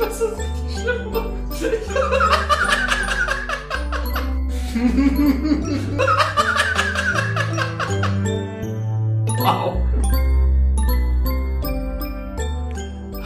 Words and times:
Das 0.00 0.18
ist 0.18 0.38
richtig 0.38 0.80
schlimm. 0.80 1.12
wow. 9.38 9.76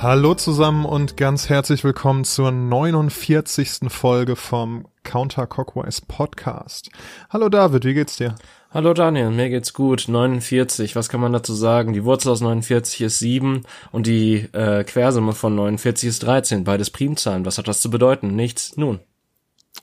Hallo 0.02 0.34
zusammen 0.34 0.84
und 0.84 1.16
ganz 1.16 1.48
herzlich 1.48 1.84
willkommen 1.84 2.24
zur 2.24 2.51
49. 2.51 3.88
Folge 3.88 4.35
vom 4.35 4.88
Counter 5.15 5.46
Cockwise 5.46 6.03
Podcast. 6.08 6.90
Hallo 7.31 7.49
David, 7.49 7.85
wie 7.85 7.94
geht's 7.94 8.17
dir? 8.17 8.35
Hallo 8.72 8.94
Daniel, 8.94 9.31
mir 9.31 9.49
geht's 9.49 9.72
gut. 9.72 10.06
49, 10.08 10.96
was 10.96 11.08
kann 11.08 11.21
man 11.21 11.33
dazu 11.33 11.54
sagen? 11.54 11.92
Die 11.92 12.03
Wurzel 12.03 12.33
aus 12.33 12.40
49 12.40 13.01
ist 13.03 13.21
7 13.21 13.63
und 13.92 14.08
die 14.08 14.49
äh, 14.53 14.82
Quersumme 14.82 15.32
von 15.32 15.54
49 15.54 16.09
ist 16.09 16.24
13. 16.24 16.64
Beides 16.64 16.91
Primzahlen. 16.91 17.46
Was 17.46 17.59
hat 17.59 17.69
das 17.69 17.80
zu 17.80 17.91
bedeuten? 17.91 18.34
Nichts. 18.34 18.77
Nun. 18.77 18.98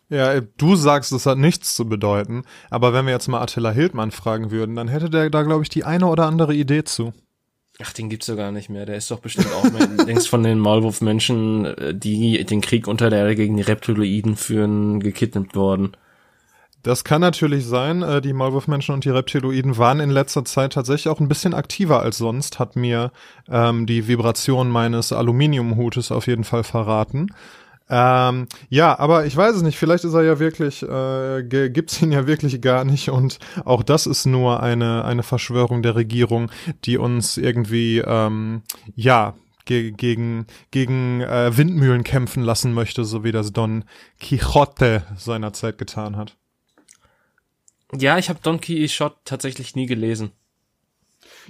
Ja, 0.09 0.41
du 0.41 0.75
sagst, 0.75 1.13
es 1.13 1.25
hat 1.25 1.37
nichts 1.37 1.75
zu 1.75 1.87
bedeuten, 1.87 2.43
aber 2.69 2.91
wenn 2.91 3.05
wir 3.05 3.13
jetzt 3.13 3.29
mal 3.29 3.41
Attila 3.41 3.71
Hildmann 3.71 4.11
fragen 4.11 4.51
würden, 4.51 4.75
dann 4.75 4.89
hätte 4.89 5.09
der 5.09 5.29
da, 5.29 5.43
glaube 5.43 5.63
ich, 5.63 5.69
die 5.69 5.85
eine 5.85 6.07
oder 6.07 6.25
andere 6.25 6.53
Idee 6.53 6.83
zu. 6.83 7.13
Ach, 7.83 7.93
den 7.93 8.09
gibt's 8.09 8.27
doch 8.27 8.35
gar 8.35 8.51
nicht 8.51 8.69
mehr. 8.69 8.85
Der 8.85 8.95
ist 8.95 9.09
doch 9.11 9.19
bestimmt 9.19 9.53
auch 9.53 10.05
längst 10.05 10.27
von 10.29 10.43
den 10.43 10.59
Maulwurfmenschen, 10.59 11.65
äh, 11.65 11.95
die 11.95 12.43
den 12.45 12.61
Krieg 12.61 12.87
unter 12.87 13.09
der 13.09 13.19
Erde 13.19 13.35
gegen 13.35 13.57
die 13.57 13.63
Reptiloiden 13.63 14.35
führen, 14.35 14.99
gekidnappt 14.99 15.55
worden. 15.55 15.95
Das 16.83 17.03
kann 17.03 17.21
natürlich 17.21 17.65
sein. 17.65 18.01
Äh, 18.01 18.21
die 18.21 18.33
Maulwurfmenschen 18.33 18.93
und 18.95 19.05
die 19.05 19.09
Reptiloiden 19.09 19.77
waren 19.77 19.99
in 19.99 20.09
letzter 20.09 20.45
Zeit 20.45 20.73
tatsächlich 20.73 21.09
auch 21.09 21.19
ein 21.19 21.27
bisschen 21.27 21.53
aktiver 21.53 22.01
als 22.01 22.17
sonst, 22.17 22.59
hat 22.59 22.75
mir 22.75 23.11
ähm, 23.49 23.85
die 23.85 24.07
Vibration 24.07 24.69
meines 24.69 25.13
Aluminiumhutes 25.13 26.11
auf 26.11 26.27
jeden 26.27 26.43
Fall 26.43 26.63
verraten. 26.63 27.27
Ähm, 27.93 28.47
ja, 28.69 28.97
aber 28.97 29.25
ich 29.25 29.35
weiß 29.35 29.57
es 29.57 29.63
nicht. 29.63 29.77
Vielleicht 29.77 30.05
ist 30.05 30.13
er 30.13 30.23
ja 30.23 30.39
wirklich, 30.39 30.81
äh, 30.81 31.43
gibt's 31.43 32.01
ihn 32.01 32.13
ja 32.13 32.25
wirklich 32.25 32.61
gar 32.61 32.85
nicht 32.85 33.09
und 33.09 33.37
auch 33.65 33.83
das 33.83 34.07
ist 34.07 34.25
nur 34.25 34.63
eine 34.63 35.03
eine 35.03 35.23
Verschwörung 35.23 35.83
der 35.83 35.95
Regierung, 35.95 36.49
die 36.85 36.97
uns 36.97 37.35
irgendwie, 37.35 37.99
ähm, 37.99 38.63
ja, 38.95 39.35
ge 39.65 39.91
gegen 39.91 40.47
gegen 40.71 41.19
äh, 41.19 41.55
Windmühlen 41.57 42.05
kämpfen 42.05 42.43
lassen 42.43 42.73
möchte, 42.73 43.03
so 43.03 43.25
wie 43.25 43.33
das 43.33 43.51
Don 43.51 43.83
Quixote 44.21 45.03
seinerzeit 45.17 45.77
getan 45.77 46.15
hat. 46.15 46.37
Ja, 47.93 48.17
ich 48.17 48.29
habe 48.29 48.39
Don 48.41 48.61
Quixote 48.61 49.17
tatsächlich 49.25 49.75
nie 49.75 49.85
gelesen. 49.85 50.31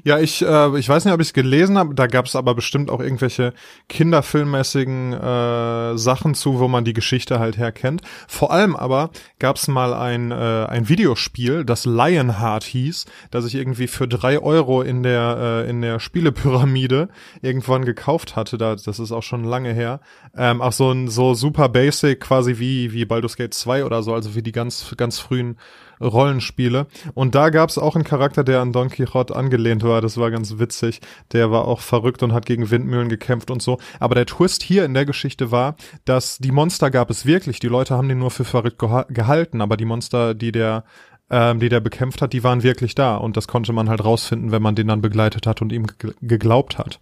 Ja, 0.04 0.18
ich, 0.20 0.42
äh, 0.42 0.80
ich 0.80 0.90
weiß 0.90 1.06
nicht, 1.06 1.14
ob 1.14 1.22
ich 1.22 1.28
es 1.28 1.34
gelesen 1.34 1.78
habe, 1.78 1.94
da 1.94 2.08
gab 2.08 2.26
es 2.26 2.36
aber 2.36 2.56
bestimmt 2.56 2.90
auch 2.90 3.00
irgendwelche 3.00 3.54
kinderfilmmäßigen 3.88 5.14
äh, 5.14 5.98
Sachen 5.98 6.34
zu, 6.34 6.60
wo 6.60 6.68
man 6.68 6.84
die 6.86 6.94
Geschichte 6.94 7.40
halt 7.40 7.58
herkennt. 7.58 8.02
Vor 8.28 8.52
allem 8.52 8.76
aber 8.76 9.12
gab 9.38 9.58
es 9.58 9.68
mal 9.68 9.94
ein, 9.94 10.32
äh, 10.32 10.66
ein 10.66 10.90
Videospiel, 10.90 11.66
das 11.66 11.86
Lionheart 11.86 12.64
hieß, 12.64 13.06
das 13.30 13.46
ich 13.46 13.54
irgendwie 13.54 13.88
für 13.88 14.08
drei 14.08 14.40
Euro 14.40 14.82
in 14.82 15.04
der, 15.04 15.38
äh, 15.66 15.70
in 15.70 15.82
der 15.82 16.00
Spielepyramide 16.00 17.10
irgendwann 17.44 17.86
gekauft 17.86 18.36
hatte. 18.36 18.58
Da, 18.58 18.76
das 18.76 18.98
ist 18.98 19.12
auch 19.12 19.24
schon 19.24 19.44
lange 19.44 19.72
her. 19.72 20.00
Ähm, 20.36 20.62
auch 20.62 20.74
so 20.74 20.92
ein 20.92 21.10
so 21.10 21.36
super 21.36 21.70
basic, 21.70 22.22
quasi 22.22 22.58
wie, 22.58 22.92
wie 22.92 23.06
Baldur's 23.06 23.38
Gate 23.38 23.54
2 23.54 23.86
oder 23.86 24.02
so, 24.02 24.16
also 24.16 24.34
wie 24.34 24.42
die 24.42 24.52
ganz, 24.52 24.96
ganz 24.98 25.20
frühen 25.20 25.58
Rollenspiele. 26.02 26.88
Und 27.14 27.36
da 27.36 27.50
gab 27.50 27.70
es 27.70 27.78
auch 27.78 27.96
einen 27.96 28.04
Charakter, 28.04 28.44
der 28.44 28.62
an 28.62 28.74
Don 28.74 28.90
Quixote 28.90 29.36
angelehnt 29.36 29.84
war. 29.84 30.02
Das 30.02 30.18
war 30.18 30.32
ganz 30.32 30.58
witzig. 30.58 31.02
Der 31.32 31.52
war 31.52 31.66
auch 31.66 31.80
verrückt 31.80 32.24
und 32.24 32.34
hat 32.34 32.46
gegen 32.46 32.70
Windmühlen 32.70 33.10
gekämpft 33.10 33.52
und 33.52 33.62
so. 33.62 33.78
Aber 34.00 34.16
der 34.16 34.26
Twist 34.26 34.64
hier 34.64 34.86
in 34.86 34.94
der 34.94 35.06
Geschichte 35.06 35.52
war, 35.52 35.76
dass 36.06 36.38
die 36.38 36.52
Monster 36.52 36.92
gab 36.92 37.10
es 37.10 37.26
wirklich. 37.26 37.60
Die 37.60 37.68
Leute 37.68 37.96
haben 37.96 38.10
den 38.10 38.20
nur 38.20 38.32
für 38.32 38.46
verrückt 38.46 38.80
gehalten, 39.10 39.62
aber 39.62 39.78
die 39.78 39.86
Monster, 39.86 40.34
die 40.34 40.52
der 40.52 40.84
ähm, 41.32 41.60
die 41.60 41.70
der 41.70 41.80
bekämpft 41.80 42.22
hat, 42.22 42.34
die 42.34 42.44
waren 42.44 42.62
wirklich 42.62 42.94
da. 42.94 43.16
Und 43.16 43.38
das 43.38 43.48
konnte 43.48 43.72
man 43.74 43.90
halt 43.90 44.04
rausfinden, 44.04 44.52
wenn 44.52 44.62
man 44.62 44.76
den 44.76 44.88
dann 44.88 45.02
begleitet 45.02 45.48
hat 45.48 45.62
und 45.62 45.72
ihm 45.72 45.88
geglaubt 46.22 46.78
hat. 46.78 47.00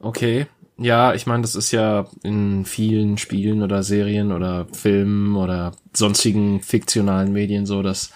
Okay, 0.00 0.46
ja, 0.78 1.12
ich 1.12 1.26
meine, 1.26 1.42
das 1.42 1.56
ist 1.56 1.72
ja 1.72 2.06
in 2.22 2.64
vielen 2.64 3.18
Spielen 3.18 3.62
oder 3.62 3.82
Serien 3.82 4.32
oder 4.32 4.66
Filmen 4.72 5.36
oder 5.36 5.72
sonstigen 5.92 6.62
fiktionalen 6.62 7.32
Medien 7.32 7.66
so, 7.66 7.82
dass 7.82 8.12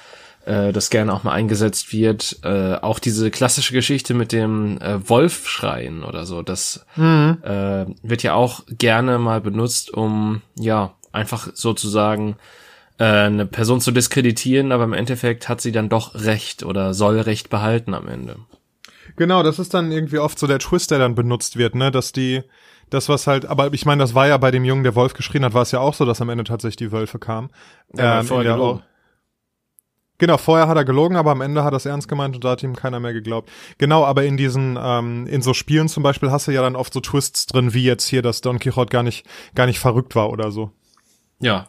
äh, 0.47 0.73
das 0.73 0.89
gerne 0.89 1.13
auch 1.13 1.25
mal 1.25 1.33
eingesetzt 1.33 1.93
wird. 1.93 2.39
Äh, 2.45 2.75
auch 2.77 3.01
diese 3.01 3.33
klassische 3.33 3.75
Geschichte 3.75 4.15
mit 4.15 4.31
dem 4.31 4.81
äh, 4.81 5.09
Wolfschreien 5.09 6.05
oder 6.05 6.25
so, 6.25 6.43
das 6.43 6.87
mhm. 6.95 7.39
äh, 7.43 7.87
wird 8.03 8.23
ja 8.23 8.35
auch 8.35 8.63
gerne 8.67 9.19
mal 9.19 9.41
benutzt, 9.41 9.93
um 9.93 10.43
ja 10.57 10.95
einfach 11.11 11.49
sozusagen 11.55 12.37
äh, 12.99 13.05
eine 13.05 13.47
Person 13.47 13.81
zu 13.81 13.91
diskreditieren, 13.91 14.71
aber 14.71 14.85
im 14.85 14.93
Endeffekt 14.93 15.49
hat 15.49 15.61
sie 15.61 15.73
dann 15.73 15.89
doch 15.89 16.15
Recht 16.15 16.63
oder 16.63 16.95
soll 16.95 17.19
Recht 17.21 17.51
behalten 17.51 17.93
am 17.95 18.07
Ende. 18.07 18.37
Genau, 19.17 19.43
das 19.43 19.59
ist 19.59 19.75
dann 19.75 19.93
irgendwie 19.93 20.19
oft 20.19 20.39
so 20.39 20.47
der 20.47 20.59
Twist, 20.59 20.91
der 20.91 20.99
dann 20.99 21.15
benutzt 21.15 21.57
wird, 21.57 21.75
ne, 21.75 21.91
dass 21.91 22.13
die, 22.13 22.43
das 22.91 23.09
was 23.09 23.27
halt, 23.27 23.47
aber 23.47 23.73
ich 23.73 23.87
meine, 23.87 24.03
das 24.03 24.15
war 24.15 24.27
ja 24.27 24.37
bei 24.37 24.51
dem 24.51 24.65
Jungen, 24.65 24.85
der 24.85 24.95
Wolf 24.95 25.15
geschrien 25.15 25.45
hat, 25.45 25.55
war 25.55 25.63
es 25.63 25.73
ja 25.73 25.81
auch 25.81 25.95
so, 25.95 26.05
dass 26.05 26.21
am 26.21 26.29
Ende 26.29 26.45
tatsächlich 26.45 26.77
die 26.77 26.93
Wölfe 26.93 27.19
kamen. 27.19 27.51
Ja, 27.97 28.21
ähm, 28.21 28.27
vorher 28.27 28.53
gelogen. 28.53 28.81
Auch, 28.81 28.93
Genau, 30.23 30.37
vorher 30.37 30.69
hat 30.69 30.77
er 30.77 30.85
gelogen, 30.85 31.17
aber 31.17 31.33
am 31.33 31.41
Ende 31.41 31.65
hat 31.65 31.73
er 31.73 31.79
es 31.79 31.85
ernst 31.85 32.07
gemeint 32.07 32.37
und 32.37 32.45
da 32.45 32.51
hat 32.51 32.63
ihm 32.63 32.77
keiner 32.77 33.01
mehr 33.01 33.13
geglaubt. 33.13 33.51
Genau, 33.79 34.05
aber 34.05 34.23
in 34.23 34.37
diesen, 34.37 34.79
ähm, 34.81 35.27
in 35.27 35.43
so 35.43 35.53
Spielen 35.53 35.89
zum 35.89 36.05
Beispiel 36.05 36.31
hast 36.31 36.47
du 36.47 36.53
ja 36.53 36.63
dann 36.63 36.77
oft 36.77 36.93
so 36.93 37.01
Twists 37.01 37.47
drin, 37.47 37.75
wie 37.75 37.83
jetzt 37.83 38.07
hier, 38.07 38.23
dass 38.23 38.41
Don 38.41 38.61
Quixote 38.61 38.91
gar 38.91 39.03
nicht, 39.03 39.27
gar 39.57 39.67
nicht 39.67 39.81
verrückt 39.81 40.15
war 40.15 40.31
oder 40.31 40.53
so. 40.53 40.71
Ja. 41.41 41.67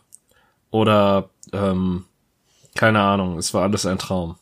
Oder, 0.70 1.32
ähm, 1.52 2.06
keine 2.76 3.02
Ahnung, 3.02 3.40
es 3.40 3.56
war 3.56 3.64
alles 3.64 3.88
ein 3.88 3.98
Traum. 3.98 4.36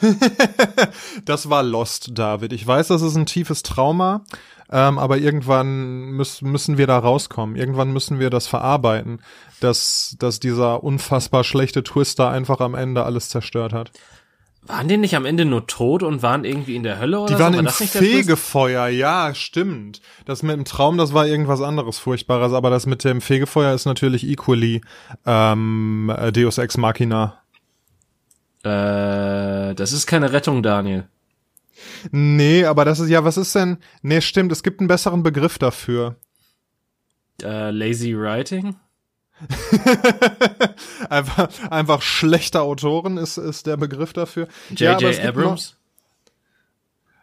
das 1.24 1.50
war 1.50 1.62
Lost, 1.62 2.10
David. 2.12 2.52
Ich 2.52 2.66
weiß, 2.66 2.88
das 2.88 3.02
ist 3.02 3.16
ein 3.16 3.26
tiefes 3.26 3.62
Trauma, 3.62 4.24
ähm, 4.70 4.98
aber 4.98 5.18
irgendwann 5.18 6.10
müß, 6.12 6.42
müssen 6.42 6.78
wir 6.78 6.86
da 6.86 6.98
rauskommen. 6.98 7.56
Irgendwann 7.56 7.92
müssen 7.92 8.18
wir 8.18 8.30
das 8.30 8.46
verarbeiten, 8.46 9.20
dass, 9.60 10.16
dass 10.18 10.40
dieser 10.40 10.82
unfassbar 10.84 11.44
schlechte 11.44 11.82
Twister 11.82 12.30
einfach 12.30 12.60
am 12.60 12.74
Ende 12.74 13.04
alles 13.04 13.28
zerstört 13.28 13.72
hat. 13.72 13.90
Waren 14.66 14.88
die 14.88 14.98
nicht 14.98 15.16
am 15.16 15.24
Ende 15.24 15.46
nur 15.46 15.66
tot 15.66 16.02
und 16.02 16.22
waren 16.22 16.44
irgendwie 16.44 16.76
in 16.76 16.82
der 16.82 17.00
Hölle 17.00 17.20
oder 17.20 17.34
Die 17.34 17.40
waren 17.40 17.54
so? 17.54 17.58
im 17.60 17.66
Fegefeuer, 17.66 18.88
ja, 18.88 19.34
stimmt. 19.34 20.02
Das 20.26 20.42
mit 20.42 20.54
dem 20.54 20.66
Traum, 20.66 20.98
das 20.98 21.14
war 21.14 21.26
irgendwas 21.26 21.62
anderes 21.62 21.98
Furchtbares, 21.98 22.52
aber 22.52 22.68
das 22.68 22.84
mit 22.84 23.02
dem 23.02 23.22
Fegefeuer 23.22 23.74
ist 23.74 23.86
natürlich 23.86 24.28
equally 24.28 24.82
ähm, 25.24 26.12
Deus 26.34 26.58
Ex 26.58 26.76
Machina. 26.76 27.40
Äh, 28.62 29.74
das 29.74 29.92
ist 29.92 30.06
keine 30.06 30.32
Rettung, 30.32 30.62
Daniel. 30.62 31.08
Nee, 32.10 32.64
aber 32.64 32.84
das 32.84 33.00
ist 33.00 33.08
ja, 33.08 33.24
was 33.24 33.36
ist 33.36 33.54
denn? 33.54 33.78
Nee, 34.02 34.20
stimmt, 34.20 34.52
es 34.52 34.62
gibt 34.62 34.80
einen 34.80 34.88
besseren 34.88 35.22
Begriff 35.22 35.58
dafür. 35.58 36.16
Äh, 37.42 37.70
lazy 37.70 38.14
Writing? 38.16 38.76
einfach, 41.08 41.48
einfach 41.70 42.02
schlechter 42.02 42.62
Autoren 42.62 43.16
ist, 43.16 43.38
ist 43.38 43.66
der 43.66 43.78
Begriff 43.78 44.12
dafür. 44.12 44.48
J.J. 44.70 45.00
Ja, 45.00 45.28
Abrams? 45.28 45.76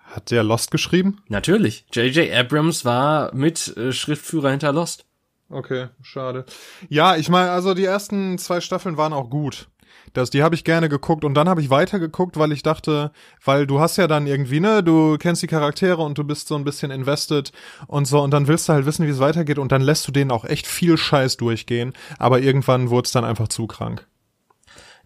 Hat 0.06 0.32
der 0.32 0.44
Lost 0.44 0.72
geschrieben? 0.72 1.22
Natürlich. 1.28 1.86
J.J. 1.92 2.32
Abrams 2.34 2.86
war 2.86 3.34
mit 3.36 3.76
äh, 3.78 3.92
Schriftführer 3.92 4.50
hinter 4.50 4.72
Lost. 4.72 5.06
Okay, 5.50 5.88
schade. 6.02 6.46
Ja, 6.90 7.16
ich 7.16 7.30
meine, 7.30 7.52
also 7.52 7.74
die 7.74 7.86
ersten 7.86 8.38
zwei 8.38 8.62
Staffeln 8.62 8.98
waren 8.98 9.14
auch 9.14 9.30
gut. 9.30 9.68
Das, 10.14 10.30
die 10.30 10.44
habe 10.44 10.56
ich 10.56 10.64
gerne 10.64 10.90
geguckt 10.90 11.24
und 11.24 11.34
dann 11.34 11.50
habe 11.50 11.62
ich 11.62 11.70
weiter 11.70 12.00
geguckt, 12.00 12.38
weil 12.38 12.52
ich 12.52 12.64
dachte, 12.64 13.12
weil 13.44 13.68
du 13.68 13.80
hast 13.80 13.98
ja 13.98 14.08
dann 14.08 14.28
irgendwie, 14.28 14.60
ne, 14.60 14.84
du 14.84 15.18
kennst 15.18 15.42
die 15.42 15.48
Charaktere 15.48 16.02
und 16.02 16.18
du 16.18 16.24
bist 16.24 16.48
so 16.48 16.56
ein 16.56 16.64
bisschen 16.64 16.92
invested 16.92 17.52
und 17.88 18.06
so 18.06 18.22
und 18.22 18.32
dann 18.32 18.48
willst 18.48 18.70
du 18.70 18.74
halt 18.74 18.86
wissen, 18.86 19.06
wie 19.06 19.12
es 19.12 19.20
weitergeht 19.20 19.60
und 19.60 19.72
dann 19.72 19.82
lässt 19.82 20.08
du 20.08 20.12
denen 20.12 20.32
auch 20.32 20.46
echt 20.46 20.68
viel 20.68 20.98
Scheiß 20.98 21.38
durchgehen, 21.38 21.94
aber 22.20 22.40
irgendwann 22.40 22.90
wurde 22.90 23.06
es 23.06 23.12
dann 23.12 23.26
einfach 23.26 23.48
zu 23.48 23.68
krank. 23.68 24.08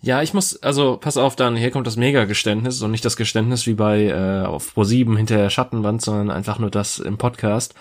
Ja, 0.03 0.23
ich 0.23 0.33
muss, 0.33 0.61
also 0.63 0.97
pass 0.97 1.17
auf, 1.17 1.35
dann 1.35 1.55
hier 1.55 1.69
kommt 1.69 1.85
das 1.85 1.95
Mega-Geständnis 1.95 2.81
und 2.81 2.89
nicht 2.89 3.05
das 3.05 3.17
Geständnis 3.17 3.67
wie 3.67 3.75
bei 3.75 4.05
äh, 4.07 4.45
auf 4.45 4.73
Pro 4.73 4.83
7 4.83 5.15
hinter 5.15 5.37
der 5.37 5.51
Schattenwand, 5.51 6.01
sondern 6.01 6.31
einfach 6.31 6.57
nur 6.57 6.71
das 6.71 6.97
im 6.97 7.19
Podcast. 7.19 7.75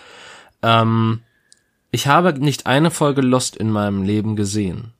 Ähm, 0.61 1.21
ich 1.89 2.05
habe 2.05 2.33
nicht 2.33 2.67
eine 2.67 2.91
Folge 2.91 3.21
Lost 3.21 3.57
in 3.57 3.71
meinem 3.71 4.03
Leben 4.03 4.35
gesehen. 4.35 4.93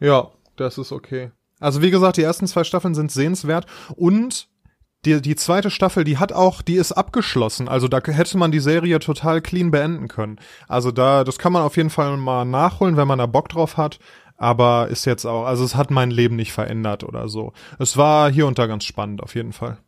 Ja, 0.00 0.30
das 0.56 0.78
ist 0.78 0.92
okay. 0.92 1.30
Also 1.60 1.82
wie 1.82 1.90
gesagt, 1.90 2.16
die 2.16 2.22
ersten 2.22 2.46
zwei 2.46 2.64
Staffeln 2.64 2.94
sind 2.94 3.10
sehenswert 3.10 3.66
und 3.94 4.48
die, 5.04 5.22
die 5.22 5.36
zweite 5.36 5.70
Staffel, 5.70 6.04
die 6.04 6.18
hat 6.18 6.32
auch, 6.32 6.62
die 6.62 6.74
ist 6.74 6.92
abgeschlossen. 6.92 7.68
Also 7.68 7.86
da 7.88 8.00
hätte 8.04 8.36
man 8.36 8.50
die 8.50 8.60
Serie 8.60 8.98
total 8.98 9.40
clean 9.40 9.70
beenden 9.70 10.08
können. 10.08 10.38
Also 10.68 10.90
da, 10.90 11.22
das 11.22 11.38
kann 11.38 11.52
man 11.52 11.62
auf 11.62 11.76
jeden 11.76 11.90
Fall 11.90 12.16
mal 12.16 12.44
nachholen, 12.44 12.96
wenn 12.96 13.08
man 13.08 13.18
da 13.18 13.26
Bock 13.26 13.48
drauf 13.48 13.76
hat. 13.76 13.98
Aber 14.36 14.88
ist 14.88 15.06
jetzt 15.06 15.24
auch, 15.24 15.46
also 15.46 15.64
es 15.64 15.76
hat 15.76 15.90
mein 15.90 16.10
Leben 16.10 16.36
nicht 16.36 16.52
verändert 16.52 17.04
oder 17.04 17.28
so. 17.28 17.52
Es 17.78 17.96
war 17.96 18.30
hier 18.30 18.46
und 18.46 18.58
da 18.58 18.66
ganz 18.66 18.84
spannend, 18.84 19.22
auf 19.22 19.34
jeden 19.34 19.54
Fall. 19.54 19.78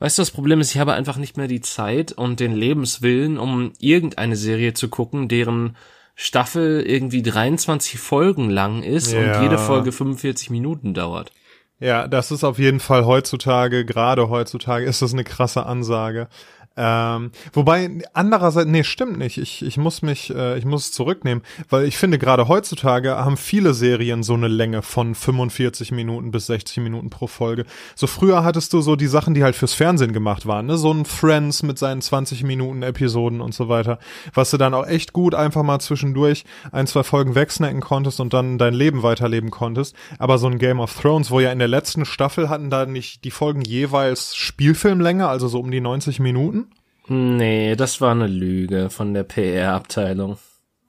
Weißt 0.00 0.18
du, 0.18 0.22
das 0.22 0.30
Problem 0.30 0.60
ist, 0.60 0.74
ich 0.74 0.78
habe 0.78 0.94
einfach 0.94 1.16
nicht 1.16 1.36
mehr 1.36 1.48
die 1.48 1.60
Zeit 1.60 2.12
und 2.12 2.40
den 2.40 2.52
Lebenswillen, 2.52 3.38
um 3.38 3.72
irgendeine 3.78 4.36
Serie 4.36 4.74
zu 4.74 4.88
gucken, 4.88 5.28
deren 5.28 5.76
Staffel 6.22 6.82
irgendwie 6.82 7.22
23 7.22 7.98
Folgen 7.98 8.50
lang 8.50 8.82
ist 8.82 9.10
Ja. 9.10 9.36
und 9.38 9.42
jede 9.42 9.56
Folge 9.56 9.90
45 9.90 10.50
Minuten 10.50 10.92
dauert. 10.92 11.32
Ja, 11.78 12.08
das 12.08 12.30
ist 12.30 12.44
auf 12.44 12.58
jeden 12.58 12.78
Fall 12.78 13.06
heutzutage, 13.06 13.86
gerade 13.86 14.28
heutzutage, 14.28 14.84
ist 14.84 15.00
das 15.00 15.14
eine 15.14 15.24
krasse 15.24 15.64
Ansage. 15.64 16.28
Ähm, 16.76 17.32
wobei 17.52 17.90
andererseits, 18.14 18.70
nee, 18.70 18.84
stimmt 18.84 19.18
nicht. 19.18 19.38
Ich, 19.38 19.62
ich 19.62 19.76
muss 19.76 20.02
mich, 20.02 20.34
äh, 20.34 20.56
ich 20.56 20.64
muss 20.64 20.86
es 20.86 20.92
zurücknehmen, 20.92 21.42
weil 21.68 21.84
ich 21.84 21.96
finde, 21.98 22.18
gerade 22.18 22.48
heutzutage 22.48 23.16
haben 23.16 23.36
viele 23.36 23.74
Serien 23.74 24.22
so 24.22 24.34
eine 24.34 24.48
Länge 24.48 24.82
von 24.82 25.14
45 25.14 25.92
Minuten 25.92 26.30
bis 26.30 26.46
60 26.46 26.78
Minuten 26.78 27.10
pro 27.10 27.26
Folge. 27.26 27.64
So 27.96 28.06
früher 28.06 28.44
hattest 28.44 28.72
du 28.72 28.80
so 28.80 28.94
die 28.94 29.08
Sachen, 29.08 29.34
die 29.34 29.42
halt 29.42 29.56
fürs 29.56 29.74
Fernsehen 29.74 30.12
gemacht 30.12 30.46
waren, 30.46 30.66
ne? 30.66 30.78
So 30.78 30.92
ein 30.92 31.04
Friends 31.04 31.62
mit 31.62 31.76
seinen 31.76 32.00
20 32.00 32.44
Minuten 32.44 32.82
Episoden 32.82 33.40
und 33.40 33.52
so 33.52 33.68
weiter, 33.68 33.98
was 34.32 34.50
du 34.50 34.56
dann 34.56 34.72
auch 34.72 34.86
echt 34.86 35.12
gut 35.12 35.34
einfach 35.34 35.64
mal 35.64 35.80
zwischendurch 35.80 36.44
ein, 36.70 36.86
zwei 36.86 37.02
Folgen 37.02 37.34
wegsnacken 37.34 37.80
konntest 37.80 38.20
und 38.20 38.32
dann 38.32 38.58
dein 38.58 38.74
Leben 38.74 39.02
weiterleben 39.02 39.50
konntest. 39.50 39.96
Aber 40.18 40.38
so 40.38 40.46
ein 40.46 40.58
Game 40.58 40.80
of 40.80 40.98
Thrones, 40.98 41.30
wo 41.30 41.40
ja 41.40 41.52
in 41.52 41.58
der 41.58 41.68
letzten 41.68 42.04
Staffel 42.04 42.48
hatten 42.48 42.70
da 42.70 42.86
nicht 42.86 43.24
die 43.24 43.30
Folgen 43.30 43.60
jeweils 43.60 44.34
Spielfilmlänge, 44.36 45.28
also 45.28 45.48
so 45.48 45.60
um 45.60 45.70
die 45.70 45.80
90 45.80 46.20
Minuten. 46.20 46.69
Nee, 47.12 47.74
das 47.74 48.00
war 48.00 48.12
eine 48.12 48.28
Lüge 48.28 48.88
von 48.88 49.14
der 49.14 49.24
PR-Abteilung. 49.24 50.38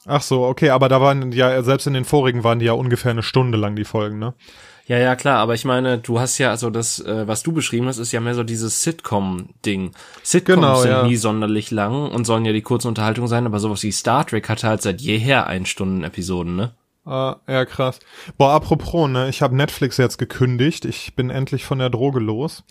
Ach 0.06 0.22
so, 0.22 0.44
okay, 0.44 0.70
aber 0.70 0.88
da 0.88 1.02
waren 1.02 1.32
ja, 1.32 1.64
selbst 1.64 1.88
in 1.88 1.96
den 1.96 2.06
vorigen 2.06 2.44
waren 2.44 2.60
die 2.60 2.68
ja 2.68 2.74
ungefähr 2.74 3.10
eine 3.10 3.24
Stunde 3.24 3.58
lang, 3.58 3.76
die 3.76 3.86
Folgen, 3.86 4.20
ne? 4.20 4.36
Ja, 4.86 5.00
ja, 5.00 5.16
klar, 5.16 5.40
aber 5.40 5.56
ich 5.56 5.66
meine, 5.66 5.98
du 5.98 6.20
hast 6.20 6.38
ja, 6.38 6.52
also 6.52 6.70
das, 6.70 7.00
äh, 7.00 7.28
was 7.28 7.42
du 7.42 7.54
beschrieben 7.54 7.88
hast, 7.88 7.98
ist 7.98 8.12
ja 8.12 8.20
mehr 8.20 8.36
so 8.36 8.44
dieses 8.44 8.84
Sitcom-Ding. 8.84 9.94
Sitcoms 10.22 10.56
Genau, 10.56 10.76
sind 10.76 10.92
ja. 10.92 11.04
nie 11.04 11.16
sonderlich 11.16 11.72
lang 11.72 12.12
und 12.12 12.26
sollen 12.26 12.46
ja 12.46 12.54
die 12.54 12.62
kurze 12.62 12.88
Unterhaltung 12.88 13.26
sein, 13.26 13.48
aber 13.48 13.60
sowas 13.60 13.82
wie 13.82 13.92
Star 13.92 14.28
Trek 14.28 14.48
hatte 14.48 14.68
halt 14.68 14.84
seit 14.84 15.02
jeher 15.02 15.48
Ein-Stunden-Episoden, 15.48 16.56
ne? 16.56 16.76
Ah, 17.04 17.38
ja, 17.48 17.66
krass. 17.66 18.00
Boah, 18.38 18.52
apropos, 18.52 19.10
ne, 19.10 19.28
ich 19.28 19.42
habe 19.42 19.56
Netflix 19.56 19.98
jetzt 19.98 20.20
gekündigt. 20.20 20.86
Ich 20.86 21.16
bin 21.16 21.32
endlich 21.32 21.66
von 21.66 21.80
der 21.80 21.90
Droge 21.90 22.20
los. 22.20 22.64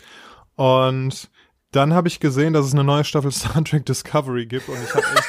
Und 0.54 1.28
dann 1.72 1.94
habe 1.94 2.08
ich 2.08 2.20
gesehen, 2.20 2.52
dass 2.52 2.66
es 2.66 2.72
eine 2.72 2.84
neue 2.84 3.04
Staffel 3.04 3.30
Star 3.30 3.64
Trek 3.64 3.86
Discovery 3.86 4.46
gibt 4.46 4.68
und 4.68 4.78
ich 4.82 4.94
habe 4.94 5.04
echt 5.16 5.28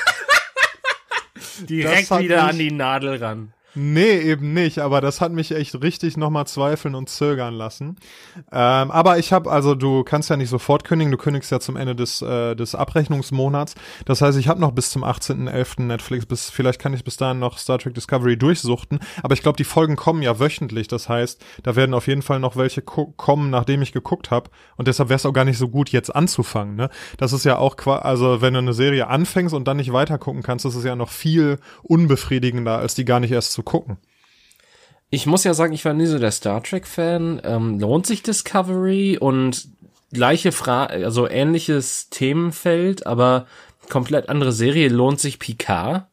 Direkt 1.69 2.09
wieder 2.19 2.43
an 2.45 2.57
die 2.57 2.71
Nadel 2.71 3.23
ran. 3.23 3.53
Nee, 3.73 4.17
eben 4.19 4.53
nicht, 4.53 4.79
aber 4.79 4.99
das 4.99 5.21
hat 5.21 5.31
mich 5.31 5.51
echt 5.55 5.81
richtig 5.81 6.17
nochmal 6.17 6.45
zweifeln 6.45 6.93
und 6.93 7.07
zögern 7.07 7.53
lassen. 7.53 7.95
Ähm, 8.51 8.91
aber 8.91 9.17
ich 9.17 9.31
habe, 9.31 9.49
also 9.49 9.75
du 9.75 10.03
kannst 10.03 10.29
ja 10.29 10.35
nicht 10.35 10.49
sofort 10.49 10.83
kündigen, 10.83 11.09
du 11.09 11.17
kündigst 11.17 11.51
ja 11.51 11.61
zum 11.61 11.77
Ende 11.77 11.95
des, 11.95 12.21
äh, 12.21 12.53
des 12.55 12.75
Abrechnungsmonats. 12.75 13.75
Das 14.03 14.21
heißt, 14.21 14.37
ich 14.37 14.49
habe 14.49 14.59
noch 14.59 14.71
bis 14.73 14.89
zum 14.89 15.05
18.11. 15.05 15.83
Netflix, 15.83 16.25
bis 16.25 16.49
vielleicht 16.49 16.81
kann 16.81 16.93
ich 16.93 17.05
bis 17.05 17.15
dahin 17.15 17.39
noch 17.39 17.57
Star 17.57 17.79
Trek 17.79 17.93
Discovery 17.93 18.35
durchsuchten. 18.37 18.99
Aber 19.23 19.35
ich 19.35 19.41
glaube, 19.41 19.55
die 19.55 19.63
Folgen 19.63 19.95
kommen 19.95 20.21
ja 20.21 20.37
wöchentlich. 20.37 20.89
Das 20.89 21.07
heißt, 21.07 21.41
da 21.63 21.77
werden 21.77 21.93
auf 21.93 22.07
jeden 22.07 22.23
Fall 22.23 22.41
noch 22.41 22.57
welche 22.57 22.81
ko- 22.81 23.13
kommen, 23.15 23.49
nachdem 23.51 23.81
ich 23.81 23.93
geguckt 23.93 24.31
habe. 24.31 24.49
Und 24.75 24.89
deshalb 24.89 25.07
wäre 25.07 25.15
es 25.15 25.25
auch 25.25 25.31
gar 25.33 25.45
nicht 25.45 25.57
so 25.57 25.69
gut, 25.69 25.91
jetzt 25.91 26.13
anzufangen. 26.13 26.75
Ne? 26.75 26.89
Das 27.15 27.31
ist 27.31 27.45
ja 27.45 27.57
auch, 27.57 27.77
also 27.87 28.41
wenn 28.41 28.53
du 28.53 28.59
eine 28.59 28.73
Serie 28.73 29.07
anfängst 29.07 29.55
und 29.55 29.65
dann 29.65 29.77
nicht 29.77 29.93
weiter 29.93 30.17
kannst, 30.17 30.65
das 30.65 30.75
ist 30.75 30.83
ja 30.83 30.97
noch 30.97 31.09
viel 31.09 31.57
unbefriedigender, 31.83 32.77
als 32.77 32.95
die 32.95 33.05
gar 33.05 33.21
nicht 33.21 33.31
erst 33.31 33.53
zu 33.53 33.60
gucken. 33.63 33.97
Ich 35.09 35.25
muss 35.25 35.43
ja 35.43 35.53
sagen, 35.53 35.73
ich 35.73 35.83
war 35.83 35.93
nie 35.93 36.05
so 36.05 36.19
der 36.19 36.31
Star 36.31 36.63
Trek-Fan. 36.63 37.41
Ähm, 37.43 37.79
lohnt 37.79 38.05
sich 38.07 38.23
Discovery 38.23 39.17
und 39.17 39.67
gleiche 40.13 40.51
Frage, 40.51 41.05
also 41.05 41.27
ähnliches 41.27 42.09
Themenfeld, 42.09 43.05
aber 43.05 43.45
komplett 43.89 44.29
andere 44.29 44.53
Serie. 44.53 44.89
Lohnt 44.89 45.19
sich 45.19 45.39
Picard? 45.39 46.07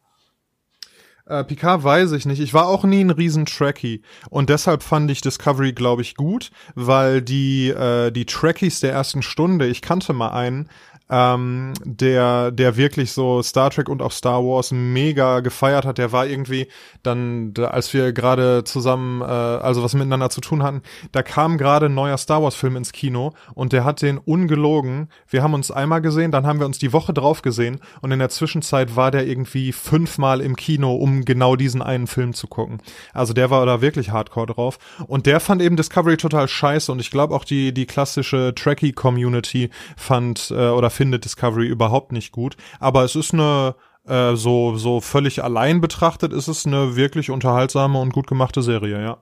Äh, 1.29 1.43
Picard 1.43 1.83
weiß 1.83 2.11
ich 2.13 2.25
nicht. 2.25 2.39
Ich 2.39 2.53
war 2.53 2.67
auch 2.67 2.83
nie 2.83 3.01
ein 3.01 3.11
riesen 3.11 3.45
Trekkie 3.45 4.01
und 4.29 4.49
deshalb 4.49 4.81
fand 4.81 5.09
ich 5.11 5.21
Discovery, 5.21 5.73
glaube 5.73 6.01
ich, 6.01 6.15
gut, 6.15 6.49
weil 6.75 7.21
die 7.21 7.69
äh, 7.69 8.11
die 8.11 8.25
Trekkies 8.25 8.79
der 8.79 8.91
ersten 8.91 9.21
Stunde, 9.21 9.67
ich 9.67 9.81
kannte 9.81 10.11
mal 10.11 10.31
einen, 10.31 10.69
ähm, 11.09 11.73
der 11.83 12.51
der 12.51 12.77
wirklich 12.77 13.11
so 13.11 13.41
Star 13.41 13.69
Trek 13.71 13.89
und 13.89 14.01
auch 14.01 14.11
Star 14.11 14.43
Wars 14.43 14.71
mega 14.71 15.39
gefeiert 15.39 15.85
hat. 15.85 15.97
Der 15.97 16.11
war 16.11 16.27
irgendwie 16.27 16.67
dann, 17.03 17.53
da, 17.53 17.65
als 17.65 17.93
wir 17.93 18.13
gerade 18.13 18.63
zusammen, 18.63 19.21
äh, 19.21 19.25
also 19.25 19.83
was 19.83 19.93
miteinander 19.93 20.29
zu 20.29 20.41
tun 20.41 20.63
hatten, 20.63 20.81
da 21.11 21.23
kam 21.23 21.57
gerade 21.57 21.87
ein 21.87 21.95
neuer 21.95 22.17
Star 22.17 22.43
Wars 22.43 22.55
Film 22.55 22.75
ins 22.75 22.91
Kino 22.91 23.33
und 23.55 23.73
der 23.73 23.85
hat 23.85 24.01
den 24.01 24.17
ungelogen. 24.17 25.09
Wir 25.27 25.41
haben 25.41 25.53
uns 25.53 25.71
einmal 25.71 26.01
gesehen, 26.01 26.31
dann 26.31 26.45
haben 26.45 26.59
wir 26.59 26.65
uns 26.65 26.77
die 26.77 26.93
Woche 26.93 27.13
drauf 27.13 27.41
gesehen 27.41 27.79
und 28.01 28.11
in 28.11 28.19
der 28.19 28.29
Zwischenzeit 28.29 28.95
war 28.95 29.11
der 29.11 29.25
irgendwie 29.25 29.71
fünfmal 29.71 30.41
im 30.41 30.55
Kino, 30.55 30.95
um 30.95 31.25
genau 31.25 31.55
diesen 31.55 31.81
einen 31.81 32.07
Film 32.07 32.33
zu 32.33 32.47
gucken. 32.47 32.81
Also 33.13 33.33
der 33.33 33.49
war 33.49 33.65
da 33.65 33.81
wirklich 33.81 34.11
hardcore 34.11 34.47
drauf 34.47 34.77
und 35.07 35.25
der 35.25 35.39
fand 35.39 35.61
eben 35.61 35.75
Discovery 35.75 36.17
total 36.17 36.47
scheiße 36.47 36.91
und 36.91 36.99
ich 36.99 37.09
glaube 37.09 37.33
auch 37.33 37.45
die 37.45 37.73
die 37.73 37.85
klassische 37.85 38.53
Trekkie 38.55 38.91
Community 38.91 39.69
fand 39.97 40.51
äh, 40.51 40.69
oder 40.69 40.89
findet 40.99 41.23
Discovery 41.23 41.65
überhaupt 41.65 42.11
nicht 42.11 42.33
gut, 42.33 42.57
aber 42.81 43.05
es 43.05 43.15
ist 43.15 43.33
eine 43.33 43.75
äh, 44.05 44.35
so 44.35 44.75
so 44.75 44.99
völlig 44.99 45.41
allein 45.41 45.79
betrachtet 45.79 46.33
ist 46.33 46.49
es 46.49 46.65
eine 46.65 46.97
wirklich 46.97 47.31
unterhaltsame 47.31 48.01
und 48.01 48.11
gut 48.11 48.27
gemachte 48.27 48.61
Serie, 48.61 49.01
ja. 49.01 49.17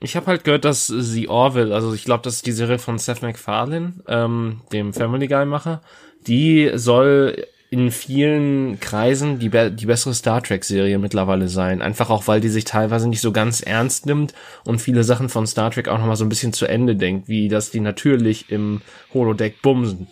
Ich 0.00 0.16
habe 0.16 0.26
halt 0.26 0.42
gehört, 0.42 0.64
dass 0.64 0.88
The 0.88 1.28
Orville, 1.28 1.72
also 1.72 1.94
ich 1.94 2.04
glaube, 2.04 2.24
das 2.24 2.36
ist 2.36 2.46
die 2.46 2.52
Serie 2.52 2.80
von 2.80 2.98
Seth 2.98 3.22
MacFarlane, 3.22 4.02
ähm, 4.08 4.62
dem 4.72 4.92
Family 4.92 5.28
Guy 5.28 5.44
Macher, 5.44 5.80
die 6.26 6.72
soll 6.74 7.46
in 7.70 7.92
vielen 7.92 8.80
Kreisen 8.80 9.38
die, 9.38 9.48
be 9.48 9.70
die 9.70 9.86
bessere 9.86 10.12
Star 10.12 10.42
Trek 10.42 10.64
Serie 10.64 10.98
mittlerweile 10.98 11.46
sein. 11.46 11.82
Einfach 11.82 12.10
auch, 12.10 12.26
weil 12.26 12.40
die 12.40 12.48
sich 12.48 12.64
teilweise 12.64 13.08
nicht 13.08 13.20
so 13.20 13.30
ganz 13.30 13.60
ernst 13.60 14.06
nimmt 14.06 14.34
und 14.64 14.80
viele 14.80 15.04
Sachen 15.04 15.28
von 15.28 15.46
Star 15.46 15.70
Trek 15.70 15.86
auch 15.86 15.98
nochmal 15.98 16.16
so 16.16 16.24
ein 16.24 16.28
bisschen 16.28 16.52
zu 16.52 16.66
Ende 16.66 16.96
denkt, 16.96 17.28
wie 17.28 17.46
dass 17.46 17.70
die 17.70 17.78
natürlich 17.78 18.50
im 18.50 18.82
Holodeck 19.14 19.62
bumsen. 19.62 20.08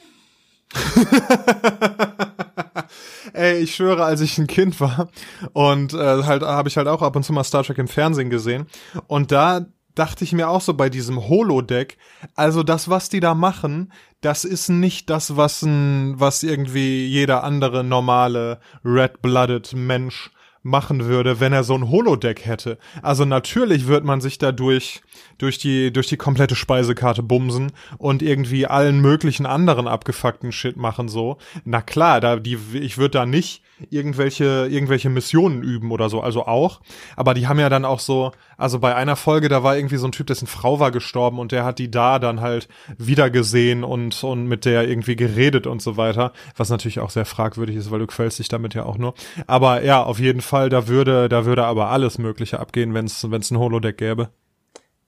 Ey, 3.32 3.58
ich 3.58 3.74
schwöre, 3.74 4.04
als 4.04 4.20
ich 4.20 4.38
ein 4.38 4.46
Kind 4.46 4.80
war 4.80 5.08
und 5.52 5.94
äh, 5.94 6.22
halt 6.24 6.42
habe 6.42 6.68
ich 6.68 6.76
halt 6.76 6.88
auch 6.88 7.02
ab 7.02 7.16
und 7.16 7.22
zu 7.22 7.32
mal 7.32 7.44
Star 7.44 7.62
Trek 7.62 7.78
im 7.78 7.88
Fernsehen 7.88 8.30
gesehen 8.30 8.66
und 9.06 9.32
da 9.32 9.66
dachte 9.94 10.24
ich 10.24 10.32
mir 10.32 10.48
auch 10.48 10.60
so 10.60 10.74
bei 10.74 10.88
diesem 10.88 11.28
Holodeck, 11.28 11.98
also 12.36 12.62
das, 12.62 12.88
was 12.88 13.08
die 13.08 13.20
da 13.20 13.34
machen, 13.34 13.92
das 14.20 14.44
ist 14.44 14.68
nicht 14.68 15.10
das, 15.10 15.36
was 15.36 15.62
ein, 15.62 16.14
was 16.18 16.42
irgendwie 16.42 17.06
jeder 17.06 17.44
andere 17.44 17.82
normale 17.82 18.60
red-blooded 18.84 19.74
Mensch 19.74 20.30
machen 20.68 21.06
würde, 21.06 21.40
wenn 21.40 21.52
er 21.52 21.64
so 21.64 21.74
ein 21.74 21.88
Holodeck 21.90 22.46
hätte. 22.46 22.78
Also 23.02 23.24
natürlich 23.24 23.86
wird 23.86 24.04
man 24.04 24.20
sich 24.20 24.38
dadurch 24.38 25.00
durch 25.38 25.58
die 25.58 25.92
durch 25.92 26.06
die 26.06 26.16
komplette 26.16 26.54
Speisekarte 26.54 27.22
bumsen 27.22 27.72
und 27.98 28.22
irgendwie 28.22 28.66
allen 28.66 29.00
möglichen 29.00 29.46
anderen 29.46 29.88
abgefuckten 29.88 30.52
Shit 30.52 30.76
machen 30.76 31.08
so. 31.08 31.38
Na 31.64 31.80
klar, 31.80 32.20
da 32.20 32.36
die 32.36 32.58
ich 32.74 32.98
würde 32.98 33.18
da 33.18 33.26
nicht 33.26 33.62
irgendwelche 33.90 34.68
irgendwelche 34.70 35.08
Missionen 35.08 35.62
üben 35.62 35.90
oder 35.90 36.08
so, 36.08 36.20
also 36.20 36.46
auch, 36.46 36.80
aber 37.16 37.34
die 37.34 37.46
haben 37.46 37.60
ja 37.60 37.68
dann 37.68 37.84
auch 37.84 38.00
so, 38.00 38.32
also 38.58 38.80
bei 38.80 38.94
einer 38.94 39.16
Folge 39.16 39.48
da 39.48 39.62
war 39.62 39.76
irgendwie 39.76 39.96
so 39.96 40.06
ein 40.06 40.12
Typ, 40.12 40.26
dessen 40.26 40.46
Frau 40.46 40.80
war 40.80 40.90
gestorben 40.90 41.38
und 41.38 41.52
der 41.52 41.64
hat 41.64 41.78
die 41.78 41.90
da 41.90 42.18
dann 42.18 42.40
halt 42.42 42.68
wieder 42.98 43.30
gesehen 43.30 43.84
und 43.84 44.22
und 44.24 44.46
mit 44.46 44.66
der 44.66 44.86
irgendwie 44.86 45.16
geredet 45.16 45.66
und 45.66 45.80
so 45.80 45.96
weiter, 45.96 46.32
was 46.56 46.68
natürlich 46.68 47.00
auch 47.00 47.10
sehr 47.10 47.24
fragwürdig 47.24 47.76
ist, 47.76 47.90
weil 47.90 48.00
du 48.00 48.06
quälst 48.06 48.38
dich 48.38 48.48
damit 48.48 48.74
ja 48.74 48.84
auch 48.84 48.98
nur. 48.98 49.14
Aber 49.46 49.82
ja, 49.82 50.02
auf 50.02 50.18
jeden 50.18 50.42
Fall, 50.42 50.68
da 50.68 50.88
würde 50.88 51.30
da 51.30 51.46
würde 51.46 51.64
aber 51.64 51.88
alles 51.88 52.18
mögliche 52.18 52.60
abgehen, 52.60 52.92
wenn 52.92 53.06
es 53.06 53.22
ein 53.22 53.58
Holodeck 53.58 53.96
gäbe. 53.96 54.30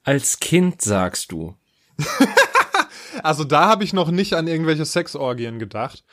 Als 0.04 0.40
Kind 0.40 0.80
sagst 0.80 1.32
du. 1.32 1.54
Also 3.22 3.44
da 3.44 3.66
habe 3.66 3.84
ich 3.84 3.92
noch 3.92 4.10
nicht 4.10 4.34
an 4.34 4.46
irgendwelche 4.46 4.84
Sexorgien 4.84 5.58
gedacht. 5.58 6.04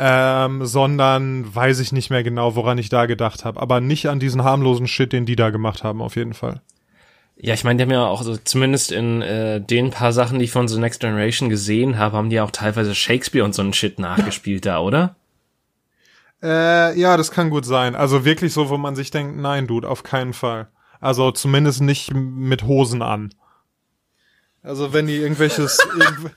Ähm, 0.00 0.64
sondern 0.64 1.52
weiß 1.52 1.80
ich 1.80 1.90
nicht 1.90 2.10
mehr 2.10 2.22
genau, 2.22 2.54
woran 2.54 2.78
ich 2.78 2.88
da 2.88 3.06
gedacht 3.06 3.44
habe. 3.44 3.60
Aber 3.60 3.80
nicht 3.80 4.08
an 4.08 4.20
diesen 4.20 4.44
harmlosen 4.44 4.86
Shit, 4.86 5.12
den 5.12 5.26
die 5.26 5.34
da 5.34 5.50
gemacht 5.50 5.82
haben, 5.82 6.00
auf 6.00 6.14
jeden 6.14 6.34
Fall. 6.34 6.60
Ja, 7.40 7.54
ich 7.54 7.64
meine, 7.64 7.76
die 7.76 7.82
haben 7.82 7.90
ja 7.90 8.04
auch 8.04 8.22
so, 8.22 8.36
zumindest 8.36 8.90
in 8.90 9.22
äh, 9.22 9.60
den 9.60 9.90
paar 9.90 10.12
Sachen, 10.12 10.38
die 10.38 10.46
ich 10.46 10.50
von 10.50 10.66
The 10.66 10.78
Next 10.78 11.00
Generation 11.00 11.48
gesehen 11.48 11.96
habe, 11.98 12.16
haben 12.16 12.30
die 12.30 12.40
auch 12.40 12.50
teilweise 12.50 12.94
Shakespeare 12.94 13.44
und 13.44 13.54
so 13.54 13.62
einen 13.62 13.72
Shit 13.72 13.98
nachgespielt 13.98 14.66
da, 14.66 14.80
oder? 14.80 15.16
Äh, 16.42 16.98
ja, 16.98 17.16
das 17.16 17.30
kann 17.30 17.50
gut 17.50 17.64
sein. 17.64 17.94
Also 17.94 18.24
wirklich 18.24 18.52
so, 18.52 18.68
wo 18.70 18.76
man 18.76 18.96
sich 18.96 19.10
denkt, 19.10 19.36
nein, 19.36 19.66
Dude, 19.66 19.88
auf 19.88 20.02
keinen 20.02 20.32
Fall. 20.32 20.68
Also 21.00 21.30
zumindest 21.30 21.80
nicht 21.80 22.12
mit 22.12 22.64
Hosen 22.64 23.02
an. 23.02 23.34
Also 24.62 24.92
wenn 24.92 25.06
die 25.06 25.16
irgendwelches 25.16 25.78
irgendw 25.98 26.30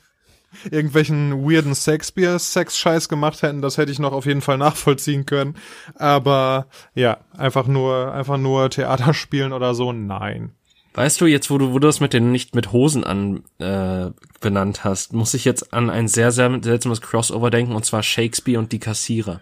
irgendwelchen 0.70 1.44
weirden 1.44 1.76
Shakespeare-Sex-Scheiß 1.76 3.10
gemacht 3.10 3.42
hätten, 3.42 3.62
das 3.62 3.78
hätte 3.78 3.92
ich 3.92 4.00
noch 4.00 4.14
auf 4.14 4.26
jeden 4.26 4.42
Fall 4.42 4.58
nachvollziehen 4.58 5.26
können. 5.26 5.56
Aber 5.96 6.68
ja, 6.94 7.20
einfach 7.38 7.68
nur, 7.68 8.14
einfach 8.14 8.38
nur 8.38 8.70
Theater 8.70 9.14
spielen 9.14 9.54
oder 9.54 9.74
so, 9.74 9.92
nein. 9.92 10.52
Weißt 10.94 11.22
du, 11.22 11.26
jetzt 11.26 11.50
wo 11.50 11.58
du, 11.58 11.72
wo 11.72 11.80
du 11.80 11.88
das 11.88 12.02
mit 12.02 12.12
den 12.12 12.32
nicht 12.32 12.54
mit 12.54 12.74
Hosen 12.74 13.06
an 13.06 13.44
äh, 13.60 14.12
benannt 14.42 14.84
hast, 14.84 15.14
muss 15.14 15.34
ich 15.34 15.46
jetzt 15.46 15.74
an 15.74 15.90
ein 15.90 16.10
sehr, 16.10 16.32
sehr 16.32 16.60
seltsames 16.62 17.00
Crossover 17.00 17.50
denken, 17.50 17.76
und 17.76 17.86
zwar 17.86 18.04
Shakespeare 18.04 18.60
und 18.60 18.74
die 18.74 18.80
Kassierer. 18.80 19.40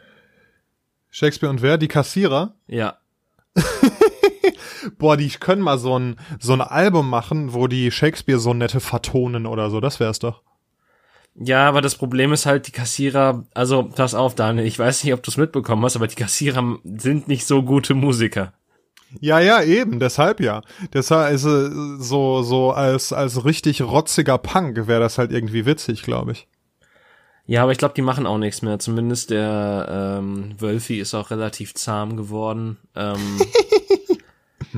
Shakespeare 1.10 1.50
und 1.50 1.64
wer? 1.64 1.80
Die 1.80 1.88
Kassierer? 1.88 2.54
Ja. 2.68 3.00
Boah, 5.00 5.18
die 5.18 5.30
können 5.30 5.64
mal 5.64 5.80
so 5.80 5.98
ein, 5.98 6.18
so 6.40 6.54
ein 6.54 6.62
Album 6.62 7.10
machen, 7.10 7.54
wo 7.54 7.66
die 7.68 7.90
Shakespeare-Sonette 7.90 8.80
vertonen 8.80 9.48
oder 9.48 9.72
so, 9.72 9.80
das 9.80 10.00
wär's 10.00 10.20
doch. 10.20 10.44
Ja, 11.36 11.68
aber 11.68 11.82
das 11.82 11.96
Problem 11.96 12.34
ist 12.34 12.46
halt, 12.46 12.68
die 12.68 12.72
Kassierer, 12.72 13.46
also 13.54 13.84
pass 13.84 14.14
auf, 14.14 14.36
Daniel, 14.36 14.66
ich 14.66 14.78
weiß 14.78 15.04
nicht, 15.04 15.14
ob 15.14 15.24
du 15.24 15.32
es 15.32 15.38
mitbekommen 15.38 15.84
hast, 15.86 15.96
aber 15.96 16.08
die 16.08 16.16
Kassierer 16.16 16.80
sind 16.84 17.28
nicht 17.28 17.46
so 17.46 17.64
gute 17.64 17.94
Musiker. 17.94 18.54
Ja, 19.22 19.40
ja, 19.40 19.64
eben, 19.64 20.00
deshalb 20.00 20.40
ja. 20.40 20.62
Deshalb 20.94 21.34
ist 21.34 21.46
äh, 21.46 21.70
so, 21.98 22.44
so 22.44 22.72
als, 22.72 23.12
als 23.12 23.44
richtig 23.44 23.82
rotziger 23.82 24.38
Punk 24.38 24.88
wäre 24.88 25.00
das 25.00 25.18
halt 25.18 25.32
irgendwie 25.32 25.66
witzig, 25.66 26.04
glaube 26.04 26.34
ich. 26.34 26.48
Ja, 27.46 27.64
aber 27.64 27.72
ich 27.72 27.80
glaube, 27.80 27.96
die 27.96 28.04
machen 28.04 28.28
auch 28.28 28.38
nichts 28.38 28.62
mehr. 28.62 28.78
Zumindest 28.78 29.32
der 29.32 30.20
ähm, 30.20 30.54
Wölfi 30.60 31.00
ist 31.00 31.16
auch 31.16 31.32
relativ 31.32 31.74
zahm 31.74 32.16
geworden. 32.16 32.78
Ähm, 32.96 33.18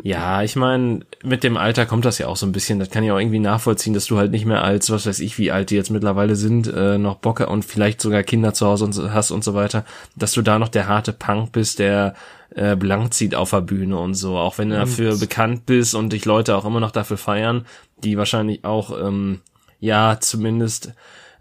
ja, 0.03 0.41
ich 0.41 0.55
meine, 0.55 1.01
mit 1.23 1.43
dem 1.43 1.57
Alter 1.57 1.85
kommt 1.85 2.05
das 2.05 2.17
ja 2.17 2.27
auch 2.27 2.35
so 2.35 2.45
ein 2.45 2.51
bisschen. 2.51 2.79
Das 2.79 2.89
kann 2.89 3.03
ich 3.03 3.11
auch 3.11 3.19
irgendwie 3.19 3.39
nachvollziehen, 3.39 3.93
dass 3.93 4.05
du 4.05 4.17
halt 4.17 4.31
nicht 4.31 4.45
mehr 4.45 4.63
als, 4.63 4.89
was 4.89 5.05
weiß 5.05 5.19
ich, 5.19 5.37
wie 5.37 5.51
alt 5.51 5.69
die 5.69 5.75
jetzt 5.75 5.89
mittlerweile 5.89 6.35
sind, 6.35 6.67
äh, 6.67 6.97
noch 6.97 7.17
Bocke 7.17 7.47
und 7.47 7.65
vielleicht 7.65 8.01
sogar 8.01 8.23
Kinder 8.23 8.53
zu 8.53 8.67
Hause 8.67 8.85
und, 8.85 9.13
hast 9.13 9.31
und 9.31 9.43
so 9.43 9.53
weiter, 9.53 9.85
dass 10.15 10.31
du 10.31 10.41
da 10.41 10.59
noch 10.59 10.69
der 10.69 10.87
harte 10.87 11.13
Punk 11.13 11.51
bist, 11.51 11.79
der 11.79 12.15
äh, 12.55 12.75
blank 12.75 13.13
zieht 13.13 13.35
auf 13.35 13.51
der 13.51 13.61
Bühne 13.61 13.97
und 13.97 14.13
so. 14.13 14.37
Auch 14.37 14.57
wenn 14.57 14.69
du 14.69 14.75
dafür 14.75 15.17
bekannt 15.17 15.65
bist 15.65 15.93
und 15.93 16.13
dich 16.13 16.25
Leute 16.25 16.55
auch 16.55 16.65
immer 16.65 16.79
noch 16.79 16.91
dafür 16.91 17.17
feiern, 17.17 17.65
die 18.03 18.17
wahrscheinlich 18.17 18.63
auch, 18.63 18.97
ähm, 18.97 19.41
ja, 19.79 20.17
zumindest 20.19 20.93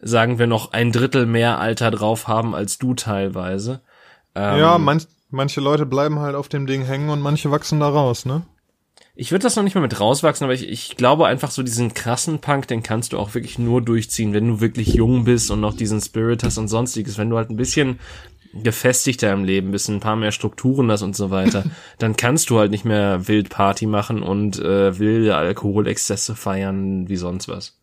sagen 0.02 0.38
wir 0.38 0.46
noch 0.46 0.72
ein 0.72 0.92
Drittel 0.92 1.26
mehr 1.26 1.58
Alter 1.60 1.90
drauf 1.90 2.26
haben 2.26 2.54
als 2.54 2.78
du 2.78 2.94
teilweise. 2.94 3.80
Ähm, 4.34 4.58
ja, 4.58 4.78
manch, 4.78 5.06
manche 5.30 5.60
Leute 5.60 5.86
bleiben 5.86 6.18
halt 6.18 6.34
auf 6.34 6.48
dem 6.48 6.66
Ding 6.66 6.84
hängen 6.84 7.10
und 7.10 7.20
manche 7.20 7.50
wachsen 7.50 7.80
da 7.80 7.88
raus, 7.88 8.24
ne? 8.24 8.42
Ich 9.14 9.32
würde 9.32 9.42
das 9.42 9.56
noch 9.56 9.64
nicht 9.64 9.74
mal 9.74 9.80
mit 9.80 10.00
rauswachsen, 10.00 10.44
aber 10.44 10.54
ich, 10.54 10.68
ich 10.68 10.96
glaube 10.96 11.26
einfach 11.26 11.50
so 11.50 11.62
diesen 11.62 11.92
krassen 11.94 12.38
Punk, 12.38 12.68
den 12.68 12.82
kannst 12.82 13.12
du 13.12 13.18
auch 13.18 13.34
wirklich 13.34 13.58
nur 13.58 13.82
durchziehen, 13.82 14.32
wenn 14.32 14.48
du 14.48 14.60
wirklich 14.60 14.94
jung 14.94 15.24
bist 15.24 15.50
und 15.50 15.60
noch 15.60 15.74
diesen 15.74 16.00
Spirit 16.00 16.42
hast 16.42 16.58
und 16.58 16.68
sonstiges. 16.68 17.18
Wenn 17.18 17.28
du 17.28 17.36
halt 17.36 17.50
ein 17.50 17.56
bisschen 17.56 17.98
gefestigter 18.54 19.32
im 19.32 19.44
Leben 19.44 19.72
bist, 19.72 19.88
ein 19.88 20.00
paar 20.00 20.16
mehr 20.16 20.32
Strukturen 20.32 20.90
hast 20.90 21.02
und 21.02 21.14
so 21.14 21.30
weiter, 21.30 21.64
dann 21.98 22.16
kannst 22.16 22.50
du 22.50 22.58
halt 22.58 22.70
nicht 22.70 22.84
mehr 22.84 23.28
wild 23.28 23.50
Party 23.50 23.86
machen 23.86 24.22
und 24.22 24.58
äh, 24.58 24.98
wilde 24.98 25.36
Alkoholexzesse 25.36 26.34
feiern 26.34 27.08
wie 27.08 27.16
sonst 27.16 27.48
was. 27.48 27.79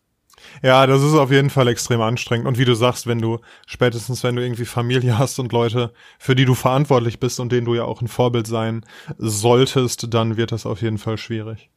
Ja, 0.62 0.86
das 0.86 1.02
ist 1.02 1.14
auf 1.14 1.30
jeden 1.30 1.50
Fall 1.50 1.68
extrem 1.68 2.00
anstrengend. 2.00 2.46
Und 2.46 2.58
wie 2.58 2.64
du 2.64 2.74
sagst, 2.74 3.06
wenn 3.06 3.20
du, 3.20 3.38
spätestens 3.66 4.24
wenn 4.24 4.36
du 4.36 4.42
irgendwie 4.42 4.64
Familie 4.64 5.18
hast 5.18 5.38
und 5.38 5.52
Leute, 5.52 5.92
für 6.18 6.34
die 6.34 6.44
du 6.44 6.54
verantwortlich 6.54 7.20
bist 7.20 7.40
und 7.40 7.52
denen 7.52 7.66
du 7.66 7.74
ja 7.74 7.84
auch 7.84 8.00
ein 8.00 8.08
Vorbild 8.08 8.46
sein 8.46 8.84
solltest, 9.18 10.12
dann 10.12 10.36
wird 10.36 10.52
das 10.52 10.66
auf 10.66 10.82
jeden 10.82 10.98
Fall 10.98 11.18
schwierig. 11.18 11.70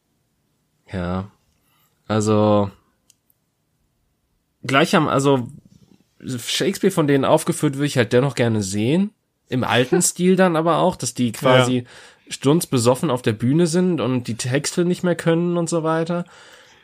Ja. 0.92 1.30
Also, 2.08 2.70
gleich 4.62 4.94
am, 4.96 5.08
also, 5.08 5.48
Shakespeare 6.24 6.92
von 6.92 7.06
denen 7.06 7.24
aufgeführt 7.24 7.74
würde 7.74 7.86
ich 7.86 7.96
halt 7.96 8.12
dennoch 8.12 8.34
gerne 8.34 8.62
sehen. 8.62 9.10
Im 9.48 9.64
alten 9.64 10.02
Stil 10.02 10.36
dann 10.36 10.56
aber 10.56 10.78
auch, 10.78 10.96
dass 10.96 11.14
die 11.14 11.32
quasi 11.32 11.78
ja. 11.78 11.84
stundsbesoffen 12.28 13.10
auf 13.10 13.22
der 13.22 13.32
Bühne 13.32 13.66
sind 13.66 14.00
und 14.00 14.28
die 14.28 14.36
Texte 14.36 14.84
nicht 14.84 15.02
mehr 15.02 15.16
können 15.16 15.56
und 15.56 15.68
so 15.68 15.82
weiter. 15.82 16.24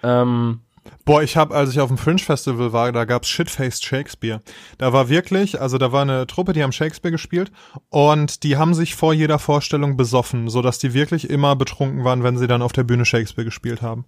Ähm, 0.03 0.61
Boah, 1.05 1.23
ich 1.23 1.37
habe, 1.37 1.55
als 1.55 1.71
ich 1.71 1.81
auf 1.81 1.89
dem 1.89 1.99
Fringe 1.99 2.19
Festival 2.19 2.73
war, 2.73 2.93
da 2.93 3.05
gab's 3.05 3.29
Shitfaced 3.29 3.85
Shakespeare. 3.85 4.43
Da 4.77 4.93
war 4.93 5.09
wirklich, 5.09 5.61
also 5.61 5.79
da 5.79 5.93
war 5.93 6.03
eine 6.03 6.27
Truppe, 6.27 6.53
die 6.53 6.63
haben 6.63 6.73
Shakespeare 6.73 7.13
gespielt 7.13 7.51
und 7.89 8.43
die 8.43 8.57
haben 8.57 8.75
sich 8.75 8.95
vor 8.95 9.13
jeder 9.15 9.39
Vorstellung 9.39 9.97
besoffen, 9.97 10.49
so 10.49 10.63
dass 10.63 10.79
die 10.79 10.95
wirklich 10.95 11.31
immer 11.31 11.57
betrunken 11.57 12.05
waren, 12.05 12.23
wenn 12.23 12.37
sie 12.37 12.47
dann 12.47 12.63
auf 12.63 12.73
der 12.73 12.85
Bühne 12.85 13.05
Shakespeare 13.05 13.45
gespielt 13.45 13.83
haben. 13.83 14.05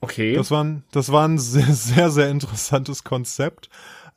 Okay. 0.00 0.34
Das 0.34 0.50
war 0.50 0.64
ein, 0.64 0.84
das 0.92 1.12
war 1.12 1.26
ein 1.26 1.38
sehr, 1.38 1.72
sehr, 1.72 2.10
sehr 2.10 2.28
interessantes 2.30 3.04
Konzept. 3.04 3.68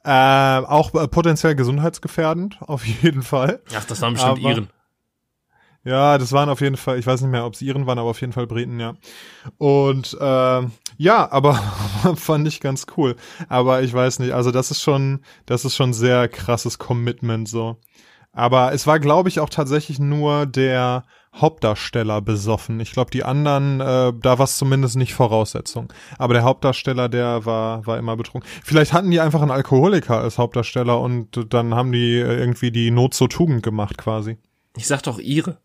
Äh, 0.05 0.09
auch 0.09 0.93
äh, 0.95 1.07
potenziell 1.07 1.55
gesundheitsgefährdend, 1.55 2.57
auf 2.61 2.85
jeden 2.85 3.23
Fall. 3.23 3.61
Ach, 3.73 3.85
das 3.85 4.01
waren 4.01 4.13
bestimmt 4.13 4.39
Aber, 4.39 4.49
Iren. 4.49 4.69
Ja, 5.85 6.17
das 6.17 6.31
waren 6.31 6.49
auf 6.49 6.61
jeden 6.61 6.77
Fall, 6.77 6.97
ich 6.97 7.05
weiß 7.05 7.21
nicht 7.21 7.31
mehr, 7.31 7.45
ob 7.45 7.55
es 7.55 7.61
Iren 7.61 7.85
waren, 7.85 7.99
aber 7.99 8.09
auf 8.09 8.21
jeden 8.21 8.31
Fall 8.31 8.47
Briten, 8.47 8.79
ja. 8.79 8.93
Und 9.57 10.17
äh, 10.19 10.61
ja, 10.97 11.31
aber 11.31 11.55
fand 12.15 12.47
ich 12.47 12.61
ganz 12.61 12.85
cool. 12.95 13.15
Aber 13.49 13.81
ich 13.81 13.93
weiß 13.93 14.19
nicht, 14.19 14.31
also 14.31 14.51
das 14.51 14.71
ist 14.71 14.81
schon, 14.81 15.19
das 15.45 15.65
ist 15.65 15.75
schon 15.75 15.93
sehr 15.93 16.29
krasses 16.29 16.79
Commitment 16.79 17.49
so. 17.49 17.77
Aber 18.31 18.73
es 18.73 18.87
war, 18.87 18.99
glaube 18.99 19.29
ich, 19.29 19.39
auch 19.39 19.49
tatsächlich 19.49 19.99
nur 19.99 20.45
der 20.45 21.03
Hauptdarsteller 21.35 22.21
besoffen. 22.21 22.79
Ich 22.79 22.91
glaube, 22.93 23.11
die 23.11 23.23
anderen, 23.23 23.79
äh, 23.81 24.13
da 24.13 24.39
war 24.39 24.45
es 24.45 24.57
zumindest 24.57 24.95
nicht 24.95 25.13
Voraussetzung. 25.13 25.91
Aber 26.17 26.33
der 26.33 26.43
Hauptdarsteller, 26.43 27.09
der 27.09 27.45
war, 27.45 27.85
war 27.85 27.97
immer 27.97 28.15
betrunken. 28.15 28.49
Vielleicht 28.63 28.93
hatten 28.93 29.11
die 29.11 29.19
einfach 29.19 29.41
einen 29.41 29.51
Alkoholiker 29.51 30.19
als 30.19 30.37
Hauptdarsteller 30.37 30.99
und 30.99 31.53
dann 31.53 31.75
haben 31.75 31.91
die 31.91 32.17
äh, 32.19 32.37
irgendwie 32.37 32.71
die 32.71 32.91
Not 32.91 33.13
zur 33.13 33.29
Tugend 33.29 33.63
gemacht 33.63 33.97
quasi. 33.97 34.37
Ich 34.77 34.87
sag 34.87 35.03
doch 35.03 35.19
ihre. 35.19 35.57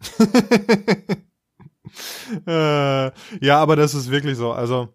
äh, 2.46 3.10
ja, 3.44 3.58
aber 3.58 3.76
das 3.76 3.94
ist 3.94 4.10
wirklich 4.10 4.36
so. 4.36 4.52
Also, 4.52 4.94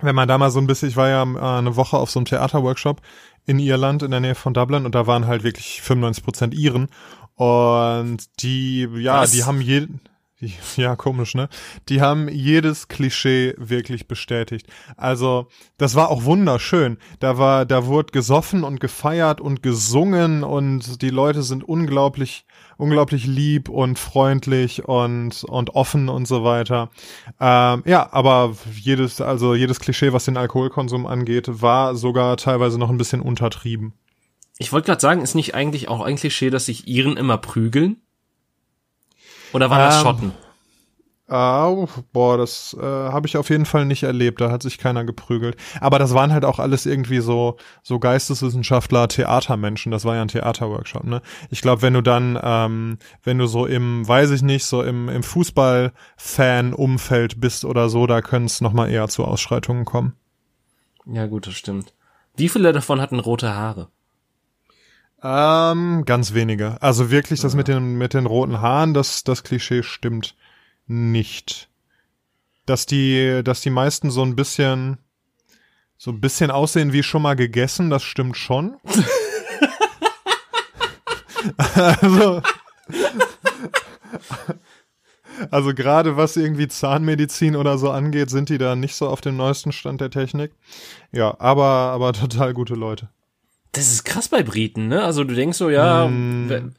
wenn 0.00 0.14
man 0.14 0.28
da 0.28 0.38
mal 0.38 0.50
so 0.50 0.60
ein 0.60 0.66
bisschen, 0.66 0.88
ich 0.88 0.96
war 0.96 1.08
ja 1.08 1.22
äh, 1.22 1.58
eine 1.58 1.76
Woche 1.76 1.96
auf 1.96 2.10
so 2.10 2.18
einem 2.18 2.26
Theaterworkshop 2.26 3.00
in 3.46 3.58
Irland 3.58 4.02
in 4.02 4.10
der 4.10 4.20
Nähe 4.20 4.34
von 4.34 4.54
Dublin 4.54 4.84
und 4.84 4.94
da 4.94 5.06
waren 5.06 5.26
halt 5.26 5.42
wirklich 5.42 5.82
95 5.82 6.24
Prozent 6.24 6.54
Iren 6.54 6.88
und 7.34 8.42
die, 8.42 8.88
ja, 8.96 9.22
Was? 9.22 9.32
die 9.32 9.44
haben 9.44 9.60
jeden, 9.60 10.00
ja, 10.76 10.94
komisch, 10.94 11.34
ne? 11.34 11.48
Die 11.88 12.00
haben 12.00 12.28
jedes 12.28 12.88
Klischee 12.88 13.54
wirklich 13.56 14.06
bestätigt. 14.06 14.66
Also, 14.96 15.48
das 15.78 15.96
war 15.96 16.10
auch 16.10 16.24
wunderschön. 16.24 16.98
Da 17.18 17.38
war, 17.38 17.66
da 17.66 17.86
wurde 17.86 18.12
gesoffen 18.12 18.62
und 18.62 18.78
gefeiert 18.78 19.40
und 19.40 19.62
gesungen 19.62 20.44
und 20.44 21.02
die 21.02 21.10
Leute 21.10 21.42
sind 21.42 21.64
unglaublich, 21.64 22.46
unglaublich 22.76 23.26
lieb 23.26 23.68
und 23.68 23.98
freundlich 23.98 24.84
und, 24.86 25.42
und 25.44 25.70
offen 25.70 26.08
und 26.08 26.28
so 26.28 26.44
weiter. 26.44 26.90
Ähm, 27.40 27.82
ja, 27.84 28.12
aber 28.12 28.54
jedes, 28.72 29.20
also 29.20 29.54
jedes 29.54 29.80
Klischee, 29.80 30.12
was 30.12 30.26
den 30.26 30.36
Alkoholkonsum 30.36 31.06
angeht, 31.06 31.46
war 31.62 31.96
sogar 31.96 32.36
teilweise 32.36 32.78
noch 32.78 32.90
ein 32.90 32.98
bisschen 32.98 33.20
untertrieben. 33.20 33.94
Ich 34.58 34.72
wollte 34.72 34.86
gerade 34.86 35.00
sagen, 35.00 35.20
ist 35.20 35.34
nicht 35.34 35.54
eigentlich 35.54 35.88
auch 35.88 36.00
ein 36.00 36.16
Klischee, 36.16 36.50
dass 36.50 36.66
sich 36.66 36.86
Iren 36.86 37.16
immer 37.16 37.38
prügeln? 37.38 38.02
Oder 39.52 39.70
waren 39.70 39.80
das 39.80 39.96
ähm, 39.96 40.02
Schotten? 40.02 40.32
Uh, 41.30 41.86
boah, 42.14 42.38
das 42.38 42.74
äh, 42.80 42.82
habe 42.82 43.26
ich 43.26 43.36
auf 43.36 43.50
jeden 43.50 43.66
Fall 43.66 43.84
nicht 43.84 44.02
erlebt. 44.02 44.40
Da 44.40 44.50
hat 44.50 44.62
sich 44.62 44.78
keiner 44.78 45.04
geprügelt. 45.04 45.58
Aber 45.78 45.98
das 45.98 46.14
waren 46.14 46.32
halt 46.32 46.46
auch 46.46 46.58
alles 46.58 46.86
irgendwie 46.86 47.18
so 47.18 47.58
so 47.82 47.98
Geisteswissenschaftler, 47.98 49.08
Theatermenschen. 49.08 49.92
Das 49.92 50.06
war 50.06 50.14
ja 50.14 50.22
ein 50.22 50.28
Theaterworkshop. 50.28 51.04
Ne? 51.04 51.20
Ich 51.50 51.60
glaube, 51.60 51.82
wenn 51.82 51.92
du 51.92 52.00
dann, 52.00 52.40
ähm, 52.42 52.96
wenn 53.24 53.36
du 53.36 53.46
so 53.46 53.66
im, 53.66 54.08
weiß 54.08 54.30
ich 54.30 54.40
nicht, 54.40 54.64
so 54.64 54.82
im 54.82 55.10
im 55.10 55.22
Fußball-Fan-Umfeld 55.22 57.42
bist 57.42 57.66
oder 57.66 57.90
so, 57.90 58.06
da 58.06 58.22
können 58.22 58.46
es 58.46 58.62
noch 58.62 58.72
mal 58.72 58.88
eher 58.88 59.08
zu 59.08 59.26
Ausschreitungen 59.26 59.84
kommen. 59.84 60.14
Ja, 61.04 61.26
gut, 61.26 61.46
das 61.46 61.52
stimmt. 61.54 61.92
Wie 62.36 62.48
viele 62.48 62.72
davon 62.72 63.02
hatten 63.02 63.20
rote 63.20 63.54
Haare? 63.54 63.88
Ähm, 65.22 66.04
ganz 66.04 66.32
wenige. 66.32 66.80
Also 66.80 67.10
wirklich, 67.10 67.40
das 67.40 67.54
mit 67.54 67.68
den, 67.68 67.98
mit 67.98 68.14
den 68.14 68.26
roten 68.26 68.60
Haaren, 68.60 68.94
das, 68.94 69.24
das 69.24 69.42
Klischee 69.42 69.82
stimmt 69.82 70.36
nicht. 70.86 71.68
Dass 72.66 72.86
die, 72.86 73.42
dass 73.42 73.60
die 73.60 73.70
meisten 73.70 74.10
so 74.10 74.22
ein 74.22 74.36
bisschen, 74.36 74.98
so 75.96 76.12
ein 76.12 76.20
bisschen 76.20 76.50
aussehen 76.50 76.92
wie 76.92 77.02
schon 77.02 77.22
mal 77.22 77.34
gegessen, 77.34 77.90
das 77.90 78.04
stimmt 78.04 78.36
schon. 78.36 78.76
also, 81.56 82.42
also 85.50 85.74
gerade 85.74 86.16
was 86.16 86.36
irgendwie 86.36 86.68
Zahnmedizin 86.68 87.56
oder 87.56 87.78
so 87.78 87.90
angeht, 87.90 88.30
sind 88.30 88.50
die 88.50 88.58
da 88.58 88.76
nicht 88.76 88.94
so 88.94 89.08
auf 89.08 89.20
dem 89.20 89.36
neuesten 89.36 89.72
Stand 89.72 90.00
der 90.00 90.10
Technik. 90.10 90.52
Ja, 91.10 91.34
aber, 91.40 91.64
aber 91.64 92.12
total 92.12 92.54
gute 92.54 92.74
Leute. 92.74 93.08
Das 93.78 93.92
ist 93.92 94.04
krass 94.04 94.28
bei 94.28 94.42
Briten, 94.42 94.88
ne? 94.88 95.04
Also 95.04 95.22
du 95.22 95.36
denkst 95.36 95.56
so, 95.56 95.70
ja, 95.70 96.08
mm. 96.08 96.72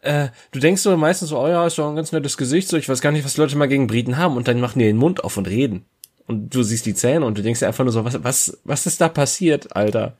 äh, 0.00 0.28
du 0.52 0.58
denkst 0.58 0.80
so 0.80 0.96
meistens 0.96 1.28
so, 1.28 1.38
oh 1.38 1.46
ja, 1.46 1.66
ist 1.66 1.76
doch 1.76 1.86
ein 1.90 1.96
ganz 1.96 2.12
nettes 2.12 2.38
Gesicht, 2.38 2.68
so 2.68 2.78
ich 2.78 2.88
weiß 2.88 3.02
gar 3.02 3.12
nicht, 3.12 3.26
was 3.26 3.36
Leute 3.36 3.58
mal 3.58 3.68
gegen 3.68 3.86
Briten 3.86 4.16
haben 4.16 4.38
und 4.38 4.48
dann 4.48 4.58
machen 4.58 4.78
die 4.78 4.86
den 4.86 4.96
Mund 4.96 5.22
auf 5.22 5.36
und 5.36 5.48
reden. 5.48 5.84
Und 6.26 6.54
du 6.54 6.62
siehst 6.62 6.86
die 6.86 6.94
Zähne 6.94 7.26
und 7.26 7.36
du 7.36 7.42
denkst 7.42 7.60
dir 7.60 7.66
einfach 7.66 7.84
nur 7.84 7.92
so, 7.92 8.06
was, 8.06 8.24
was, 8.24 8.58
was 8.64 8.86
ist 8.86 9.02
da 9.02 9.10
passiert, 9.10 9.76
Alter? 9.76 10.16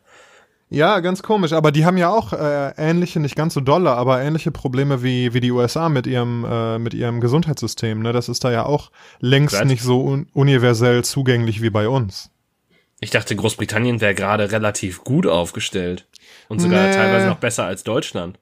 Ja, 0.69 1.01
ganz 1.01 1.23
komisch, 1.23 1.55
aber 1.55 1.73
die 1.73 1.87
haben 1.87 1.97
ja 1.97 2.11
auch 2.11 2.35
äh, 2.35 2.73
ähnliche, 2.77 3.19
nicht 3.19 3.35
ganz 3.35 3.55
so 3.55 3.61
dolle, 3.61 3.93
aber 3.93 4.21
ähnliche 4.21 4.51
Probleme 4.51 5.03
wie, 5.03 5.33
wie 5.33 5.41
die 5.41 5.53
USA 5.53 5.89
mit 5.89 6.07
ihrem, 6.07 6.45
äh, 6.45 6.79
mit 6.79 6.93
ihrem 6.93 7.23
Gesundheitssystem. 7.23 8.03
Ne? 8.03 8.13
Das 8.13 8.29
ist 8.29 8.45
da 8.45 8.53
ja 8.53 8.67
auch 8.67 8.91
längst 9.21 9.59
Was? 9.59 9.65
nicht 9.65 9.83
so 9.83 10.03
un 10.05 10.29
universell 10.35 11.03
zugänglich 11.03 11.63
wie 11.63 11.71
bei 11.71 11.89
uns. 11.89 12.31
Ich 13.01 13.11
dachte, 13.11 13.37
Großbritannien 13.37 14.03
wäre 14.03 14.15
gerade 14.15 14.53
relativ 14.53 15.05
gut 15.05 15.27
aufgestellt. 15.27 16.07
Und 16.49 16.61
sogar 16.61 16.87
Nee. 16.87 16.93
teilweise 16.95 17.27
noch 17.27 17.39
besser 17.39 17.65
als 17.65 17.85
Deutschland. 17.85 18.39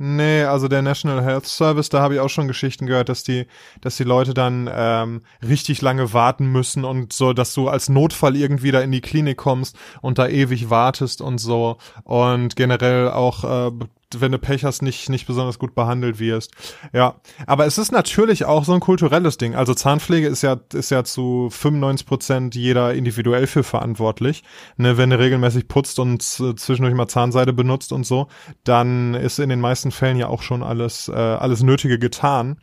Nee, 0.00 0.44
also 0.44 0.68
der 0.68 0.80
National 0.82 1.24
Health 1.24 1.46
Service, 1.46 1.88
da 1.88 2.00
habe 2.00 2.14
ich 2.14 2.20
auch 2.20 2.28
schon 2.28 2.46
Geschichten 2.46 2.86
gehört, 2.86 3.08
dass 3.08 3.24
die, 3.24 3.46
dass 3.80 3.96
die 3.96 4.04
Leute 4.04 4.32
dann 4.32 4.70
ähm, 4.72 5.22
richtig 5.42 5.82
lange 5.82 6.12
warten 6.12 6.46
müssen 6.52 6.84
und 6.84 7.12
so, 7.12 7.32
dass 7.32 7.52
du 7.52 7.68
als 7.68 7.88
Notfall 7.88 8.36
irgendwie 8.36 8.70
da 8.70 8.80
in 8.80 8.92
die 8.92 9.00
Klinik 9.00 9.38
kommst 9.38 9.76
und 10.00 10.18
da 10.18 10.28
ewig 10.28 10.70
wartest 10.70 11.20
und 11.20 11.38
so 11.38 11.78
und 12.04 12.54
generell 12.54 13.10
auch, 13.10 13.42
äh, 13.42 13.72
wenn 14.16 14.32
du 14.32 14.38
Pech 14.38 14.64
hast, 14.64 14.82
nicht 14.82 15.08
nicht 15.08 15.26
besonders 15.26 15.58
gut 15.58 15.74
behandelt 15.74 16.18
wirst. 16.18 16.52
Ja, 16.92 17.16
aber 17.46 17.66
es 17.66 17.78
ist 17.78 17.92
natürlich 17.92 18.44
auch 18.44 18.64
so 18.64 18.72
ein 18.72 18.80
kulturelles 18.80 19.38
Ding. 19.38 19.54
Also 19.54 19.74
Zahnpflege 19.74 20.26
ist 20.26 20.42
ja 20.42 20.56
ist 20.72 20.90
ja 20.90 21.04
zu 21.04 21.48
95 21.50 22.06
Prozent 22.06 22.54
jeder 22.54 22.94
individuell 22.94 23.46
für 23.46 23.62
verantwortlich. 23.62 24.44
Ne, 24.76 24.96
wenn 24.96 25.10
du 25.10 25.18
regelmäßig 25.18 25.68
putzt 25.68 25.98
und 25.98 26.22
zwischendurch 26.22 26.94
mal 26.94 27.08
Zahnseide 27.08 27.52
benutzt 27.52 27.92
und 27.92 28.04
so, 28.04 28.28
dann 28.64 29.14
ist 29.14 29.38
in 29.38 29.48
den 29.48 29.60
meisten 29.60 29.90
Fällen 29.90 30.16
ja 30.16 30.28
auch 30.28 30.42
schon 30.42 30.62
alles 30.62 31.08
äh, 31.08 31.12
alles 31.12 31.62
Nötige 31.62 31.98
getan. 31.98 32.60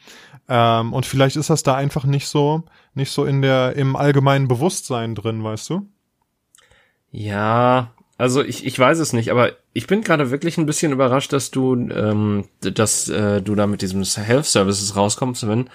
Ähm, 0.48 0.94
und 0.94 1.06
vielleicht 1.06 1.36
ist 1.36 1.50
das 1.50 1.64
da 1.64 1.76
einfach 1.76 2.06
nicht 2.06 2.28
so 2.28 2.64
nicht 2.94 3.12
so 3.12 3.26
in 3.26 3.42
der 3.42 3.76
im 3.76 3.96
allgemeinen 3.96 4.48
Bewusstsein 4.48 5.16
drin, 5.16 5.44
weißt 5.44 5.70
du? 5.70 5.88
Ja, 7.12 7.95
also 8.18 8.42
ich, 8.42 8.66
ich 8.66 8.78
weiß 8.80 9.00
es 9.00 9.14
nicht, 9.14 9.30
aber 9.30 9.52
ich 9.74 9.88
bin 9.88 10.02
gerade 10.02 10.32
wirklich 10.32 10.58
ein 10.58 10.66
bisschen 10.66 10.92
überrascht, 10.94 11.34
dass 11.34 11.52
du, 11.52 11.76
ähm, 11.76 12.46
dass 12.62 13.10
äh, 13.10 13.42
du 13.42 13.56
da 13.56 13.68
mit 13.68 13.82
diesem 13.82 14.04
Health 14.04 14.46
Services 14.46 14.96
rauskommst, 14.96 15.48
wenn 15.48 15.70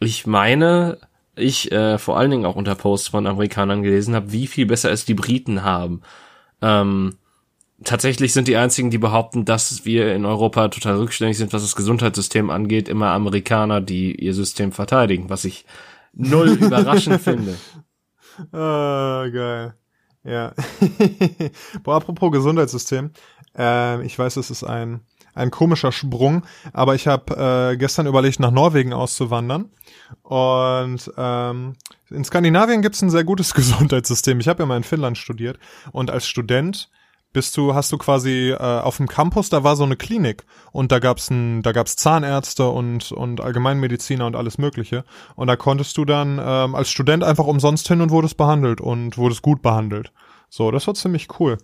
ich 0.00 0.26
meine, 0.26 0.98
ich 1.36 1.70
äh, 1.72 1.98
vor 1.98 2.18
allen 2.18 2.30
Dingen 2.30 2.46
auch 2.46 2.56
unter 2.56 2.74
Posts 2.74 3.08
von 3.08 3.26
Amerikanern 3.26 3.82
gelesen 3.82 4.14
habe, 4.14 4.32
wie 4.32 4.46
viel 4.46 4.66
besser 4.66 4.90
es 4.90 5.04
die 5.04 5.14
Briten 5.14 5.62
haben. 5.62 6.00
Ähm, 6.62 7.16
tatsächlich 7.84 8.32
sind 8.32 8.48
die 8.48 8.56
einzigen, 8.56 8.90
die 8.90 8.98
behaupten, 8.98 9.44
dass 9.44 9.84
wir 9.84 10.14
in 10.14 10.24
Europa 10.24 10.68
total 10.68 10.96
rückständig 10.96 11.36
sind, 11.36 11.52
was 11.52 11.62
das 11.62 11.76
Gesundheitssystem 11.76 12.48
angeht, 12.48 12.88
immer 12.88 13.08
Amerikaner, 13.08 13.82
die 13.82 14.14
ihr 14.14 14.32
System 14.32 14.72
verteidigen, 14.72 15.28
was 15.28 15.44
ich 15.44 15.66
null 16.14 16.48
überraschend 16.60 17.20
finde. 17.20 17.56
Ah, 18.52 19.26
geil. 19.30 19.74
Ja. 20.24 20.52
Boah, 21.82 21.96
apropos 21.96 22.32
Gesundheitssystem. 22.32 23.10
Ähm, 23.54 24.02
ich 24.02 24.18
weiß, 24.18 24.36
es 24.36 24.50
ist 24.50 24.64
ein, 24.64 25.00
ein 25.34 25.50
komischer 25.50 25.92
Sprung, 25.92 26.44
aber 26.72 26.94
ich 26.94 27.06
habe 27.06 27.72
äh, 27.72 27.76
gestern 27.76 28.06
überlegt, 28.06 28.40
nach 28.40 28.50
Norwegen 28.50 28.92
auszuwandern. 28.92 29.70
Und 30.22 31.12
ähm, 31.16 31.74
in 32.10 32.24
Skandinavien 32.24 32.82
gibt's 32.82 33.02
ein 33.02 33.10
sehr 33.10 33.24
gutes 33.24 33.54
Gesundheitssystem. 33.54 34.40
Ich 34.40 34.48
habe 34.48 34.62
ja 34.62 34.66
mal 34.66 34.76
in 34.76 34.82
Finnland 34.82 35.18
studiert 35.18 35.58
und 35.92 36.10
als 36.10 36.26
Student 36.26 36.90
bist 37.34 37.54
du, 37.58 37.74
hast 37.74 37.92
du 37.92 37.98
quasi 37.98 38.52
äh, 38.52 38.56
auf 38.56 38.96
dem 38.96 39.08
Campus, 39.08 39.50
da 39.50 39.62
war 39.62 39.76
so 39.76 39.84
eine 39.84 39.96
Klinik 39.96 40.46
und 40.72 40.90
da 40.90 41.00
gab's 41.00 41.30
ein, 41.30 41.62
da 41.62 41.72
gab's 41.72 41.96
Zahnärzte 41.96 42.68
und 42.68 43.12
und 43.12 43.42
Allgemeinmediziner 43.42 44.26
und 44.26 44.36
alles 44.36 44.56
Mögliche 44.56 45.04
und 45.36 45.48
da 45.48 45.56
konntest 45.56 45.98
du 45.98 46.06
dann 46.06 46.40
ähm, 46.42 46.74
als 46.74 46.90
Student 46.90 47.22
einfach 47.22 47.46
umsonst 47.46 47.86
hin 47.88 48.00
und 48.00 48.10
wurdest 48.10 48.38
behandelt 48.38 48.80
und 48.80 49.18
wurdest 49.18 49.42
gut 49.42 49.60
behandelt. 49.60 50.12
So, 50.48 50.70
das 50.70 50.86
war 50.86 50.94
ziemlich 50.94 51.28
cool. 51.38 51.58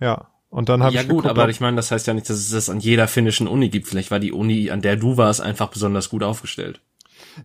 Ja. 0.00 0.28
Und 0.48 0.68
dann 0.68 0.82
habe 0.82 0.94
Ja 0.94 1.00
ich 1.00 1.08
gut, 1.08 1.22
geguckt, 1.22 1.38
aber 1.38 1.48
ich 1.48 1.60
meine, 1.60 1.76
das 1.76 1.90
heißt 1.90 2.06
ja 2.06 2.12
nicht, 2.12 2.28
dass 2.28 2.36
es 2.36 2.50
das 2.50 2.68
an 2.68 2.78
jeder 2.78 3.08
finnischen 3.08 3.48
Uni 3.48 3.70
gibt. 3.70 3.86
Vielleicht 3.86 4.10
war 4.10 4.18
die 4.18 4.32
Uni, 4.32 4.70
an 4.70 4.82
der 4.82 4.96
du 4.96 5.16
warst, 5.16 5.40
einfach 5.40 5.68
besonders 5.68 6.10
gut 6.10 6.22
aufgestellt. 6.22 6.82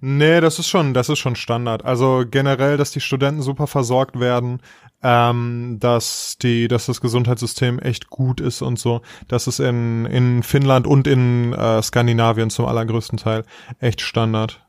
Nee, 0.01 0.41
das 0.41 0.60
ist 0.60 0.67
schon, 0.67 0.94
das 0.94 1.10
ist 1.10 1.20
schon 1.20 1.36
Standard. 1.36 1.86
Also 1.86 2.24
generell, 2.29 2.77
dass 2.77 2.91
die 2.91 3.00
Studenten 3.00 3.41
super 3.41 3.67
versorgt 3.67 4.20
werden, 4.20 4.62
ähm, 5.03 5.77
dass 5.79 6.38
die, 6.41 6.67
dass 6.67 6.88
das 6.88 7.01
Gesundheitssystem 7.01 7.79
echt 7.79 8.10
gut 8.10 8.41
ist 8.41 8.62
und 8.62 8.79
so. 8.79 9.01
Das 9.27 9.48
ist 9.48 9.60
in, 9.60 10.06
in 10.06 10.44
Finnland 10.44 10.88
und 10.88 11.08
in 11.08 11.53
äh, 11.53 11.82
Skandinavien 11.82 12.50
zum 12.50 12.65
allergrößten 12.65 13.17
Teil 13.17 13.44
echt 13.79 14.01
Standard. 14.01 14.62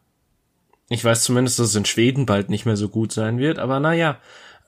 Ich 0.89 1.05
weiß 1.05 1.23
zumindest, 1.23 1.59
dass 1.59 1.69
es 1.69 1.75
in 1.75 1.85
Schweden 1.85 2.27
bald 2.27 2.51
nicht 2.51 2.65
mehr 2.65 2.77
so 2.77 2.89
gut 2.89 3.13
sein 3.13 3.39
wird, 3.39 3.59
aber 3.59 3.81
naja. 3.81 4.19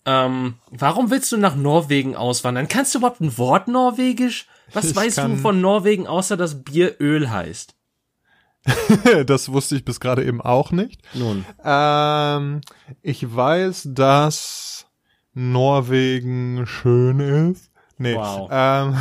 Ähm, 0.06 0.54
warum 0.70 1.10
willst 1.10 1.30
du 1.30 1.36
nach 1.36 1.56
Norwegen 1.56 2.16
auswandern? 2.16 2.68
Kannst 2.68 2.94
du 2.94 2.98
überhaupt 2.98 3.20
ein 3.20 3.36
Wort 3.36 3.68
Norwegisch? 3.68 4.46
Was 4.72 4.86
Ich 4.86 4.96
weißt 4.96 5.18
du 5.18 5.36
von 5.36 5.60
Norwegen, 5.60 6.06
außer 6.06 6.36
dass 6.38 6.62
Bier 6.62 6.96
Öl 7.00 7.30
heißt? 7.30 7.74
das 9.26 9.50
wusste 9.50 9.76
ich 9.76 9.84
bis 9.84 10.00
gerade 10.00 10.24
eben 10.24 10.40
auch 10.40 10.70
nicht. 10.70 11.00
Nun, 11.14 11.44
Ähm, 11.64 12.60
ich 13.02 13.34
weiß, 13.34 13.88
dass 13.92 14.86
Norwegen 15.32 16.66
schön 16.66 17.20
ist. 17.20 17.69
Nee. 18.00 18.14
Wow. 18.14 18.48
Ähm, 18.50 18.96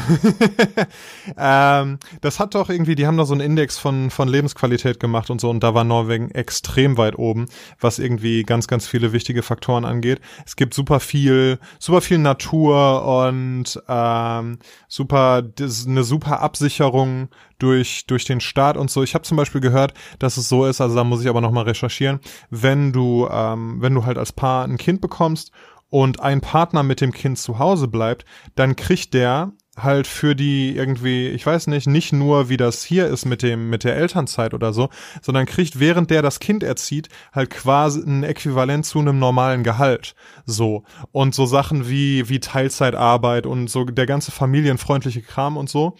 ähm, 1.37 1.99
das 2.19 2.37
hat 2.37 2.53
doch 2.53 2.69
irgendwie, 2.69 2.95
die 2.95 3.07
haben 3.07 3.15
da 3.15 3.23
so 3.23 3.33
einen 3.33 3.39
Index 3.39 3.77
von, 3.77 4.09
von 4.09 4.27
Lebensqualität 4.27 4.99
gemacht 4.99 5.29
und 5.29 5.39
so 5.39 5.49
und 5.49 5.63
da 5.63 5.73
war 5.73 5.85
Norwegen 5.85 6.31
extrem 6.31 6.97
weit 6.97 7.17
oben, 7.17 7.45
was 7.79 7.97
irgendwie 7.97 8.43
ganz, 8.43 8.67
ganz 8.67 8.87
viele 8.87 9.13
wichtige 9.13 9.41
Faktoren 9.41 9.85
angeht. 9.85 10.19
Es 10.45 10.57
gibt 10.57 10.73
super 10.73 10.99
viel, 10.99 11.59
super 11.79 12.01
viel 12.01 12.17
Natur 12.17 13.05
und 13.25 13.81
ähm, 13.87 14.59
super, 14.89 15.43
eine 15.57 16.03
super 16.03 16.41
Absicherung 16.41 17.29
durch, 17.57 18.05
durch 18.05 18.25
den 18.25 18.41
Staat 18.41 18.75
und 18.75 18.91
so. 18.91 19.01
Ich 19.01 19.13
habe 19.13 19.23
zum 19.23 19.37
Beispiel 19.37 19.61
gehört, 19.61 19.93
dass 20.19 20.35
es 20.35 20.49
so 20.49 20.65
ist, 20.65 20.81
also 20.81 20.95
da 20.95 21.05
muss 21.05 21.21
ich 21.21 21.29
aber 21.29 21.39
nochmal 21.39 21.63
recherchieren, 21.63 22.19
wenn 22.49 22.91
du, 22.91 23.29
ähm, 23.31 23.77
wenn 23.79 23.95
du 23.95 24.05
halt 24.05 24.17
als 24.17 24.33
Paar 24.33 24.65
ein 24.65 24.77
Kind 24.77 24.99
bekommst 24.99 25.53
und 25.89 26.19
ein 26.19 26.41
Partner 26.41 26.83
mit 26.83 27.01
dem 27.01 27.11
Kind 27.11 27.37
zu 27.37 27.59
Hause 27.59 27.87
bleibt, 27.87 28.25
dann 28.55 28.75
kriegt 28.75 29.13
der 29.13 29.53
halt 29.83 30.07
für 30.07 30.35
die 30.35 30.75
irgendwie, 30.75 31.27
ich 31.29 31.45
weiß 31.45 31.67
nicht, 31.67 31.87
nicht 31.87 32.11
nur 32.11 32.49
wie 32.49 32.57
das 32.57 32.83
hier 32.83 33.07
ist 33.07 33.25
mit 33.25 33.41
dem 33.41 33.69
mit 33.69 33.83
der 33.83 33.95
Elternzeit 33.95 34.53
oder 34.53 34.73
so, 34.73 34.89
sondern 35.21 35.45
kriegt 35.45 35.79
während 35.79 36.09
der 36.11 36.21
das 36.21 36.39
Kind 36.39 36.63
erzieht 36.63 37.09
halt 37.33 37.49
quasi 37.49 38.01
ein 38.01 38.23
Äquivalent 38.23 38.85
zu 38.85 38.99
einem 38.99 39.19
normalen 39.19 39.63
Gehalt. 39.63 40.15
So 40.45 40.83
und 41.11 41.33
so 41.33 41.45
Sachen 41.45 41.89
wie 41.89 42.29
wie 42.29 42.39
Teilzeitarbeit 42.39 43.45
und 43.45 43.69
so 43.69 43.85
der 43.85 44.05
ganze 44.05 44.31
familienfreundliche 44.31 45.21
Kram 45.21 45.57
und 45.57 45.69
so. 45.69 45.95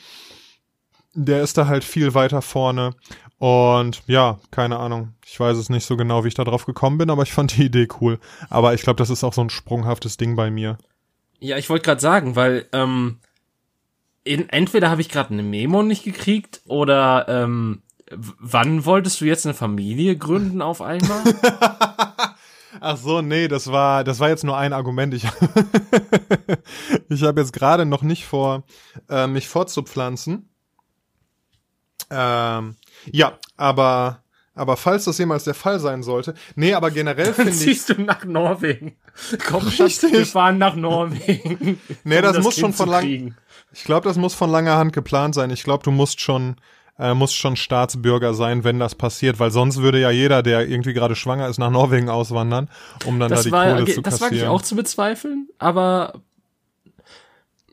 Der 1.14 1.42
ist 1.42 1.58
da 1.58 1.68
halt 1.68 1.84
viel 1.84 2.14
weiter 2.14 2.42
vorne 2.42 2.92
und 3.40 4.04
ja, 4.06 4.40
keine 4.52 4.78
Ahnung. 4.78 5.14
Ich 5.26 5.40
weiß 5.40 5.58
es 5.58 5.70
nicht 5.70 5.86
so 5.86 5.98
genau, 5.98 6.24
wie 6.24 6.28
ich 6.28 6.34
da 6.36 6.44
drauf 6.44 6.66
gekommen 6.66 6.98
bin, 6.98 7.10
aber 7.10 7.24
ich 7.24 7.34
fand 7.34 7.58
die 7.58 7.66
Idee 7.66 7.88
cool. 8.02 8.20
Aber 8.50 8.74
ich 8.74 8.82
glaube, 8.82 8.98
das 8.98 9.10
ist 9.10 9.24
auch 9.24 9.34
so 9.34 9.42
ein 9.42 9.50
sprunghaftes 9.50 10.18
Ding 10.18 10.36
bei 10.36 10.52
mir. 10.52 10.78
ja, 11.40 11.58
ich 11.58 11.70
wollte 11.70 11.86
gerade 11.86 12.02
sagen, 12.02 12.36
weil 12.36 12.68
ähm, 12.74 13.20
in, 14.26 14.50
entweder 14.50 14.90
habe 14.90 15.02
ich 15.02 15.10
gerade 15.10 15.32
eine 15.34 15.44
Memo 15.44 15.84
nicht 15.84 16.04
gekriegt 16.04 16.62
oder 16.66 17.28
ähm, 17.30 17.82
wann 18.12 18.86
wolltest 18.86 19.22
du 19.22 19.26
jetzt 19.26 19.46
eine 19.46 19.54
Familie 19.54 20.18
gründen 20.18 20.62
auf 20.62 20.82
einmal? 20.82 21.24
Ach 22.82 22.98
so, 22.98 23.22
nee, 23.22 23.48
das 23.48 23.72
war, 23.72 24.04
das 24.04 24.20
war 24.20 24.30
jetzt 24.30 24.44
nur 24.44 24.58
ein 24.58 24.74
Argument. 24.74 25.14
Ich, 25.14 25.24
ich 27.10 27.24
habe 27.24 27.42
jetzt 27.42 27.54
gerade 27.54 27.86
noch 27.86 28.04
nicht 28.04 28.26
vor, 28.26 28.64
äh, 29.10 29.28
mich 29.28 29.48
fortzupflanzen. 29.48 30.50
Ähm, 32.12 32.76
ja, 33.12 33.38
aber, 33.58 34.24
aber 34.56 34.78
falls 34.78 35.06
das 35.06 35.18
jemals 35.18 35.44
der 35.44 35.54
Fall 35.54 35.80
sein 35.80 36.04
sollte, 36.04 36.34
nee, 36.56 36.74
aber 36.74 36.92
generell 36.92 37.34
finde 37.34 37.52
ich, 37.52 37.58
ziehst 37.58 37.90
du 37.90 38.02
nach 38.02 38.26
Norwegen. 38.26 38.98
Komm, 39.48 39.70
Schatz, 39.70 40.02
wir 40.04 40.26
fahren 40.26 40.58
nach 40.58 40.76
Norwegen. 40.76 41.80
nee, 42.04 42.18
um 42.18 42.24
das, 42.24 42.38
muss 42.40 42.56
Kind 42.56 42.62
schon 42.62 42.74
von 42.74 42.90
lang, 42.90 43.36
ich 43.74 43.84
glaube, 43.84 44.08
das 44.08 44.18
muss 44.18 44.34
von 44.34 44.50
langer 44.50 44.78
Hand 44.78 44.94
geplant 44.94 45.36
sein. 45.36 45.50
Ich 45.52 45.64
glaube, 45.64 45.84
du 45.84 45.92
musst 45.92 46.22
schon, 46.22 46.56
äh, 46.98 47.14
musst 47.14 47.36
schon 47.36 47.56
Staatsbürger 47.56 48.34
sein, 48.34 48.64
wenn 48.64 48.80
das 48.80 48.96
passiert, 48.96 49.40
weil 49.40 49.52
sonst 49.52 49.78
würde 49.78 50.00
ja 50.00 50.12
jeder, 50.12 50.44
der 50.44 50.68
irgendwie 50.68 50.94
gerade 50.94 51.16
schwanger 51.16 51.48
ist, 51.48 51.58
nach 51.58 51.70
Norwegen 51.70 52.10
auswandern, 52.10 52.70
um 53.06 53.20
dann 53.20 53.30
da 53.30 53.36
Das 53.36 53.46
die 53.46 53.52
war, 53.52 53.68
Kohle 53.68 53.84
okay, 53.84 53.94
zu 53.96 54.02
das 54.02 54.14
kassieren. 54.20 54.32
wage 54.32 54.42
ich 54.42 54.48
auch 54.48 54.62
zu 54.62 54.76
bezweifeln, 54.76 55.48
aber 55.60 56.14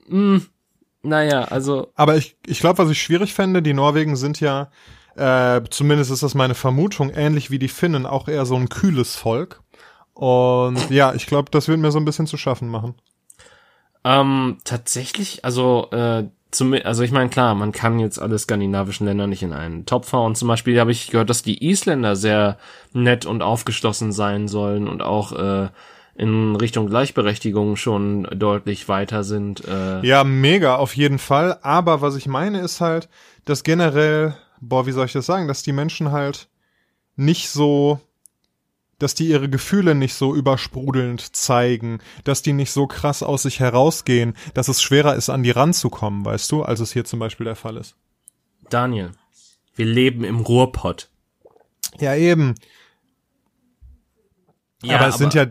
mh, 0.08 0.42
naja, 1.02 1.44
also 1.44 1.92
Aber 1.94 2.16
ich, 2.16 2.36
ich 2.46 2.58
glaube, 2.58 2.78
was 2.78 2.90
ich 2.90 3.00
schwierig 3.00 3.32
fände, 3.32 3.62
die 3.62 3.74
Norwegen 3.74 4.16
sind 4.16 4.40
ja, 4.40 4.70
äh, 5.16 5.62
zumindest 5.70 6.10
ist 6.10 6.22
das 6.22 6.34
meine 6.34 6.54
Vermutung, 6.54 7.10
ähnlich 7.10 7.50
wie 7.50 7.58
die 7.58 7.68
Finnen, 7.68 8.06
auch 8.06 8.28
eher 8.28 8.46
so 8.46 8.56
ein 8.56 8.68
kühles 8.68 9.16
Volk. 9.16 9.62
Und 10.14 10.90
ja, 10.90 11.14
ich 11.14 11.26
glaube, 11.26 11.50
das 11.50 11.68
wird 11.68 11.78
mir 11.78 11.90
so 11.90 11.98
ein 11.98 12.04
bisschen 12.04 12.26
zu 12.26 12.36
schaffen 12.36 12.68
machen. 12.68 12.94
ähm, 14.04 14.58
tatsächlich, 14.64 15.44
also 15.44 15.88
äh, 15.90 16.24
zum, 16.52 16.74
also 16.84 17.02
ich 17.02 17.10
meine 17.10 17.28
klar, 17.28 17.54
man 17.54 17.72
kann 17.72 17.98
jetzt 17.98 18.18
alle 18.18 18.38
skandinavischen 18.38 19.06
Länder 19.06 19.26
nicht 19.26 19.42
in 19.42 19.52
einen 19.52 19.84
Topf 19.84 20.12
hauen. 20.12 20.34
Zum 20.34 20.48
Beispiel 20.48 20.78
habe 20.80 20.92
ich 20.92 21.10
gehört, 21.10 21.28
dass 21.28 21.42
die 21.42 21.66
Isländer 21.68 22.16
sehr 22.16 22.56
nett 22.92 23.26
und 23.26 23.42
aufgeschlossen 23.42 24.12
sein 24.12 24.48
sollen 24.48 24.88
und 24.88 25.02
auch 25.02 25.32
äh, 25.32 25.68
in 26.14 26.56
Richtung 26.56 26.86
Gleichberechtigung 26.88 27.76
schon 27.76 28.26
deutlich 28.34 28.88
weiter 28.88 29.22
sind. 29.22 29.66
Äh 29.68 30.06
ja, 30.06 30.24
mega, 30.24 30.76
auf 30.76 30.96
jeden 30.96 31.18
Fall. 31.18 31.58
Aber 31.62 32.00
was 32.00 32.16
ich 32.16 32.26
meine 32.26 32.60
ist 32.60 32.80
halt, 32.80 33.08
dass 33.44 33.64
generell, 33.64 34.34
boah, 34.60 34.86
wie 34.86 34.92
soll 34.92 35.06
ich 35.06 35.12
das 35.12 35.26
sagen, 35.26 35.48
dass 35.48 35.62
die 35.62 35.72
Menschen 35.72 36.12
halt 36.12 36.48
nicht 37.16 37.48
so, 37.50 38.00
dass 38.98 39.14
die 39.14 39.28
ihre 39.28 39.48
Gefühle 39.48 39.94
nicht 39.94 40.14
so 40.14 40.34
übersprudelnd 40.34 41.34
zeigen, 41.34 42.00
dass 42.24 42.42
die 42.42 42.52
nicht 42.52 42.70
so 42.70 42.86
krass 42.86 43.22
aus 43.22 43.42
sich 43.42 43.60
herausgehen, 43.60 44.36
dass 44.54 44.68
es 44.68 44.82
schwerer 44.82 45.14
ist, 45.14 45.28
an 45.28 45.42
die 45.42 45.50
ranzukommen, 45.50 46.24
weißt 46.24 46.50
du, 46.52 46.62
als 46.62 46.80
es 46.80 46.92
hier 46.92 47.04
zum 47.04 47.18
Beispiel 47.18 47.44
der 47.44 47.56
Fall 47.56 47.76
ist. 47.76 47.96
Daniel, 48.70 49.12
wir 49.74 49.86
leben 49.86 50.24
im 50.24 50.40
Ruhrpott. 50.40 51.10
Ja, 51.98 52.14
eben. 52.14 52.54
Ja, 54.82 54.96
aber 54.96 55.08
es 55.08 55.14
aber 55.14 55.18
sind 55.18 55.34
ja, 55.34 55.46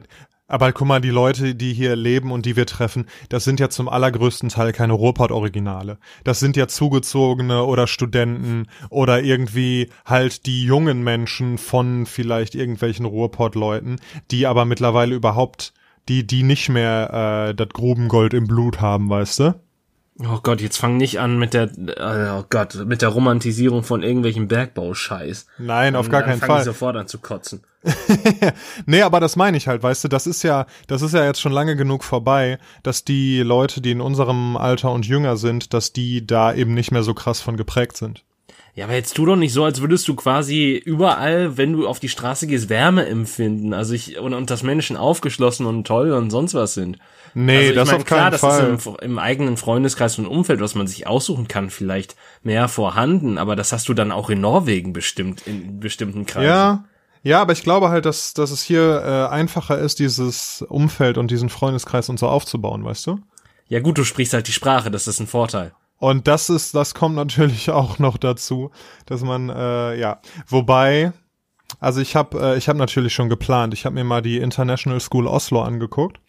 aber 0.47 0.71
guck 0.73 0.88
mal, 0.88 1.01
die 1.01 1.10
Leute, 1.10 1.55
die 1.55 1.73
hier 1.73 1.95
leben 1.95 2.31
und 2.31 2.45
die 2.45 2.55
wir 2.55 2.65
treffen, 2.65 3.05
das 3.29 3.43
sind 3.43 3.60
ja 3.60 3.69
zum 3.69 3.89
allergrößten 3.89 4.49
Teil 4.49 4.73
keine 4.73 4.93
Ruhrpott-Originale. 4.93 5.97
Das 6.23 6.39
sind 6.39 6.55
ja 6.55 6.67
Zugezogene 6.67 7.63
oder 7.63 7.88
Studenten 7.88 8.67
oder 8.89 9.23
irgendwie 9.23 9.89
halt 10.05 10.45
die 10.45 10.63
jungen 10.63 11.03
Menschen 11.03 11.58
von 11.58 12.05
vielleicht 12.05 12.53
irgendwelchen 12.53 13.05
Ruhrpott-Leuten, 13.05 13.97
die 14.31 14.45
aber 14.45 14.65
mittlerweile 14.65 15.15
überhaupt, 15.15 15.73
die, 16.10 16.27
die 16.27 16.43
nicht 16.43 16.69
mehr 16.69 17.49
äh, 17.49 17.55
das 17.55 17.69
Grubengold 17.69 18.34
im 18.34 18.45
Blut 18.45 18.81
haben, 18.81 19.10
weißt 19.10 19.39
du? 19.39 19.64
Oh 20.17 20.39
Gott, 20.41 20.62
jetzt 20.62 20.78
fang 20.78 20.95
nicht 20.95 21.19
an 21.19 21.38
mit 21.38 21.54
der, 21.54 21.71
oh 21.99 22.45
Gott, 22.49 22.75
mit 22.86 23.01
der 23.01 23.10
Romantisierung 23.10 23.84
von 23.84 24.01
irgendwelchen 24.01 24.47
Bergbauscheiß. 24.47 25.47
Nein, 25.58 25.97
auf 25.97 26.08
gar 26.08 26.23
keinen 26.23 26.39
Fall. 26.39 26.60
Ich 26.60 26.65
sofort 26.65 26.95
an 26.95 27.08
zu 27.08 27.17
kotzen. 27.17 27.63
nee, 28.86 29.01
aber 29.01 29.19
das 29.19 29.36
meine 29.36 29.58
ich 29.58 29.67
halt, 29.67 29.84
weißt 29.84 30.06
du, 30.06 30.08
das 30.08 30.25
ist 30.25 30.41
ja, 30.43 30.67
das 30.88 31.01
ist 31.01 31.13
ja 31.13 31.25
jetzt 31.25 31.41
schon 31.41 31.51
lange 31.51 31.75
genug 31.75 32.04
vorbei, 32.04 32.60
dass 32.82 33.04
die 33.04 33.41
Leute, 33.41 33.82
die 33.82 33.91
in 33.91 34.01
unserem 34.01 34.56
Alter 34.56 34.91
und 34.91 35.06
jünger 35.06 35.36
sind, 35.36 35.73
dass 35.73 35.91
die 35.91 36.25
da 36.25 36.54
eben 36.54 36.73
nicht 36.73 36.91
mehr 36.91 37.04
so 37.04 37.13
krass 37.13 37.41
von 37.41 37.58
geprägt 37.58 37.97
sind. 37.97 38.23
Ja, 38.73 38.86
aber 38.86 38.95
jetzt 38.95 39.15
tu 39.15 39.25
doch 39.25 39.38
nicht 39.38 39.54
so, 39.54 39.63
als 39.63 39.80
würdest 39.80 40.08
du 40.08 40.15
quasi 40.15 40.73
überall, 40.73 41.58
wenn 41.58 41.73
du 41.73 41.88
auf 41.88 41.99
die 41.99 42.10
Straße 42.10 42.45
gehst, 42.45 42.69
Wärme 42.69 43.06
empfinden. 43.06 43.73
Also 43.73 43.93
ich, 43.93 44.19
und, 44.19 44.34
und 44.34 44.49
dass 44.49 44.63
Menschen 44.63 44.97
aufgeschlossen 44.97 45.65
und 45.65 45.88
toll 45.88 46.12
und 46.12 46.30
sonst 46.30 46.54
was 46.54 46.73
sind. 46.73 46.99
Nee, 47.38 47.67
also 47.67 47.74
das 47.74 47.88
mein, 47.89 47.98
auf 47.98 48.06
klar, 48.06 48.30
keinen 48.30 48.39
Fall. 48.39 48.71
Das 48.71 48.80
ist 48.80 48.88
im, 48.88 48.95
im, 49.02 49.19
eigenen 49.19 49.58
Freundeskreis 49.58 50.17
und 50.17 50.26
Umfeld, 50.26 50.62
was 50.62 50.74
man 50.74 50.88
sich 50.88 51.06
aussuchen 51.06 51.50
kann, 51.50 51.69
vielleicht 51.69 52.15
mehr 52.43 52.69
vorhanden, 52.69 53.38
aber 53.38 53.58
das 53.58 53.74
hast 53.74 53.89
du 53.89 53.93
dann 53.93 54.13
auch 54.13 54.30
in 54.30 54.39
Norwegen 54.39 54.93
bestimmt, 54.93 55.45
in 55.45 55.82
bestimmten 55.82 56.26
Kreisen. 56.26 56.48
Ja, 56.48 56.86
ja, 57.24 57.41
aber 57.41 57.52
ich 57.52 57.63
glaube 57.63 57.89
halt, 57.89 58.06
dass, 58.06 58.34
dass 58.34 58.52
es 58.52 58.62
hier 58.62 59.04
äh, 59.04 59.34
einfacher 59.34 59.78
ist, 59.78 60.00
dieses 60.00 60.62
Umfeld 60.62 61.17
und 61.17 61.30
diesen 61.30 61.50
Freundeskreis 61.50 62.08
und 62.08 62.19
so 62.19 62.30
aufzubauen, 62.30 62.86
weißt 62.86 63.06
du? 63.08 63.19
Ja 63.67 63.82
gut, 63.82 63.98
du 63.98 64.06
sprichst 64.06 64.34
halt 64.34 64.48
die 64.48 64.54
Sprache, 64.54 64.89
das 64.89 65.06
ist 65.08 65.19
ein 65.19 65.28
Vorteil. 65.28 65.74
Und 65.98 66.28
das 66.28 66.50
ist, 66.50 66.74
das 66.74 66.93
kommt 66.93 67.15
natürlich 67.15 67.69
auch 67.69 68.00
noch 68.00 68.17
dazu, 68.17 68.71
dass 69.08 69.24
man, 69.24 69.50
äh, 69.50 70.00
ja, 70.00 70.21
wobei, 70.48 71.12
also 71.82 72.00
ich 72.00 72.15
habe, 72.15 72.39
äh, 72.39 72.58
ich 72.58 72.69
habe 72.69 72.80
natürlich 72.80 73.13
schon 73.13 73.28
geplant. 73.28 73.74
Ich 73.74 73.86
habe 73.86 73.95
mir 73.95 74.06
mal 74.06 74.21
die 74.21 74.38
International 74.38 75.02
School 75.02 75.28
Oslo 75.28 75.62
angeguckt 75.62 76.21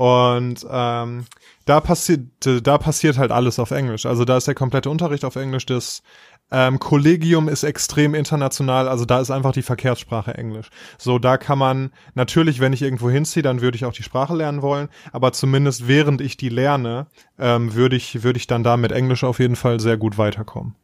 und 0.00 0.66
ähm, 0.70 1.26
da 1.66 1.80
passiert, 1.80 2.22
da 2.40 2.78
passiert 2.78 3.18
halt 3.18 3.30
alles 3.30 3.58
auf 3.58 3.70
Englisch. 3.70 4.06
Also 4.06 4.24
da 4.24 4.38
ist 4.38 4.46
der 4.46 4.54
komplette 4.54 4.88
Unterricht 4.88 5.26
auf 5.26 5.36
Englisch. 5.36 5.66
Das 5.66 6.02
ähm, 6.50 6.78
Kollegium 6.78 7.50
ist 7.50 7.64
extrem 7.64 8.14
international, 8.14 8.88
also 8.88 9.04
da 9.04 9.20
ist 9.20 9.30
einfach 9.30 9.52
die 9.52 9.60
Verkehrssprache 9.60 10.32
Englisch. 10.32 10.70
So, 10.96 11.18
da 11.18 11.36
kann 11.36 11.58
man 11.58 11.90
natürlich, 12.14 12.60
wenn 12.60 12.72
ich 12.72 12.80
irgendwo 12.80 13.10
hinziehe, 13.10 13.42
dann 13.42 13.60
würde 13.60 13.76
ich 13.76 13.84
auch 13.84 13.92
die 13.92 14.02
Sprache 14.02 14.34
lernen 14.34 14.62
wollen, 14.62 14.88
aber 15.12 15.34
zumindest 15.34 15.86
während 15.86 16.22
ich 16.22 16.38
die 16.38 16.48
lerne, 16.48 17.06
ähm, 17.38 17.74
würde 17.74 17.96
ich, 17.96 18.22
würde 18.22 18.38
ich 18.38 18.46
dann 18.46 18.64
da 18.64 18.78
mit 18.78 18.92
Englisch 18.92 19.22
auf 19.22 19.38
jeden 19.38 19.56
Fall 19.56 19.80
sehr 19.80 19.98
gut 19.98 20.16
weiterkommen. 20.16 20.76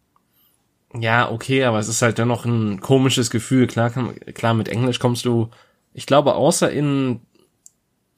Ja, 0.92 1.30
okay, 1.30 1.64
aber 1.64 1.78
es 1.78 1.88
ist 1.88 2.02
halt 2.02 2.18
dennoch 2.18 2.44
ein 2.44 2.80
komisches 2.80 3.30
Gefühl. 3.30 3.66
Klar, 3.66 3.92
klar, 4.34 4.52
mit 4.52 4.68
Englisch 4.68 4.98
kommst 4.98 5.24
du, 5.24 5.48
ich 5.94 6.04
glaube, 6.04 6.34
außer 6.34 6.70
in 6.70 7.22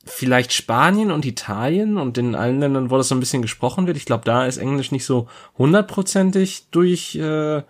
vielleicht 0.09 0.53
Spanien 0.53 1.11
und 1.11 1.25
Italien 1.25 1.97
und 1.99 2.19
in 2.19 2.35
allen 2.35 2.61
Ländern, 2.61 2.91
wo 2.91 2.97
das 2.97 3.09
so 3.09 3.15
ein 3.15 3.21
bisschen 3.21 3.43
gesprochen 3.43 3.87
wird. 3.87 3.97
Ich 3.97 4.07
glaube, 4.07 4.25
da 4.25 4.47
ist 4.47 4.57
Englisch 4.57 4.91
nicht 4.91 5.05
so 5.05 5.29
hundertprozentig 5.57 6.67
durch 6.71 7.15
äh, 7.17 7.63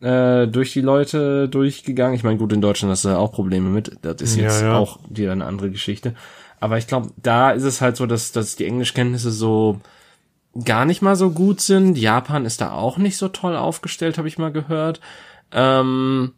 äh, 0.00 0.46
durch 0.48 0.72
die 0.72 0.80
Leute 0.80 1.48
durchgegangen. 1.48 2.14
Ich 2.14 2.24
meine, 2.24 2.38
gut, 2.38 2.52
in 2.52 2.60
Deutschland 2.60 2.90
hast 2.90 3.04
du 3.04 3.10
ja 3.10 3.18
auch 3.18 3.32
Probleme 3.32 3.68
mit. 3.68 3.98
Das 4.02 4.20
ist 4.22 4.36
jetzt 4.36 4.62
ja, 4.62 4.68
ja. 4.68 4.78
auch 4.78 4.98
wieder 5.08 5.32
eine 5.32 5.44
andere 5.44 5.70
Geschichte. 5.70 6.14
Aber 6.58 6.78
ich 6.78 6.86
glaube, 6.86 7.10
da 7.16 7.50
ist 7.50 7.64
es 7.64 7.80
halt 7.80 7.96
so, 7.96 8.06
dass, 8.06 8.32
dass 8.32 8.56
die 8.56 8.66
Englischkenntnisse 8.66 9.30
so 9.30 9.80
gar 10.64 10.84
nicht 10.84 11.02
mal 11.02 11.16
so 11.16 11.30
gut 11.30 11.60
sind. 11.60 11.96
Japan 11.96 12.44
ist 12.44 12.60
da 12.60 12.72
auch 12.72 12.98
nicht 12.98 13.16
so 13.16 13.28
toll 13.28 13.56
aufgestellt, 13.56 14.18
habe 14.18 14.28
ich 14.28 14.38
mal 14.38 14.52
gehört. 14.52 15.00
Ähm, 15.52 16.32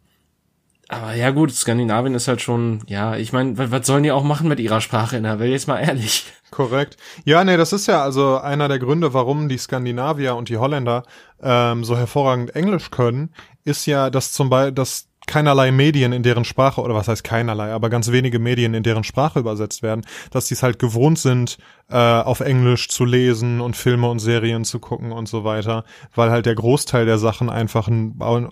aber 0.95 1.15
ja 1.15 1.31
gut, 1.31 1.53
Skandinavien 1.53 2.15
ist 2.15 2.27
halt 2.27 2.41
schon, 2.41 2.81
ja, 2.87 3.15
ich 3.15 3.33
meine, 3.33 3.57
was 3.71 3.85
sollen 3.85 4.03
die 4.03 4.11
auch 4.11 4.23
machen 4.23 4.47
mit 4.47 4.59
ihrer 4.59 4.81
Sprache 4.81 5.17
in 5.17 5.23
der 5.23 5.39
Welt, 5.39 5.51
jetzt 5.51 5.67
mal 5.67 5.79
ehrlich. 5.79 6.25
Korrekt. 6.51 6.97
Ja, 7.25 7.43
nee, 7.43 7.57
das 7.57 7.73
ist 7.73 7.87
ja 7.87 8.03
also 8.03 8.37
einer 8.37 8.67
der 8.67 8.79
Gründe, 8.79 9.13
warum 9.13 9.49
die 9.49 9.57
Skandinavier 9.57 10.35
und 10.35 10.49
die 10.49 10.57
Holländer 10.57 11.03
ähm, 11.41 11.83
so 11.83 11.97
hervorragend 11.97 12.55
Englisch 12.55 12.91
können, 12.91 13.33
ist 13.63 13.85
ja, 13.85 14.09
dass 14.09 14.33
zum 14.33 14.49
Beispiel, 14.49 14.73
dass 14.73 15.07
keinerlei 15.25 15.71
Medien 15.71 16.11
in 16.13 16.23
deren 16.23 16.45
Sprache, 16.45 16.81
oder 16.81 16.95
was 16.95 17.07
heißt 17.07 17.23
keinerlei, 17.23 17.71
aber 17.71 17.89
ganz 17.89 18.11
wenige 18.11 18.39
Medien 18.39 18.73
in 18.73 18.83
deren 18.83 19.03
Sprache 19.03 19.39
übersetzt 19.39 19.81
werden, 19.81 20.05
dass 20.31 20.45
die 20.45 20.53
es 20.53 20.63
halt 20.63 20.79
gewohnt 20.79 21.19
sind, 21.19 21.57
äh, 21.89 21.97
auf 21.97 22.39
Englisch 22.39 22.89
zu 22.89 23.05
lesen 23.05 23.61
und 23.61 23.75
Filme 23.75 24.09
und 24.09 24.19
Serien 24.19 24.65
zu 24.65 24.79
gucken 24.79 25.11
und 25.11 25.27
so 25.27 25.43
weiter, 25.43 25.85
weil 26.13 26.29
halt 26.29 26.45
der 26.45 26.55
Großteil 26.55 27.05
der 27.05 27.17
Sachen 27.17 27.49
einfach 27.49 27.89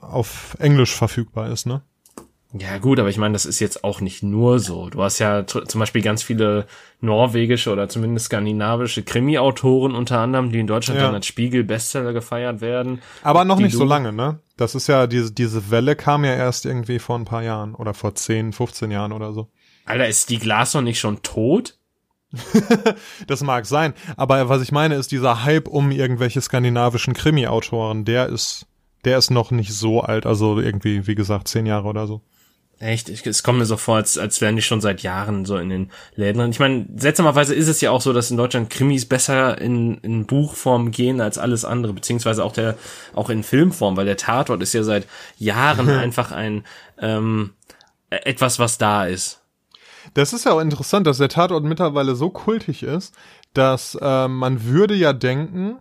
auf 0.01 0.55
Englisch 0.59 0.95
verfügbar 0.95 1.49
ist, 1.49 1.65
ne? 1.65 1.81
Ja 2.53 2.79
gut, 2.79 2.99
aber 2.99 3.07
ich 3.07 3.17
meine, 3.17 3.31
das 3.31 3.45
ist 3.45 3.61
jetzt 3.61 3.85
auch 3.85 4.01
nicht 4.01 4.23
nur 4.23 4.59
so. 4.59 4.89
Du 4.89 5.01
hast 5.01 5.19
ja 5.19 5.45
zum 5.45 5.79
Beispiel 5.79 6.01
ganz 6.01 6.21
viele 6.21 6.67
norwegische 6.99 7.71
oder 7.71 7.87
zumindest 7.87 8.25
skandinavische 8.25 9.03
Krimi-Autoren 9.03 9.95
unter 9.95 10.19
anderem, 10.19 10.51
die 10.51 10.59
in 10.59 10.67
Deutschland 10.67 10.99
ja. 10.99 11.05
dann 11.05 11.15
als 11.15 11.27
Spiegel-Bestseller 11.27 12.11
gefeiert 12.11 12.59
werden. 12.59 13.01
Aber 13.23 13.45
noch 13.45 13.59
nicht 13.59 13.75
so 13.75 13.85
lange, 13.85 14.11
ne? 14.11 14.39
Das 14.57 14.75
ist 14.75 14.87
ja, 14.87 15.07
diese, 15.07 15.31
diese 15.31 15.71
Welle 15.71 15.95
kam 15.95 16.25
ja 16.25 16.33
erst 16.33 16.65
irgendwie 16.65 16.99
vor 16.99 17.17
ein 17.17 17.25
paar 17.25 17.41
Jahren 17.41 17.73
oder 17.73 17.93
vor 17.93 18.15
10, 18.15 18.51
15 18.51 18.91
Jahren 18.91 19.13
oder 19.13 19.31
so. 19.31 19.49
Alter, 19.85 20.07
ist 20.07 20.29
die 20.29 20.37
Glasner 20.37 20.81
nicht 20.81 20.99
schon 20.99 21.21
tot? 21.21 21.77
das 23.27 23.43
mag 23.43 23.65
sein, 23.65 23.93
aber 24.15 24.47
was 24.47 24.61
ich 24.61 24.71
meine 24.71 24.95
ist 24.95 25.11
dieser 25.11 25.43
Hype 25.43 25.67
um 25.67 25.91
irgendwelche 25.91 26.39
skandinavischen 26.39 27.13
Krimi-Autoren, 27.13 28.05
der 28.05 28.27
ist, 28.27 28.67
der 29.03 29.17
ist 29.17 29.31
noch 29.31 29.51
nicht 29.51 29.73
so 29.73 30.01
alt, 30.01 30.25
also 30.25 30.59
irgendwie, 30.59 31.07
wie 31.07 31.15
gesagt, 31.15 31.47
zehn 31.47 31.65
Jahre 31.65 31.87
oder 31.87 32.07
so. 32.07 32.21
Echt? 32.81 33.09
Ich, 33.09 33.27
es 33.27 33.43
kommt 33.43 33.59
mir 33.59 33.65
so 33.65 33.77
vor, 33.77 33.97
als, 33.97 34.17
als 34.17 34.41
wären 34.41 34.55
die 34.55 34.63
schon 34.63 34.81
seit 34.81 35.03
Jahren 35.03 35.45
so 35.45 35.57
in 35.57 35.69
den 35.69 35.91
Läden. 36.15 36.49
Ich 36.49 36.59
meine, 36.59 36.87
seltsamerweise 36.95 37.53
ist 37.53 37.67
es 37.67 37.79
ja 37.79 37.91
auch 37.91 38.01
so, 38.01 38.11
dass 38.11 38.31
in 38.31 38.37
Deutschland 38.37 38.71
Krimis 38.71 39.05
besser 39.05 39.61
in, 39.61 39.99
in 39.99 40.25
Buchform 40.25 40.89
gehen 40.89 41.21
als 41.21 41.37
alles 41.37 41.63
andere, 41.63 41.93
beziehungsweise 41.93 42.43
auch 42.43 42.53
der 42.53 42.75
auch 43.13 43.29
in 43.29 43.43
Filmform, 43.43 43.97
weil 43.97 44.07
der 44.07 44.17
Tatort 44.17 44.63
ist 44.63 44.73
ja 44.73 44.81
seit 44.81 45.07
Jahren 45.37 45.89
einfach 45.91 46.31
ein 46.31 46.65
ähm, 46.99 47.51
etwas, 48.09 48.57
was 48.57 48.79
da 48.79 49.05
ist. 49.05 49.41
Das 50.15 50.33
ist 50.33 50.45
ja 50.45 50.53
auch 50.53 50.59
interessant, 50.59 51.05
dass 51.05 51.19
der 51.19 51.29
Tatort 51.29 51.63
mittlerweile 51.63 52.15
so 52.15 52.31
kultig 52.31 52.81
ist, 52.81 53.13
dass 53.53 53.95
äh, 54.01 54.27
man 54.27 54.65
würde 54.65 54.95
ja 54.95 55.13
denken, 55.13 55.77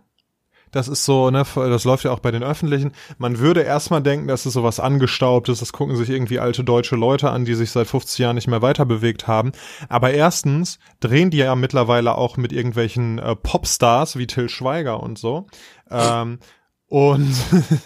das 0.71 0.87
ist 0.87 1.05
so, 1.05 1.29
ne, 1.29 1.45
das 1.55 1.83
läuft 1.83 2.05
ja 2.05 2.11
auch 2.11 2.19
bei 2.19 2.31
den 2.31 2.43
öffentlichen. 2.43 2.91
Man 3.17 3.39
würde 3.39 3.61
erstmal 3.61 4.01
denken, 4.01 4.27
das 4.27 4.45
ist 4.45 4.53
sowas 4.53 4.79
angestaubtes, 4.79 5.59
das 5.59 5.73
gucken 5.73 5.95
sich 5.95 6.09
irgendwie 6.09 6.39
alte 6.39 6.63
deutsche 6.63 6.95
Leute 6.95 7.29
an, 7.29 7.45
die 7.45 7.55
sich 7.55 7.71
seit 7.71 7.87
50 7.87 8.19
Jahren 8.19 8.35
nicht 8.35 8.47
mehr 8.47 8.61
weiter 8.61 8.85
bewegt 8.85 9.27
haben. 9.27 9.51
Aber 9.89 10.11
erstens 10.11 10.79
drehen 10.99 11.29
die 11.29 11.37
ja 11.37 11.55
mittlerweile 11.55 12.15
auch 12.15 12.37
mit 12.37 12.53
irgendwelchen 12.53 13.19
äh, 13.19 13.35
Popstars 13.35 14.17
wie 14.17 14.27
Till 14.27 14.49
Schweiger 14.49 15.01
und 15.01 15.17
so. 15.17 15.47
Ähm, 15.89 16.39
und 16.87 17.35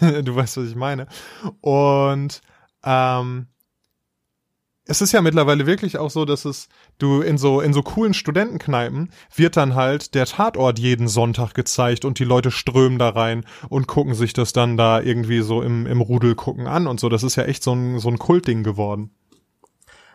du 0.00 0.34
weißt, 0.34 0.56
was 0.56 0.68
ich 0.68 0.76
meine. 0.76 1.06
Und 1.60 2.40
ähm, 2.84 3.48
es 4.86 5.00
ist 5.00 5.12
ja 5.12 5.20
mittlerweile 5.20 5.66
wirklich 5.66 5.98
auch 5.98 6.10
so, 6.10 6.24
dass 6.24 6.44
es 6.44 6.68
du 6.98 7.20
in 7.20 7.38
so 7.38 7.60
in 7.60 7.72
so 7.72 7.82
coolen 7.82 8.14
Studentenkneipen 8.14 9.10
wird 9.34 9.56
dann 9.56 9.74
halt 9.74 10.14
der 10.14 10.26
Tatort 10.26 10.78
jeden 10.78 11.08
Sonntag 11.08 11.54
gezeigt 11.54 12.04
und 12.04 12.18
die 12.18 12.24
Leute 12.24 12.50
strömen 12.50 12.98
da 12.98 13.10
rein 13.10 13.44
und 13.68 13.88
gucken 13.88 14.14
sich 14.14 14.32
das 14.32 14.52
dann 14.52 14.76
da 14.76 15.00
irgendwie 15.00 15.40
so 15.40 15.60
im 15.60 15.86
im 15.86 16.00
Rudel 16.00 16.36
gucken 16.36 16.66
an 16.66 16.86
und 16.86 17.00
so. 17.00 17.08
Das 17.08 17.24
ist 17.24 17.36
ja 17.36 17.44
echt 17.44 17.62
so 17.62 17.72
ein 17.72 17.98
so 17.98 18.08
ein 18.08 18.18
Kultding 18.18 18.62
geworden. 18.62 19.10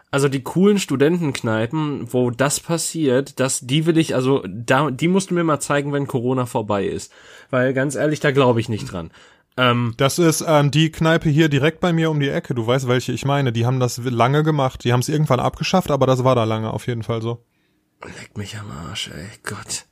Also 0.09 0.27
die 0.27 0.43
coolen 0.43 0.77
Studentenkneipen, 0.77 2.11
wo 2.11 2.31
das 2.31 2.59
passiert, 2.59 3.39
das 3.39 3.61
die 3.61 3.85
will 3.85 3.97
ich 3.97 4.15
also 4.15 4.43
da 4.47 4.89
die 4.89 5.07
musst 5.09 5.31
du 5.31 5.35
mir 5.35 5.43
mal 5.43 5.59
zeigen, 5.59 5.91
wenn 5.91 6.07
Corona 6.07 6.45
vorbei 6.45 6.85
ist, 6.85 7.11
weil 7.49 7.73
ganz 7.73 7.95
ehrlich, 7.95 8.21
da 8.21 8.31
glaube 8.31 8.61
ich 8.61 8.69
nicht 8.69 8.91
dran. 8.91 9.11
Ähm, 9.57 9.93
das 9.97 10.17
ist 10.17 10.43
ähm, 10.47 10.71
die 10.71 10.91
Kneipe 10.91 11.29
hier 11.29 11.49
direkt 11.49 11.79
bei 11.81 11.93
mir 11.93 12.09
um 12.09 12.19
die 12.19 12.29
Ecke. 12.29 12.55
Du 12.55 12.65
weißt, 12.65 12.87
welche 12.87 13.11
ich 13.11 13.25
meine. 13.25 13.51
Die 13.51 13.65
haben 13.65 13.79
das 13.79 13.97
lange 14.03 14.43
gemacht. 14.43 14.83
Die 14.83 14.93
haben 14.93 15.01
es 15.01 15.09
irgendwann 15.09 15.39
abgeschafft, 15.39 15.91
aber 15.91 16.07
das 16.07 16.23
war 16.23 16.35
da 16.35 16.45
lange 16.45 16.71
auf 16.71 16.87
jeden 16.87 17.03
Fall 17.03 17.21
so. 17.21 17.43
Leck 18.03 18.37
mich 18.37 18.57
am 18.57 18.71
Arsch, 18.71 19.09
ey, 19.13 19.27
Gott. 19.43 19.85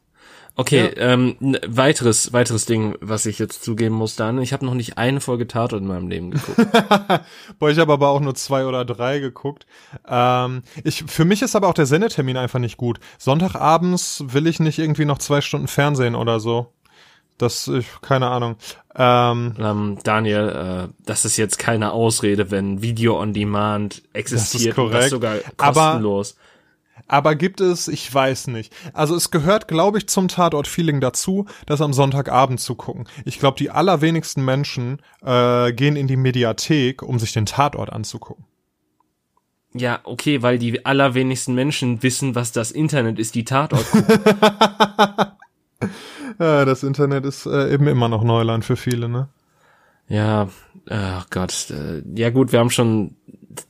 Okay, 0.60 0.91
ja. 0.98 1.13
ähm, 1.13 1.38
weiteres, 1.67 2.34
weiteres 2.34 2.65
Ding, 2.65 2.95
was 3.00 3.26
ich 3.26 3.39
jetzt 3.39 3.63
zugeben 3.63 3.95
muss, 3.95 4.17
dann, 4.17 4.41
ich 4.41 4.52
habe 4.52 4.65
noch 4.65 4.74
nicht 4.74 4.98
eine 4.98 5.22
Folge 5.22 5.48
Tatort 5.48 5.82
in 5.82 5.88
meinem 5.88 6.10
Leben 6.10 6.32
geguckt. 6.32 6.58
Boah, 7.60 7.69
ich 7.69 7.80
habe 7.80 7.93
aber 7.93 8.10
auch 8.10 8.19
nur 8.19 8.36
zwei 8.36 8.65
oder 8.65 8.84
drei 8.84 9.19
geguckt. 9.19 9.67
Ähm, 10.06 10.63
ich, 10.84 11.06
für 11.08 11.24
mich 11.24 11.41
ist 11.43 11.56
aber 11.56 11.69
auch 11.69 11.74
der 11.74 11.86
Sendetermin 11.86 12.36
einfach 12.36 12.60
nicht 12.60 12.76
gut. 12.76 13.00
Sonntagabends 13.17 14.26
will 14.28 14.48
ich 14.48 14.60
nicht 14.60 14.80
irgendwie 14.80 15.06
noch 15.06 15.19
zwei 15.19 15.39
Stunden 15.39 15.69
Fernsehen 15.69 16.15
oder 16.15 16.41
so. 16.41 16.74
Das, 17.39 17.67
ich, 17.69 17.88
keine 18.02 18.28
Ahnung. 18.28 18.58
Ähm, 18.95 19.56
ähm, 19.60 19.97
Daniel, 20.04 20.89
äh, 20.89 20.93
das 21.06 21.25
ist 21.25 21.38
jetzt 21.38 21.58
keine 21.58 21.93
Ausrede, 21.93 22.52
wenn 22.52 22.82
Video 22.82 23.19
on 23.19 23.34
Demand 23.34 24.04
existiert 24.13 24.62
das 24.62 24.62
ist 24.62 24.75
korrekt, 24.75 25.04
das 25.04 25.10
sogar 25.10 25.38
kostenlos. 25.58 26.36
Aber 26.36 26.49
aber 27.08 27.34
gibt 27.36 27.60
es, 27.60 27.88
ich 27.88 28.13
weiß 28.13 28.47
nicht. 28.47 28.71
Also 28.93 29.15
es 29.15 29.32
gehört, 29.32 29.67
glaube 29.67 29.97
ich, 29.97 30.08
zum 30.08 30.28
Tatort-Feeling 30.28 31.02
dazu, 31.02 31.47
das 31.65 31.82
am 31.82 31.91
Sonntagabend 31.91 32.60
zu 32.60 32.75
gucken. 32.75 33.08
Ich 33.25 33.39
glaube, 33.39 33.58
die 33.58 33.71
allerwenigsten 33.71 34.45
Menschen 34.45 35.02
äh, 35.25 35.73
gehen 35.73 35.95
in 35.95 36.08
die 36.08 36.17
Mediathek, 36.17 37.02
um 37.02 37.17
sich 37.17 37.32
den 37.32 37.47
Tatort 37.47 37.91
anzugucken. 37.91 38.45
Ja, 39.73 40.02
okay, 40.04 40.43
weil 40.43 40.60
die 40.60 40.86
allerwenigsten 40.86 41.56
Menschen 41.56 42.04
wissen, 42.04 42.36
was 42.36 42.52
das 42.52 42.71
Internet 42.71 43.17
ist, 43.17 43.34
die 43.34 43.45
Tatort. 43.45 43.86
ja, 46.39 46.65
das 46.65 46.83
Internet 46.83 47.25
ist 47.25 47.45
äh, 47.45 47.73
eben 47.73 47.87
immer 47.87 48.09
noch 48.09 48.23
Neuland 48.23 48.65
für 48.65 48.75
viele, 48.75 49.09
ne? 49.09 49.29
Ja, 50.07 50.49
ach 50.89 51.29
Gott. 51.29 51.69
Äh, 51.71 52.01
ja 52.15 52.29
gut, 52.31 52.51
wir 52.51 52.59
haben 52.59 52.71
schon 52.71 53.15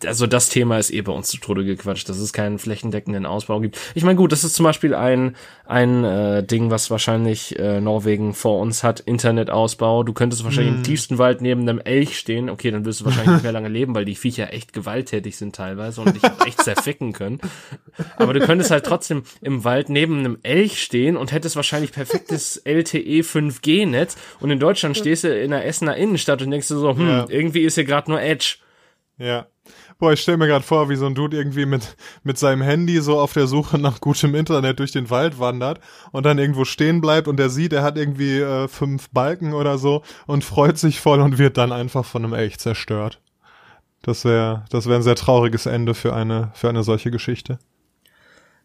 also 0.06 0.28
das 0.28 0.50
Thema 0.50 0.78
ist 0.78 0.92
eh 0.92 1.02
bei 1.02 1.12
uns 1.12 1.30
zu 1.30 1.38
Tode 1.38 1.64
gequatscht, 1.64 2.10
dass 2.10 2.18
es 2.18 2.34
keinen 2.34 2.60
flächendeckenden 2.60 3.26
Ausbau 3.26 3.62
gibt. 3.62 3.80
Ich 3.96 4.04
meine, 4.04 4.18
gut, 4.18 4.32
das 4.32 4.44
ist 4.44 4.56
zum 4.56 4.66
Beispiel 4.66 4.94
ein, 4.94 5.36
ein 5.66 6.04
äh, 6.04 6.44
Ding, 6.44 6.70
was 6.70 6.92
wahrscheinlich 6.92 7.58
äh, 7.58 7.80
Norwegen 7.80 8.34
vor 8.34 8.60
uns 8.60 8.84
hat, 8.84 9.00
Internetausbau. 9.00 10.04
Du 10.04 10.14
könntest 10.14 10.44
wahrscheinlich 10.44 10.74
mm. 10.74 10.78
im 10.78 10.84
tiefsten 10.84 11.18
Wald 11.18 11.42
neben 11.42 11.62
einem 11.62 11.80
Elch 11.80 12.18
stehen. 12.20 12.50
Okay, 12.50 12.72
dann 12.72 12.84
wirst 12.84 13.02
du 13.02 13.06
wahrscheinlich 13.06 13.36
nicht 13.36 13.44
mehr 13.44 13.52
lange 13.54 13.70
leben, 13.70 13.96
weil 13.96 14.06
die 14.06 14.16
Viecher 14.16 14.52
echt 14.54 14.74
gewalttätig 14.74 15.38
sind 15.38 15.56
teilweise 15.56 16.02
und 16.02 16.14
dich 16.14 16.24
echt 16.46 16.62
zerficken 16.62 17.14
können. 17.14 17.40
Aber 18.18 18.34
du 18.34 18.42
könntest 18.42 18.72
halt 18.72 18.86
trotzdem 18.86 19.24
im 19.42 19.64
Wald 19.64 19.88
neben 19.88 20.20
einem 20.20 20.40
Elch 20.44 20.84
stehen 20.84 21.16
und 21.16 21.32
hättest 21.32 21.56
wahrscheinlich 21.56 21.94
perfektes 21.94 22.58
LTE 22.66 23.22
5G-Netz 23.22 24.18
und 24.42 24.52
in 24.52 24.60
Deutschland 24.60 24.98
stehst 24.98 25.24
du 25.24 25.34
in 25.34 25.52
der 25.52 25.66
Essener 25.66 25.96
Innenstadt 25.96 26.42
und 26.42 26.52
denkst 26.52 26.68
du 26.68 26.78
so, 26.78 26.96
hm, 26.96 27.08
ja. 27.08 27.26
irgendwie 27.30 27.62
ist 27.62 27.76
hier 27.76 27.86
gerade 27.86 28.12
nur 28.12 28.22
Edge. 28.22 28.58
Ja. 29.18 29.48
Boah, 30.00 30.14
ich 30.14 30.22
stell 30.22 30.38
mir 30.38 30.48
gerade 30.48 30.64
vor, 30.64 30.88
wie 30.90 30.96
so 30.96 31.06
ein 31.08 31.14
Dude 31.14 31.36
irgendwie 31.36 31.66
mit, 31.66 31.98
mit 32.24 32.38
seinem 32.38 32.62
Handy 32.62 33.02
so 33.02 33.20
auf 33.20 33.34
der 33.34 33.48
Suche 33.48 33.78
nach 33.78 34.00
gutem 34.00 34.34
Internet 34.34 34.80
durch 34.80 34.94
den 34.94 35.10
Wald 35.10 35.40
wandert 35.40 35.82
und 36.14 36.26
dann 36.26 36.38
irgendwo 36.40 36.64
stehen 36.64 37.02
bleibt 37.02 37.28
und 37.28 37.38
er 37.38 37.50
sieht, 37.50 37.74
er 37.74 37.84
hat 37.84 37.98
irgendwie 37.98 38.40
äh, 38.40 38.70
fünf 38.70 39.10
Balken 39.10 39.54
oder 39.54 39.78
so 39.78 40.04
und 40.26 40.46
freut 40.46 40.78
sich 40.78 41.02
voll 41.02 41.20
und 41.20 41.38
wird 41.38 41.58
dann 41.58 41.74
einfach 41.74 42.06
von 42.06 42.24
einem 42.24 42.34
Elch 42.34 42.60
zerstört. 42.60 43.20
Das 44.02 44.24
wäre 44.24 44.64
das 44.70 44.86
wäre 44.86 44.96
ein 44.96 45.04
sehr 45.04 45.16
trauriges 45.16 45.66
Ende 45.66 45.94
für 45.94 46.14
eine, 46.16 46.52
für 46.54 46.70
eine 46.70 46.84
solche 46.84 47.12
Geschichte. 47.12 47.60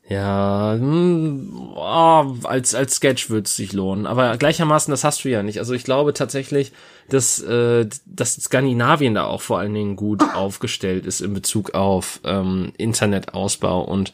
Ja, 0.07 0.77
oh, 0.77 2.35
als 2.45 2.75
als 2.75 2.97
Sketch 2.97 3.31
würde 3.31 3.47
es 3.47 3.57
sich 3.57 3.73
lohnen, 3.73 4.07
aber 4.07 4.37
gleichermaßen 4.37 4.91
das 4.91 5.03
hast 5.03 5.25
du 5.25 5.31
ja 5.31 5.43
nicht. 5.43 5.59
Also 5.61 5.73
ich 5.73 5.85
glaube 5.85 6.13
tatsächlich, 6.13 6.73
dass 7.09 7.41
äh, 7.41 7.89
dass 8.05 8.35
Skandinavien 8.35 9.15
da 9.15 9.25
auch 9.25 9.41
vor 9.41 9.59
allen 9.59 9.73
Dingen 9.73 9.97
gut 9.97 10.23
aufgestellt 10.35 11.07
ist 11.07 11.23
in 11.23 11.33
Bezug 11.33 11.75
auf 11.75 12.21
ähm, 12.25 12.75
Internetausbau 12.77 13.83
und 13.83 14.13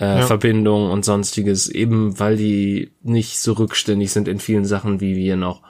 äh, 0.00 0.18
ja. 0.18 0.26
Verbindung 0.26 0.90
und 0.90 1.04
sonstiges, 1.04 1.68
eben 1.68 2.18
weil 2.18 2.36
die 2.36 2.90
nicht 3.02 3.38
so 3.38 3.52
rückständig 3.52 4.10
sind 4.10 4.26
in 4.26 4.40
vielen 4.40 4.64
Sachen 4.64 5.00
wie 5.00 5.14
wir 5.14 5.36
noch. 5.36 5.62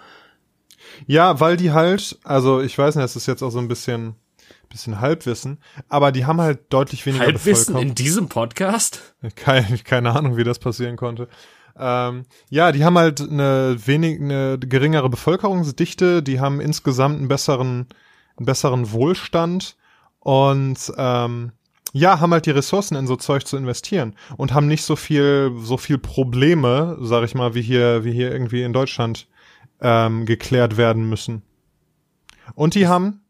Ja, 1.06 1.40
weil 1.40 1.58
die 1.58 1.72
halt, 1.72 2.18
also 2.24 2.62
ich 2.62 2.76
weiß 2.76 2.96
nicht, 2.96 3.04
es 3.04 3.16
ist 3.16 3.26
jetzt 3.26 3.42
auch 3.42 3.50
so 3.50 3.58
ein 3.58 3.68
bisschen 3.68 4.14
bisschen 4.68 5.00
Halbwissen, 5.00 5.58
aber 5.88 6.12
die 6.12 6.26
haben 6.26 6.40
halt 6.40 6.72
deutlich 6.72 7.04
weniger 7.06 7.26
Halbwissen 7.26 7.76
in 7.76 7.94
diesem 7.94 8.28
Podcast? 8.28 9.14
Keine, 9.36 9.78
keine 9.78 10.14
Ahnung, 10.14 10.36
wie 10.36 10.44
das 10.44 10.58
passieren 10.58 10.96
konnte. 10.96 11.28
Ähm, 11.78 12.24
ja, 12.50 12.72
die 12.72 12.84
haben 12.84 12.98
halt 12.98 13.20
eine 13.20 13.76
wenig, 13.86 14.20
eine 14.20 14.58
geringere 14.58 15.08
Bevölkerungsdichte, 15.08 16.22
die 16.22 16.40
haben 16.40 16.60
insgesamt 16.60 17.18
einen 17.18 17.28
besseren, 17.28 17.86
einen 18.36 18.46
besseren 18.46 18.92
Wohlstand 18.92 19.76
und 20.20 20.92
ähm, 20.96 21.52
ja, 21.92 22.20
haben 22.20 22.32
halt 22.32 22.46
die 22.46 22.50
Ressourcen 22.50 22.96
in 22.96 23.06
so 23.06 23.16
Zeug 23.16 23.46
zu 23.46 23.56
investieren 23.56 24.14
und 24.36 24.52
haben 24.52 24.66
nicht 24.66 24.82
so 24.82 24.96
viel, 24.96 25.52
so 25.58 25.76
viel 25.76 25.98
Probleme, 25.98 26.98
sag 27.00 27.24
ich 27.24 27.34
mal, 27.34 27.54
wie 27.54 27.62
hier, 27.62 28.04
wie 28.04 28.12
hier 28.12 28.30
irgendwie 28.30 28.62
in 28.62 28.72
Deutschland 28.72 29.26
ähm, 29.80 30.26
geklärt 30.26 30.76
werden 30.76 31.08
müssen. 31.08 31.42
Und 32.54 32.74
die 32.74 32.86
haben 32.86 33.20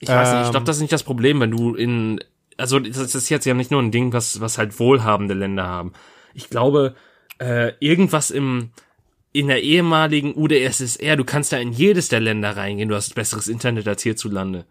ich 0.00 0.08
weiß 0.08 0.28
ähm, 0.28 0.38
nicht, 0.38 0.46
ich 0.46 0.50
glaube, 0.50 0.66
das 0.66 0.76
ist 0.76 0.82
nicht 0.82 0.92
das 0.92 1.02
Problem, 1.02 1.40
wenn 1.40 1.50
du 1.50 1.74
in, 1.74 2.20
also 2.56 2.78
das 2.78 3.14
ist 3.14 3.28
jetzt 3.28 3.44
ja 3.46 3.54
nicht 3.54 3.70
nur 3.70 3.82
ein 3.82 3.90
Ding, 3.90 4.12
was, 4.12 4.40
was 4.40 4.58
halt 4.58 4.78
wohlhabende 4.78 5.34
Länder 5.34 5.66
haben. 5.66 5.92
Ich 6.34 6.50
glaube, 6.50 6.94
äh, 7.38 7.72
irgendwas 7.80 8.30
im, 8.30 8.70
in 9.32 9.48
der 9.48 9.62
ehemaligen 9.62 10.34
UdSSR, 10.36 11.16
du 11.16 11.24
kannst 11.24 11.52
da 11.52 11.58
in 11.58 11.72
jedes 11.72 12.08
der 12.08 12.20
Länder 12.20 12.56
reingehen, 12.56 12.88
du 12.88 12.94
hast 12.94 13.14
besseres 13.14 13.48
Internet 13.48 13.88
als 13.88 14.02
hierzulande. 14.02 14.66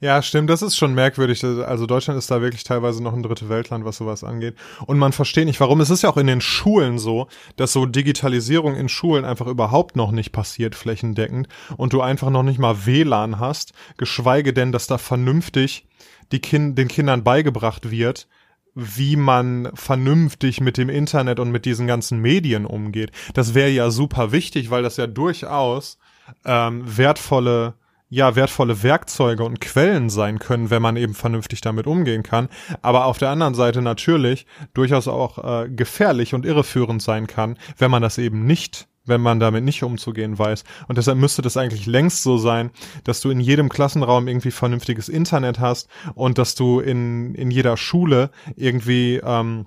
Ja, 0.00 0.20
stimmt, 0.22 0.50
das 0.50 0.62
ist 0.62 0.76
schon 0.76 0.94
merkwürdig. 0.94 1.42
Also 1.44 1.86
Deutschland 1.86 2.18
ist 2.18 2.30
da 2.30 2.42
wirklich 2.42 2.64
teilweise 2.64 3.02
noch 3.02 3.14
ein 3.14 3.22
dritte 3.22 3.48
Weltland, 3.48 3.84
was 3.84 3.96
sowas 3.96 4.24
angeht. 4.24 4.54
Und 4.86 4.98
man 4.98 5.12
versteht 5.12 5.46
nicht, 5.46 5.60
warum. 5.60 5.80
Es 5.80 5.90
ist 5.90 6.02
ja 6.02 6.10
auch 6.10 6.16
in 6.16 6.26
den 6.26 6.40
Schulen 6.40 6.98
so, 6.98 7.28
dass 7.56 7.72
so 7.72 7.86
Digitalisierung 7.86 8.74
in 8.74 8.88
Schulen 8.88 9.24
einfach 9.24 9.46
überhaupt 9.46 9.96
noch 9.96 10.10
nicht 10.10 10.32
passiert, 10.32 10.74
flächendeckend. 10.74 11.48
Und 11.76 11.92
du 11.92 12.00
einfach 12.00 12.30
noch 12.30 12.42
nicht 12.42 12.58
mal 12.58 12.86
WLAN 12.86 13.38
hast, 13.38 13.72
geschweige 13.96 14.52
denn, 14.52 14.72
dass 14.72 14.86
da 14.86 14.98
vernünftig 14.98 15.86
die 16.32 16.40
kind 16.40 16.76
den 16.76 16.88
Kindern 16.88 17.22
beigebracht 17.22 17.90
wird, 17.90 18.28
wie 18.74 19.16
man 19.16 19.70
vernünftig 19.74 20.60
mit 20.60 20.76
dem 20.76 20.88
Internet 20.88 21.38
und 21.38 21.50
mit 21.50 21.64
diesen 21.64 21.86
ganzen 21.86 22.18
Medien 22.20 22.66
umgeht. 22.66 23.12
Das 23.32 23.54
wäre 23.54 23.70
ja 23.70 23.90
super 23.90 24.32
wichtig, 24.32 24.70
weil 24.70 24.82
das 24.82 24.96
ja 24.96 25.06
durchaus 25.06 25.98
ähm, 26.44 26.82
wertvolle 26.84 27.74
ja 28.14 28.36
wertvolle 28.36 28.82
Werkzeuge 28.82 29.44
und 29.44 29.60
Quellen 29.60 30.08
sein 30.08 30.38
können, 30.38 30.70
wenn 30.70 30.80
man 30.80 30.96
eben 30.96 31.14
vernünftig 31.14 31.60
damit 31.60 31.86
umgehen 31.86 32.22
kann, 32.22 32.48
aber 32.80 33.06
auf 33.06 33.18
der 33.18 33.30
anderen 33.30 33.54
Seite 33.54 33.82
natürlich 33.82 34.46
durchaus 34.72 35.08
auch 35.08 35.64
äh, 35.64 35.68
gefährlich 35.68 36.32
und 36.32 36.46
irreführend 36.46 37.02
sein 37.02 37.26
kann, 37.26 37.58
wenn 37.76 37.90
man 37.90 38.02
das 38.02 38.18
eben 38.18 38.46
nicht 38.46 38.86
wenn 39.06 39.20
man 39.20 39.38
damit 39.38 39.64
nicht 39.64 39.82
umzugehen 39.82 40.38
weiß. 40.38 40.64
Und 40.88 40.96
deshalb 40.96 41.18
müsste 41.18 41.42
das 41.42 41.58
eigentlich 41.58 41.84
längst 41.84 42.22
so 42.22 42.38
sein, 42.38 42.70
dass 43.04 43.20
du 43.20 43.28
in 43.28 43.38
jedem 43.38 43.68
Klassenraum 43.68 44.28
irgendwie 44.28 44.50
vernünftiges 44.50 45.10
Internet 45.10 45.60
hast 45.60 45.90
und 46.14 46.38
dass 46.38 46.54
du 46.54 46.80
in, 46.80 47.34
in 47.34 47.50
jeder 47.50 47.76
Schule 47.76 48.30
irgendwie 48.56 49.20
ähm, 49.22 49.66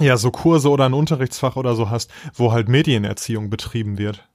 ja 0.00 0.18
so 0.18 0.30
Kurse 0.30 0.68
oder 0.68 0.84
ein 0.84 0.92
Unterrichtsfach 0.92 1.56
oder 1.56 1.74
so 1.74 1.88
hast, 1.88 2.10
wo 2.34 2.52
halt 2.52 2.68
Medienerziehung 2.68 3.48
betrieben 3.48 3.96
wird. 3.96 4.28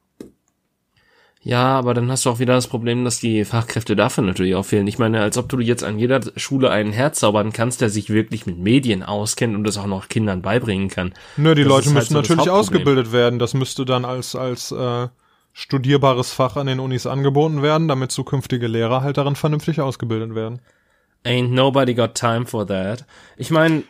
Ja, 1.47 1.77
aber 1.77 1.93
dann 1.93 2.11
hast 2.11 2.25
du 2.25 2.29
auch 2.29 2.39
wieder 2.39 2.55
das 2.55 2.67
Problem, 2.67 3.05
dass 3.05 3.21
die 3.21 3.45
Fachkräfte 3.45 3.95
dafür 3.95 4.21
natürlich 4.21 4.53
auch 4.55 4.65
fehlen. 4.65 4.85
Ich 4.85 4.99
meine, 4.99 5.21
als 5.21 5.37
ob 5.37 5.47
du 5.47 5.61
jetzt 5.61 5.81
an 5.81 5.97
jeder 5.97 6.19
Schule 6.35 6.69
einen 6.71 6.91
herzaubern 6.91 7.53
kannst, 7.53 7.79
der 7.79 7.89
sich 7.89 8.09
wirklich 8.09 8.45
mit 8.45 8.57
Medien 8.57 9.01
auskennt 9.01 9.55
und 9.55 9.63
das 9.63 9.77
auch 9.77 9.85
noch 9.85 10.09
Kindern 10.09 10.41
beibringen 10.41 10.89
kann. 10.89 11.13
Nö, 11.37 11.55
die 11.55 11.63
das 11.63 11.69
Leute 11.69 11.85
halt 11.85 11.95
müssen 11.95 12.15
halt 12.15 12.25
so 12.25 12.33
natürlich 12.33 12.51
ausgebildet 12.51 13.13
werden. 13.13 13.39
Das 13.39 13.53
müsste 13.53 13.85
dann 13.85 14.03
als, 14.03 14.35
als 14.35 14.73
äh, 14.73 15.07
studierbares 15.53 16.33
Fach 16.33 16.57
an 16.57 16.67
den 16.67 16.81
Unis 16.81 17.05
angeboten 17.05 17.61
werden, 17.61 17.87
damit 17.87 18.11
zukünftige 18.11 18.67
Lehrer 18.67 18.99
halt 18.99 19.15
darin 19.15 19.37
vernünftig 19.37 19.79
ausgebildet 19.79 20.35
werden. 20.35 20.59
Ain't 21.23 21.51
nobody 21.51 21.93
got 21.93 22.15
time 22.15 22.45
for 22.45 22.67
that. 22.67 23.05
Ich 23.37 23.51
meine, 23.51 23.83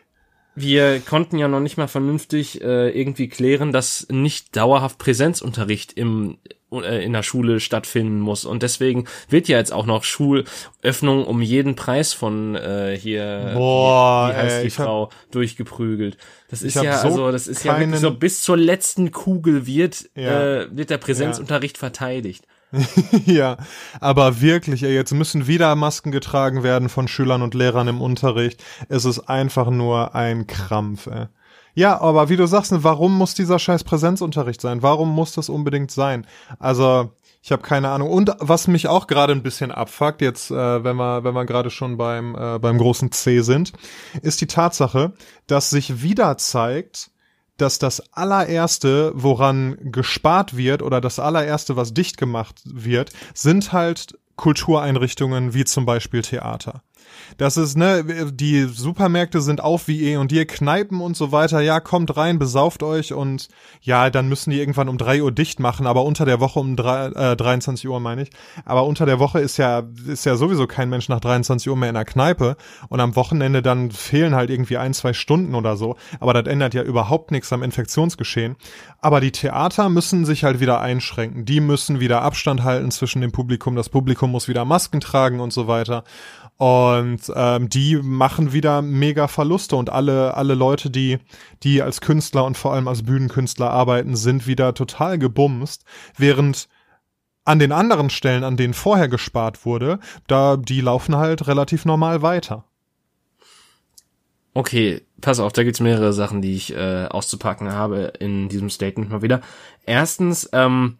wir 0.54 1.00
konnten 1.00 1.40
ja 1.40 1.48
noch 1.48 1.60
nicht 1.60 1.78
mal 1.78 1.88
vernünftig 1.88 2.62
äh, 2.62 2.92
irgendwie 2.92 3.30
klären, 3.30 3.72
dass 3.72 4.06
nicht 4.12 4.56
dauerhaft 4.56 5.00
Präsenzunterricht 5.00 5.94
im 5.94 6.38
in 6.70 7.14
der 7.14 7.24
Schule 7.24 7.60
stattfinden 7.60 8.20
muss. 8.20 8.44
Und 8.44 8.62
deswegen 8.62 9.06
wird 9.30 9.48
ja 9.48 9.58
jetzt 9.58 9.72
auch 9.72 9.86
noch 9.86 10.04
Schulöffnung 10.04 11.26
um 11.26 11.42
jeden 11.42 11.76
Preis 11.76 12.14
von 12.14 12.56
äh, 12.56 12.98
hier, 13.00 13.52
Boah, 13.54 14.30
wie, 14.30 14.34
wie 14.34 14.38
heißt 14.38 14.58
ey, 14.58 14.64
die 14.66 14.70
Frau, 14.70 15.04
hab, 15.04 15.32
durchgeprügt. 15.32 16.18
Das 16.50 16.62
ist 16.62 16.76
ja, 16.76 16.98
so 16.98 17.08
also, 17.08 17.32
das 17.32 17.48
ist 17.48 17.64
ja 17.64 17.80
wirklich 17.80 18.02
so, 18.02 18.12
bis 18.12 18.42
zur 18.42 18.58
letzten 18.58 19.12
Kugel 19.12 19.66
wird, 19.66 20.10
ja, 20.16 20.62
äh, 20.62 20.68
wird 20.76 20.90
der 20.90 20.98
Präsenzunterricht 20.98 21.78
ja. 21.78 21.80
verteidigt. 21.80 22.46
ja, 23.26 23.58
aber 24.02 24.42
wirklich, 24.42 24.84
ey, 24.84 24.94
jetzt 24.94 25.14
müssen 25.14 25.48
wieder 25.48 25.74
Masken 25.76 26.12
getragen 26.12 26.64
werden 26.64 26.90
von 26.90 27.08
Schülern 27.08 27.42
und 27.42 27.54
Lehrern 27.54 27.88
im 27.88 28.02
Unterricht. 28.02 28.62
Es 28.90 29.06
ist 29.06 29.20
einfach 29.20 29.70
nur 29.70 30.16
ein 30.16 30.48
Krampf, 30.48 31.08
ey. 31.08 31.28
Ja, 31.78 32.02
aber 32.02 32.28
wie 32.30 32.38
du 32.38 32.48
sagst, 32.48 32.74
warum 32.84 33.16
muss 33.16 33.36
dieser 33.36 33.60
scheiß 33.60 33.84
Präsenzunterricht 33.84 34.62
sein? 34.62 34.82
Warum 34.82 35.14
muss 35.14 35.34
das 35.34 35.48
unbedingt 35.48 35.92
sein? 35.92 36.26
Also, 36.58 37.12
Ich 37.44 37.52
habe 37.52 37.62
keine 37.62 37.90
Ahnung. 37.90 38.10
Und 38.10 38.36
was 38.40 38.68
mich 38.68 38.88
auch 38.88 39.06
gerade 39.06 39.32
ein 39.32 39.44
bisschen 39.44 39.72
abfuckt, 39.72 40.22
jetzt, 40.22 40.50
äh, 40.50 40.84
wenn 40.84 40.96
wir, 40.98 41.24
wenn 41.24 41.36
wir 41.36 41.46
gerade 41.46 41.70
schon 41.70 41.96
beim, 41.96 42.36
äh, 42.36 42.58
beim 42.58 42.80
großen 42.80 43.12
C 43.12 43.42
sind, 43.42 43.74
ist 44.24 44.42
die 44.42 44.48
Tatsache, 44.48 45.14
dass 45.46 45.70
sich 45.70 46.02
wieder 46.02 46.38
zeigt, 46.40 47.12
dass 47.58 47.78
das 47.78 48.12
allererste, 48.12 49.12
woran 49.14 49.78
gespart 49.92 50.58
wird 50.58 50.82
oder 50.82 51.00
das 51.00 51.20
allererste, 51.20 51.76
was 51.76 51.94
dicht 51.94 52.18
gemacht 52.18 52.60
wird, 52.66 53.12
sind 53.36 53.72
halt 53.72 54.18
Kultureinrichtungen 54.36 55.54
wie 55.54 55.64
zum 55.64 55.86
Beispiel 55.86 56.24
Theater. 56.24 56.82
Das 57.38 57.58
ist, 57.58 57.78
ne, 57.78 58.32
die 58.32 58.64
Supermärkte 58.64 59.42
sind 59.42 59.62
auf 59.62 59.88
wie 59.88 60.04
eh 60.06 60.18
und 60.18 60.32
je, 60.32 60.46
Kneipen 60.46 61.02
und 61.02 61.18
so 61.18 61.32
weiter, 61.32 61.62
ja, 61.62 61.80
kommt 61.80 62.16
rein, 62.16 62.40
besauft 62.40 62.84
euch 62.84 63.14
und 63.14 63.50
ja, 63.82 64.10
dann 64.10 64.30
müssen 64.30 64.52
die 64.52 64.60
irgendwann 64.60 64.90
um 64.90 64.98
drei 64.98 65.22
Uhr 65.22 65.32
dicht 65.32 65.60
machen, 65.60 65.88
aber 65.88 66.04
unter 66.04 66.26
der 66.26 66.40
Woche 66.40 66.60
um 66.60 66.76
drei, 66.76 67.08
äh, 67.08 67.36
23 67.36 67.88
Uhr 67.88 68.00
meine 68.00 68.24
ich. 68.24 68.30
Aber 68.66 68.86
unter 68.86 69.06
der 69.06 69.20
Woche 69.20 69.40
ist 69.40 69.58
ja, 69.58 69.84
ist 70.08 70.26
ja 70.26 70.36
sowieso 70.36 70.68
kein 70.68 70.90
Mensch 70.90 71.10
nach 71.10 71.20
23 71.20 71.70
Uhr 71.70 71.78
mehr 71.78 71.90
in 71.90 71.96
der 71.96 72.06
Kneipe 72.06 72.58
und 72.90 73.00
am 73.00 73.16
Wochenende 73.16 73.62
dann 73.62 73.92
fehlen 73.92 74.36
halt 74.36 74.50
irgendwie 74.50 74.78
ein, 74.78 74.94
zwei 74.94 75.14
Stunden 75.14 75.56
oder 75.56 75.78
so. 75.78 75.96
Aber 76.20 76.34
das 76.34 76.48
ändert 76.48 76.74
ja 76.74 76.84
überhaupt 76.84 77.32
nichts 77.32 77.52
am 77.54 77.64
Infektionsgeschehen. 77.64 78.56
Aber 79.02 79.22
die 79.22 79.32
Theater 79.32 79.90
müssen 79.90 80.26
sich 80.26 80.44
halt 80.44 80.60
wieder 80.60 80.82
einschränken. 80.82 81.46
Die 81.46 81.60
müssen 81.60 82.00
wieder 82.00 82.22
Abstand 82.22 82.64
halten 82.64 82.92
zwischen 82.92 83.22
dem 83.22 83.32
Publikum. 83.32 83.76
Das 83.76 83.90
Publikum 83.90 84.32
muss 84.32 84.48
wieder 84.48 84.66
Masken 84.66 85.00
tragen 85.00 85.40
und 85.40 85.54
so 85.54 85.68
weiter. 85.68 86.04
Und 86.58 87.32
ähm, 87.36 87.70
die 87.70 87.98
machen 87.98 88.52
wieder 88.52 88.82
mega 88.82 89.28
Verluste 89.28 89.76
und 89.76 89.92
alle, 89.92 90.34
alle 90.36 90.56
Leute, 90.56 90.90
die, 90.90 91.20
die 91.62 91.84
als 91.84 92.02
Künstler 92.02 92.46
und 92.46 92.58
vor 92.58 92.74
allem 92.74 92.88
als 92.88 93.04
Bühnenkünstler 93.04 93.70
arbeiten, 93.70 94.16
sind 94.16 94.48
wieder 94.48 94.74
total 94.74 95.20
gebumst, 95.20 95.86
während 96.18 96.68
an 97.46 97.60
den 97.60 97.72
anderen 97.72 98.10
Stellen, 98.10 98.44
an 98.44 98.58
denen 98.58 98.74
vorher 98.74 99.08
gespart 99.08 99.66
wurde, 99.66 100.00
da, 100.28 100.58
die 100.58 100.82
laufen 100.82 101.16
halt 101.16 101.48
relativ 101.48 101.86
normal 101.86 102.22
weiter. 102.22 102.66
Okay, 104.54 105.04
pass 105.22 105.40
auf, 105.40 105.54
da 105.54 105.64
gibt's 105.64 105.80
mehrere 105.80 106.12
Sachen, 106.14 106.42
die 106.42 106.56
ich 106.56 106.76
äh, 106.76 107.06
auszupacken 107.06 107.72
habe 107.72 108.12
in 108.20 108.50
diesem 108.50 108.72
Statement 108.72 109.12
mal 109.12 109.22
wieder. 109.22 109.42
Erstens, 109.86 110.50
ähm, 110.52 110.98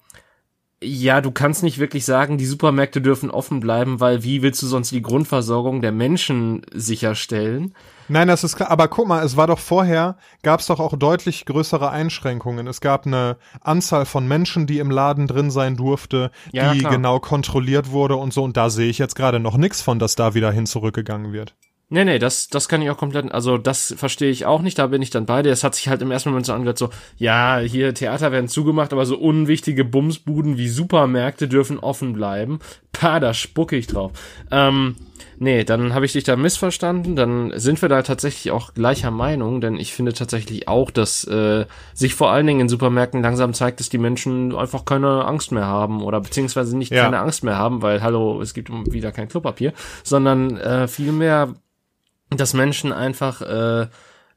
ja, 0.84 1.22
du 1.22 1.32
kannst 1.32 1.64
nicht 1.64 1.80
wirklich 1.80 2.06
sagen, 2.06 2.38
die 2.38 2.46
Supermärkte 2.46 3.02
dürfen 3.02 3.32
offen 3.32 3.60
bleiben, 3.60 4.00
weil 4.00 4.24
wie 4.24 4.44
willst 4.44 4.62
du 4.62 4.68
sonst 4.68 4.92
die 4.92 5.02
Grundversorgung 5.02 5.82
der 5.82 5.92
Menschen 5.92 6.62
sicherstellen? 6.72 7.74
Nein, 8.10 8.28
das 8.28 8.44
ist 8.44 8.56
klar. 8.56 8.70
Aber 8.70 8.88
guck 8.88 9.08
mal, 9.08 9.26
es 9.26 9.36
war 9.36 9.48
doch 9.48 9.58
vorher, 9.58 10.18
gab 10.44 10.60
es 10.60 10.68
doch 10.68 10.80
auch 10.80 10.96
deutlich 10.96 11.46
größere 11.46 11.90
Einschränkungen. 11.90 12.68
Es 12.68 12.80
gab 12.80 13.08
eine 13.08 13.38
Anzahl 13.62 14.06
von 14.06 14.28
Menschen, 14.28 14.68
die 14.68 14.78
im 14.78 14.92
Laden 14.92 15.26
drin 15.26 15.50
sein 15.50 15.76
durfte, 15.76 16.32
ja, 16.52 16.74
die 16.74 16.80
klar. 16.80 16.92
genau 16.92 17.20
kontrolliert 17.20 17.92
wurde 17.92 18.16
und 18.16 18.32
so. 18.32 18.44
Und 18.44 18.56
da 18.56 18.70
sehe 18.70 18.90
ich 18.90 19.00
jetzt 19.00 19.16
gerade 19.16 19.40
noch 19.40 19.58
nichts 19.58 19.82
von, 19.82 19.98
dass 19.98 20.16
da 20.16 20.36
wieder 20.36 20.52
hin 20.52 20.68
zurückgegangen 20.68 21.34
wird. 21.34 21.56
Nee, 21.90 22.04
nee, 22.04 22.20
das, 22.20 22.50
das 22.50 22.68
kann 22.68 22.82
ich 22.82 22.90
auch 22.90 22.98
komplett, 22.98 23.32
also 23.32 23.58
das 23.58 23.96
verstehe 23.98 24.30
ich 24.30 24.46
auch 24.46 24.62
nicht, 24.62 24.78
da 24.78 24.88
bin 24.88 25.02
ich 25.02 25.10
dann 25.10 25.26
bei 25.26 25.42
dir. 25.42 25.54
Es 25.54 25.64
hat 25.64 25.74
sich 25.74 25.88
halt 25.88 26.02
im 26.02 26.12
ersten 26.12 26.30
Moment 26.30 26.46
so 26.46 26.52
angehört, 26.52 26.78
so, 26.78 26.90
ja, 27.16 27.60
hier 27.60 27.94
Theater 27.94 28.34
werden 28.34 28.50
zugemacht, 28.50 28.92
aber 28.92 29.06
so 29.06 29.18
unwichtige 29.18 29.86
Bumsbuden 29.86 30.58
wie 30.58 30.68
Supermärkte 30.68 31.48
dürfen 31.48 31.80
offen 31.80 32.12
bleiben. 32.12 32.60
Pah, 32.92 33.22
da 33.22 33.34
spucke 33.34 33.78
ich 33.78 33.88
drauf. 33.88 34.12
Ähm, 34.52 34.98
nee, 35.40 35.64
dann 35.64 35.94
habe 35.94 36.06
ich 36.06 36.12
dich 36.12 36.26
da 36.26 36.36
missverstanden, 36.36 37.16
dann 37.16 37.54
sind 37.56 37.82
wir 37.82 37.88
da 37.88 38.02
tatsächlich 38.02 38.52
auch 38.52 38.74
gleicher 38.74 39.12
Meinung, 39.12 39.62
denn 39.62 39.78
ich 39.78 39.94
finde 39.94 40.12
tatsächlich 40.12 40.68
auch, 40.68 40.92
dass 40.92 41.24
äh, 41.24 41.66
sich 41.94 42.16
vor 42.16 42.32
allen 42.32 42.48
Dingen 42.48 42.62
in 42.62 42.70
Supermärkten 42.70 43.22
langsam 43.22 43.54
zeigt, 43.54 43.80
dass 43.80 43.88
die 43.88 43.98
Menschen 43.98 44.54
einfach 44.54 44.84
keine 44.84 45.24
Angst 45.24 45.54
mehr 45.54 45.68
haben 45.68 46.02
oder 46.02 46.20
beziehungsweise 46.20 46.78
nicht 46.78 46.92
ja. 46.92 47.06
keine 47.06 47.20
Angst 47.20 47.46
mehr 47.46 47.58
haben, 47.58 47.82
weil, 47.82 48.04
hallo, 48.04 48.42
es 48.42 48.54
gibt 48.54 48.70
wieder 48.92 49.14
kein 49.14 49.30
Klopapier, 49.30 49.72
sondern 50.04 50.58
äh, 50.58 50.90
vielmehr 50.90 51.54
dass 52.30 52.54
Menschen 52.54 52.92
einfach 52.92 53.42
äh, 53.42 53.88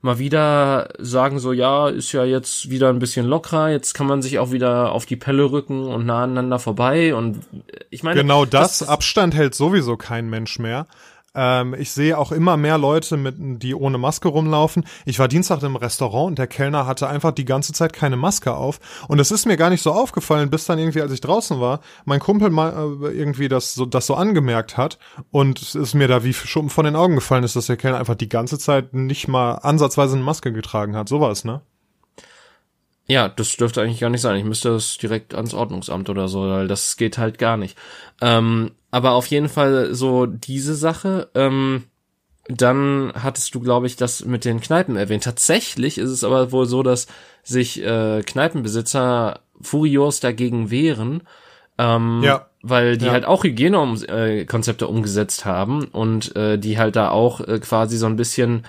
mal 0.03 0.19
wieder 0.19 0.89
sagen 0.99 1.39
so, 1.39 1.53
ja, 1.53 1.89
ist 1.89 2.13
ja 2.13 2.25
jetzt 2.25 2.71
wieder 2.71 2.89
ein 2.89 2.99
bisschen 2.99 3.27
lockerer, 3.27 3.71
jetzt 3.71 3.95
kann 3.95 4.07
man 4.07 4.23
sich 4.23 4.39
auch 4.39 4.53
wieder 4.53 4.93
auf 4.93 5.07
die 5.07 5.17
Pelle 5.17 5.51
rücken 5.51 5.85
und 5.85 6.07
nah 6.07 6.25
aneinander 6.25 6.59
vorbei 6.59 7.15
und 7.15 7.39
äh, 7.67 7.85
ich 7.91 8.03
meine. 8.03 8.21
Genau 8.21 8.45
das, 8.45 8.79
das 8.79 8.89
Abstand 8.89 9.35
hält 9.35 9.55
sowieso 9.55 9.97
kein 9.97 10.31
Mensch 10.31 10.59
mehr. 10.59 10.87
Ähm, 11.35 11.75
ich 11.75 11.93
sehe 11.93 12.19
auch 12.19 12.33
immer 12.33 12.57
mehr 12.57 12.79
Leute, 12.79 13.17
mit, 13.17 13.37
die 13.39 13.75
ohne 13.75 13.99
Maske 13.99 14.29
rumlaufen. 14.29 14.85
Ich 15.05 15.19
war 15.19 15.29
Dienstag 15.29 15.63
im 15.63 15.77
Restaurant 15.77 16.29
und 16.29 16.39
der 16.39 16.47
Kellner 16.47 16.87
hatte 16.87 17.09
einfach 17.09 17.33
die 17.33 17.45
ganze 17.45 17.73
Zeit 17.73 17.93
keine 17.93 18.17
Maske 18.17 18.55
auf. 18.55 18.81
Und 19.09 19.21
es 19.21 19.31
ist 19.31 19.47
mir 19.47 19.57
gar 19.57 19.71
nicht 19.71 19.83
so 19.83 19.93
aufgefallen, 19.93 20.51
bis 20.51 20.65
dann 20.65 20.79
irgendwie, 20.79 21.03
als 21.03 21.13
ich 21.13 21.21
draußen 21.21 21.61
war, 21.61 21.81
mein 22.05 22.21
Kumpel 22.21 22.51
mal 22.51 22.73
äh, 23.03 23.17
irgendwie 23.17 23.49
das 23.49 23.75
so, 23.75 23.87
das 23.87 24.07
so 24.07 24.15
angemerkt 24.15 24.77
hat 24.77 24.99
und 25.31 25.63
es 25.63 25.75
ist 25.75 25.95
mir 25.95 26.09
da 26.09 26.25
wie 26.25 26.35
Schuppen 26.35 26.71
von 26.71 26.85
den 26.85 26.97
Augen 26.97 27.15
gefallen 27.15 27.45
ist, 27.45 27.57
dass 27.57 27.67
der 27.67 27.77
Kellner 27.77 27.99
einfach 27.99 28.17
die 28.17 28.29
ganze 28.29 28.59
Zeit 28.59 28.93
nicht 28.95 29.29
mal 29.29 29.55
ansatzweise 29.55 30.17
eine 30.17 30.25
Maske 30.25 30.53
getragen 30.53 30.97
hat. 30.97 31.09
Sowas, 31.09 31.45
ne? 31.45 31.61
Ja, 33.07 33.29
das 33.29 33.57
dürfte 33.57 33.83
eigentlich 33.83 33.99
gar 33.99 34.11
nicht 34.11 34.21
sein. 34.21 34.37
Ich 34.37 34.45
müsste 34.45 34.71
das 34.71 34.97
direkt 34.97 35.35
ans 35.35 35.53
Ordnungsamt 35.53 36.09
oder 36.09 36.29
so, 36.29 36.49
weil 36.49 36.69
das 36.69 36.97
geht 36.97 37.19
halt 37.19 37.39
gar 37.39 37.57
nicht. 37.57 37.77
Ähm, 38.21 38.71
aber 38.91 39.13
auf 39.13 39.27
jeden 39.27 39.49
Fall 39.49 39.95
so 39.95 40.27
diese 40.27 40.75
Sache. 40.75 41.29
Ähm, 41.35 41.85
dann 42.49 43.13
hattest 43.15 43.55
du, 43.55 43.61
glaube 43.61 43.87
ich, 43.87 43.97
das 43.97 44.25
mit 44.25 44.45
den 44.45 44.61
Kneipen 44.61 44.97
erwähnt. 44.97 45.25
Tatsächlich 45.25 45.99
ist 45.99 46.11
es 46.11 46.25
aber 46.25 46.53
wohl 46.53 46.67
so, 46.67 46.83
dass 46.83 47.07
sich 47.43 47.83
äh, 47.83 48.23
Kneipenbesitzer 48.23 49.41
furios 49.61 50.21
dagegen 50.21 50.71
wehren, 50.71 51.23
ähm, 51.79 52.23
ja. 52.25 52.47
weil 52.63 52.97
die 52.97 53.07
ja. 53.07 53.13
halt 53.13 53.25
auch 53.25 53.45
Hygienekonzepte 53.45 54.89
umgesetzt 54.89 55.45
haben 55.45 55.85
und 55.85 56.35
äh, 56.35 56.59
die 56.59 56.79
halt 56.79 56.97
da 56.97 57.11
auch 57.11 57.41
äh, 57.41 57.59
quasi 57.61 57.97
so 57.99 58.07
ein 58.07 58.17
bisschen 58.17 58.65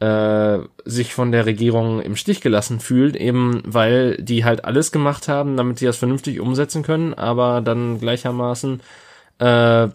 äh, 0.00 0.58
sich 0.84 1.14
von 1.14 1.32
der 1.32 1.46
Regierung 1.46 2.00
im 2.02 2.16
Stich 2.16 2.40
gelassen 2.40 2.80
fühlt, 2.80 3.16
eben 3.16 3.62
weil 3.64 4.16
die 4.16 4.44
halt 4.44 4.64
alles 4.64 4.92
gemacht 4.92 5.28
haben, 5.28 5.56
damit 5.56 5.78
sie 5.78 5.86
das 5.86 5.96
vernünftig 5.96 6.40
umsetzen 6.40 6.82
können, 6.82 7.14
aber 7.14 7.60
dann 7.60 8.00
gleichermaßen 8.00 8.80
äh, 9.38 9.88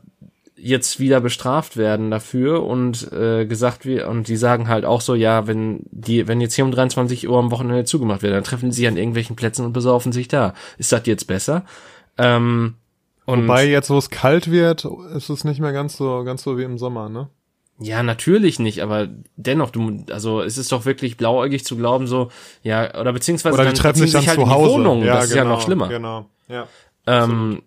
jetzt 0.56 1.00
wieder 1.00 1.22
bestraft 1.22 1.78
werden 1.78 2.10
dafür 2.10 2.64
und 2.64 3.12
äh, 3.12 3.46
gesagt 3.46 3.86
wir 3.86 4.08
und 4.08 4.28
die 4.28 4.38
sagen 4.38 4.68
halt 4.68 4.86
auch 4.86 5.02
so 5.02 5.14
ja 5.14 5.46
wenn 5.46 5.82
die 5.92 6.28
wenn 6.28 6.42
jetzt 6.42 6.56
hier 6.56 6.66
um 6.66 6.72
23 6.72 7.30
Uhr 7.30 7.38
am 7.38 7.52
Wochenende 7.52 7.86
zugemacht 7.86 8.24
wird 8.24 8.34
dann 8.34 8.44
treffen 8.44 8.72
sie 8.72 8.78
sich 8.78 8.88
an 8.88 8.98
irgendwelchen 8.98 9.36
Plätzen 9.36 9.66
und 9.66 9.74
besaufen 9.74 10.12
sich 10.12 10.28
da 10.28 10.54
ist 10.80 10.92
das 10.92 11.06
jetzt 11.06 11.28
besser 11.28 11.64
ähm, 12.18 12.74
und 13.26 13.44
Wobei 13.44 13.68
jetzt 13.68 13.92
wo 13.92 13.98
es 14.00 14.10
kalt 14.10 14.50
wird 14.50 14.86
ist 15.16 15.30
es 15.30 15.44
nicht 15.44 15.60
mehr 15.60 15.74
ganz 15.74 15.96
so 15.96 16.24
ganz 16.24 16.42
so 16.42 16.58
wie 16.58 16.64
im 16.64 16.80
Sommer 16.80 17.08
ne 17.08 17.30
ja, 17.80 18.02
natürlich 18.02 18.58
nicht, 18.58 18.82
aber 18.82 19.08
dennoch, 19.36 19.70
du, 19.70 20.04
also 20.10 20.42
es 20.42 20.58
ist 20.58 20.72
doch 20.72 20.86
wirklich 20.86 21.16
blauäugig 21.16 21.64
zu 21.64 21.78
glauben, 21.78 22.08
so, 22.08 22.32
ja, 22.64 23.00
oder 23.00 23.14
beziehungsweise 23.14 23.54
oder 23.54 23.66
die 23.66 23.70
dann 23.70 23.76
treffen 23.76 24.00
sich 24.00 24.14
dann 24.14 24.26
halt 24.26 24.40
zu 24.40 24.50
Hause. 24.50 24.74
Wohnung, 24.74 25.04
ja, 25.04 25.18
das 25.18 25.30
genau, 25.30 25.32
ist 25.32 25.36
ja 25.36 25.44
noch 25.44 25.50
genau, 25.52 25.62
schlimmer. 25.62 25.88
Genau, 25.88 26.26
ja. 26.48 26.68
Ähm, 27.06 27.62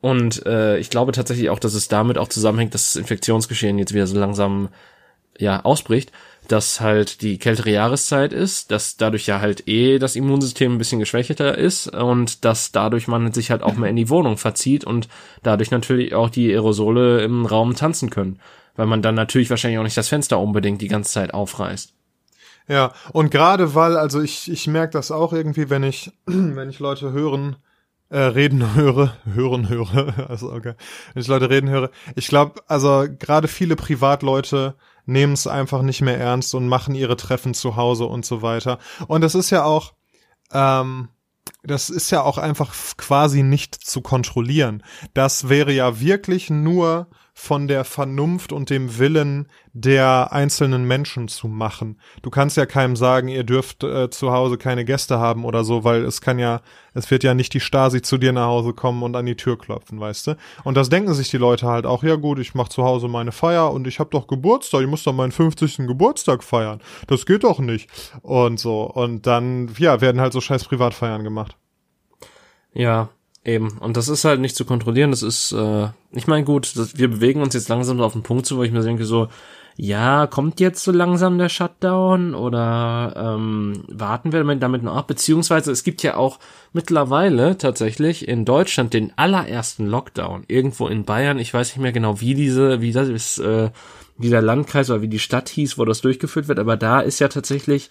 und 0.00 0.44
äh, 0.46 0.78
ich 0.78 0.90
glaube 0.90 1.12
tatsächlich 1.12 1.50
auch, 1.50 1.58
dass 1.58 1.74
es 1.74 1.88
damit 1.88 2.18
auch 2.18 2.28
zusammenhängt, 2.28 2.74
dass 2.74 2.92
das 2.92 2.96
Infektionsgeschehen 2.96 3.78
jetzt 3.78 3.94
wieder 3.94 4.06
so 4.06 4.18
langsam 4.18 4.68
ja 5.38 5.64
ausbricht, 5.64 6.12
dass 6.48 6.80
halt 6.80 7.22
die 7.22 7.38
kältere 7.38 7.70
Jahreszeit 7.70 8.32
ist, 8.32 8.70
dass 8.70 8.96
dadurch 8.96 9.26
ja 9.26 9.40
halt 9.40 9.68
eh 9.68 9.98
das 9.98 10.16
Immunsystem 10.16 10.74
ein 10.74 10.78
bisschen 10.78 11.00
geschwächter 11.00 11.56
ist 11.56 11.86
und 11.88 12.44
dass 12.44 12.72
dadurch 12.72 13.08
man 13.08 13.32
sich 13.32 13.50
halt 13.50 13.62
auch 13.62 13.74
mehr 13.74 13.90
in 13.90 13.96
die 13.96 14.08
Wohnung 14.08 14.36
verzieht 14.36 14.84
und 14.84 15.08
dadurch 15.42 15.70
natürlich 15.70 16.14
auch 16.14 16.30
die 16.30 16.50
Aerosole 16.50 17.22
im 17.22 17.46
Raum 17.46 17.76
tanzen 17.76 18.10
können 18.10 18.40
weil 18.80 18.86
man 18.86 19.02
dann 19.02 19.14
natürlich 19.14 19.50
wahrscheinlich 19.50 19.78
auch 19.78 19.84
nicht 19.84 19.98
das 19.98 20.08
Fenster 20.08 20.38
unbedingt 20.38 20.80
die 20.80 20.88
ganze 20.88 21.12
Zeit 21.12 21.34
aufreißt. 21.34 21.92
Ja, 22.66 22.94
und 23.12 23.30
gerade 23.30 23.74
weil, 23.74 23.96
also 23.96 24.22
ich, 24.22 24.50
ich 24.50 24.66
merke 24.68 24.92
das 24.92 25.10
auch 25.10 25.34
irgendwie, 25.34 25.68
wenn 25.68 25.82
ich, 25.82 26.12
wenn 26.26 26.70
ich 26.70 26.78
Leute 26.78 27.12
hören, 27.12 27.56
äh, 28.10 28.18
reden 28.18 28.74
höre, 28.74 29.16
hören 29.24 29.68
höre, 29.68 30.14
also 30.28 30.52
okay, 30.52 30.74
wenn 31.14 31.22
ich 31.22 31.28
Leute 31.28 31.48
reden 31.48 31.70
höre, 31.70 31.90
ich 32.16 32.26
glaube, 32.26 32.60
also 32.66 33.06
gerade 33.18 33.48
viele 33.48 33.76
Privatleute 33.76 34.74
nehmen 35.06 35.32
es 35.32 35.46
einfach 35.46 35.82
nicht 35.82 36.02
mehr 36.02 36.18
ernst 36.18 36.54
und 36.54 36.68
machen 36.68 36.94
ihre 36.94 37.16
Treffen 37.16 37.54
zu 37.54 37.76
Hause 37.76 38.04
und 38.04 38.24
so 38.24 38.42
weiter. 38.42 38.78
Und 39.08 39.22
das 39.22 39.34
ist 39.34 39.50
ja 39.50 39.64
auch, 39.64 39.94
ähm, 40.52 41.08
das 41.62 41.90
ist 41.90 42.10
ja 42.10 42.22
auch 42.22 42.38
einfach 42.38 42.74
quasi 42.96 43.42
nicht 43.42 43.74
zu 43.74 44.02
kontrollieren. 44.02 44.82
Das 45.14 45.48
wäre 45.48 45.72
ja 45.72 46.00
wirklich 46.00 46.50
nur 46.50 47.08
von 47.40 47.68
der 47.68 47.84
Vernunft 47.84 48.52
und 48.52 48.68
dem 48.68 48.98
Willen 48.98 49.48
der 49.72 50.30
einzelnen 50.30 50.84
Menschen 50.84 51.26
zu 51.26 51.48
machen. 51.48 51.98
Du 52.20 52.28
kannst 52.28 52.58
ja 52.58 52.66
keinem 52.66 52.96
sagen, 52.96 53.28
ihr 53.28 53.44
dürft 53.44 53.82
äh, 53.82 54.10
zu 54.10 54.30
Hause 54.30 54.58
keine 54.58 54.84
Gäste 54.84 55.18
haben 55.18 55.46
oder 55.46 55.64
so, 55.64 55.82
weil 55.82 56.04
es 56.04 56.20
kann 56.20 56.38
ja, 56.38 56.60
es 56.92 57.10
wird 57.10 57.24
ja 57.24 57.32
nicht 57.32 57.54
die 57.54 57.60
Stasi 57.60 58.02
zu 58.02 58.18
dir 58.18 58.32
nach 58.32 58.46
Hause 58.46 58.74
kommen 58.74 59.02
und 59.02 59.16
an 59.16 59.24
die 59.24 59.36
Tür 59.36 59.56
klopfen, 59.56 59.98
weißt 59.98 60.26
du? 60.26 60.36
Und 60.64 60.76
das 60.76 60.90
denken 60.90 61.14
sich 61.14 61.30
die 61.30 61.38
Leute 61.38 61.66
halt 61.66 61.86
auch, 61.86 62.02
ja 62.02 62.16
gut, 62.16 62.38
ich 62.38 62.54
mach 62.54 62.68
zu 62.68 62.84
Hause 62.84 63.08
meine 63.08 63.32
Feier 63.32 63.72
und 63.72 63.86
ich 63.86 64.00
hab 64.00 64.10
doch 64.10 64.26
Geburtstag, 64.26 64.82
ich 64.82 64.86
muss 64.86 65.04
doch 65.04 65.14
meinen 65.14 65.32
50. 65.32 65.78
Geburtstag 65.86 66.44
feiern. 66.44 66.82
Das 67.06 67.24
geht 67.24 67.44
doch 67.44 67.58
nicht. 67.58 67.88
Und 68.20 68.60
so. 68.60 68.82
Und 68.82 69.26
dann, 69.26 69.70
ja, 69.78 70.02
werden 70.02 70.20
halt 70.20 70.34
so 70.34 70.42
scheiß 70.42 70.66
Privatfeiern 70.66 71.24
gemacht. 71.24 71.56
Ja, 72.74 73.08
Eben. 73.44 73.78
Und 73.78 73.96
das 73.96 74.08
ist 74.08 74.24
halt 74.24 74.40
nicht 74.40 74.54
zu 74.54 74.64
kontrollieren. 74.64 75.10
Das 75.12 75.22
ist, 75.22 75.52
äh, 75.52 75.88
ich 76.12 76.26
meine, 76.26 76.44
gut, 76.44 76.76
das, 76.76 76.98
wir 76.98 77.08
bewegen 77.08 77.42
uns 77.42 77.54
jetzt 77.54 77.68
langsam 77.68 78.00
auf 78.00 78.12
den 78.12 78.22
Punkt 78.22 78.44
zu, 78.46 78.58
wo 78.58 78.62
ich 78.62 78.72
mir 78.72 78.82
denke, 78.82 79.06
so, 79.06 79.28
ja, 79.76 80.26
kommt 80.26 80.60
jetzt 80.60 80.84
so 80.84 80.92
langsam 80.92 81.38
der 81.38 81.48
Shutdown 81.48 82.34
oder 82.34 83.14
ähm, 83.16 83.84
warten 83.88 84.30
wir 84.30 84.44
damit, 84.56 84.82
noch 84.82 84.94
ab? 84.94 85.06
Beziehungsweise 85.06 85.72
es 85.72 85.84
gibt 85.84 86.02
ja 86.02 86.16
auch 86.16 86.38
mittlerweile 86.74 87.56
tatsächlich 87.56 88.28
in 88.28 88.44
Deutschland 88.44 88.92
den 88.92 89.12
allerersten 89.16 89.86
Lockdown. 89.86 90.44
Irgendwo 90.48 90.86
in 90.86 91.04
Bayern, 91.04 91.38
ich 91.38 91.54
weiß 91.54 91.68
nicht 91.68 91.82
mehr 91.82 91.92
genau, 91.92 92.20
wie 92.20 92.34
diese, 92.34 92.82
wie 92.82 92.92
das 92.92 93.08
ist, 93.08 93.38
äh, 93.38 93.70
wie 94.18 94.28
der 94.28 94.42
Landkreis 94.42 94.90
oder 94.90 95.00
wie 95.00 95.08
die 95.08 95.18
Stadt 95.18 95.48
hieß, 95.48 95.78
wo 95.78 95.86
das 95.86 96.02
durchgeführt 96.02 96.46
wird, 96.46 96.58
aber 96.58 96.76
da 96.76 97.00
ist 97.00 97.18
ja 97.18 97.28
tatsächlich 97.28 97.88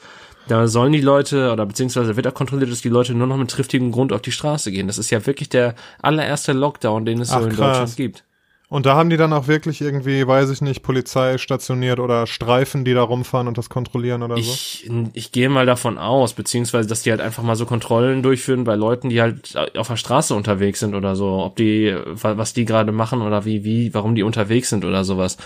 da 0.50 0.68
sollen 0.68 0.92
die 0.92 1.02
Leute, 1.02 1.52
oder 1.52 1.66
beziehungsweise 1.66 2.16
wird 2.16 2.28
auch 2.28 2.34
kontrolliert, 2.34 2.72
dass 2.72 2.82
die 2.82 2.90
Leute 2.90 3.14
nur 3.14 3.28
noch 3.28 3.38
mit 3.38 3.52
triftigem 3.52 3.92
Grund 3.92 4.12
auf 4.12 4.22
die 4.22 4.32
Straße 4.32 4.72
gehen. 4.72 4.88
Das 4.88 4.98
ist 4.98 5.10
ja 5.12 5.26
wirklich 5.26 5.50
der 5.50 5.76
allererste 6.02 6.54
Lockdown, 6.54 7.06
den 7.06 7.22
es 7.22 7.32
Ach, 7.32 7.42
so 7.42 7.48
in 7.48 7.56
krass. 7.56 7.78
Deutschland 7.78 7.96
gibt. 7.96 8.24
Und 8.72 8.86
da 8.86 8.96
haben 8.96 9.10
die 9.10 9.18
dann 9.18 9.34
auch 9.34 9.48
wirklich 9.48 9.82
irgendwie, 9.82 10.28
weiß 10.28 10.52
ich 10.52 10.62
nicht, 10.62 10.84
Polizei 10.84 11.40
stationiert 11.40 12.00
oder 12.00 12.28
Streifen, 12.28 12.86
die 12.86 12.94
da 12.94 13.02
rumfahren 13.02 13.48
und 13.48 13.58
das 13.58 13.68
kontrollieren 13.68 14.22
oder 14.22 14.38
ich, 14.38 14.86
so? 14.88 15.10
Ich 15.14 15.32
gehe 15.32 15.50
mal 15.50 15.66
davon 15.66 15.98
aus, 15.98 16.34
beziehungsweise, 16.34 16.88
dass 16.88 17.02
die 17.02 17.10
halt 17.10 17.20
einfach 17.20 17.42
mal 17.42 17.56
so 17.56 17.66
Kontrollen 17.66 18.22
durchführen 18.22 18.66
bei 18.66 18.76
Leuten, 18.76 19.10
die 19.10 19.22
halt 19.22 19.58
auf 19.76 19.88
der 19.88 19.96
Straße 19.96 20.36
unterwegs 20.36 20.82
sind 20.82 20.94
oder 20.94 21.16
so, 21.16 21.44
ob 21.44 21.56
die, 21.56 21.96
was 22.06 22.54
die 22.54 22.66
gerade 22.66 22.92
machen 22.92 23.24
oder 23.24 23.44
wie, 23.44 23.64
wie, 23.64 23.92
warum 23.96 24.14
die 24.14 24.22
unterwegs 24.22 24.70
sind 24.70 24.86
oder 24.86 25.04
sowas. 25.04 25.38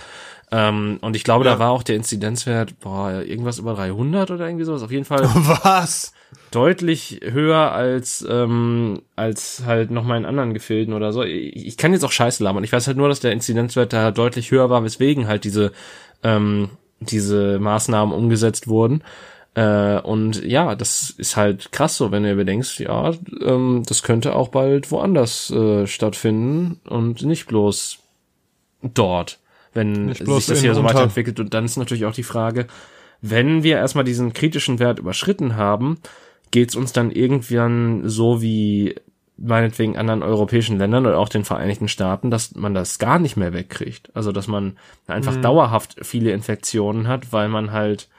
Ähm, 0.53 0.99
und 1.01 1.15
ich 1.15 1.23
glaube, 1.23 1.45
ja. 1.45 1.53
da 1.53 1.59
war 1.59 1.71
auch 1.71 1.81
der 1.81 1.95
Inzidenzwert, 1.95 2.79
boah, 2.79 3.23
irgendwas 3.23 3.57
über 3.57 3.73
300 3.73 4.29
oder 4.29 4.45
irgendwie 4.45 4.65
sowas. 4.65 4.83
Auf 4.83 4.91
jeden 4.91 5.03
Fall. 5.03 5.23
Was? 5.63 6.13
Deutlich 6.51 7.21
höher 7.23 7.71
als, 7.71 8.23
ähm, 8.29 9.01
als 9.15 9.63
halt 9.65 9.89
noch 9.89 10.03
mal 10.03 10.17
in 10.17 10.25
anderen 10.25 10.53
Gefilden 10.53 10.93
oder 10.93 11.11
so. 11.11 11.23
Ich, 11.23 11.65
ich 11.65 11.77
kann 11.77 11.91
jetzt 11.91 12.05
auch 12.05 12.11
Scheiße 12.11 12.43
labern. 12.43 12.63
Ich 12.63 12.71
weiß 12.71 12.85
halt 12.85 12.97
nur, 12.97 13.09
dass 13.09 13.19
der 13.19 13.31
Inzidenzwert 13.31 13.93
da 13.93 14.11
deutlich 14.11 14.51
höher 14.51 14.69
war, 14.69 14.83
weswegen 14.83 15.27
halt 15.27 15.43
diese, 15.43 15.71
ähm, 16.21 16.69
diese 16.99 17.57
Maßnahmen 17.57 18.13
umgesetzt 18.13 18.67
wurden. 18.67 19.03
Äh, 19.55 20.01
und 20.01 20.43
ja, 20.45 20.75
das 20.75 21.09
ist 21.09 21.35
halt 21.35 21.71
krass 21.71 21.97
so, 21.97 22.11
wenn 22.11 22.21
du 22.21 22.31
überdenkst, 22.31 22.79
ja, 22.79 23.11
ähm, 23.41 23.81
das 23.87 24.03
könnte 24.03 24.35
auch 24.35 24.49
bald 24.49 24.91
woanders 24.91 25.49
äh, 25.49 25.87
stattfinden 25.87 26.79
und 26.87 27.23
nicht 27.23 27.47
bloß 27.47 27.97
dort 28.83 29.39
wenn 29.73 30.13
sich 30.13 30.45
das 30.45 30.61
hier 30.61 30.75
so 30.75 30.83
weiterentwickelt. 30.83 31.39
Und 31.39 31.53
dann 31.53 31.65
ist 31.65 31.77
natürlich 31.77 32.05
auch 32.05 32.13
die 32.13 32.23
Frage, 32.23 32.67
wenn 33.21 33.63
wir 33.63 33.77
erstmal 33.77 34.03
diesen 34.03 34.33
kritischen 34.33 34.79
Wert 34.79 34.99
überschritten 34.99 35.55
haben, 35.55 35.97
geht's 36.51 36.75
uns 36.75 36.93
dann 36.93 37.09
irgendwann 37.09 38.07
so 38.07 38.41
wie 38.41 38.95
meinetwegen 39.37 39.97
anderen 39.97 40.23
europäischen 40.23 40.77
Ländern 40.77 41.05
oder 41.07 41.17
auch 41.17 41.29
den 41.29 41.43
Vereinigten 41.43 41.87
Staaten, 41.87 42.29
dass 42.29 42.55
man 42.55 42.73
das 42.73 42.99
gar 42.99 43.19
nicht 43.19 43.35
mehr 43.35 43.53
wegkriegt. 43.53 44.15
Also 44.15 44.31
dass 44.31 44.47
man 44.47 44.77
einfach 45.07 45.35
mhm. 45.37 45.41
dauerhaft 45.41 45.95
viele 46.01 46.31
Infektionen 46.31 47.07
hat, 47.07 47.33
weil 47.33 47.49
man 47.49 47.71
halt 47.71 48.09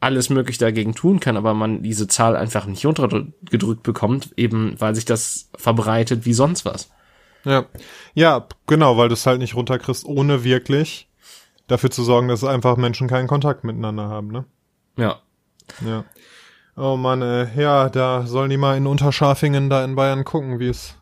alles 0.00 0.30
möglich 0.30 0.58
dagegen 0.58 0.94
tun 0.94 1.18
kann, 1.18 1.36
aber 1.36 1.54
man 1.54 1.82
diese 1.82 2.06
Zahl 2.06 2.36
einfach 2.36 2.66
nicht 2.66 2.86
untergedrückt 2.86 3.82
bekommt, 3.82 4.30
eben 4.36 4.74
weil 4.78 4.94
sich 4.94 5.04
das 5.04 5.50
verbreitet 5.56 6.24
wie 6.24 6.34
sonst 6.34 6.64
was. 6.64 6.90
Ja. 7.48 7.64
Ja, 8.14 8.46
genau, 8.66 8.98
weil 8.98 9.08
du 9.08 9.14
es 9.14 9.26
halt 9.26 9.38
nicht 9.38 9.54
runterkriegst, 9.54 10.04
ohne 10.04 10.44
wirklich 10.44 11.08
dafür 11.66 11.90
zu 11.90 12.02
sorgen, 12.02 12.28
dass 12.28 12.44
einfach 12.44 12.76
Menschen 12.76 13.08
keinen 13.08 13.26
Kontakt 13.26 13.64
miteinander 13.64 14.08
haben, 14.08 14.28
ne? 14.28 14.44
Ja. 14.96 15.20
Ja. 15.84 16.04
Oh 16.76 16.96
man, 16.96 17.22
äh, 17.22 17.48
ja, 17.60 17.88
da 17.88 18.26
sollen 18.26 18.50
die 18.50 18.56
mal 18.56 18.76
in 18.76 18.86
Unterschafingen 18.86 19.70
da 19.70 19.82
in 19.84 19.96
Bayern 19.96 20.24
gucken, 20.24 20.58
wie 20.60 20.68
es 20.68 20.94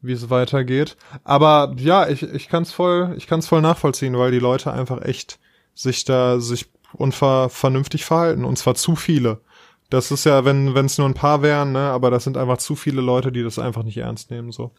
wie 0.00 0.12
es 0.12 0.30
weitergeht. 0.30 0.96
Aber 1.24 1.74
ja, 1.76 2.08
ich 2.08 2.22
ich 2.22 2.48
kann's 2.48 2.72
voll 2.72 3.14
ich 3.16 3.26
kann's 3.26 3.46
voll 3.46 3.60
nachvollziehen, 3.60 4.18
weil 4.18 4.32
die 4.32 4.40
Leute 4.40 4.72
einfach 4.72 5.02
echt 5.02 5.38
sich 5.74 6.04
da 6.04 6.40
sich 6.40 6.70
unver 6.94 7.48
vernünftig 7.50 8.04
verhalten 8.04 8.44
und 8.44 8.56
zwar 8.58 8.74
zu 8.74 8.96
viele. 8.96 9.40
Das 9.92 10.10
ist 10.10 10.24
ja, 10.24 10.46
wenn 10.46 10.74
wenn 10.74 10.86
es 10.86 10.96
nur 10.96 11.06
ein 11.06 11.12
paar 11.12 11.42
wären, 11.42 11.72
ne, 11.72 11.80
aber 11.80 12.10
das 12.10 12.24
sind 12.24 12.38
einfach 12.38 12.56
zu 12.56 12.76
viele 12.76 13.02
Leute, 13.02 13.30
die 13.30 13.42
das 13.42 13.58
einfach 13.58 13.82
nicht 13.82 13.98
ernst 13.98 14.30
nehmen 14.30 14.50
so. 14.50 14.70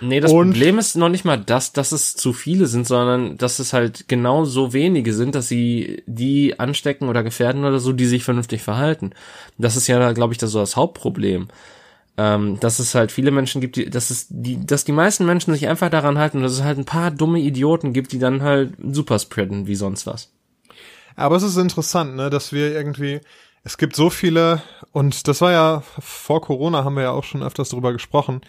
Nee, 0.00 0.20
das 0.20 0.30
Und 0.30 0.50
Problem 0.50 0.78
ist 0.78 0.94
noch 0.94 1.08
nicht 1.08 1.24
mal 1.24 1.38
das, 1.38 1.72
dass 1.72 1.90
es 1.90 2.14
zu 2.14 2.32
viele 2.32 2.68
sind, 2.68 2.86
sondern 2.86 3.36
dass 3.36 3.58
es 3.58 3.72
halt 3.72 4.06
genau 4.06 4.44
so 4.44 4.72
wenige 4.72 5.12
sind, 5.12 5.34
dass 5.34 5.48
sie 5.48 6.04
die 6.06 6.60
anstecken 6.60 7.08
oder 7.08 7.24
gefährden 7.24 7.64
oder 7.64 7.80
so, 7.80 7.92
die 7.92 8.06
sich 8.06 8.22
vernünftig 8.22 8.62
verhalten. 8.62 9.10
Das 9.58 9.74
ist 9.74 9.88
ja, 9.88 10.12
glaube 10.12 10.34
ich, 10.34 10.38
das 10.38 10.52
so 10.52 10.60
das 10.60 10.76
Hauptproblem. 10.76 11.48
Ähm, 12.16 12.60
dass 12.60 12.78
es 12.78 12.94
halt 12.94 13.10
viele 13.10 13.32
Menschen 13.32 13.60
gibt, 13.60 13.74
die, 13.74 13.90
dass 13.90 14.10
es 14.10 14.28
die, 14.30 14.64
dass 14.64 14.84
die 14.84 14.92
meisten 14.92 15.26
Menschen 15.26 15.52
sich 15.52 15.66
einfach 15.66 15.90
daran 15.90 16.16
halten 16.16 16.36
und 16.36 16.42
dass 16.44 16.52
es 16.52 16.62
halt 16.62 16.78
ein 16.78 16.84
paar 16.84 17.10
dumme 17.10 17.40
Idioten 17.40 17.92
gibt, 17.92 18.12
die 18.12 18.20
dann 18.20 18.42
halt 18.42 18.74
super 18.92 19.18
spreaden 19.18 19.66
wie 19.66 19.74
sonst 19.74 20.06
was. 20.06 20.30
Aber 21.16 21.34
es 21.34 21.42
ist 21.42 21.56
interessant, 21.56 22.14
ne, 22.14 22.30
dass 22.30 22.52
wir 22.52 22.72
irgendwie 22.72 23.20
es 23.62 23.78
gibt 23.78 23.94
so 23.94 24.10
viele, 24.10 24.62
und 24.92 25.28
das 25.28 25.40
war 25.40 25.52
ja 25.52 25.82
vor 25.98 26.40
Corona, 26.40 26.84
haben 26.84 26.96
wir 26.96 27.04
ja 27.04 27.10
auch 27.10 27.24
schon 27.24 27.42
öfters 27.42 27.70
darüber 27.70 27.92
gesprochen, 27.92 28.40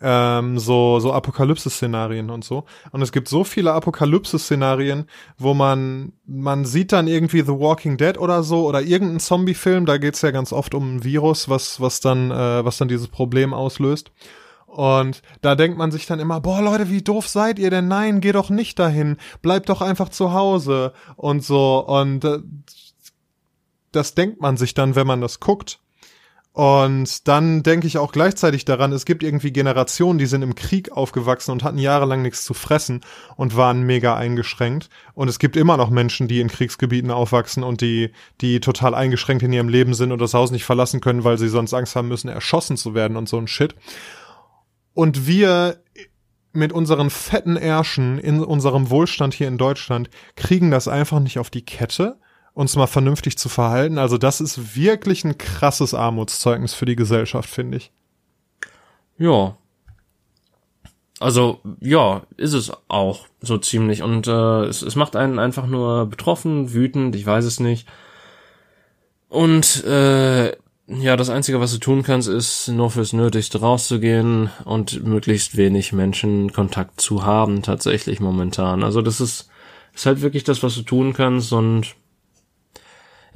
ähm, 0.00 0.58
so, 0.58 1.00
so 1.00 1.12
Apokalypse-Szenarien 1.12 2.30
und 2.30 2.44
so. 2.44 2.64
Und 2.92 3.02
es 3.02 3.10
gibt 3.10 3.28
so 3.28 3.44
viele 3.44 3.72
Apokalypse-Szenarien, 3.72 5.06
wo 5.38 5.54
man, 5.54 6.12
man 6.26 6.64
sieht 6.64 6.92
dann 6.92 7.08
irgendwie 7.08 7.40
The 7.40 7.48
Walking 7.48 7.96
Dead 7.96 8.18
oder 8.18 8.42
so 8.42 8.66
oder 8.66 8.80
irgendein 8.82 9.20
Zombie-Film, 9.20 9.86
da 9.86 9.98
geht's 9.98 10.22
ja 10.22 10.30
ganz 10.30 10.52
oft 10.52 10.74
um 10.74 10.96
ein 10.96 11.04
Virus, 11.04 11.48
was, 11.48 11.80
was 11.80 12.00
dann, 12.00 12.30
äh, 12.30 12.64
was 12.64 12.78
dann 12.78 12.88
dieses 12.88 13.08
Problem 13.08 13.52
auslöst. 13.54 14.12
Und 14.66 15.22
da 15.40 15.54
denkt 15.54 15.78
man 15.78 15.90
sich 15.90 16.06
dann 16.06 16.20
immer, 16.20 16.40
boah 16.40 16.60
Leute, 16.60 16.90
wie 16.90 17.02
doof 17.02 17.26
seid 17.26 17.58
ihr 17.58 17.70
denn? 17.70 17.88
Nein, 17.88 18.20
geh 18.20 18.32
doch 18.32 18.50
nicht 18.50 18.78
dahin, 18.78 19.16
bleib 19.40 19.66
doch 19.66 19.80
einfach 19.80 20.10
zu 20.10 20.32
Hause 20.34 20.92
und 21.16 21.42
so. 21.42 21.84
Und 21.84 22.24
äh, 22.24 22.38
das 23.92 24.14
denkt 24.14 24.40
man 24.40 24.56
sich 24.56 24.74
dann, 24.74 24.94
wenn 24.94 25.06
man 25.06 25.20
das 25.20 25.40
guckt. 25.40 25.80
Und 26.58 27.28
dann 27.28 27.62
denke 27.62 27.86
ich 27.86 27.98
auch 27.98 28.10
gleichzeitig 28.10 28.64
daran, 28.64 28.90
es 28.90 29.04
gibt 29.04 29.22
irgendwie 29.22 29.52
Generationen, 29.52 30.18
die 30.18 30.26
sind 30.26 30.42
im 30.42 30.56
Krieg 30.56 30.90
aufgewachsen 30.90 31.52
und 31.52 31.62
hatten 31.62 31.78
jahrelang 31.78 32.20
nichts 32.20 32.44
zu 32.44 32.52
fressen 32.52 33.02
und 33.36 33.54
waren 33.56 33.82
mega 33.82 34.16
eingeschränkt. 34.16 34.88
Und 35.14 35.28
es 35.28 35.38
gibt 35.38 35.56
immer 35.56 35.76
noch 35.76 35.88
Menschen, 35.88 36.26
die 36.26 36.40
in 36.40 36.48
Kriegsgebieten 36.48 37.12
aufwachsen 37.12 37.62
und 37.62 37.80
die, 37.80 38.10
die 38.40 38.58
total 38.58 38.96
eingeschränkt 38.96 39.44
in 39.44 39.52
ihrem 39.52 39.68
Leben 39.68 39.94
sind 39.94 40.10
und 40.10 40.20
das 40.20 40.34
Haus 40.34 40.50
nicht 40.50 40.64
verlassen 40.64 41.00
können, 41.00 41.22
weil 41.22 41.38
sie 41.38 41.48
sonst 41.48 41.74
Angst 41.74 41.94
haben 41.94 42.08
müssen, 42.08 42.28
erschossen 42.28 42.76
zu 42.76 42.92
werden 42.92 43.16
und 43.16 43.28
so 43.28 43.38
ein 43.38 43.46
Shit. 43.46 43.76
Und 44.94 45.28
wir 45.28 45.80
mit 46.52 46.72
unseren 46.72 47.10
fetten 47.10 47.56
Ärschen 47.56 48.18
in 48.18 48.42
unserem 48.42 48.90
Wohlstand 48.90 49.32
hier 49.32 49.46
in 49.46 49.58
Deutschland 49.58 50.10
kriegen 50.34 50.72
das 50.72 50.88
einfach 50.88 51.20
nicht 51.20 51.38
auf 51.38 51.50
die 51.50 51.64
Kette 51.64 52.18
uns 52.58 52.74
mal 52.74 52.88
vernünftig 52.88 53.38
zu 53.38 53.48
verhalten. 53.48 53.98
Also 53.98 54.18
das 54.18 54.40
ist 54.40 54.74
wirklich 54.74 55.24
ein 55.24 55.38
krasses 55.38 55.94
Armutszeugnis 55.94 56.74
für 56.74 56.86
die 56.86 56.96
Gesellschaft, 56.96 57.48
finde 57.48 57.76
ich. 57.76 57.92
Ja. 59.16 59.56
Also 61.20 61.60
ja, 61.78 62.22
ist 62.36 62.54
es 62.54 62.72
auch 62.88 63.26
so 63.40 63.58
ziemlich. 63.58 64.02
Und 64.02 64.26
äh, 64.26 64.64
es, 64.64 64.82
es 64.82 64.96
macht 64.96 65.14
einen 65.14 65.38
einfach 65.38 65.68
nur 65.68 66.06
betroffen, 66.06 66.72
wütend, 66.74 67.14
ich 67.14 67.24
weiß 67.24 67.44
es 67.44 67.60
nicht. 67.60 67.86
Und 69.28 69.84
äh, 69.84 70.48
ja, 70.88 71.16
das 71.16 71.30
Einzige, 71.30 71.60
was 71.60 71.72
du 71.72 71.78
tun 71.78 72.02
kannst, 72.02 72.26
ist 72.26 72.66
nur 72.66 72.90
fürs 72.90 73.12
Nötigste 73.12 73.60
rauszugehen 73.60 74.50
und 74.64 75.04
möglichst 75.04 75.56
wenig 75.56 75.92
Menschenkontakt 75.92 77.00
zu 77.00 77.24
haben, 77.24 77.62
tatsächlich 77.62 78.18
momentan. 78.18 78.82
Also 78.82 79.00
das 79.00 79.20
ist, 79.20 79.48
ist 79.94 80.06
halt 80.06 80.22
wirklich 80.22 80.42
das, 80.42 80.64
was 80.64 80.74
du 80.74 80.82
tun 80.82 81.12
kannst 81.12 81.52
und 81.52 81.94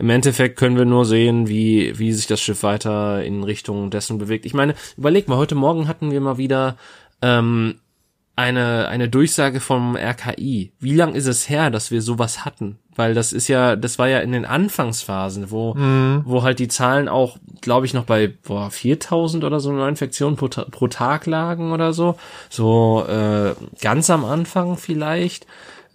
im 0.03 0.11
Endeffekt 0.11 0.59
können 0.59 0.77
wir 0.77 0.85
nur 0.85 1.05
sehen, 1.05 1.47
wie, 1.49 1.97
wie 1.97 2.13
sich 2.13 2.27
das 2.27 2.41
Schiff 2.41 2.65
weiter 2.65 3.23
in 3.23 3.45
Richtung 3.45 3.89
dessen 3.89 4.19
bewegt. 4.19 4.45
Ich 4.45 4.53
meine, 4.53 4.75
überleg 4.97 5.29
mal, 5.29 5.37
heute 5.37 5.55
Morgen 5.55 5.87
hatten 5.87 6.11
wir 6.11 6.21
mal 6.21 6.39
wieder 6.39 6.77
ähm, 7.23 7.77
eine, 8.35 8.89
eine 8.89 9.09
Durchsage 9.09 9.61
vom 9.61 9.95
RKI. 9.95 10.73
Wie 10.81 10.97
lang 10.97 11.15
ist 11.15 11.29
es 11.29 11.49
her, 11.49 11.71
dass 11.71 11.93
wir 11.93 12.03
sowas 12.03 12.45
hatten? 12.45 12.81
Weil 12.97 13.15
das 13.15 13.33
ist 13.33 13.47
ja, 13.47 13.77
das 13.77 14.01
war 14.01 14.09
ja 14.09 14.19
in 14.19 14.33
den 14.33 14.45
Anfangsphasen, 14.45 15.53
wo, 15.53 15.75
mhm. 15.75 16.23
wo 16.27 16.43
halt 16.43 16.59
die 16.59 16.67
Zahlen 16.67 17.09
auch, 17.09 17.37
glaube 17.61 17.87
ich, 17.87 17.95
noch 17.95 18.05
bei 18.05 18.27
boah, 18.27 18.73
4000 18.73 19.45
oder 19.45 19.61
so 19.61 19.71
Neuinfektionen 19.71 20.37
pro, 20.37 20.49
pro 20.49 20.89
Tag 20.89 21.27
lagen 21.27 21.71
oder 21.71 21.93
so. 21.93 22.17
So 22.51 23.07
äh, 23.09 23.55
ganz 23.81 24.11
am 24.11 24.25
Anfang 24.25 24.77
vielleicht 24.77 25.47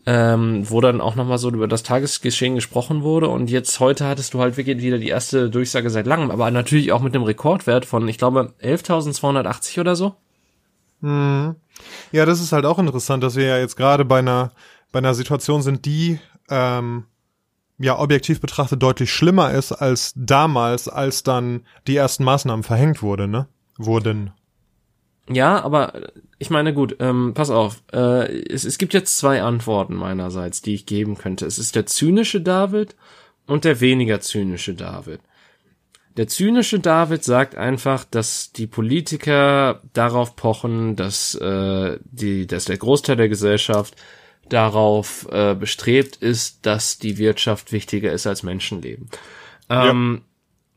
ähm, 0.07 0.63
wo 0.69 0.79
dann 0.79 1.01
auch 1.01 1.15
nochmal 1.15 1.37
so 1.37 1.49
über 1.49 1.67
das 1.67 1.83
Tagesgeschehen 1.83 2.55
gesprochen 2.55 3.03
wurde. 3.03 3.27
Und 3.27 3.49
jetzt 3.49 3.81
heute 3.81 4.07
hattest 4.07 4.33
du 4.33 4.39
halt 4.39 4.55
wirklich 4.55 4.81
wieder 4.81 4.99
die 4.99 5.09
erste 5.09 5.49
Durchsage 5.49 5.89
seit 5.89 6.07
langem, 6.07 6.31
aber 6.31 6.49
natürlich 6.49 6.93
auch 6.93 7.01
mit 7.01 7.13
einem 7.13 7.25
Rekordwert 7.25 7.85
von, 7.85 8.07
ich 8.07 8.17
glaube, 8.17 8.53
11.280 8.63 9.81
oder 9.81 9.97
so. 9.97 10.15
Hm. 11.01 11.55
Ja, 12.13 12.25
das 12.25 12.39
ist 12.39 12.53
halt 12.53 12.65
auch 12.65 12.79
interessant, 12.79 13.21
dass 13.21 13.35
wir 13.35 13.43
ja 13.43 13.57
jetzt 13.57 13.75
gerade 13.75 14.05
bei 14.05 14.19
einer, 14.19 14.53
bei 14.93 14.99
einer 14.99 15.13
Situation 15.13 15.61
sind, 15.61 15.85
die 15.85 16.19
ähm, 16.49 17.03
ja 17.77 17.99
objektiv 17.99 18.39
betrachtet 18.39 18.81
deutlich 18.81 19.11
schlimmer 19.11 19.51
ist 19.51 19.73
als 19.73 20.13
damals, 20.15 20.87
als 20.87 21.23
dann 21.23 21.65
die 21.85 21.97
ersten 21.97 22.23
Maßnahmen 22.23 22.63
verhängt 22.63 23.01
wurde, 23.01 23.27
ne? 23.27 23.47
Wurden. 23.77 24.31
Ja, 25.29 25.61
aber 25.63 25.93
ich 26.39 26.49
meine, 26.49 26.73
gut, 26.73 26.95
ähm, 26.99 27.33
pass 27.33 27.49
auf. 27.49 27.83
Äh, 27.91 28.43
es, 28.49 28.63
es 28.63 28.77
gibt 28.77 28.93
jetzt 28.93 29.17
zwei 29.17 29.41
Antworten 29.41 29.95
meinerseits, 29.95 30.61
die 30.61 30.75
ich 30.75 30.85
geben 30.85 31.17
könnte. 31.17 31.45
Es 31.45 31.57
ist 31.57 31.75
der 31.75 31.85
zynische 31.85 32.41
David 32.41 32.95
und 33.45 33.65
der 33.65 33.81
weniger 33.81 34.21
zynische 34.21 34.73
David. 34.73 35.19
Der 36.15 36.27
zynische 36.27 36.79
David 36.79 37.23
sagt 37.23 37.55
einfach, 37.55 38.03
dass 38.03 38.51
die 38.51 38.67
Politiker 38.67 39.81
darauf 39.93 40.35
pochen, 40.35 40.95
dass, 40.95 41.35
äh, 41.35 41.99
die, 42.05 42.47
dass 42.47 42.65
der 42.65 42.77
Großteil 42.77 43.17
der 43.17 43.29
Gesellschaft 43.29 43.95
darauf 44.49 45.27
äh, 45.31 45.55
bestrebt 45.55 46.15
ist, 46.15 46.65
dass 46.65 46.97
die 46.97 47.17
Wirtschaft 47.17 47.71
wichtiger 47.71 48.11
ist 48.11 48.25
als 48.25 48.43
Menschenleben. 48.43 49.09
Ähm, 49.69 50.21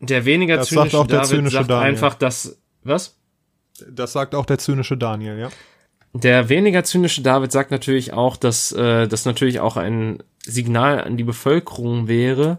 ja. 0.01 0.07
Der 0.07 0.25
weniger 0.25 0.57
das 0.57 0.69
zynische 0.69 0.97
sagt 0.97 1.13
David 1.13 1.27
zynische 1.27 1.57
sagt 1.57 1.71
Daniel. 1.71 1.89
einfach, 1.89 2.15
dass 2.15 2.59
was? 2.83 3.20
Das 3.89 4.12
sagt 4.12 4.35
auch 4.35 4.47
der 4.47 4.59
zynische 4.59 4.97
Daniel, 4.97 5.39
ja. 5.39 5.49
Der 6.12 6.49
weniger 6.49 6.83
zynische 6.83 7.22
David 7.22 7.53
sagt 7.53 7.70
natürlich 7.70 8.12
auch, 8.12 8.37
dass 8.37 8.72
äh, 8.72 9.07
das 9.07 9.24
natürlich 9.26 9.61
auch 9.61 9.76
ein 9.76 10.22
Signal 10.45 11.03
an 11.05 11.16
die 11.16 11.24
Bevölkerung 11.24 12.09
wäre, 12.09 12.59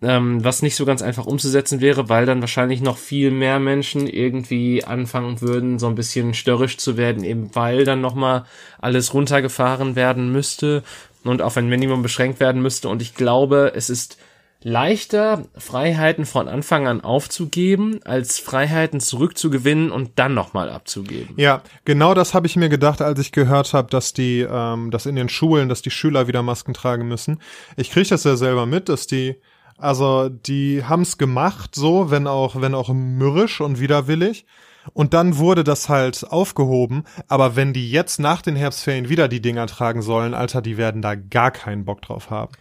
ähm, 0.00 0.42
was 0.42 0.62
nicht 0.62 0.76
so 0.76 0.86
ganz 0.86 1.02
einfach 1.02 1.26
umzusetzen 1.26 1.82
wäre, 1.82 2.08
weil 2.08 2.24
dann 2.24 2.40
wahrscheinlich 2.40 2.80
noch 2.80 2.96
viel 2.96 3.30
mehr 3.30 3.58
Menschen 3.58 4.06
irgendwie 4.06 4.82
anfangen 4.82 5.42
würden, 5.42 5.78
so 5.78 5.88
ein 5.88 5.94
bisschen 5.94 6.32
störrisch 6.32 6.78
zu 6.78 6.96
werden, 6.96 7.22
eben 7.22 7.54
weil 7.54 7.84
dann 7.84 8.00
nochmal 8.00 8.44
alles 8.78 9.12
runtergefahren 9.12 9.94
werden 9.94 10.32
müsste 10.32 10.82
und 11.22 11.42
auf 11.42 11.58
ein 11.58 11.68
Minimum 11.68 12.00
beschränkt 12.02 12.40
werden 12.40 12.62
müsste. 12.62 12.88
Und 12.88 13.02
ich 13.02 13.14
glaube, 13.14 13.72
es 13.74 13.90
ist 13.90 14.16
leichter, 14.62 15.44
Freiheiten 15.56 16.26
von 16.26 16.48
Anfang 16.48 16.86
an 16.86 17.00
aufzugeben, 17.00 18.00
als 18.04 18.38
Freiheiten 18.38 19.00
zurückzugewinnen 19.00 19.90
und 19.90 20.18
dann 20.18 20.34
nochmal 20.34 20.68
abzugeben. 20.68 21.34
Ja, 21.36 21.62
genau 21.84 22.14
das 22.14 22.34
habe 22.34 22.46
ich 22.46 22.56
mir 22.56 22.68
gedacht, 22.68 23.00
als 23.00 23.18
ich 23.20 23.32
gehört 23.32 23.72
habe, 23.72 23.88
dass 23.90 24.12
die, 24.12 24.46
ähm, 24.48 24.90
dass 24.90 25.06
in 25.06 25.16
den 25.16 25.28
Schulen, 25.28 25.68
dass 25.68 25.82
die 25.82 25.90
Schüler 25.90 26.26
wieder 26.26 26.42
Masken 26.42 26.74
tragen 26.74 27.08
müssen. 27.08 27.40
Ich 27.76 27.90
kriege 27.90 28.08
das 28.08 28.24
ja 28.24 28.36
selber 28.36 28.66
mit, 28.66 28.88
dass 28.88 29.06
die, 29.06 29.36
also 29.78 30.28
die 30.28 30.84
haben's 30.84 31.16
gemacht, 31.16 31.74
so, 31.74 32.10
wenn 32.10 32.26
auch, 32.26 32.60
wenn 32.60 32.74
auch 32.74 32.90
mürrisch 32.90 33.62
und 33.62 33.80
widerwillig. 33.80 34.44
Und 34.92 35.14
dann 35.14 35.36
wurde 35.36 35.62
das 35.64 35.88
halt 35.88 36.26
aufgehoben. 36.30 37.04
Aber 37.28 37.56
wenn 37.56 37.72
die 37.72 37.90
jetzt 37.90 38.18
nach 38.18 38.42
den 38.42 38.56
Herbstferien 38.56 39.08
wieder 39.08 39.28
die 39.28 39.42
Dinger 39.42 39.66
tragen 39.66 40.02
sollen, 40.02 40.34
Alter, 40.34 40.62
die 40.62 40.76
werden 40.76 41.02
da 41.02 41.14
gar 41.14 41.50
keinen 41.50 41.84
Bock 41.84 42.02
drauf 42.02 42.30
haben. 42.30 42.52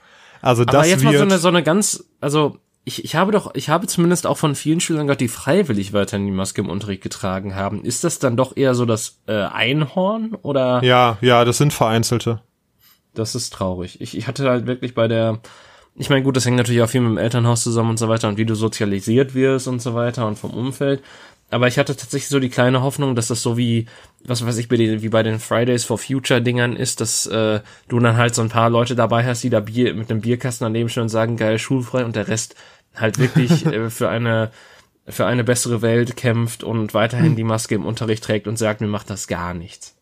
Also 0.41 0.65
das 0.65 0.75
Aber 0.75 0.87
jetzt 0.87 1.03
mal 1.03 1.17
so 1.17 1.23
eine, 1.23 1.37
so 1.37 1.47
eine 1.47 1.63
ganz, 1.63 2.05
also 2.21 2.57
ich, 2.85 3.03
ich 3.03 3.15
habe 3.15 3.31
doch, 3.31 3.53
ich 3.55 3.69
habe 3.69 3.87
zumindest 3.87 4.25
auch 4.25 4.37
von 4.37 4.55
vielen 4.55 4.79
Schülern 4.79 5.07
gehört, 5.07 5.21
die 5.21 5.27
freiwillig 5.27 5.93
weiterhin 5.93 6.25
die 6.25 6.31
Maske 6.31 6.61
im 6.61 6.69
Unterricht 6.69 7.03
getragen 7.03 7.55
haben. 7.55 7.83
Ist 7.83 8.03
das 8.03 8.19
dann 8.19 8.37
doch 8.37 8.57
eher 8.57 8.73
so 8.73 8.85
das 8.85 9.19
äh, 9.27 9.33
Einhorn 9.33 10.35
oder? 10.41 10.83
ja, 10.83 11.17
ja, 11.21 11.45
das 11.45 11.57
sind 11.57 11.73
vereinzelte. 11.73 12.41
Das 13.13 13.35
ist 13.35 13.53
traurig. 13.53 14.01
Ich, 14.01 14.17
ich 14.17 14.27
hatte 14.27 14.49
halt 14.49 14.65
wirklich 14.65 14.95
bei 14.95 15.07
der, 15.07 15.39
ich 15.95 16.09
meine, 16.09 16.23
gut, 16.23 16.35
das 16.35 16.45
hängt 16.45 16.57
natürlich 16.57 16.81
auch 16.81 16.89
viel 16.89 17.01
mit 17.01 17.11
dem 17.11 17.17
Elternhaus 17.17 17.63
zusammen 17.63 17.91
und 17.91 17.99
so 17.99 18.07
weiter 18.07 18.27
und 18.27 18.37
wie 18.37 18.45
du 18.45 18.55
sozialisiert 18.55 19.35
wirst 19.35 19.67
und 19.67 19.81
so 19.81 19.93
weiter 19.93 20.25
und 20.25 20.37
vom 20.39 20.51
Umfeld. 20.51 21.03
Aber 21.51 21.67
ich 21.67 21.79
hatte 21.79 21.95
tatsächlich 21.95 22.29
so 22.29 22.39
die 22.39 22.49
kleine 22.49 22.81
Hoffnung, 22.81 23.15
dass 23.15 23.27
das 23.27 23.41
so 23.41 23.57
wie, 23.57 23.87
was 24.23 24.45
weiß 24.45 24.57
ich, 24.57 24.67
bei 24.67 24.77
den, 24.77 25.01
wie 25.01 25.09
bei 25.09 25.23
den 25.23 25.39
Fridays 25.39 25.83
for 25.83 25.97
Future 25.97 26.41
Dingern 26.41 26.75
ist, 26.75 27.01
dass 27.01 27.25
äh, 27.25 27.61
du 27.87 27.99
dann 27.99 28.17
halt 28.17 28.35
so 28.35 28.41
ein 28.43 28.49
paar 28.49 28.69
Leute 28.69 28.95
dabei 28.95 29.25
hast, 29.25 29.43
die 29.43 29.49
da 29.49 29.59
Bier 29.59 29.93
mit 29.95 30.11
einem 30.11 30.21
Bierkasten 30.21 30.65
daneben 30.65 30.89
stehen 30.89 31.03
und 31.03 31.09
sagen, 31.09 31.37
geil, 31.37 31.57
schulfrei 31.57 32.05
und 32.05 32.15
der 32.15 32.27
Rest 32.27 32.55
halt 32.95 33.17
wirklich 33.17 33.65
äh, 33.65 33.89
für 33.89 34.09
eine 34.09 34.51
für 35.07 35.25
eine 35.25 35.43
bessere 35.43 35.81
Welt 35.81 36.15
kämpft 36.17 36.63
und 36.63 36.93
weiterhin 36.93 37.35
die 37.35 37.43
Maske 37.43 37.73
im 37.73 37.85
Unterricht 37.85 38.23
trägt 38.23 38.47
und 38.47 38.57
sagt, 38.57 38.79
mir 38.81 38.87
macht 38.87 39.09
das 39.09 39.27
gar 39.27 39.55
nichts. 39.55 39.95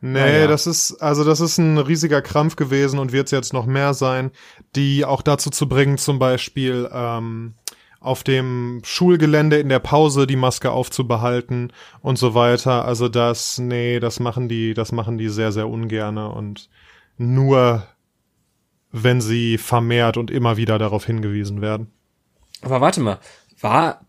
Nee, 0.00 0.20
Naja. 0.20 0.46
das 0.46 0.66
ist, 0.66 1.02
also 1.02 1.24
das 1.24 1.40
ist 1.40 1.58
ein 1.58 1.76
riesiger 1.76 2.22
Krampf 2.22 2.56
gewesen 2.56 2.98
und 2.98 3.12
wird 3.12 3.26
es 3.26 3.32
jetzt 3.32 3.52
noch 3.52 3.66
mehr 3.66 3.94
sein, 3.94 4.30
die 4.76 5.04
auch 5.04 5.22
dazu 5.22 5.50
zu 5.50 5.68
bringen, 5.68 5.98
zum 5.98 6.18
Beispiel 6.18 6.88
ähm, 6.92 7.54
auf 8.00 8.22
dem 8.22 8.80
Schulgelände 8.84 9.58
in 9.58 9.68
der 9.68 9.80
Pause 9.80 10.26
die 10.26 10.36
Maske 10.36 10.70
aufzubehalten 10.70 11.72
und 12.00 12.18
so 12.18 12.34
weiter. 12.34 12.84
Also 12.84 13.08
das, 13.08 13.58
nee, 13.58 13.98
das 13.98 14.20
machen 14.20 14.48
die, 14.48 14.74
das 14.74 14.92
machen 14.92 15.18
die 15.18 15.28
sehr, 15.28 15.52
sehr 15.52 15.68
ungerne 15.68 16.28
und 16.30 16.68
nur 17.16 17.86
wenn 18.92 19.20
sie 19.20 19.58
vermehrt 19.58 20.16
und 20.16 20.30
immer 20.30 20.56
wieder 20.56 20.78
darauf 20.78 21.04
hingewiesen 21.04 21.60
werden. 21.60 21.88
Aber 22.62 22.80
warte 22.80 23.00
mal, 23.00 23.18
war 23.60 24.00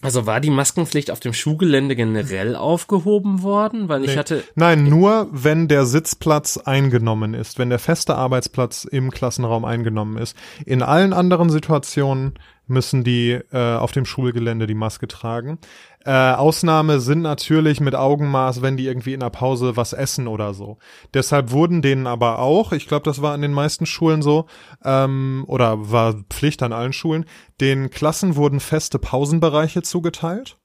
also 0.00 0.26
war 0.26 0.38
die 0.40 0.50
Maskenpflicht 0.50 1.10
auf 1.10 1.18
dem 1.18 1.32
Schulgelände 1.32 1.96
generell 1.96 2.54
aufgehoben 2.54 3.42
worden? 3.42 3.88
Weil 3.88 4.04
ich 4.04 4.12
Nee. 4.12 4.16
hatte 4.16 4.44
Nein, 4.54 4.84
nur 4.84 5.28
wenn 5.32 5.66
der 5.66 5.86
Sitzplatz 5.86 6.56
eingenommen 6.56 7.34
ist, 7.34 7.58
wenn 7.58 7.68
der 7.68 7.80
feste 7.80 8.14
Arbeitsplatz 8.14 8.84
im 8.84 9.10
Klassenraum 9.10 9.64
eingenommen 9.64 10.16
ist. 10.16 10.36
In 10.64 10.82
allen 10.82 11.12
anderen 11.12 11.50
Situationen 11.50 12.34
müssen 12.68 13.04
die 13.04 13.38
äh, 13.52 13.76
auf 13.76 13.92
dem 13.92 14.04
Schulgelände 14.04 14.66
die 14.66 14.74
Maske 14.74 15.08
tragen. 15.08 15.58
Äh, 16.04 16.12
Ausnahme 16.12 17.00
sind 17.00 17.22
natürlich 17.22 17.80
mit 17.80 17.94
Augenmaß, 17.94 18.62
wenn 18.62 18.76
die 18.76 18.86
irgendwie 18.86 19.14
in 19.14 19.20
der 19.20 19.30
Pause 19.30 19.76
was 19.76 19.92
essen 19.92 20.28
oder 20.28 20.54
so. 20.54 20.78
Deshalb 21.14 21.50
wurden 21.50 21.82
denen 21.82 22.06
aber 22.06 22.38
auch, 22.38 22.72
ich 22.72 22.86
glaube, 22.86 23.04
das 23.04 23.20
war 23.20 23.34
an 23.34 23.42
den 23.42 23.52
meisten 23.52 23.86
Schulen 23.86 24.22
so, 24.22 24.46
ähm, 24.84 25.44
oder 25.46 25.90
war 25.90 26.14
Pflicht 26.30 26.62
an 26.62 26.72
allen 26.72 26.92
Schulen, 26.92 27.26
den 27.60 27.90
Klassen 27.90 28.36
wurden 28.36 28.60
feste 28.60 28.98
Pausenbereiche 28.98 29.82
zugeteilt 29.82 30.56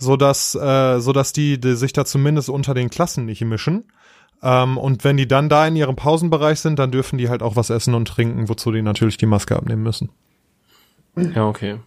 so 0.00 0.16
dass 0.16 0.54
äh, 0.54 0.98
so 0.98 1.12
dass 1.12 1.32
die, 1.32 1.60
die 1.60 1.76
sich 1.76 1.92
da 1.92 2.04
zumindest 2.04 2.48
unter 2.48 2.74
den 2.74 2.90
Klassen 2.90 3.26
nicht 3.26 3.42
mischen. 3.42 3.84
Ähm, 4.42 4.78
und 4.78 5.04
wenn 5.04 5.16
die 5.16 5.28
dann 5.28 5.48
da 5.48 5.66
in 5.66 5.76
ihrem 5.76 5.96
Pausenbereich 5.96 6.60
sind, 6.60 6.78
dann 6.78 6.90
dürfen 6.90 7.18
die 7.18 7.28
halt 7.28 7.42
auch 7.42 7.56
was 7.56 7.70
essen 7.70 7.94
und 7.94 8.08
trinken, 8.08 8.48
wozu 8.48 8.72
die 8.72 8.82
natürlich 8.82 9.18
die 9.18 9.26
Maske 9.26 9.56
abnehmen 9.56 9.82
müssen. 9.82 10.10
Ja, 11.16 11.46
okay. 11.46 11.78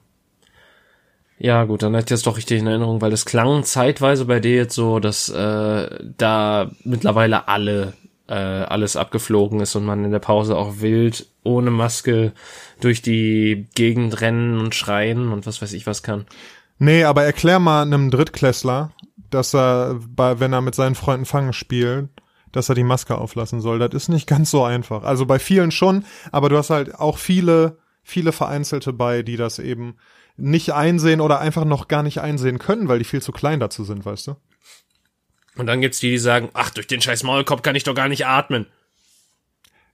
Ja, 1.40 1.66
gut, 1.66 1.84
dann 1.84 1.96
hat 1.96 2.10
jetzt 2.10 2.26
doch 2.26 2.38
richtig 2.38 2.60
in 2.60 2.68
Erinnerung, 2.68 3.02
weil 3.02 3.12
es 3.12 3.26
klang 3.26 3.64
zeitweise 3.64 4.26
bei 4.26 4.40
dir 4.40 4.56
jetzt 4.56 4.76
so, 4.76 5.00
dass 5.00 5.30
äh, 5.30 5.90
da 6.18 6.72
mittlerweile 6.84 7.48
alle 7.48 7.94
äh, 8.28 8.34
alles 8.34 8.96
abgeflogen 8.96 9.60
ist 9.60 9.76
und 9.76 9.86
man 9.86 10.06
in 10.06 10.12
der 10.12 10.20
Pause 10.20 10.56
auch 10.56 10.80
wild 10.80 11.28
ohne 11.44 11.72
Maske 11.72 12.32
durch 12.80 13.02
die 13.02 13.68
Gegend 13.76 14.22
rennen 14.22 14.60
und 14.60 14.76
schreien 14.76 15.32
und 15.32 15.46
was 15.46 15.62
weiß 15.62 15.74
ich 15.74 15.86
was 15.86 16.04
kann. 16.04 16.26
Nee, 16.80 17.04
aber 17.04 17.24
erklär 17.24 17.60
mal 17.60 17.82
einem 17.82 18.10
Drittklässler, 18.12 18.92
dass 19.30 19.54
er, 19.54 20.00
bei, 20.08 20.40
wenn 20.40 20.54
er 20.54 20.62
mit 20.62 20.76
seinen 20.76 20.96
Freunden 20.96 21.26
Fangen 21.26 21.54
spielt, 21.54 22.10
dass 22.52 22.70
er 22.70 22.76
die 22.76 22.84
Maske 22.84 23.18
auflassen 23.18 23.62
soll. 23.62 23.80
Das 23.80 23.94
ist 23.94 24.10
nicht 24.10 24.28
ganz 24.28 24.52
so 24.52 24.64
einfach. 24.64 25.04
Also 25.04 25.26
bei 25.26 25.40
vielen 25.40 25.72
schon, 25.72 26.06
aber 26.32 26.50
du 26.50 26.58
hast 26.58 26.70
halt 26.70 26.96
auch 26.96 27.18
viele, 27.18 27.78
viele 28.04 28.32
Vereinzelte 28.32 28.94
bei, 28.94 29.24
die 29.24 29.38
das 29.38 29.60
eben 29.60 29.98
nicht 30.36 30.74
einsehen 30.74 31.22
oder 31.22 31.40
einfach 31.40 31.66
noch 31.66 31.88
gar 31.88 32.04
nicht 32.04 32.20
einsehen 32.20 32.60
können, 32.60 32.88
weil 32.88 33.00
die 33.00 33.06
viel 33.06 33.22
zu 33.22 33.32
klein 33.32 33.60
dazu 33.60 33.84
sind, 33.84 34.06
weißt 34.06 34.28
du? 34.28 34.36
Und 35.56 35.68
dann 35.68 35.82
gibt's 35.82 36.00
die, 36.00 36.10
die 36.10 36.18
sagen, 36.18 36.50
ach, 36.54 36.72
durch 36.72 36.88
den 36.88 37.02
scheiß 37.02 37.24
Maulkorb 37.24 37.62
kann 37.64 37.76
ich 37.76 37.84
doch 37.84 37.94
gar 37.94 38.10
nicht 38.10 38.26
atmen. 38.26 38.66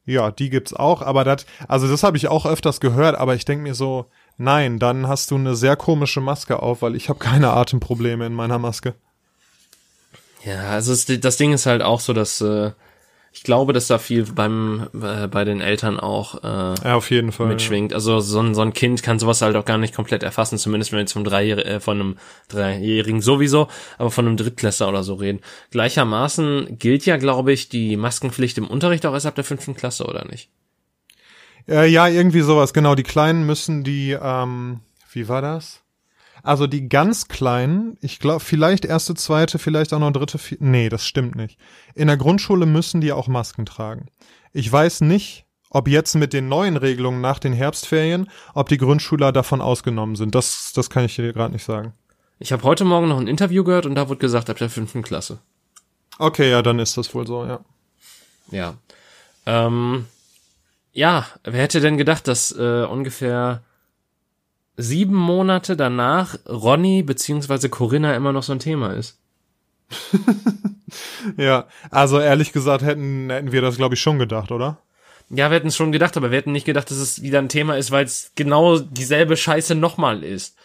Ja, 0.06 0.32
die 0.32 0.50
gibt's 0.50 0.74
auch, 0.74 1.02
aber 1.02 1.24
das, 1.24 1.46
also 1.68 1.88
das 1.88 2.04
habe 2.04 2.18
ich 2.18 2.30
auch 2.30 2.46
öfters 2.46 2.80
gehört, 2.80 3.16
aber 3.16 3.36
ich 3.36 3.46
denk 3.46 3.62
mir 3.62 3.76
so, 3.76 4.10
nein, 4.38 4.80
dann 4.80 5.08
hast 5.08 5.30
du 5.30 5.36
eine 5.36 5.56
sehr 5.56 5.76
komische 5.76 6.22
Maske 6.22 6.64
auf, 6.64 6.82
weil 6.82 6.96
ich 6.96 7.10
habe 7.10 7.20
keine 7.20 7.52
Atemprobleme 7.52 8.26
in 8.26 8.34
meiner 8.34 8.58
Maske. 8.58 8.96
Ja, 10.44 10.70
also 10.70 10.96
das 11.18 11.38
Ding 11.38 11.54
ist 11.54 11.66
halt 11.66 11.82
auch 11.82 12.00
so, 12.00 12.14
dass 12.14 12.40
äh, 12.42 12.72
ich 13.32 13.44
glaube, 13.44 13.74
dass 13.74 13.88
da 13.88 14.00
viel 14.00 14.24
beim 14.24 14.88
äh, 15.02 15.28
bei 15.28 15.46
den 15.46 15.62
Eltern 15.62 16.00
auch 16.00 16.44
äh, 16.44 16.76
Ja, 16.84 16.96
auf 16.96 17.12
jeden 17.12 17.32
Fall. 17.32 17.48
mitschwingt. 17.48 17.94
Also 17.94 18.20
so 18.20 18.40
ein, 18.40 18.56
so 18.56 18.62
ein 18.62 18.74
Kind 18.74 19.04
kann 19.04 19.20
sowas 19.20 19.42
halt 19.42 19.56
auch 19.56 19.66
gar 19.66 19.78
nicht 19.78 19.94
komplett 19.94 20.24
erfassen, 20.24 20.58
zumindest 20.58 20.92
wenn 20.92 20.98
wir 20.98 21.02
jetzt 21.02 21.14
vom 21.14 21.24
Dreijähr 21.24 21.64
äh, 21.66 21.80
von 21.80 22.00
einem 22.00 22.18
Dreijährigen 22.48 23.22
sowieso, 23.22 23.68
aber 23.98 24.10
von 24.12 24.26
einem 24.28 24.38
Drittklässler 24.38 24.90
oder 24.90 25.04
so 25.04 25.14
reden. 25.14 25.42
Gleichermaßen 25.72 26.78
gilt 26.80 27.06
ja, 27.06 27.18
glaube 27.18 27.54
ich, 27.54 27.70
die 27.70 27.98
Maskenpflicht 27.98 28.58
im 28.58 28.68
Unterricht 28.68 29.06
auch 29.06 29.14
erst 29.14 29.28
ab 29.28 29.36
der 29.36 29.44
fünften 29.44 29.76
Klasse, 29.76 30.06
oder 30.06 30.26
nicht? 30.26 30.50
Ja, 31.68 31.84
ja, 31.84 32.08
irgendwie 32.08 32.42
sowas, 32.42 32.74
genau. 32.74 32.96
Die 32.96 33.04
Kleinen 33.04 33.46
müssen 33.46 33.84
die, 33.84 34.18
ähm, 34.20 34.80
wie 35.12 35.28
war 35.28 35.42
das? 35.44 35.82
Also 36.44 36.68
die 36.68 36.90
ganz 36.90 37.28
Kleinen, 37.28 37.98
ich 38.02 38.20
glaube, 38.20 38.40
vielleicht 38.40 38.86
erste, 38.86 39.14
zweite, 39.16 39.60
vielleicht 39.60 39.94
auch 39.94 40.00
noch 40.00 40.12
dritte, 40.12 40.38
vier, 40.38 40.58
nee, 40.62 40.90
das 40.90 41.06
stimmt 41.06 41.36
nicht. 41.36 41.58
In 41.96 42.08
der 42.08 42.18
Grundschule 42.18 42.66
müssen 42.66 43.02
die 43.02 43.12
auch 43.12 43.28
Masken 43.28 43.66
tragen. 43.66 44.08
Ich 44.54 44.72
weiß 44.72 45.02
nicht, 45.02 45.46
ob 45.70 45.88
jetzt 45.88 46.16
mit 46.16 46.34
den 46.34 46.48
neuen 46.48 46.78
Regelungen 46.78 47.22
nach 47.22 47.40
den 47.40 47.54
Herbstferien, 47.54 48.30
ob 48.54 48.70
die 48.70 48.78
Grundschüler 48.78 49.32
davon 49.32 49.62
ausgenommen 49.62 50.16
sind. 50.16 50.34
Das, 50.34 50.74
das 50.74 50.90
kann 50.90 51.06
ich 51.06 51.16
dir 51.16 51.34
gerade 51.34 51.54
nicht 51.54 51.66
sagen. 51.66 51.94
Ich 52.40 52.52
habe 52.52 52.64
heute 52.64 52.86
Morgen 52.86 53.10
noch 53.10 53.20
ein 53.20 53.28
Interview 53.28 53.64
gehört 53.64 53.86
und 53.86 53.96
da 53.96 54.10
wurde 54.10 54.20
gesagt, 54.20 54.50
ab 54.50 54.58
der 54.58 54.70
fünften 54.70 55.04
Klasse. 55.04 55.40
Okay, 56.18 56.50
ja, 56.50 56.62
dann 56.62 56.80
ist 56.80 56.98
das 56.98 57.14
wohl 57.14 57.28
so, 57.28 57.46
ja. 57.46 57.60
Ja. 58.52 58.76
Ähm, 59.46 60.08
ja, 60.92 61.28
wer 61.44 61.62
hätte 61.62 61.82
denn 61.82 61.98
gedacht, 61.98 62.28
dass 62.28 62.52
äh, 62.52 62.86
ungefähr 62.90 63.62
sieben 64.80 65.16
Monate 65.16 65.76
danach 65.76 66.38
Ronny 66.48 67.04
beziehungsweise 67.04 67.70
Corinna 67.70 68.16
immer 68.16 68.32
noch 68.32 68.44
so 68.44 68.54
ein 68.54 68.60
Thema 68.60 68.94
ist? 68.94 69.20
ja, 71.38 71.68
also 71.92 72.20
ehrlich 72.20 72.52
gesagt 72.52 72.84
hätten, 72.84 73.30
hätten 73.30 73.52
wir 73.52 73.62
das, 73.62 73.78
glaube 73.78 73.96
ich, 73.96 74.02
schon 74.02 74.20
gedacht, 74.20 74.52
oder? 74.52 74.80
Ja, 75.30 75.50
wir 75.52 75.58
hätten 75.58 75.68
es 75.68 75.76
schon 75.76 75.92
gedacht, 75.92 76.18
aber 76.18 76.32
wir 76.32 76.38
hätten 76.38 76.52
nicht 76.52 76.66
gedacht, 76.66 76.90
dass 76.90 76.98
es 76.98 77.22
wieder 77.22 77.40
ein 77.40 77.50
Thema 77.50 77.78
ist, 77.78 77.92
weil 77.92 78.06
es 78.06 78.32
genau 78.36 78.80
dieselbe 78.80 79.38
Scheiße 79.38 79.76
nochmal 79.76 80.24
ist. 80.24 80.56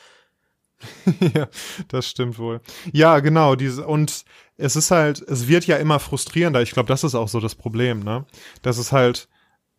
ja, 1.34 1.48
das 1.88 2.08
stimmt 2.08 2.38
wohl. 2.38 2.60
Ja, 2.92 3.20
genau, 3.20 3.56
diese, 3.56 3.86
und 3.86 4.24
es 4.56 4.76
ist 4.76 4.90
halt, 4.90 5.20
es 5.20 5.48
wird 5.48 5.66
ja 5.66 5.76
immer 5.76 5.98
frustrierender. 5.98 6.62
Ich 6.62 6.72
glaube, 6.72 6.88
das 6.88 7.04
ist 7.04 7.14
auch 7.14 7.28
so 7.28 7.40
das 7.40 7.54
Problem, 7.54 8.00
ne? 8.00 8.24
Das 8.62 8.78
ist 8.78 8.92
halt, 8.92 9.28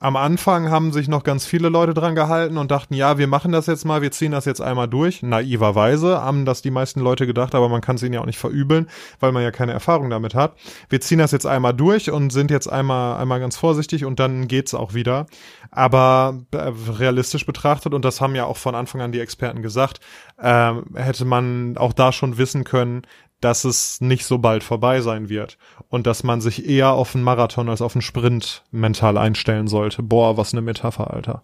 am 0.05 0.17
Anfang 0.17 0.69
haben 0.69 0.93
sich 0.93 1.07
noch 1.07 1.23
ganz 1.23 1.47
viele 1.47 1.69
Leute 1.69 1.95
dran 1.95 2.13
gehalten 2.13 2.59
und 2.59 2.69
dachten, 2.69 2.93
ja, 2.93 3.17
wir 3.17 3.25
machen 3.25 3.51
das 3.51 3.65
jetzt 3.65 3.85
mal, 3.85 4.03
wir 4.03 4.11
ziehen 4.11 4.31
das 4.31 4.45
jetzt 4.45 4.61
einmal 4.61 4.87
durch. 4.87 5.23
Naiverweise 5.23 6.21
haben 6.21 6.45
das 6.45 6.61
die 6.61 6.69
meisten 6.69 6.99
Leute 6.99 7.25
gedacht, 7.25 7.55
aber 7.55 7.69
man 7.69 7.81
kann 7.81 7.95
es 7.95 8.03
ihnen 8.03 8.13
ja 8.13 8.21
auch 8.21 8.27
nicht 8.27 8.37
verübeln, 8.37 8.85
weil 9.19 9.31
man 9.31 9.41
ja 9.41 9.49
keine 9.49 9.71
Erfahrung 9.71 10.11
damit 10.11 10.35
hat. 10.35 10.57
Wir 10.89 11.01
ziehen 11.01 11.17
das 11.17 11.31
jetzt 11.31 11.47
einmal 11.47 11.73
durch 11.73 12.11
und 12.11 12.31
sind 12.31 12.51
jetzt 12.51 12.67
einmal, 12.67 13.19
einmal 13.19 13.39
ganz 13.39 13.57
vorsichtig 13.57 14.05
und 14.05 14.19
dann 14.19 14.47
geht's 14.47 14.75
auch 14.75 14.93
wieder. 14.93 15.25
Aber 15.71 16.39
äh, 16.51 16.71
realistisch 16.99 17.47
betrachtet, 17.47 17.95
und 17.95 18.05
das 18.05 18.21
haben 18.21 18.35
ja 18.35 18.45
auch 18.45 18.57
von 18.57 18.75
Anfang 18.75 19.01
an 19.01 19.11
die 19.11 19.19
Experten 19.19 19.63
gesagt, 19.63 20.01
äh, 20.37 20.73
hätte 20.93 21.25
man 21.25 21.77
auch 21.77 21.93
da 21.93 22.11
schon 22.11 22.37
wissen 22.37 22.63
können, 22.63 23.01
dass 23.41 23.65
es 23.65 24.01
nicht 24.01 24.25
so 24.25 24.37
bald 24.37 24.63
vorbei 24.63 25.01
sein 25.01 25.29
wird 25.29 25.57
und 25.89 26.07
dass 26.07 26.23
man 26.23 26.41
sich 26.41 26.67
eher 26.67 26.91
auf 26.91 27.15
einen 27.15 27.23
Marathon 27.23 27.69
als 27.69 27.81
auf 27.81 27.95
einen 27.95 28.01
Sprint 28.01 28.63
mental 28.71 29.17
einstellen 29.17 29.67
sollte. 29.67 30.03
Boah, 30.03 30.37
was 30.37 30.53
eine 30.53 30.61
Metapher, 30.61 31.11
Alter. 31.13 31.43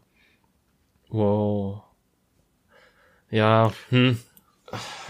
Wow. 1.10 1.84
Ja, 3.30 3.72
hm. 3.90 4.18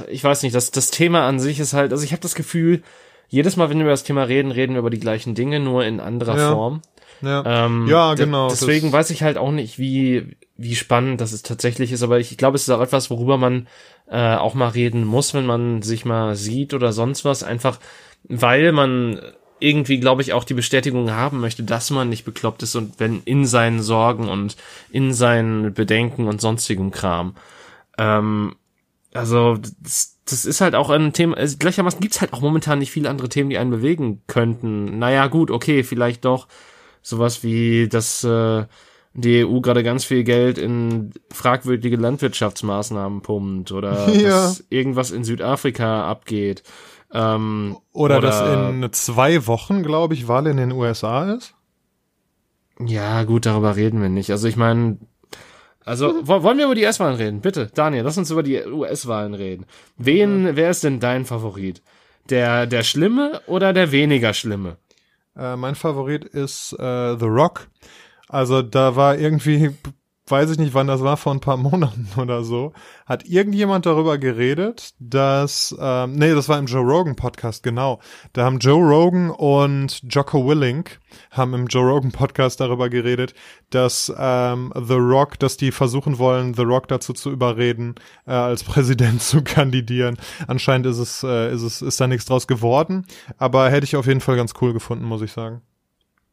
Ich 0.09 0.23
weiß 0.23 0.41
nicht, 0.43 0.55
das, 0.55 0.71
das 0.71 0.89
Thema 0.89 1.27
an 1.27 1.39
sich 1.39 1.59
ist 1.59 1.73
halt, 1.73 1.91
also 1.91 2.03
ich 2.03 2.11
habe 2.11 2.21
das 2.21 2.35
Gefühl, 2.35 2.81
jedes 3.29 3.55
Mal, 3.55 3.69
wenn 3.69 3.77
wir 3.77 3.83
über 3.83 3.91
das 3.91 4.03
Thema 4.03 4.23
reden, 4.23 4.51
reden 4.51 4.73
wir 4.73 4.79
über 4.79 4.89
die 4.89 4.99
gleichen 4.99 5.35
Dinge, 5.35 5.59
nur 5.59 5.85
in 5.85 5.99
anderer 5.99 6.37
Ja. 6.37 6.51
Form. 6.51 6.81
Ja, 7.21 7.65
Ähm, 7.65 7.87
ja 7.87 8.15
genau. 8.15 8.49
Deswegen 8.49 8.91
weiß 8.91 9.11
ich 9.11 9.21
halt 9.23 9.37
auch 9.37 9.51
nicht, 9.51 9.77
wie, 9.77 10.35
wie 10.57 10.75
spannend 10.75 11.21
das 11.21 11.31
es 11.31 11.43
tatsächlich 11.43 11.91
ist, 11.91 12.01
aber 12.03 12.19
ich, 12.19 12.35
glaube, 12.37 12.55
es 12.55 12.63
ist 12.63 12.69
auch 12.69 12.81
etwas, 12.81 13.09
worüber 13.09 13.37
man 13.37 13.67
äh, 14.11 14.35
auch 14.35 14.53
mal 14.53 14.69
reden 14.69 15.05
muss, 15.05 15.33
wenn 15.33 15.45
man 15.45 15.81
sich 15.81 16.05
mal 16.05 16.35
sieht 16.35 16.73
oder 16.73 16.91
sonst 16.91 17.25
was, 17.25 17.43
einfach 17.43 17.79
weil 18.23 18.71
man 18.71 19.19
irgendwie, 19.59 19.99
glaube 19.99 20.21
ich, 20.21 20.33
auch 20.33 20.43
die 20.43 20.53
Bestätigung 20.53 21.11
haben 21.11 21.39
möchte, 21.39 21.63
dass 21.63 21.91
man 21.91 22.09
nicht 22.09 22.25
bekloppt 22.25 22.63
ist 22.63 22.75
und 22.75 22.99
wenn 22.99 23.21
in 23.23 23.45
seinen 23.45 23.81
Sorgen 23.81 24.27
und 24.27 24.57
in 24.91 25.13
seinen 25.13 25.73
Bedenken 25.73 26.27
und 26.27 26.41
sonstigem 26.41 26.91
Kram. 26.91 27.35
Ähm, 27.97 28.55
also 29.13 29.57
das, 29.79 30.19
das 30.25 30.45
ist 30.45 30.61
halt 30.61 30.75
auch 30.75 30.89
ein 30.89 31.13
Thema, 31.13 31.37
also 31.37 31.57
gleichermaßen 31.57 31.99
gibt's 31.99 32.21
halt 32.21 32.33
auch 32.33 32.41
momentan 32.41 32.79
nicht 32.79 32.91
viele 32.91 33.09
andere 33.09 33.29
Themen, 33.29 33.49
die 33.49 33.57
einen 33.57 33.71
bewegen 33.71 34.23
könnten. 34.27 34.99
Naja, 34.99 35.27
gut, 35.27 35.51
okay, 35.51 35.83
vielleicht 35.83 36.25
doch 36.25 36.47
sowas 37.01 37.43
wie, 37.43 37.87
dass 37.87 38.23
äh, 38.23 38.65
die 39.13 39.45
EU 39.45 39.59
gerade 39.59 39.83
ganz 39.83 40.05
viel 40.05 40.23
Geld 40.23 40.57
in 40.57 41.11
fragwürdige 41.31 41.97
Landwirtschaftsmaßnahmen 41.97 43.21
pumpt 43.21 43.71
oder 43.71 44.09
Ja. 44.13 44.29
dass 44.29 44.63
irgendwas 44.69 45.11
in 45.11 45.23
Südafrika 45.23 46.05
abgeht. 46.09 46.63
Ähm, 47.13 47.77
oder, 47.91 48.21
dass 48.21 48.41
in 48.41 48.87
zwei 48.93 49.45
Wochen, 49.47 49.83
glaube 49.83 50.13
ich, 50.13 50.27
Wahl 50.29 50.47
in 50.47 50.55
den 50.57 50.71
USA 50.71 51.33
ist. 51.33 51.53
Ja, 52.79 53.23
gut, 53.25 53.45
darüber 53.45 53.75
reden 53.75 54.01
wir 54.01 54.09
nicht. 54.09 54.31
Also 54.31 54.47
ich 54.47 54.55
meine, 54.55 54.97
also 55.83 56.13
wo- 56.23 56.41
wollen 56.43 56.57
wir 56.57 56.65
über 56.65 56.75
die 56.75 56.85
US-Wahlen 56.85 57.15
reden? 57.17 57.41
Bitte, 57.41 57.69
Daniel, 57.73 58.03
lass 58.03 58.17
uns 58.17 58.31
über 58.31 58.43
die 58.43 58.65
US-Wahlen 58.65 59.33
reden. 59.33 59.65
Wen, 59.97 60.55
wer 60.55 60.69
ist 60.69 60.83
denn 60.83 60.99
dein 61.01 61.25
Favorit? 61.25 61.81
Der, 62.29 62.65
der 62.65 62.83
Schlimme 62.83 63.41
oder 63.47 63.73
der 63.73 63.91
weniger 63.91 64.33
Schlimme? 64.33 64.77
Äh, 65.35 65.57
mein 65.57 65.75
Favorit 65.75 66.23
ist 66.23 66.73
äh, 66.79 67.17
The 67.17 67.25
Rock. 67.25 67.67
Also 68.31 68.61
da 68.61 68.95
war 68.95 69.17
irgendwie, 69.17 69.71
weiß 70.25 70.51
ich 70.51 70.57
nicht, 70.57 70.73
wann 70.73 70.87
das 70.87 71.03
war, 71.03 71.17
vor 71.17 71.33
ein 71.33 71.41
paar 71.41 71.57
Monaten 71.57 72.07
oder 72.17 72.45
so, 72.45 72.71
hat 73.05 73.25
irgendjemand 73.25 73.85
darüber 73.85 74.17
geredet, 74.17 74.93
dass, 74.99 75.75
ähm, 75.77 76.13
nee, 76.13 76.33
das 76.33 76.47
war 76.47 76.57
im 76.57 76.65
Joe 76.65 76.81
Rogan 76.81 77.17
Podcast, 77.17 77.61
genau. 77.61 77.99
Da 78.31 78.45
haben 78.45 78.59
Joe 78.59 78.81
Rogan 78.81 79.31
und 79.31 80.01
Jocko 80.03 80.47
Willink 80.47 81.01
haben 81.29 81.53
im 81.53 81.67
Joe 81.67 81.91
Rogan 81.91 82.13
Podcast 82.13 82.61
darüber 82.61 82.89
geredet, 82.89 83.33
dass 83.69 84.11
ähm, 84.17 84.71
The 84.81 84.93
Rock, 84.93 85.37
dass 85.39 85.57
die 85.57 85.73
versuchen 85.73 86.17
wollen, 86.17 86.53
The 86.53 86.63
Rock 86.63 86.87
dazu 86.87 87.11
zu 87.11 87.31
überreden, 87.31 87.95
äh, 88.25 88.31
als 88.31 88.63
Präsident 88.63 89.21
zu 89.21 89.43
kandidieren. 89.43 90.17
Anscheinend 90.47 90.87
ist 90.87 90.99
es, 90.99 91.21
äh, 91.23 91.53
ist 91.53 91.63
es, 91.63 91.81
ist 91.81 91.99
da 91.99 92.07
nichts 92.07 92.27
draus 92.27 92.47
geworden, 92.47 93.05
aber 93.37 93.69
hätte 93.69 93.83
ich 93.83 93.97
auf 93.97 94.07
jeden 94.07 94.21
Fall 94.21 94.37
ganz 94.37 94.53
cool 94.61 94.71
gefunden, 94.71 95.03
muss 95.03 95.21
ich 95.21 95.33
sagen. 95.33 95.61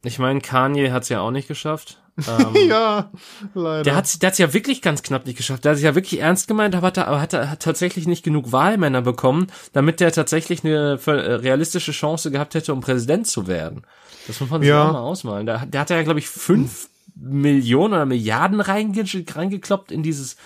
Ich 0.05 0.19
meine, 0.19 0.41
Kanye 0.41 0.93
hat's 0.93 1.09
ja 1.09 1.21
auch 1.21 1.31
nicht 1.31 1.49
geschafft. 1.49 2.01
Ähm, 2.27 2.69
Ja, 2.69 3.13
leider. 3.55 3.85
Der 3.85 3.95
der 3.95 3.97
hat's 4.27 4.39
ja 4.39 4.53
wirklich 4.53 4.83
ganz 4.83 5.05
knapp 5.05 5.25
nicht 5.25 5.37
geschafft. 5.37 5.65
Der 5.65 5.71
hat 5.71 5.77
sich 5.77 5.85
ja 5.85 5.95
wirklich 5.95 6.21
ernst 6.21 6.49
gemeint, 6.49 6.75
aber 6.75 6.89
hat, 6.89 6.97
er- 6.97 7.07
aber 7.07 7.21
hat, 7.21 7.33
hat 7.33 7.61
tatsächlich 7.63 8.09
nicht 8.09 8.25
genug 8.25 8.51
Wahlmänner 8.51 9.03
bekommen, 9.03 9.47
damit 9.73 10.01
der 10.01 10.11
tatsächlich 10.11 10.65
eine 10.65 10.99
äh, 11.07 11.11
realistische 11.11 11.93
Chance 11.93 12.33
gehabt 12.33 12.55
hätte, 12.57 12.73
um 12.73 12.81
Präsident 12.81 13.29
zu 13.29 13.47
werden. 13.47 13.83
Das 14.27 14.41
muss 14.41 14.51
man 14.51 14.63
sich 14.63 14.69
Ja. 14.71 14.89
auch 14.89 14.93
mal 14.95 14.99
ausmalen. 14.99 15.47
Der, 15.47 15.65
der 15.65 15.81
hat 15.81 15.91
ja, 15.91 16.03
glaube 16.03 16.19
ich, 16.19 16.29
fünf 16.29 16.89
Millionen 17.15 17.95
oder 17.95 18.05
Milliarden 18.07 18.61
reinge 18.61 19.05
reingekloppt 19.33 19.93
in 19.93 20.03
dieses, 20.03 20.37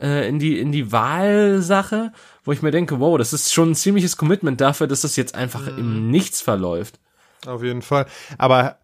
äh, 0.00 0.26
in 0.30 0.38
die, 0.38 0.58
in 0.58 0.72
die 0.72 0.92
Wahlsache, 0.92 2.12
wo 2.44 2.52
ich 2.52 2.62
mir 2.62 2.70
denke, 2.70 3.00
wow, 3.00 3.18
das 3.18 3.34
ist 3.34 3.52
schon 3.52 3.72
ein 3.72 3.74
ziemliches 3.74 4.16
Commitment 4.16 4.62
dafür, 4.62 4.86
dass 4.86 5.02
das 5.02 5.16
jetzt 5.16 5.34
einfach 5.34 5.66
im 5.68 6.10
Nichts 6.10 6.40
verläuft. 6.40 6.98
Auf 7.46 7.62
jeden 7.62 7.82
Fall. 7.82 8.06
Aber 8.38 8.78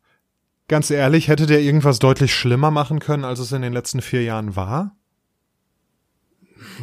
ganz 0.68 0.90
ehrlich, 0.90 1.28
hätte 1.28 1.46
der 1.46 1.60
irgendwas 1.60 1.98
deutlich 1.98 2.34
schlimmer 2.34 2.70
machen 2.70 2.98
können, 2.98 3.24
als 3.24 3.38
es 3.38 3.52
in 3.52 3.62
den 3.62 3.72
letzten 3.72 4.00
vier 4.00 4.22
Jahren 4.22 4.56
war? 4.56 4.96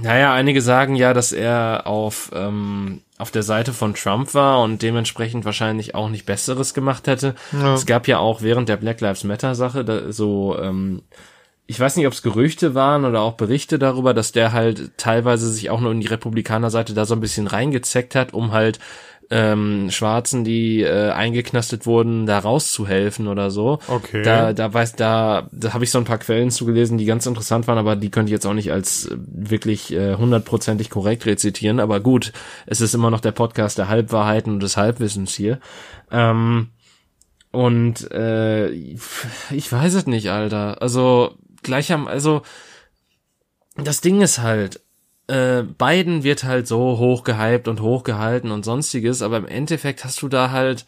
Naja, 0.02 0.34
einige 0.34 0.62
sagen 0.62 0.96
ja, 0.96 1.14
dass 1.14 1.32
er 1.32 1.84
auf, 1.86 2.32
ähm, 2.34 3.02
auf 3.18 3.32
der 3.32 3.44
Seite 3.44 3.74
von 3.74 3.94
Trump 3.94 4.34
war 4.34 4.62
und 4.62 4.82
dementsprechend 4.82 5.46
wahrscheinlich 5.46 5.96
auch 5.96 6.10
nicht 6.10 6.26
Besseres 6.26 6.74
gemacht 6.74 7.08
hätte. 7.08 7.36
Ja. 7.52 7.74
Es 7.74 7.86
gab 7.86 8.08
ja 8.08 8.20
auch 8.20 8.42
während 8.42 8.70
der 8.70 8.78
Black 8.78 9.02
Lives 9.02 9.24
Matter 9.24 9.56
Sache 9.56 9.84
da, 9.84 10.12
so, 10.12 10.58
ähm, 10.60 11.02
ich 11.68 11.80
weiß 11.80 11.96
nicht, 11.96 12.08
ob 12.08 12.14
es 12.14 12.22
Gerüchte 12.22 12.76
waren 12.76 13.06
oder 13.06 13.22
auch 13.22 13.34
Berichte 13.34 13.80
darüber, 13.80 14.14
dass 14.14 14.32
der 14.32 14.52
halt 14.52 14.98
teilweise 14.98 15.50
sich 15.50 15.70
auch 15.70 15.80
nur 15.80 15.92
in 15.92 16.02
die 16.02 16.08
Republikanerseite 16.08 16.94
da 16.94 17.06
so 17.06 17.14
ein 17.14 17.22
bisschen 17.22 17.48
reingezeckt 17.48 18.16
hat, 18.16 18.34
um 18.34 18.52
halt 18.52 18.80
ähm, 19.32 19.90
Schwarzen, 19.90 20.44
die 20.44 20.82
äh, 20.82 21.10
eingeknastet 21.12 21.86
wurden, 21.86 22.26
da 22.26 22.38
rauszuhelfen 22.38 23.28
oder 23.28 23.50
so. 23.50 23.80
Okay. 23.88 24.24
Da, 24.24 24.52
da 24.52 24.74
weiß, 24.74 24.98
da, 24.98 25.48
da 25.54 25.74
habe 25.74 25.86
ich 25.86 25.92
so 25.92 25.98
ein 25.98 26.04
paar 26.04 26.18
Quellen 26.18 26.52
zugelesen, 26.52 26.98
die 26.98 27.06
ganz 27.06 27.26
interessant 27.26 27.66
waren, 27.68 27.78
aber 27.78 27.96
die 27.96 28.12
könnte 28.12 28.30
ich 28.30 28.34
jetzt 28.34 28.46
auch 28.46 28.54
nicht 28.54 28.74
als 28.74 29.06
äh, 29.06 29.16
wirklich 29.18 29.94
äh, 29.94 30.16
hundertprozentig 30.16 30.90
korrekt 30.90 31.26
rezitieren. 31.26 31.80
Aber 31.80 32.02
gut, 32.02 32.34
es 32.66 32.82
ist 32.82 32.94
immer 32.94 33.10
noch 33.10 33.22
der 33.22 33.32
Podcast 33.32 33.78
der 33.78 33.88
Halbwahrheiten 33.88 34.54
und 34.54 34.62
des 34.62 34.76
Halbwissens 34.76 35.34
hier. 35.34 35.60
Ähm, 36.12 36.68
und 37.52 38.12
äh, 38.12 38.70
ich 38.70 39.72
weiß 39.72 39.94
es 39.94 40.08
nicht, 40.08 40.30
Alter. 40.30 40.82
Also 40.82 41.36
gleich 41.64 41.94
am, 41.94 42.08
also 42.08 42.42
das 43.78 44.02
Ding 44.02 44.22
ist 44.22 44.40
halt, 44.40 44.82
äh, 45.32 45.64
Biden 45.64 46.24
wird 46.24 46.44
halt 46.44 46.68
so 46.68 46.98
hoch 46.98 47.24
gehypt 47.24 47.68
und 47.68 47.82
hochgehalten 47.82 48.52
und 48.52 48.66
sonstiges, 48.66 49.22
aber 49.22 49.38
im 49.38 49.48
Endeffekt 49.48 50.04
hast 50.04 50.22
du 50.22 50.28
da 50.28 50.52
halt, 50.52 50.86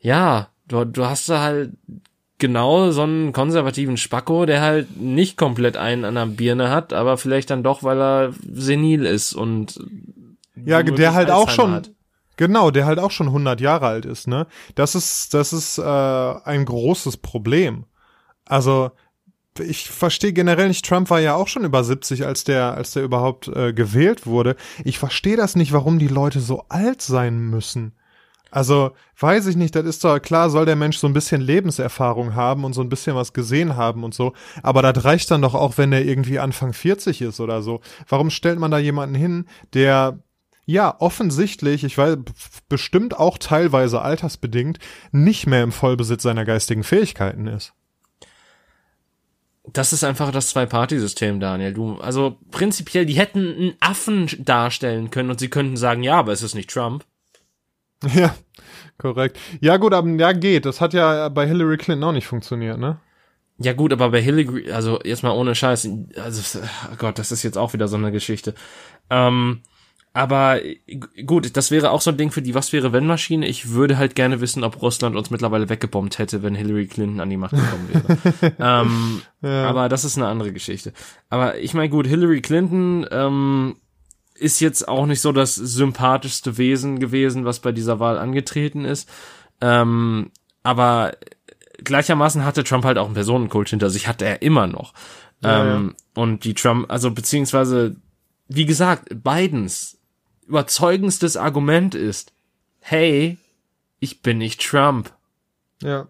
ja, 0.00 0.48
du, 0.68 0.84
du 0.84 1.06
hast 1.06 1.28
da 1.28 1.40
halt 1.40 1.72
genau 2.38 2.90
so 2.90 3.02
einen 3.02 3.32
konservativen 3.32 3.96
Spacko, 3.96 4.46
der 4.46 4.60
halt 4.60 5.00
nicht 5.00 5.36
komplett 5.36 5.76
einen 5.76 6.04
an 6.04 6.14
der 6.14 6.26
Birne 6.26 6.70
hat, 6.70 6.92
aber 6.92 7.16
vielleicht 7.18 7.50
dann 7.50 7.62
doch, 7.62 7.82
weil 7.82 8.00
er 8.00 8.32
senil 8.52 9.04
ist 9.04 9.34
und 9.34 9.78
Ja, 10.56 10.82
der 10.82 11.14
halt 11.14 11.30
auch 11.30 11.48
Alzheimer 11.48 11.54
schon, 11.54 11.72
hat. 11.72 11.90
genau, 12.36 12.70
der 12.70 12.86
halt 12.86 12.98
auch 12.98 13.10
schon 13.10 13.26
100 13.28 13.60
Jahre 13.60 13.86
alt 13.86 14.06
ist, 14.06 14.26
ne? 14.26 14.46
Das 14.74 14.94
ist, 14.94 15.34
das 15.34 15.52
ist 15.52 15.78
äh, 15.78 15.82
ein 15.82 16.64
großes 16.64 17.18
Problem. 17.18 17.84
Also 18.46 18.90
ich 19.58 19.90
verstehe 19.90 20.32
generell 20.32 20.68
nicht, 20.68 20.84
Trump 20.84 21.10
war 21.10 21.20
ja 21.20 21.34
auch 21.34 21.48
schon 21.48 21.64
über 21.64 21.82
70, 21.82 22.24
als 22.24 22.44
der, 22.44 22.74
als 22.74 22.92
der 22.92 23.02
überhaupt 23.02 23.48
äh, 23.48 23.72
gewählt 23.72 24.26
wurde. 24.26 24.56
Ich 24.84 24.98
verstehe 24.98 25.36
das 25.36 25.56
nicht, 25.56 25.72
warum 25.72 25.98
die 25.98 26.08
Leute 26.08 26.40
so 26.40 26.64
alt 26.68 27.02
sein 27.02 27.38
müssen. 27.38 27.92
Also, 28.52 28.92
weiß 29.18 29.46
ich 29.46 29.56
nicht, 29.56 29.76
das 29.76 29.84
ist 29.84 30.02
doch 30.02 30.18
klar, 30.18 30.50
soll 30.50 30.66
der 30.66 30.76
Mensch 30.76 30.98
so 30.98 31.06
ein 31.06 31.12
bisschen 31.12 31.40
Lebenserfahrung 31.40 32.34
haben 32.34 32.64
und 32.64 32.72
so 32.72 32.80
ein 32.80 32.88
bisschen 32.88 33.14
was 33.14 33.32
gesehen 33.32 33.76
haben 33.76 34.02
und 34.02 34.12
so. 34.12 34.32
Aber 34.62 34.82
das 34.82 35.04
reicht 35.04 35.30
dann 35.30 35.42
doch 35.42 35.54
auch, 35.54 35.78
wenn 35.78 35.92
er 35.92 36.04
irgendwie 36.04 36.40
Anfang 36.40 36.72
40 36.72 37.22
ist 37.22 37.40
oder 37.40 37.62
so. 37.62 37.80
Warum 38.08 38.30
stellt 38.30 38.58
man 38.58 38.70
da 38.72 38.78
jemanden 38.78 39.14
hin, 39.14 39.46
der 39.72 40.18
ja, 40.66 40.94
offensichtlich, 41.00 41.82
ich 41.82 41.98
weiß, 41.98 42.18
bestimmt 42.68 43.18
auch 43.18 43.38
teilweise 43.38 44.02
altersbedingt, 44.02 44.78
nicht 45.10 45.48
mehr 45.48 45.64
im 45.64 45.72
Vollbesitz 45.72 46.22
seiner 46.22 46.44
geistigen 46.44 46.84
Fähigkeiten 46.84 47.48
ist. 47.48 47.72
Das 49.64 49.92
ist 49.92 50.04
einfach 50.04 50.32
das 50.32 50.48
Zwei-Party-System, 50.50 51.38
Daniel. 51.38 51.74
Du, 51.74 51.96
also 51.96 52.38
prinzipiell, 52.50 53.04
die 53.04 53.14
hätten 53.14 53.40
einen 53.40 53.74
Affen 53.80 54.28
darstellen 54.38 55.10
können 55.10 55.30
und 55.30 55.38
sie 55.38 55.50
könnten 55.50 55.76
sagen, 55.76 56.02
ja, 56.02 56.18
aber 56.18 56.32
es 56.32 56.42
ist 56.42 56.54
nicht 56.54 56.70
Trump. 56.70 57.04
Ja, 58.14 58.34
korrekt. 58.96 59.38
Ja 59.60 59.76
gut, 59.76 59.92
aber 59.92 60.08
ja 60.08 60.32
geht. 60.32 60.64
Das 60.64 60.80
hat 60.80 60.94
ja 60.94 61.28
bei 61.28 61.46
Hillary 61.46 61.76
Clinton 61.76 62.08
auch 62.08 62.12
nicht 62.12 62.26
funktioniert, 62.26 62.78
ne? 62.78 62.98
Ja 63.58 63.74
gut, 63.74 63.92
aber 63.92 64.08
bei 64.08 64.22
Hillary, 64.22 64.72
also 64.72 65.00
jetzt 65.04 65.22
mal 65.22 65.32
ohne 65.32 65.54
Scheiß, 65.54 65.86
also 66.16 66.58
oh 66.90 66.96
Gott, 66.96 67.18
das 67.18 67.30
ist 67.30 67.42
jetzt 67.42 67.58
auch 67.58 67.74
wieder 67.74 67.88
so 67.88 67.98
eine 67.98 68.10
Geschichte. 68.10 68.54
Ähm, 69.10 69.60
aber 70.12 70.60
gut, 71.24 71.56
das 71.56 71.70
wäre 71.70 71.90
auch 71.90 72.00
so 72.00 72.10
ein 72.10 72.16
Ding 72.16 72.32
für 72.32 72.42
die 72.42 72.54
Was 72.54 72.72
wäre 72.72 72.92
wenn 72.92 73.06
Maschine. 73.06 73.46
Ich 73.46 73.70
würde 73.70 73.96
halt 73.96 74.16
gerne 74.16 74.40
wissen, 74.40 74.64
ob 74.64 74.82
Russland 74.82 75.14
uns 75.14 75.30
mittlerweile 75.30 75.68
weggebombt 75.68 76.18
hätte, 76.18 76.42
wenn 76.42 76.56
Hillary 76.56 76.88
Clinton 76.88 77.20
an 77.20 77.30
die 77.30 77.36
Macht 77.36 77.52
gekommen 77.52 77.88
wäre. 77.88 78.54
ähm, 78.58 79.22
ja. 79.40 79.68
Aber 79.68 79.88
das 79.88 80.04
ist 80.04 80.16
eine 80.16 80.26
andere 80.26 80.52
Geschichte. 80.52 80.92
Aber 81.28 81.58
ich 81.58 81.74
meine 81.74 81.90
gut, 81.90 82.08
Hillary 82.08 82.40
Clinton 82.40 83.06
ähm, 83.12 83.76
ist 84.34 84.58
jetzt 84.58 84.88
auch 84.88 85.06
nicht 85.06 85.20
so 85.20 85.30
das 85.30 85.54
sympathischste 85.54 86.58
Wesen 86.58 86.98
gewesen, 86.98 87.44
was 87.44 87.60
bei 87.60 87.70
dieser 87.70 88.00
Wahl 88.00 88.18
angetreten 88.18 88.84
ist. 88.84 89.08
Ähm, 89.60 90.32
aber 90.64 91.12
gleichermaßen 91.84 92.44
hatte 92.44 92.64
Trump 92.64 92.84
halt 92.84 92.98
auch 92.98 93.06
einen 93.06 93.14
Personenkult 93.14 93.68
hinter 93.68 93.90
sich, 93.90 94.08
hatte 94.08 94.24
er 94.24 94.42
immer 94.42 94.66
noch. 94.66 94.92
Ja, 95.40 95.76
ähm, 95.76 95.94
ja. 95.96 96.22
Und 96.22 96.44
die 96.44 96.54
Trump, 96.54 96.90
also 96.90 97.12
beziehungsweise, 97.12 97.94
wie 98.48 98.66
gesagt, 98.66 99.22
Bidens 99.22 99.99
überzeugendstes 100.50 101.36
Argument 101.36 101.94
ist, 101.94 102.32
hey, 102.80 103.38
ich 104.00 104.20
bin 104.22 104.38
nicht 104.38 104.60
Trump. 104.60 105.12
Ja. 105.82 106.08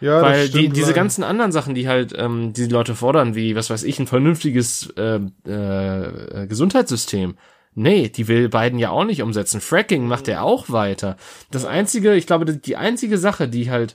Ja, 0.00 0.20
Weil 0.20 0.48
die, 0.50 0.68
diese 0.68 0.92
ganzen 0.92 1.24
anderen 1.24 1.52
Sachen, 1.52 1.74
die 1.74 1.88
halt 1.88 2.14
ähm, 2.18 2.52
die 2.52 2.66
Leute 2.66 2.94
fordern, 2.94 3.34
wie, 3.34 3.56
was 3.56 3.70
weiß 3.70 3.82
ich, 3.84 3.98
ein 3.98 4.06
vernünftiges 4.06 4.90
äh, 4.96 5.20
äh, 5.48 6.46
Gesundheitssystem, 6.46 7.36
Nee, 7.78 8.08
die 8.08 8.26
will 8.26 8.48
Biden 8.48 8.78
ja 8.78 8.88
auch 8.88 9.04
nicht 9.04 9.20
umsetzen. 9.20 9.60
Fracking 9.60 10.06
macht 10.06 10.28
er 10.28 10.42
auch 10.42 10.70
weiter. 10.70 11.18
Das 11.50 11.66
einzige, 11.66 12.14
ich 12.14 12.26
glaube, 12.26 12.46
die 12.46 12.76
einzige 12.76 13.18
Sache, 13.18 13.48
die 13.48 13.70
halt 13.70 13.94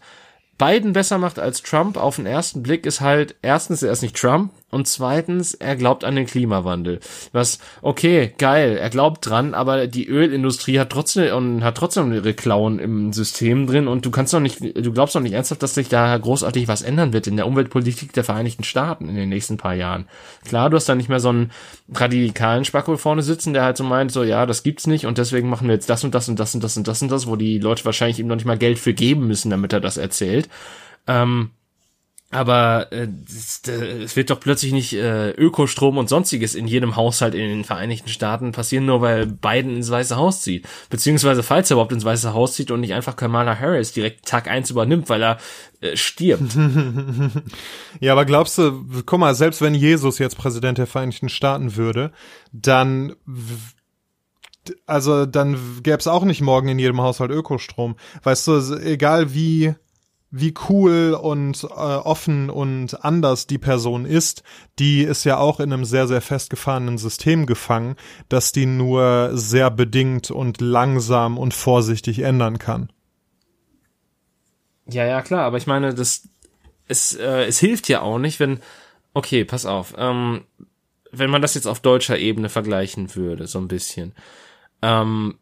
Biden 0.60 0.94
besser 0.94 1.18
macht 1.18 1.39
als 1.39 1.64
Trump 1.64 1.98
auf 1.98 2.18
den 2.18 2.28
ersten 2.28 2.62
Blick 2.62 2.86
ist 2.86 3.02
halt, 3.02 3.36
erstens, 3.42 3.82
er 3.82 3.92
ist 3.92 4.04
nicht 4.04 4.16
Trump 4.16 4.54
und 4.72 4.88
zweitens, 4.88 5.53
er 5.53 5.76
glaubt 5.76 6.03
an 6.03 6.15
den 6.15 6.26
Klimawandel. 6.26 6.99
Was, 7.34 7.59
okay, 7.82 8.34
geil, 8.38 8.78
er 8.78 8.89
glaubt 8.89 9.26
dran, 9.26 9.53
aber 9.53 9.88
die 9.88 10.07
Ölindustrie 10.07 10.80
hat 10.80 10.89
trotzdem, 10.89 11.36
und 11.36 11.63
hat 11.63 11.76
trotzdem 11.76 12.11
ihre 12.13 12.34
Klauen 12.34 12.80
im 12.80 13.13
System 13.13 13.67
drin 13.67 13.88
und 13.88 14.05
du 14.05 14.11
kannst 14.11 14.34
doch 14.34 14.39
nicht, 14.39 14.61
du 14.61 14.91
glaubst 14.93 15.15
doch 15.15 15.22
nicht 15.22 15.34
ernsthaft, 15.34 15.61
dass 15.61 15.76
sich 15.76 15.89
da 15.89 16.17
großartig 16.17 16.67
was 16.67 16.82
ändern 16.82 17.13
wird 17.13 17.28
in 17.28 17.36
der 17.36 17.47
Umweltpolitik 17.47 18.13
der 18.13 18.24
Vereinigten 18.24 18.63
Staaten 18.63 19.09
in 19.09 19.15
den 19.15 19.30
nächsten 19.30 19.57
paar 19.57 19.76
Jahren. 19.76 20.07
Klar, 20.45 20.69
du 20.69 20.78
hast 20.78 20.88
da 20.88 20.95
nicht 20.95 21.09
mehr 21.09 21.19
so 21.19 21.30
einen 21.30 21.51
radikalen 21.93 22.65
Spackel 22.65 22.97
vorne 22.97 23.24
sitzen, 23.24 23.53
der 23.53 23.63
halt 23.63 23.78
so 23.78 23.84
meint, 23.84 24.11
so, 24.11 24.24
ja, 24.24 24.45
das 24.45 24.63
gibt's 24.63 24.88
nicht 24.88 25.05
und 25.05 25.17
deswegen 25.17 25.49
machen 25.49 25.67
wir 25.67 25.76
jetzt 25.76 25.89
das 25.89 26.03
und 26.03 26.15
das 26.15 26.30
und 26.30 26.39
das 26.39 26.55
und 26.55 26.63
das 26.63 26.78
und 26.78 26.88
das 26.88 27.01
und 27.01 27.11
das, 27.11 27.28
wo 27.28 27.36
die 27.36 27.59
Leute 27.59 27.84
wahrscheinlich 27.86 28.19
ihm 28.19 28.28
noch 28.28 28.36
nicht 28.36 28.45
mal 28.45 28.57
Geld 28.57 28.80
für 28.80 28.93
geben 28.93 29.28
müssen, 29.28 29.49
damit 29.49 29.74
er 29.74 29.82
das 29.82 29.97
erzählt. 29.97 30.47
Ähm, 31.07 31.51
aber 32.32 32.92
äh, 32.92 33.08
es 33.28 34.16
wird 34.16 34.30
doch 34.30 34.40
plötzlich 34.40 34.72
nicht 34.72 34.94
äh, 34.94 35.32
Ökostrom 35.32 35.98
und 35.98 36.08
sonstiges 36.08 36.56
in 36.56 36.66
jedem 36.66 36.96
Haushalt 36.96 37.36
in 37.36 37.42
den 37.42 37.64
Vereinigten 37.66 38.10
Staaten 38.10 38.54
passieren, 38.54 38.86
nur 38.86 39.02
weil 39.02 39.26
Biden 39.26 39.76
ins 39.76 39.92
Weiße 39.92 40.16
Haus 40.16 40.42
zieht. 40.42 40.66
Beziehungsweise 40.90 41.44
falls 41.44 41.70
er 41.70 41.76
überhaupt 41.76 41.92
ins 41.92 42.06
Weiße 42.06 42.34
Haus 42.34 42.54
zieht 42.54 42.72
und 42.72 42.80
nicht 42.80 42.94
einfach 42.94 43.18
Kamala 43.18 43.60
Harris 43.60 43.92
direkt 43.92 44.26
Tag 44.26 44.50
eins 44.50 44.70
übernimmt, 44.70 45.10
weil 45.10 45.22
er 45.22 45.38
äh, 45.82 45.98
stirbt. 45.98 46.56
ja, 48.00 48.14
aber 48.14 48.24
glaubst 48.24 48.58
du, 48.58 48.86
guck 49.06 49.20
mal, 49.20 49.36
selbst 49.36 49.62
wenn 49.62 49.76
Jesus 49.76 50.18
jetzt 50.18 50.38
Präsident 50.38 50.78
der 50.78 50.88
Vereinigten 50.88 51.28
Staaten 51.28 51.76
würde, 51.76 52.12
dann 52.54 53.16
also 54.86 55.26
dann 55.26 55.58
gäbe 55.82 55.98
es 55.98 56.08
auch 56.08 56.24
nicht 56.24 56.42
morgen 56.42 56.68
in 56.68 56.80
jedem 56.80 57.02
Haushalt 57.02 57.32
Ökostrom. 57.32 57.96
Weißt 58.24 58.48
du, 58.48 58.76
egal 58.78 59.34
wie 59.34 59.74
wie 60.32 60.54
cool 60.70 61.14
und 61.14 61.64
äh, 61.64 61.68
offen 61.68 62.50
und 62.50 63.04
anders 63.04 63.48
die 63.48 63.58
Person 63.58 64.06
ist, 64.06 64.44
die 64.80 65.04
ist 65.04 65.26
ja 65.26 65.38
auch 65.38 65.60
in 65.60 65.74
einem 65.74 65.84
sehr, 65.84 66.08
sehr 66.08 66.22
festgefahrenen 66.22 66.98
System 66.98 67.46
gefangen, 67.46 67.98
dass 68.30 68.54
die 68.54 68.66
nur 68.66 69.32
sehr 69.34 69.70
bedingt 69.70 70.32
und 70.32 70.62
langsam 70.62 71.38
und 71.38 71.54
vorsichtig 71.54 72.20
ändern 72.20 72.60
kann. 72.60 72.92
Ja, 74.88 75.06
ja, 75.06 75.22
klar, 75.22 75.44
aber 75.44 75.58
ich 75.58 75.68
meine, 75.68 75.94
das, 75.94 76.30
es, 76.88 77.14
äh, 77.14 77.46
es 77.46 77.60
hilft 77.60 77.90
ja 77.90 78.02
auch 78.02 78.18
nicht, 78.18 78.40
wenn, 78.40 78.62
okay, 79.14 79.44
pass 79.44 79.66
auf, 79.66 79.94
ähm, 79.98 80.46
wenn 81.12 81.30
man 81.30 81.42
das 81.42 81.56
jetzt 81.56 81.68
auf 81.68 81.82
deutscher 81.82 82.18
Ebene 82.18 82.48
vergleichen 82.48 83.16
würde, 83.16 83.48
so 83.48 83.60
ein 83.60 83.68
bisschen. 83.68 84.14
Ähm, 84.82 85.38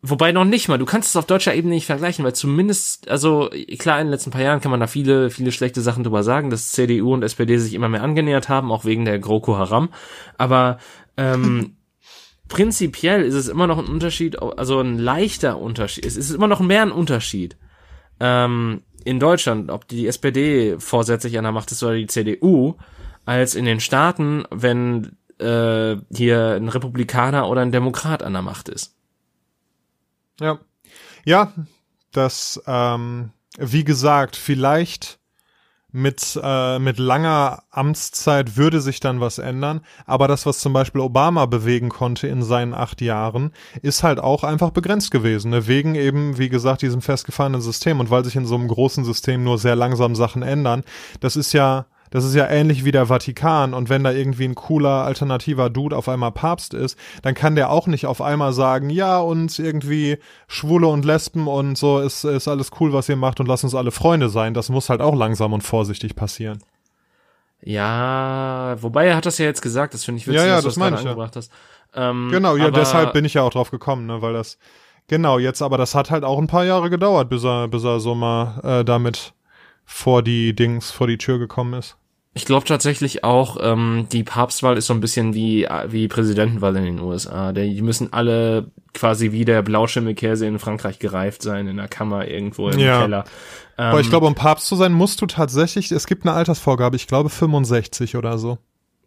Wobei 0.00 0.30
noch 0.30 0.44
nicht 0.44 0.68
mal, 0.68 0.78
du 0.78 0.84
kannst 0.84 1.08
es 1.08 1.16
auf 1.16 1.26
deutscher 1.26 1.54
Ebene 1.54 1.74
nicht 1.74 1.86
vergleichen, 1.86 2.24
weil 2.24 2.34
zumindest, 2.34 3.08
also 3.08 3.50
klar, 3.78 4.00
in 4.00 4.06
den 4.06 4.12
letzten 4.12 4.30
paar 4.30 4.42
Jahren 4.42 4.60
kann 4.60 4.70
man 4.70 4.78
da 4.78 4.86
viele, 4.86 5.28
viele 5.30 5.50
schlechte 5.50 5.80
Sachen 5.80 6.04
drüber 6.04 6.22
sagen, 6.22 6.50
dass 6.50 6.70
CDU 6.70 7.14
und 7.14 7.24
SPD 7.24 7.58
sich 7.58 7.74
immer 7.74 7.88
mehr 7.88 8.04
angenähert 8.04 8.48
haben, 8.48 8.70
auch 8.70 8.84
wegen 8.84 9.04
der 9.04 9.18
GroKo 9.18 9.58
Haram. 9.58 9.88
Aber 10.36 10.78
ähm, 11.16 11.76
prinzipiell 12.48 13.22
ist 13.22 13.34
es 13.34 13.48
immer 13.48 13.66
noch 13.66 13.78
ein 13.78 13.86
Unterschied, 13.86 14.40
also 14.40 14.78
ein 14.80 14.98
leichter 14.98 15.58
Unterschied. 15.58 16.06
Es 16.06 16.16
ist 16.16 16.30
immer 16.30 16.46
noch 16.46 16.60
mehr 16.60 16.82
ein 16.82 16.92
Unterschied. 16.92 17.56
Ähm, 18.20 18.82
in 19.04 19.18
Deutschland, 19.18 19.68
ob 19.68 19.88
die 19.88 20.06
SPD 20.06 20.76
vorsätzlich 20.78 21.38
an 21.38 21.44
der 21.44 21.52
Macht 21.52 21.72
ist 21.72 21.82
oder 21.82 21.94
die 21.94 22.06
CDU, 22.06 22.76
als 23.24 23.56
in 23.56 23.64
den 23.64 23.80
Staaten, 23.80 24.44
wenn 24.50 25.16
äh, 25.38 25.96
hier 26.12 26.54
ein 26.54 26.68
Republikaner 26.68 27.48
oder 27.48 27.62
ein 27.62 27.72
Demokrat 27.72 28.22
an 28.22 28.32
der 28.32 28.42
Macht 28.42 28.68
ist. 28.68 28.97
Ja. 30.40 30.58
Ja, 31.24 31.52
das, 32.12 32.60
ähm, 32.66 33.32
wie 33.58 33.84
gesagt, 33.84 34.36
vielleicht 34.36 35.18
mit, 35.90 36.38
äh, 36.42 36.78
mit 36.78 36.98
langer 36.98 37.62
Amtszeit 37.70 38.56
würde 38.56 38.80
sich 38.80 39.00
dann 39.00 39.20
was 39.20 39.38
ändern, 39.38 39.80
aber 40.04 40.28
das, 40.28 40.44
was 40.44 40.58
zum 40.58 40.72
Beispiel 40.72 41.00
Obama 41.00 41.46
bewegen 41.46 41.88
konnte 41.88 42.28
in 42.28 42.42
seinen 42.42 42.74
acht 42.74 43.00
Jahren, 43.00 43.52
ist 43.80 44.02
halt 44.02 44.20
auch 44.20 44.44
einfach 44.44 44.70
begrenzt 44.70 45.10
gewesen, 45.10 45.50
ne? 45.50 45.66
wegen 45.66 45.94
eben, 45.94 46.36
wie 46.36 46.50
gesagt, 46.50 46.82
diesem 46.82 47.00
festgefahrenen 47.00 47.62
System 47.62 48.00
und 48.00 48.10
weil 48.10 48.24
sich 48.24 48.36
in 48.36 48.46
so 48.46 48.54
einem 48.54 48.68
großen 48.68 49.04
System 49.04 49.44
nur 49.44 49.58
sehr 49.58 49.76
langsam 49.76 50.14
Sachen 50.14 50.42
ändern. 50.42 50.84
Das 51.20 51.36
ist 51.36 51.52
ja, 51.54 51.86
das 52.10 52.24
ist 52.24 52.34
ja 52.34 52.46
ähnlich 52.46 52.84
wie 52.84 52.92
der 52.92 53.06
Vatikan 53.06 53.74
und 53.74 53.88
wenn 53.88 54.04
da 54.04 54.12
irgendwie 54.12 54.44
ein 54.44 54.54
cooler 54.54 55.04
alternativer 55.04 55.70
Dude 55.70 55.96
auf 55.96 56.08
einmal 56.08 56.32
Papst 56.32 56.74
ist, 56.74 56.98
dann 57.22 57.34
kann 57.34 57.54
der 57.54 57.70
auch 57.70 57.86
nicht 57.86 58.06
auf 58.06 58.20
einmal 58.20 58.52
sagen, 58.52 58.90
ja 58.90 59.18
und 59.18 59.58
irgendwie 59.58 60.18
Schwule 60.46 60.88
und 60.88 61.04
Lesben 61.04 61.46
und 61.46 61.76
so 61.76 62.00
ist, 62.00 62.24
ist 62.24 62.48
alles 62.48 62.70
cool, 62.80 62.92
was 62.92 63.08
ihr 63.08 63.16
macht 63.16 63.40
und 63.40 63.46
lasst 63.46 63.64
uns 63.64 63.74
alle 63.74 63.90
Freunde 63.90 64.28
sein. 64.28 64.54
Das 64.54 64.68
muss 64.68 64.88
halt 64.90 65.00
auch 65.00 65.14
langsam 65.14 65.52
und 65.52 65.62
vorsichtig 65.62 66.16
passieren. 66.16 66.58
Ja, 67.60 68.76
wobei 68.80 69.06
er 69.06 69.16
hat 69.16 69.26
das 69.26 69.38
ja 69.38 69.46
jetzt 69.46 69.62
gesagt, 69.62 69.94
das 69.94 70.04
finde 70.04 70.20
ich 70.20 70.26
witzig, 70.26 70.40
ja, 70.40 70.46
ja, 70.46 70.54
dass 70.56 70.64
das 70.64 70.74
du 70.74 70.80
das 70.80 70.88
gerade 70.90 71.02
angebracht 71.02 71.34
ja. 71.34 71.40
hast. 71.40 71.52
Ähm, 71.94 72.28
genau, 72.30 72.56
ja, 72.56 72.70
deshalb 72.70 73.12
bin 73.12 73.24
ich 73.24 73.34
ja 73.34 73.42
auch 73.42 73.50
drauf 73.50 73.70
gekommen, 73.70 74.06
ne, 74.06 74.22
weil 74.22 74.34
das, 74.34 74.58
genau, 75.08 75.38
jetzt, 75.38 75.62
aber 75.62 75.78
das 75.78 75.94
hat 75.94 76.10
halt 76.10 76.22
auch 76.24 76.38
ein 76.38 76.46
paar 76.46 76.64
Jahre 76.64 76.90
gedauert, 76.90 77.28
bis 77.28 77.44
er, 77.44 77.66
bis 77.68 77.84
er 77.84 77.98
so 77.98 78.14
mal 78.14 78.60
äh, 78.62 78.84
damit 78.84 79.32
vor 79.90 80.22
die 80.22 80.54
Dings, 80.54 80.90
vor 80.90 81.06
die 81.06 81.16
Tür 81.16 81.38
gekommen 81.38 81.72
ist. 81.72 81.96
Ich 82.34 82.44
glaube 82.44 82.66
tatsächlich 82.66 83.24
auch, 83.24 83.56
ähm, 83.60 84.06
die 84.12 84.22
Papstwahl 84.22 84.76
ist 84.76 84.86
so 84.86 84.92
ein 84.92 85.00
bisschen 85.00 85.32
wie, 85.34 85.66
wie 85.88 86.08
Präsidentenwahl 86.08 86.76
in 86.76 86.84
den 86.84 87.00
USA. 87.00 87.52
Die 87.52 87.80
müssen 87.80 88.12
alle 88.12 88.70
quasi 88.92 89.32
wie 89.32 89.46
der 89.46 89.62
Blauschimmelkäse 89.62 90.46
in 90.46 90.58
Frankreich 90.58 90.98
gereift 90.98 91.42
sein, 91.42 91.66
in 91.66 91.78
der 91.78 91.88
Kammer 91.88 92.28
irgendwo 92.28 92.68
im 92.68 92.78
ja. 92.78 93.00
Keller. 93.00 93.24
Ähm, 93.78 93.86
Aber 93.86 94.00
ich 94.00 94.10
glaube, 94.10 94.26
um 94.26 94.34
Papst 94.34 94.66
zu 94.66 94.76
sein, 94.76 94.92
musst 94.92 95.22
du 95.22 95.26
tatsächlich, 95.26 95.90
es 95.90 96.06
gibt 96.06 96.26
eine 96.26 96.34
Altersvorgabe, 96.34 96.94
ich 96.94 97.06
glaube 97.06 97.30
65 97.30 98.14
oder 98.14 98.36
so. 98.36 98.58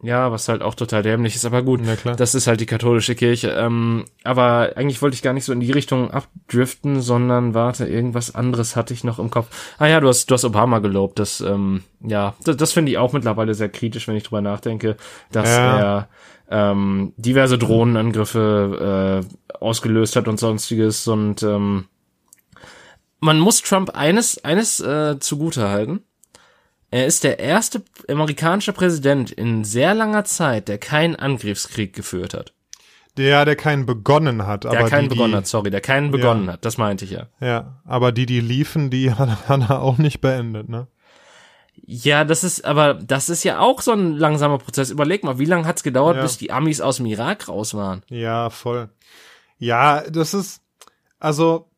Ja, 0.03 0.31
was 0.31 0.47
halt 0.47 0.63
auch 0.63 0.73
total 0.73 1.03
dämlich 1.03 1.35
ist, 1.35 1.45
aber 1.45 1.61
gut, 1.61 1.85
ja, 1.85 1.95
klar. 1.95 2.15
das 2.15 2.33
ist 2.33 2.47
halt 2.47 2.59
die 2.59 2.65
katholische 2.65 3.13
Kirche. 3.13 3.49
Ähm, 3.51 4.05
aber 4.23 4.73
eigentlich 4.75 4.99
wollte 5.01 5.13
ich 5.13 5.21
gar 5.21 5.33
nicht 5.33 5.45
so 5.45 5.53
in 5.53 5.59
die 5.59 5.71
Richtung 5.71 6.09
abdriften, 6.09 7.01
sondern 7.01 7.53
warte, 7.53 7.85
irgendwas 7.85 8.33
anderes 8.33 8.75
hatte 8.75 8.95
ich 8.95 9.03
noch 9.03 9.19
im 9.19 9.29
Kopf. 9.29 9.75
Ah 9.77 9.85
ja, 9.85 9.99
du 9.99 10.07
hast, 10.07 10.25
du 10.31 10.33
hast 10.33 10.43
Obama 10.43 10.79
gelobt. 10.79 11.19
Das, 11.19 11.39
ähm, 11.41 11.83
ja, 11.99 12.33
das, 12.43 12.57
das 12.57 12.71
finde 12.71 12.91
ich 12.91 12.97
auch 12.97 13.13
mittlerweile 13.13 13.53
sehr 13.53 13.69
kritisch, 13.69 14.07
wenn 14.07 14.15
ich 14.15 14.23
drüber 14.23 14.41
nachdenke, 14.41 14.97
dass 15.31 15.49
ja. 15.49 15.77
er 15.77 16.09
ähm, 16.49 17.13
diverse 17.17 17.59
Drohnenangriffe 17.59 19.23
äh, 19.23 19.53
ausgelöst 19.55 20.15
hat 20.15 20.27
und 20.27 20.39
sonstiges. 20.39 21.07
Und 21.07 21.43
ähm, 21.43 21.85
man 23.19 23.39
muss 23.39 23.61
Trump 23.61 23.91
eines, 23.95 24.43
eines 24.43 24.79
äh, 24.79 25.19
zugute 25.19 25.69
halten 25.69 26.01
er 26.91 27.05
ist 27.05 27.23
der 27.23 27.39
erste 27.39 27.83
amerikanische 28.09 28.73
Präsident 28.73 29.31
in 29.31 29.63
sehr 29.63 29.93
langer 29.93 30.25
Zeit, 30.25 30.67
der 30.67 30.77
keinen 30.77 31.15
Angriffskrieg 31.15 31.93
geführt 31.93 32.33
hat. 32.33 32.53
Der, 33.17 33.43
der 33.45 33.55
keinen 33.55 33.85
begonnen 33.85 34.45
hat. 34.45 34.65
Der 34.65 34.87
keinen 34.87 35.09
die, 35.09 35.15
begonnen 35.15 35.35
hat, 35.35 35.47
sorry, 35.47 35.69
der 35.69 35.81
keinen 35.81 36.11
begonnen 36.11 36.45
ja. 36.45 36.53
hat, 36.53 36.65
das 36.65 36.77
meinte 36.77 37.05
ich 37.05 37.11
ja. 37.11 37.27
Ja, 37.39 37.81
aber 37.85 38.11
die, 38.11 38.25
die 38.25 38.41
liefen, 38.41 38.89
die 38.89 39.13
hat, 39.13 39.29
hat 39.49 39.69
er 39.69 39.81
auch 39.81 39.97
nicht 39.97 40.21
beendet, 40.21 40.69
ne? 40.69 40.87
Ja, 41.83 42.25
das 42.25 42.43
ist, 42.43 42.63
aber 42.63 42.93
das 42.93 43.29
ist 43.29 43.43
ja 43.43 43.59
auch 43.59 43.81
so 43.81 43.91
ein 43.93 44.13
langsamer 44.13 44.59
Prozess. 44.59 44.91
Überleg 44.91 45.23
mal, 45.23 45.39
wie 45.39 45.45
lange 45.45 45.65
hat's 45.65 45.83
gedauert, 45.83 46.17
ja. 46.17 46.21
bis 46.21 46.37
die 46.37 46.51
Amis 46.51 46.79
aus 46.79 46.97
dem 46.97 47.05
Irak 47.05 47.47
raus 47.47 47.73
waren? 47.73 48.03
Ja, 48.07 48.49
voll. 48.49 48.89
Ja, 49.57 50.01
das 50.09 50.33
ist, 50.33 50.61
also 51.19 51.70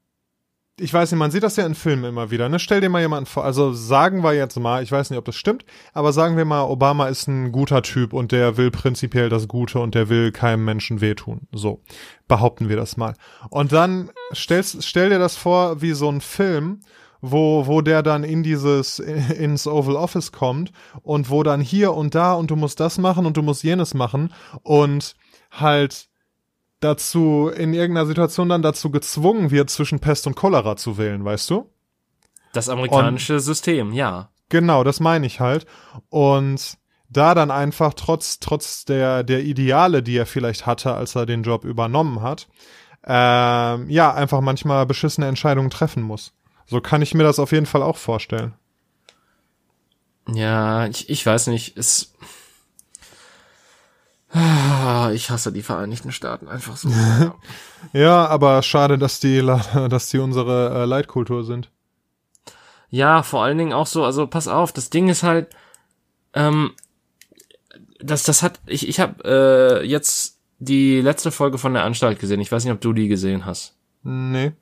ich 0.79 0.91
weiß 0.91 1.11
nicht, 1.11 1.19
man 1.19 1.29
sieht 1.29 1.43
das 1.43 1.55
ja 1.55 1.65
in 1.65 1.75
Filmen 1.75 2.05
immer 2.05 2.31
wieder. 2.31 2.49
Ne? 2.49 2.57
Stell 2.57 2.81
dir 2.81 2.89
mal 2.89 3.01
jemanden 3.01 3.27
vor. 3.27 3.45
Also 3.45 3.73
sagen 3.73 4.23
wir 4.23 4.33
jetzt 4.33 4.57
mal, 4.59 4.81
ich 4.81 4.91
weiß 4.91 5.11
nicht, 5.11 5.19
ob 5.19 5.25
das 5.25 5.35
stimmt, 5.35 5.65
aber 5.93 6.13
sagen 6.13 6.35
wir 6.35 6.45
mal, 6.45 6.63
Obama 6.63 7.07
ist 7.07 7.27
ein 7.27 7.51
guter 7.51 7.83
Typ 7.83 8.11
und 8.11 8.31
der 8.31 8.57
will 8.57 8.71
prinzipiell 8.71 9.29
das 9.29 9.47
Gute 9.47 9.79
und 9.79 9.93
der 9.93 10.09
will 10.09 10.31
keinem 10.31 10.65
Menschen 10.65 10.99
wehtun. 10.99 11.41
So 11.51 11.81
behaupten 12.27 12.69
wir 12.69 12.75
das 12.75 12.97
mal. 12.97 13.13
Und 13.49 13.71
dann 13.71 14.09
stellst, 14.33 14.83
stell 14.83 15.09
dir 15.09 15.19
das 15.19 15.37
vor 15.37 15.81
wie 15.83 15.93
so 15.93 16.09
ein 16.09 16.21
Film, 16.21 16.81
wo, 17.21 17.67
wo 17.67 17.81
der 17.81 18.01
dann 18.01 18.23
in 18.23 18.41
dieses, 18.41 18.97
ins 18.97 19.67
Oval 19.67 19.95
Office 19.95 20.31
kommt 20.31 20.71
und 21.03 21.29
wo 21.29 21.43
dann 21.43 21.61
hier 21.61 21.93
und 21.93 22.15
da 22.15 22.33
und 22.33 22.49
du 22.49 22.55
musst 22.55 22.79
das 22.79 22.97
machen 22.97 23.27
und 23.27 23.37
du 23.37 23.43
musst 23.43 23.63
jenes 23.63 23.93
machen 23.93 24.33
und 24.63 25.15
halt 25.51 26.09
dazu 26.83 27.49
in 27.55 27.73
irgendeiner 27.73 28.05
Situation 28.05 28.49
dann 28.49 28.61
dazu 28.61 28.91
gezwungen 28.91 29.51
wird, 29.51 29.69
zwischen 29.69 29.99
Pest 29.99 30.27
und 30.27 30.35
Cholera 30.35 30.75
zu 30.75 30.97
wählen, 30.97 31.23
weißt 31.23 31.49
du? 31.49 31.69
Das 32.53 32.69
amerikanische 32.69 33.35
und, 33.35 33.39
System, 33.39 33.93
ja. 33.93 34.29
Genau, 34.49 34.83
das 34.83 34.99
meine 34.99 35.25
ich 35.25 35.39
halt. 35.39 35.65
Und 36.09 36.77
da 37.09 37.35
dann 37.35 37.51
einfach 37.51 37.93
trotz, 37.93 38.39
trotz 38.39 38.85
der, 38.85 39.23
der 39.23 39.43
Ideale, 39.43 40.03
die 40.03 40.17
er 40.17 40.25
vielleicht 40.25 40.65
hatte, 40.65 40.93
als 40.93 41.15
er 41.15 41.25
den 41.25 41.43
Job 41.43 41.63
übernommen 41.63 42.21
hat, 42.21 42.47
ähm, 43.05 43.89
ja, 43.89 44.13
einfach 44.13 44.41
manchmal 44.41 44.85
beschissene 44.85 45.27
Entscheidungen 45.27 45.69
treffen 45.69 46.03
muss. 46.03 46.33
So 46.65 46.81
kann 46.81 47.01
ich 47.01 47.13
mir 47.13 47.23
das 47.23 47.39
auf 47.39 47.51
jeden 47.51 47.65
Fall 47.65 47.83
auch 47.83 47.97
vorstellen. 47.97 48.53
Ja, 50.27 50.87
ich, 50.87 51.09
ich 51.09 51.25
weiß 51.25 51.47
nicht, 51.47 51.77
es, 51.77 52.13
ich 55.13 55.29
hasse 55.29 55.51
die 55.51 55.61
Vereinigten 55.61 56.11
Staaten 56.11 56.47
einfach 56.47 56.75
so. 56.75 56.89
ja, 57.93 58.25
aber 58.25 58.61
schade, 58.63 58.97
dass 58.97 59.19
die, 59.19 59.41
dass 59.41 60.09
die 60.09 60.17
unsere 60.17 60.83
äh, 60.83 60.85
Leitkultur 60.85 61.43
sind. 61.43 61.69
Ja, 62.89 63.23
vor 63.23 63.43
allen 63.43 63.57
Dingen 63.57 63.73
auch 63.73 63.87
so, 63.87 64.03
also 64.03 64.27
pass 64.27 64.47
auf, 64.47 64.71
das 64.71 64.89
Ding 64.89 65.09
ist 65.09 65.23
halt, 65.23 65.55
ähm, 66.33 66.71
das, 67.99 68.23
das 68.23 68.43
hat, 68.43 68.59
ich, 68.65 68.87
ich 68.87 68.99
habe 68.99 69.81
äh, 69.81 69.87
jetzt 69.87 70.39
die 70.59 71.01
letzte 71.01 71.31
Folge 71.31 71.57
von 71.57 71.73
der 71.73 71.83
Anstalt 71.83 72.19
gesehen. 72.19 72.41
Ich 72.41 72.51
weiß 72.51 72.63
nicht, 72.63 72.73
ob 72.73 72.81
du 72.81 72.93
die 72.93 73.07
gesehen 73.07 73.45
hast. 73.45 73.75
Nee 74.03 74.53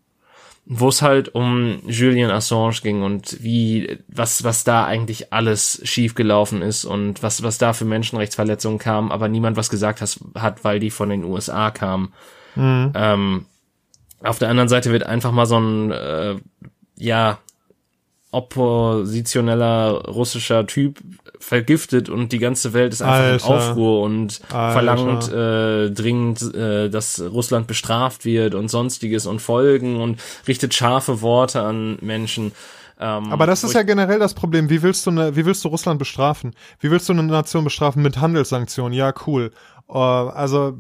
wo 0.66 0.89
es 0.89 1.01
halt 1.01 1.34
um 1.34 1.82
Julian 1.88 2.32
Assange 2.32 2.82
ging 2.82 3.01
und 3.03 3.43
wie, 3.43 3.97
was, 4.07 4.43
was 4.43 4.64
da 4.64 4.86
eigentlich 4.86 5.34
alles 5.34 5.82
schiefgelaufen 5.84 6.62
ist 6.62 6.86
und 6.86 7.24
was, 7.24 7.43
was 7.43 7.57
da 7.57 7.74
für 7.74 7.86
Menschenrechtsverletzungen 7.86 8.80
kamen, 8.80 9.12
aber 9.12 9.28
niemand 9.28 9.57
was 9.57 9.70
gesagt 9.70 10.01
has, 10.01 10.20
hat, 10.36 10.64
weil 10.64 10.80
die 10.80 10.91
von 10.91 11.09
den 11.09 11.24
USA 11.24 11.72
kamen. 11.72 12.14
Mhm. 12.55 12.91
Ähm, 12.95 13.45
auf 14.24 14.39
der 14.39 14.49
anderen 14.49 14.70
Seite 14.70 14.91
wird 14.91 15.03
einfach 15.03 15.32
mal 15.32 15.45
so 15.45 15.59
ein, 15.59 15.91
äh, 15.91 16.36
ja, 16.95 17.39
oppositioneller 18.32 20.05
russischer 20.07 20.66
Typ 20.66 20.99
vergiftet 21.42 22.10
und 22.10 22.32
die 22.32 22.39
ganze 22.39 22.74
Welt 22.74 22.94
ist 22.94 23.02
einfach 23.02 23.20
Alter. 23.20 23.46
in 23.46 23.52
Aufruhr 23.52 24.02
und 24.02 24.42
Alter. 24.50 24.72
verlangt 24.72 25.32
äh, 25.32 25.92
dringend, 25.92 26.56
äh, 26.56 26.89
dass 26.89 27.22
Russland 27.22 27.68
bestraft 27.68 28.26
wird 28.26 28.56
und 28.56 28.70
sonstiges 28.70 29.26
und 29.26 29.39
Folgen 29.39 30.00
und 30.02 30.22
richtet 30.48 30.74
scharfe 30.74 31.22
Worte 31.22 31.62
an 31.62 31.98
Menschen. 32.02 32.52
Ähm, 33.00 33.32
Aber 33.32 33.48
das 33.48 33.64
ist 33.64 33.74
ja 33.74 33.82
generell 33.82 34.20
das 34.20 34.36
Problem. 34.36 34.70
Wie 34.70 34.84
willst 34.84 35.06
du 35.08 35.12
ne, 35.12 35.36
wie 35.36 35.46
willst 35.46 35.66
du 35.66 35.70
Russland 35.70 35.98
bestrafen? 35.98 36.54
Wie 36.80 36.92
willst 36.92 37.10
du 37.10 37.14
eine 37.14 37.24
Nation 37.24 37.64
bestrafen 37.64 38.04
mit 38.04 38.20
Handelssanktionen? 38.20 38.94
Ja, 38.94 39.14
cool. 39.26 39.52
Uh, 39.89 39.98
also, 39.98 40.78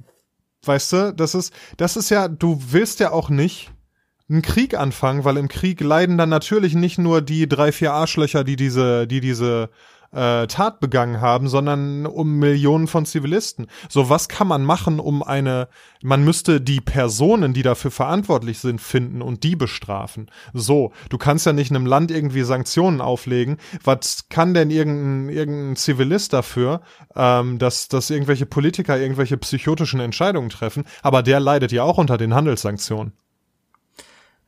weißt 0.63 0.93
du, 0.93 1.13
das 1.13 1.35
ist, 1.35 1.53
das 1.77 1.97
ist 1.97 2.09
ja, 2.11 2.27
du 2.27 2.61
willst 2.69 2.99
ja 2.99 3.11
auch 3.11 3.29
nicht 3.29 3.71
einen 4.29 4.41
Krieg 4.41 4.77
anfangen, 4.77 5.25
weil 5.25 5.37
im 5.37 5.49
Krieg 5.49 5.81
leiden 5.81 6.17
dann 6.17 6.29
natürlich 6.29 6.73
nicht 6.73 6.97
nur 6.97 7.21
die 7.21 7.49
drei, 7.49 7.71
vier 7.71 7.93
Arschlöcher, 7.93 8.43
die 8.43 8.55
diese, 8.55 9.05
die 9.07 9.19
diese 9.19 9.69
äh, 10.11 10.47
Tat 10.47 10.79
begangen 10.79 11.21
haben, 11.21 11.47
sondern 11.47 12.05
um 12.05 12.37
Millionen 12.39 12.87
von 12.87 13.05
Zivilisten. 13.05 13.67
So, 13.89 14.09
was 14.09 14.27
kann 14.27 14.47
man 14.47 14.63
machen, 14.63 14.99
um 14.99 15.23
eine, 15.23 15.67
man 16.01 16.23
müsste 16.23 16.61
die 16.61 16.81
Personen, 16.81 17.53
die 17.53 17.63
dafür 17.63 17.91
verantwortlich 17.91 18.59
sind, 18.59 18.81
finden 18.81 19.21
und 19.21 19.43
die 19.43 19.55
bestrafen. 19.55 20.29
So, 20.53 20.91
du 21.09 21.17
kannst 21.17 21.45
ja 21.45 21.53
nicht 21.53 21.71
einem 21.71 21.85
Land 21.85 22.11
irgendwie 22.11 22.43
Sanktionen 22.43 23.01
auflegen. 23.01 23.57
Was 23.83 24.29
kann 24.29 24.53
denn 24.53 24.69
irgendein, 24.69 25.29
irgendein 25.29 25.75
Zivilist 25.75 26.33
dafür, 26.33 26.81
ähm, 27.15 27.57
dass, 27.59 27.87
dass 27.87 28.09
irgendwelche 28.09 28.45
Politiker 28.45 28.99
irgendwelche 28.99 29.37
psychotischen 29.37 29.99
Entscheidungen 29.99 30.49
treffen? 30.49 30.85
Aber 31.01 31.23
der 31.23 31.39
leidet 31.39 31.71
ja 31.71 31.83
auch 31.83 31.97
unter 31.97 32.17
den 32.17 32.33
Handelssanktionen. 32.33 33.13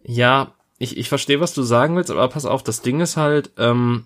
Ja, 0.05 0.53
ich, 0.77 0.97
ich 0.97 1.07
verstehe, 1.07 1.39
was 1.39 1.53
du 1.53 1.63
sagen 1.63 1.95
willst, 1.95 2.11
aber 2.11 2.27
pass 2.27 2.45
auf, 2.45 2.61
das 2.63 2.81
Ding 2.81 2.99
ist 2.99 3.15
halt, 3.15 3.53
ähm, 3.57 4.05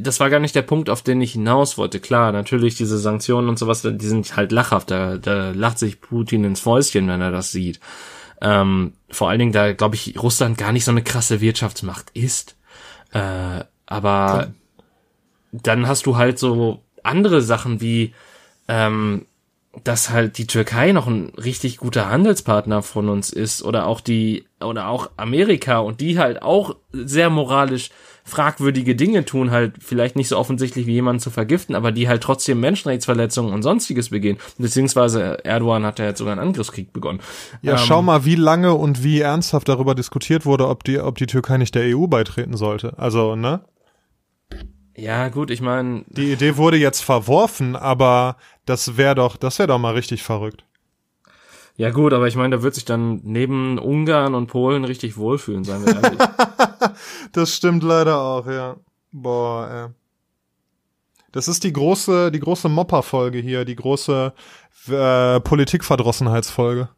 das 0.00 0.20
war 0.20 0.30
gar 0.30 0.38
nicht 0.38 0.54
der 0.54 0.62
Punkt, 0.62 0.90
auf 0.90 1.02
den 1.02 1.20
ich 1.20 1.32
hinaus 1.32 1.76
wollte. 1.76 2.00
Klar, 2.00 2.32
natürlich 2.32 2.76
diese 2.76 2.98
Sanktionen 2.98 3.48
und 3.48 3.58
sowas, 3.58 3.82
die 3.82 4.06
sind 4.06 4.36
halt 4.36 4.52
lachhaft. 4.52 4.90
Da, 4.90 5.16
da 5.16 5.50
lacht 5.50 5.78
sich 5.78 6.00
Putin 6.00 6.44
ins 6.44 6.60
Fäustchen, 6.60 7.08
wenn 7.08 7.20
er 7.20 7.32
das 7.32 7.52
sieht. 7.52 7.80
Ähm, 8.40 8.94
vor 9.10 9.28
allen 9.28 9.38
Dingen, 9.38 9.52
da 9.52 9.72
glaube 9.72 9.96
ich, 9.96 10.20
Russland 10.22 10.58
gar 10.58 10.72
nicht 10.72 10.84
so 10.84 10.90
eine 10.90 11.02
krasse 11.02 11.40
Wirtschaftsmacht 11.40 12.10
ist. 12.14 12.56
Äh, 13.12 13.64
aber 13.86 14.34
okay. 14.34 14.84
dann 15.52 15.86
hast 15.86 16.06
du 16.06 16.16
halt 16.16 16.38
so 16.38 16.82
andere 17.02 17.42
Sachen 17.42 17.80
wie 17.80 18.14
ähm, 18.68 19.26
dass 19.84 20.10
halt 20.10 20.38
die 20.38 20.46
Türkei 20.46 20.92
noch 20.92 21.06
ein 21.06 21.30
richtig 21.30 21.78
guter 21.78 22.10
Handelspartner 22.10 22.82
von 22.82 23.08
uns 23.08 23.30
ist 23.30 23.62
oder 23.62 23.86
auch 23.86 24.00
die 24.00 24.44
oder 24.60 24.88
auch 24.88 25.10
Amerika 25.16 25.78
und 25.78 26.00
die 26.00 26.18
halt 26.18 26.42
auch 26.42 26.76
sehr 26.92 27.30
moralisch 27.30 27.90
fragwürdige 28.24 28.94
Dinge 28.94 29.24
tun, 29.24 29.50
halt 29.50 29.74
vielleicht 29.80 30.16
nicht 30.16 30.28
so 30.28 30.38
offensichtlich 30.38 30.86
wie 30.86 30.92
jemanden 30.92 31.20
zu 31.20 31.30
vergiften, 31.30 31.74
aber 31.74 31.92
die 31.92 32.08
halt 32.08 32.22
trotzdem 32.22 32.60
Menschenrechtsverletzungen 32.60 33.52
und 33.52 33.62
sonstiges 33.62 34.10
begehen. 34.10 34.38
Beziehungsweise 34.58 35.44
Erdogan 35.44 35.84
hat 35.84 35.98
ja 35.98 36.06
jetzt 36.06 36.18
sogar 36.18 36.32
einen 36.32 36.40
Angriffskrieg 36.40 36.92
begonnen. 36.92 37.20
Ja, 37.62 37.72
ähm, 37.72 37.78
schau 37.78 38.02
mal, 38.02 38.24
wie 38.24 38.36
lange 38.36 38.74
und 38.74 39.02
wie 39.02 39.20
ernsthaft 39.20 39.68
darüber 39.68 39.94
diskutiert 39.94 40.46
wurde, 40.46 40.68
ob 40.68 40.84
die, 40.84 41.00
ob 41.00 41.18
die 41.18 41.26
Türkei 41.26 41.58
nicht 41.58 41.74
der 41.74 41.96
EU 41.96 42.06
beitreten 42.06 42.56
sollte. 42.56 42.98
Also, 42.98 43.36
ne? 43.36 43.60
Ja, 44.96 45.28
gut, 45.28 45.50
ich 45.50 45.60
meine. 45.60 46.04
Die 46.08 46.32
Idee 46.32 46.56
wurde 46.56 46.76
jetzt 46.76 47.02
verworfen, 47.02 47.76
aber 47.76 48.36
das 48.66 48.96
wäre 48.96 49.14
doch, 49.14 49.36
das 49.36 49.58
wäre 49.58 49.68
doch 49.68 49.78
mal 49.78 49.94
richtig 49.94 50.22
verrückt. 50.22 50.64
Ja, 51.76 51.90
gut, 51.90 52.12
aber 52.12 52.28
ich 52.28 52.36
meine, 52.36 52.56
da 52.56 52.62
wird 52.62 52.74
sich 52.74 52.84
dann 52.84 53.20
neben 53.24 53.78
Ungarn 53.78 54.34
und 54.34 54.46
Polen 54.46 54.84
richtig 54.84 55.16
wohlfühlen, 55.16 55.64
seien 55.64 55.86
wir 55.86 55.94
ehrlich. 55.94 56.18
das 57.32 57.54
stimmt 57.54 57.82
leider 57.82 58.18
auch, 58.18 58.46
ja. 58.46 58.76
Boah, 59.12 59.70
ey. 59.70 59.94
Das 61.32 61.48
ist 61.48 61.64
die 61.64 61.72
große, 61.72 62.30
die 62.30 62.40
große 62.40 62.68
Mopper-Folge 62.68 63.38
hier, 63.38 63.64
die 63.64 63.76
große 63.76 64.34
äh, 64.88 65.40
Politikverdrossenheitsfolge. 65.40 66.90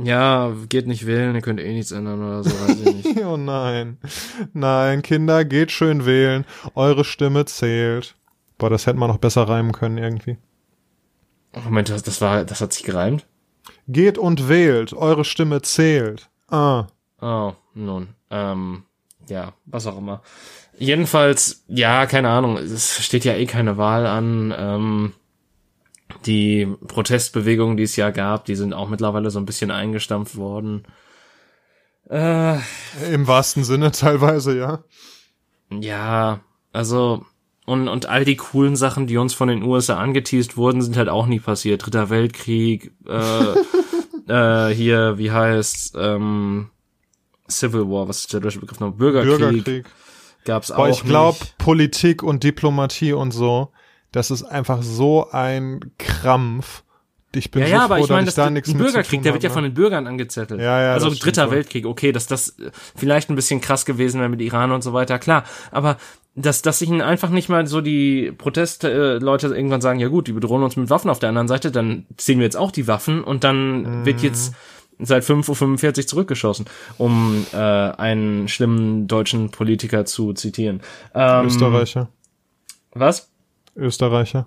Ja, 0.00 0.54
geht 0.68 0.86
nicht 0.86 1.06
wählen, 1.06 1.34
ihr 1.34 1.40
könnt 1.40 1.58
eh 1.58 1.72
nichts 1.72 1.90
ändern 1.90 2.22
oder 2.22 2.44
so, 2.44 2.50
weiß 2.50 2.80
ich 2.80 3.04
nicht. 3.04 3.24
oh 3.24 3.36
nein. 3.36 3.98
Nein, 4.52 5.02
Kinder, 5.02 5.44
geht 5.44 5.72
schön 5.72 6.06
wählen. 6.06 6.44
Eure 6.76 7.04
Stimme 7.04 7.44
zählt. 7.46 8.14
Boah, 8.58 8.70
das 8.70 8.86
hätte 8.86 8.98
man 8.98 9.10
noch 9.10 9.18
besser 9.18 9.48
reimen 9.48 9.72
können 9.72 9.98
irgendwie. 9.98 10.38
Moment, 11.64 11.88
das, 11.88 12.04
das 12.04 12.20
war, 12.20 12.44
das 12.44 12.60
hat 12.60 12.72
sich 12.72 12.84
gereimt? 12.84 13.26
Geht 13.88 14.18
und 14.18 14.48
wählt, 14.48 14.92
eure 14.92 15.24
Stimme 15.24 15.62
zählt. 15.62 16.30
Ah. 16.48 16.86
Oh, 17.20 17.54
nun. 17.74 18.14
Ähm, 18.30 18.84
ja, 19.28 19.52
was 19.66 19.86
auch 19.86 19.98
immer. 19.98 20.22
Jedenfalls, 20.78 21.64
ja, 21.68 22.06
keine 22.06 22.30
Ahnung, 22.30 22.56
es 22.56 23.04
steht 23.04 23.24
ja 23.24 23.34
eh 23.34 23.46
keine 23.46 23.76
Wahl 23.76 24.06
an. 24.06 24.54
Ähm, 24.56 25.12
die 26.24 26.66
Protestbewegungen, 26.86 27.76
die 27.76 27.82
es 27.82 27.96
ja 27.96 28.10
gab, 28.10 28.44
die 28.46 28.54
sind 28.54 28.72
auch 28.72 28.88
mittlerweile 28.88 29.30
so 29.30 29.38
ein 29.38 29.46
bisschen 29.46 29.70
eingestampft 29.70 30.36
worden. 30.36 30.84
Äh, 32.08 32.58
Im 33.12 33.26
wahrsten 33.26 33.64
Sinne 33.64 33.92
teilweise, 33.92 34.56
ja. 34.56 34.84
Ja, 35.70 36.40
also 36.72 37.26
und, 37.66 37.88
und 37.88 38.06
all 38.06 38.24
die 38.24 38.36
coolen 38.36 38.76
Sachen, 38.76 39.06
die 39.06 39.18
uns 39.18 39.34
von 39.34 39.48
den 39.48 39.62
USA 39.62 39.98
angeteased 39.98 40.56
wurden, 40.56 40.80
sind 40.80 40.96
halt 40.96 41.10
auch 41.10 41.26
nie 41.26 41.40
passiert. 41.40 41.84
Dritter 41.84 42.08
Weltkrieg, 42.08 42.92
äh, 43.06 44.28
äh, 44.70 44.74
hier, 44.74 45.18
wie 45.18 45.30
heißt 45.30 45.94
ähm, 45.98 46.70
Civil 47.50 47.88
War, 47.88 48.08
was 48.08 48.20
ist 48.20 48.32
der 48.32 48.40
deutsche 48.40 48.60
Begriff 48.60 48.80
noch? 48.80 48.92
Bürgerkrieg. 48.92 49.38
Bürgerkrieg. 49.38 49.86
Gab's 50.44 50.68
Boah, 50.68 50.78
auch 50.78 50.88
ich 50.88 51.02
glaube, 51.04 51.38
Politik 51.58 52.22
und 52.22 52.44
Diplomatie 52.44 53.12
und 53.12 53.32
so, 53.32 53.70
das 54.12 54.30
ist 54.30 54.44
einfach 54.44 54.82
so 54.82 55.28
ein 55.30 55.92
Krampf. 55.98 56.84
Ich 57.34 57.50
bin 57.50 57.62
ja, 57.62 57.68
so 57.68 57.72
ja, 57.72 57.78
froh, 57.80 57.84
aber 57.84 57.98
ich 57.98 58.08
meine, 58.08 58.24
das, 58.24 58.36
da 58.36 58.46
ein 58.46 58.54
Bürgerkrieg, 58.54 59.22
der 59.22 59.34
wird 59.34 59.42
ja 59.42 59.50
ne? 59.50 59.54
von 59.54 59.62
den 59.62 59.74
Bürgern 59.74 60.06
angezettelt. 60.06 60.60
Ja, 60.60 60.80
ja, 60.82 60.92
also 60.94 61.10
dritter 61.10 61.50
Weltkrieg, 61.50 61.84
okay, 61.84 62.10
dass 62.10 62.26
das 62.26 62.56
vielleicht 62.96 63.28
ein 63.28 63.36
bisschen 63.36 63.60
krass 63.60 63.84
gewesen 63.84 64.20
wäre 64.20 64.30
mit 64.30 64.40
Iran 64.40 64.72
und 64.72 64.82
so 64.82 64.94
weiter, 64.94 65.18
klar. 65.18 65.44
Aber 65.70 65.98
dass, 66.34 66.62
dass 66.62 66.78
sich 66.78 66.90
einfach 66.90 67.30
nicht 67.30 67.48
mal 67.48 67.66
so 67.66 67.80
die 67.80 68.32
Protestleute 68.32 69.46
äh, 69.48 69.50
irgendwann 69.50 69.80
sagen, 69.80 69.98
ja 69.98 70.08
gut, 70.08 70.28
die 70.28 70.32
bedrohen 70.32 70.62
uns 70.62 70.76
mit 70.76 70.88
Waffen 70.88 71.10
auf 71.10 71.18
der 71.18 71.28
anderen 71.28 71.48
Seite, 71.48 71.70
dann 71.70 72.06
ziehen 72.16 72.38
wir 72.38 72.44
jetzt 72.44 72.56
auch 72.56 72.70
die 72.70 72.86
Waffen 72.86 73.22
und 73.22 73.44
dann 73.44 73.82
mhm. 73.82 74.06
wird 74.06 74.22
jetzt 74.22 74.54
seit 74.98 75.24
5.45 75.24 75.98
Uhr 75.98 76.06
zurückgeschossen, 76.06 76.66
um 76.96 77.46
äh, 77.52 77.56
einen 77.56 78.48
schlimmen 78.48 79.06
deutschen 79.06 79.50
Politiker 79.50 80.04
zu 80.04 80.32
zitieren. 80.32 80.80
Ähm, 81.14 81.46
Österreicher. 81.46 82.08
Was? 82.92 83.30
Österreicher. 83.76 84.46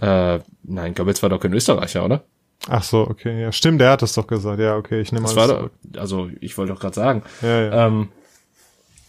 Äh, 0.00 0.40
nein, 0.62 0.94
Goebbels 0.94 1.22
war 1.22 1.30
doch 1.30 1.40
kein 1.40 1.52
Österreicher, 1.52 2.04
oder? 2.04 2.24
Ach 2.68 2.82
so, 2.82 3.00
okay, 3.00 3.42
ja, 3.42 3.50
stimmt, 3.50 3.80
der 3.80 3.90
hat 3.90 4.02
das 4.02 4.14
doch 4.14 4.26
gesagt. 4.26 4.60
Ja, 4.60 4.76
okay, 4.76 5.00
ich 5.00 5.10
nehme 5.12 5.26
das 5.26 5.34
war 5.34 5.48
doch, 5.48 5.70
also 5.96 6.30
ich 6.40 6.56
wollte 6.56 6.72
doch 6.72 6.80
gerade 6.80 6.94
sagen. 6.94 7.22
Ja, 7.40 7.60
ja. 7.60 7.86
Ähm, 7.86 8.08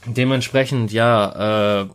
dementsprechend, 0.05 0.91
ja, 0.91 1.81
äh, 1.81 1.87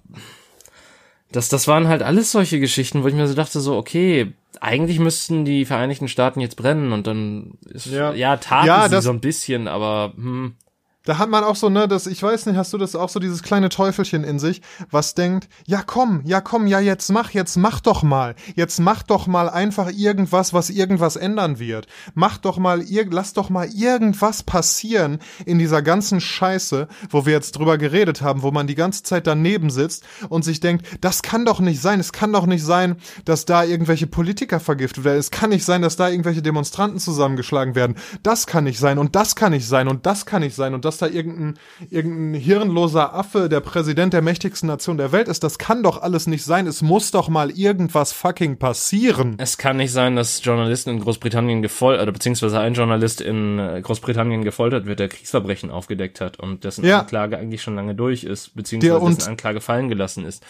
das, 1.33 1.49
das 1.49 1.69
waren 1.69 1.89
halt 1.89 2.03
alles 2.03 2.33
solche 2.33 2.61
Geschichten, 2.61 3.03
wo 3.03 3.09
ich 3.09 3.15
mir 3.15 3.27
so 3.27 3.35
dachte, 3.35 3.61
so, 3.61 3.77
okay, 3.77 4.33
eigentlich 4.61 4.99
müssten 4.99 5.45
die 5.45 5.65
Vereinigten 5.65 6.09
Staaten 6.09 6.41
jetzt 6.41 6.57
brennen 6.57 6.93
und 6.93 7.07
dann 7.07 7.59
ist, 7.69 7.87
ja, 7.87 8.13
ja 8.13 8.37
taten 8.39 8.67
ja, 8.67 8.89
sie 8.89 9.03
so 9.03 9.11
ein 9.11 9.21
bisschen, 9.21 9.69
aber 9.69 10.13
hm, 10.17 10.55
da 11.09 11.17
hat 11.17 11.31
man 11.31 11.43
auch 11.43 11.57
so, 11.57 11.71
ne, 11.71 11.89
das, 11.89 12.07
ich 12.07 12.23
weiß 12.23 12.45
nicht, 12.45 12.57
hast 12.57 12.75
du 12.75 12.77
das 12.77 12.95
auch 12.95 13.09
so, 13.09 13.19
dieses 13.19 13.43
kleine 13.43 13.71
Teufelchen 13.71 14.25
in 14.25 14.39
sich, 14.39 14.61
was 14.91 15.15
denkt, 15.15 15.49
ja 15.65 15.83
komm, 15.83 16.21
ja 16.27 16.43
komm, 16.43 16.67
ja 16.67 16.81
jetzt 16.81 17.11
mach, 17.11 17.31
jetzt 17.31 17.57
mach 17.57 17.81
doch 17.81 18.03
mal, 18.03 18.35
jetzt 18.57 18.79
mach 18.79 19.03
doch 19.03 19.27
mal 19.27 19.49
einfach 19.49 19.91
irgendwas, 19.91 20.53
was 20.53 20.69
irgendwas 20.69 21.17
ändern 21.17 21.59
wird. 21.59 21.87
Mach 22.13 22.37
doch 22.37 22.59
mal, 22.59 22.85
lass 23.11 23.33
doch 23.33 23.49
mal 23.49 23.71
irgendwas 23.75 24.43
passieren 24.43 25.19
in 25.47 25.59
dieser 25.59 25.81
ganzen 25.81 26.21
Scheiße, 26.21 26.89
wo 27.09 27.25
wir 27.25 27.33
jetzt 27.33 27.53
drüber 27.53 27.79
geredet 27.79 28.21
haben, 28.21 28.43
wo 28.43 28.51
man 28.51 28.67
die 28.67 28.75
ganze 28.75 29.03
Zeit 29.03 29.27
daneben 29.27 29.71
sitzt 29.71 30.05
und 30.29 30.45
sich 30.45 30.61
denkt, 30.61 30.85
das 31.01 31.23
kann 31.23 31.47
doch 31.47 31.61
nicht 31.61 31.81
sein, 31.81 32.01
es 32.01 32.13
kann 32.13 32.35
doch 32.35 32.45
nicht 32.45 32.63
sein, 32.63 32.97
dass 33.25 33.47
da 33.47 33.65
irgendwelche 33.65 34.09
Politiker 34.09 34.61
vergiftet 34.61 35.05
werden, 35.05 35.19
es 35.19 35.31
kann 35.31 35.49
nicht 35.49 35.65
sein, 35.65 35.81
dass 35.81 35.97
da 35.97 36.11
irgendwelche 36.11 36.43
Demonstranten 36.43 37.01
zusammengeschlagen 37.01 37.75
werden, 37.75 37.97
das 38.23 38.47
kann 38.47 38.65
nicht 38.65 38.79
sein 38.79 38.99
und 38.99 39.17
das 39.17 39.37
kann 39.37 39.53
nicht 39.53 39.67
sein 39.67 39.89
und 39.89 40.05
das 40.05 40.27
kann 40.27 40.43
nicht 40.43 40.55
sein 40.55 40.75
und 40.75 40.85
das 40.85 40.98
da 40.99 41.07
irgendein, 41.07 41.59
irgendein 41.91 42.41
hirnloser 42.41 43.15
Affe 43.15 43.49
der 43.49 43.61
Präsident 43.61 44.13
der 44.13 44.23
mächtigsten 44.23 44.67
Nation 44.67 44.99
der 44.99 45.13
Welt 45.13 45.29
ist. 45.29 45.43
Das 45.45 45.59
kann 45.59 45.83
doch 45.83 46.03
alles 46.03 46.27
nicht 46.27 46.45
sein. 46.45 46.67
Es 46.67 46.83
muss 46.83 47.11
doch 47.11 47.29
mal 47.29 47.51
irgendwas 47.51 48.13
fucking 48.13 48.59
passieren. 48.59 49.37
Es 49.39 49.59
kann 49.59 49.77
nicht 49.77 49.93
sein, 49.93 50.17
dass 50.17 50.45
Journalisten 50.45 50.91
in 50.91 51.01
Großbritannien 51.01 51.63
gefoltert, 51.63 52.03
oder 52.03 52.13
beziehungsweise 52.13 52.61
ein 52.61 52.75
Journalist 52.75 53.21
in 53.21 53.59
äh, 53.59 53.81
Großbritannien 53.83 54.43
gefoltert 54.43 54.87
wird, 54.87 55.01
der 55.01 55.09
Kriegsverbrechen 55.09 55.71
aufgedeckt 55.71 56.21
hat 56.21 56.39
und 56.39 56.65
dessen 56.65 56.85
ja. 56.85 57.01
Anklage 57.01 57.39
eigentlich 57.39 57.63
schon 57.63 57.75
lange 57.75 57.95
durch 57.95 58.25
ist, 58.25 58.55
beziehungsweise 58.55 59.15
dessen 59.15 59.31
Anklage 59.31 59.61
fallen 59.61 59.89
gelassen 59.89 60.25
ist 60.25 60.45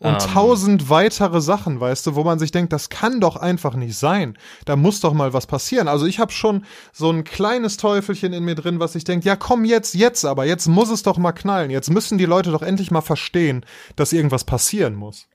und 0.00 0.12
ähm, 0.12 0.18
tausend 0.18 0.90
weitere 0.90 1.40
Sachen, 1.40 1.80
weißt 1.80 2.06
du, 2.06 2.14
wo 2.14 2.24
man 2.24 2.38
sich 2.38 2.50
denkt, 2.50 2.72
das 2.72 2.88
kann 2.88 3.20
doch 3.20 3.36
einfach 3.36 3.74
nicht 3.74 3.96
sein. 3.96 4.36
Da 4.64 4.76
muss 4.76 5.00
doch 5.00 5.14
mal 5.14 5.32
was 5.32 5.46
passieren. 5.46 5.88
Also 5.88 6.06
ich 6.06 6.18
habe 6.18 6.32
schon 6.32 6.64
so 6.92 7.10
ein 7.10 7.24
kleines 7.24 7.76
Teufelchen 7.76 8.32
in 8.32 8.44
mir 8.44 8.54
drin, 8.54 8.80
was 8.80 8.94
ich 8.94 9.04
denke, 9.04 9.26
ja 9.26 9.36
komm 9.36 9.64
jetzt, 9.64 9.94
jetzt 9.94 10.24
aber, 10.24 10.44
jetzt 10.44 10.66
muss 10.66 10.90
es 10.90 11.02
doch 11.02 11.16
mal 11.16 11.32
knallen. 11.32 11.70
Jetzt 11.70 11.90
müssen 11.90 12.18
die 12.18 12.26
Leute 12.26 12.50
doch 12.50 12.62
endlich 12.62 12.90
mal 12.90 13.02
verstehen, 13.02 13.64
dass 13.96 14.12
irgendwas 14.12 14.44
passieren 14.44 14.94
muss. 14.94 15.28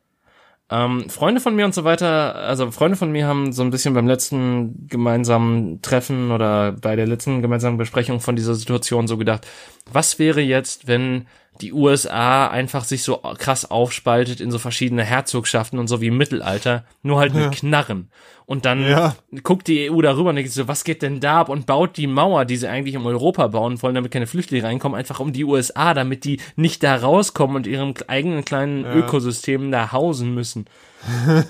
Ähm, 0.71 1.09
Freunde 1.09 1.41
von 1.41 1.55
mir 1.55 1.65
und 1.65 1.73
so 1.73 1.83
weiter, 1.83 2.35
also 2.35 2.69
Freunde 2.69 2.95
von 2.95 3.11
mir 3.11 3.25
haben 3.25 3.51
so 3.53 3.63
ein 3.63 3.71
bisschen 3.71 3.95
beim 3.95 4.05
letzten 4.05 4.87
gemeinsamen 4.87 5.81
Treffen 5.81 6.31
oder 6.31 6.73
bei 6.73 6.95
der 6.95 7.07
letzten 7.07 7.41
gemeinsamen 7.41 7.77
Besprechung 7.79 8.19
von 8.19 8.35
dieser 8.35 8.53
Situation 8.53 9.07
so 9.07 9.17
gedacht, 9.17 9.47
was 9.91 10.19
wäre 10.19 10.41
jetzt, 10.41 10.87
wenn 10.87 11.25
die 11.61 11.73
USA 11.73 12.47
einfach 12.47 12.83
sich 12.83 13.03
so 13.03 13.17
krass 13.37 13.69
aufspaltet 13.69 14.39
in 14.39 14.51
so 14.51 14.59
verschiedene 14.59 15.03
Herzogschaften 15.03 15.77
und 15.77 15.87
so 15.87 15.99
wie 16.01 16.07
im 16.07 16.17
Mittelalter, 16.17 16.85
nur 17.03 17.19
halt 17.19 17.33
mit 17.33 17.43
ja. 17.43 17.49
Knarren. 17.49 18.09
Und 18.45 18.65
dann 18.65 18.81
ja. 18.81 19.15
guckt 19.43 19.67
die 19.67 19.91
EU 19.91 20.01
darüber 20.01 20.31
und 20.31 20.37
denkt 20.37 20.51
so, 20.51 20.67
was 20.67 20.83
geht 20.83 21.03
denn 21.03 21.19
da 21.19 21.41
ab 21.41 21.49
und 21.49 21.67
baut 21.67 21.97
die 21.97 22.07
Mauer, 22.07 22.45
die 22.45 22.57
sie 22.57 22.67
eigentlich 22.67 22.95
in 22.95 23.05
Europa 23.05 23.45
bauen 23.47 23.79
wollen, 23.83 23.93
damit 23.93 24.11
keine 24.11 24.25
Flüchtlinge 24.25 24.63
reinkommen, 24.63 24.97
einfach 24.97 25.19
um 25.19 25.33
die 25.33 25.43
USA, 25.43 25.93
damit 25.93 26.23
die 26.23 26.39
nicht 26.55 26.81
da 26.81 26.95
rauskommen 26.95 27.57
und 27.57 27.67
ihrem 27.67 27.93
eigenen 28.07 28.43
kleinen 28.43 28.85
ja. 28.85 28.95
Ökosystem 28.95 29.69
da 29.69 29.91
hausen 29.91 30.33
müssen. 30.33 30.65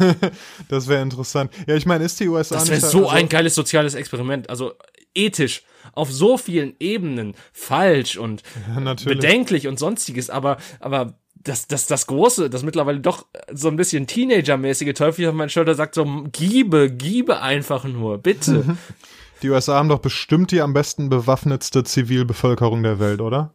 das 0.68 0.88
wäre 0.88 1.02
interessant. 1.02 1.54
Ja, 1.68 1.76
ich 1.76 1.86
meine, 1.86 2.04
ist 2.04 2.20
die 2.20 2.28
USA 2.28 2.56
Das 2.56 2.70
wäre 2.70 2.82
so 2.82 3.08
also 3.08 3.10
ein 3.10 3.30
geiles 3.30 3.56
soziales 3.56 3.96
Experiment, 3.96 4.50
also 4.50 4.74
ethisch 5.16 5.64
auf 5.94 6.12
so 6.12 6.38
vielen 6.38 6.76
Ebenen 6.80 7.36
falsch 7.54 8.18
und 8.18 8.44
ja, 8.76 8.94
bedenklich 9.06 9.68
und 9.68 9.80
sonstiges, 9.80 10.30
aber, 10.30 10.58
aber 10.80 11.16
das, 11.36 11.68
das, 11.68 11.88
das 11.88 12.08
große, 12.08 12.50
das 12.50 12.64
mittlerweile 12.64 13.00
doch 13.00 13.26
so 13.52 13.70
ein 13.70 13.76
bisschen 13.76 14.08
Teenager-mäßige 14.08 14.94
Teufel 14.94 15.28
auf 15.28 15.34
meinen 15.34 15.50
Schulter 15.50 15.76
sagt 15.76 15.96
so, 15.96 16.06
giebe, 16.32 16.92
giebe 16.92 17.42
einfach 17.42 17.86
nur, 17.86 18.18
bitte. 18.18 18.78
Die 19.42 19.50
USA 19.50 19.76
haben 19.76 19.88
doch 19.88 20.00
bestimmt 20.00 20.52
die 20.52 20.62
am 20.62 20.74
besten 20.74 21.10
bewaffnetste 21.10 21.86
Zivilbevölkerung 21.86 22.84
der 22.84 23.00
Welt, 23.00 23.22
oder? 23.22 23.54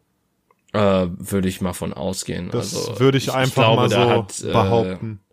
Äh, 0.73 1.07
würde 1.17 1.47
ich 1.47 1.61
mal 1.61 1.73
von 1.73 1.93
ausgehen. 1.93 2.49
Das 2.51 2.75
also, 2.75 2.99
würde 2.99 3.17
ich, 3.17 3.27
ich 3.27 3.33
einfach 3.33 3.63
glaube, 3.63 3.81
mal 3.81 3.89
so 3.89 4.09
hat, 4.09 4.41
äh, 4.41 4.51
behaupten. 4.51 5.19
Äh, 5.21 5.24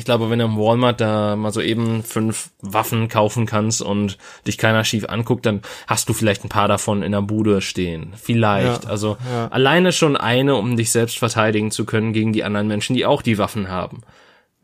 ich 0.00 0.06
glaube, 0.06 0.30
wenn 0.30 0.38
du 0.38 0.46
im 0.46 0.56
Walmart 0.56 0.98
da 0.98 1.36
mal 1.36 1.52
so 1.52 1.60
eben 1.60 2.02
fünf 2.02 2.52
Waffen 2.62 3.08
kaufen 3.08 3.44
kannst 3.44 3.82
und 3.82 4.16
dich 4.46 4.56
keiner 4.56 4.82
schief 4.82 5.04
anguckt, 5.06 5.44
dann 5.44 5.60
hast 5.86 6.08
du 6.08 6.14
vielleicht 6.14 6.42
ein 6.42 6.48
paar 6.48 6.68
davon 6.68 7.02
in 7.02 7.12
der 7.12 7.20
Bude 7.20 7.60
stehen. 7.60 8.14
Vielleicht. 8.16 8.84
Ja, 8.84 8.90
also 8.90 9.18
ja. 9.30 9.48
alleine 9.48 9.92
schon 9.92 10.16
eine, 10.16 10.54
um 10.54 10.74
dich 10.78 10.90
selbst 10.90 11.18
verteidigen 11.18 11.70
zu 11.70 11.84
können 11.84 12.14
gegen 12.14 12.32
die 12.32 12.44
anderen 12.44 12.66
Menschen, 12.66 12.96
die 12.96 13.04
auch 13.04 13.20
die 13.20 13.36
Waffen 13.36 13.68
haben. 13.68 14.00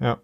Ja. 0.00 0.16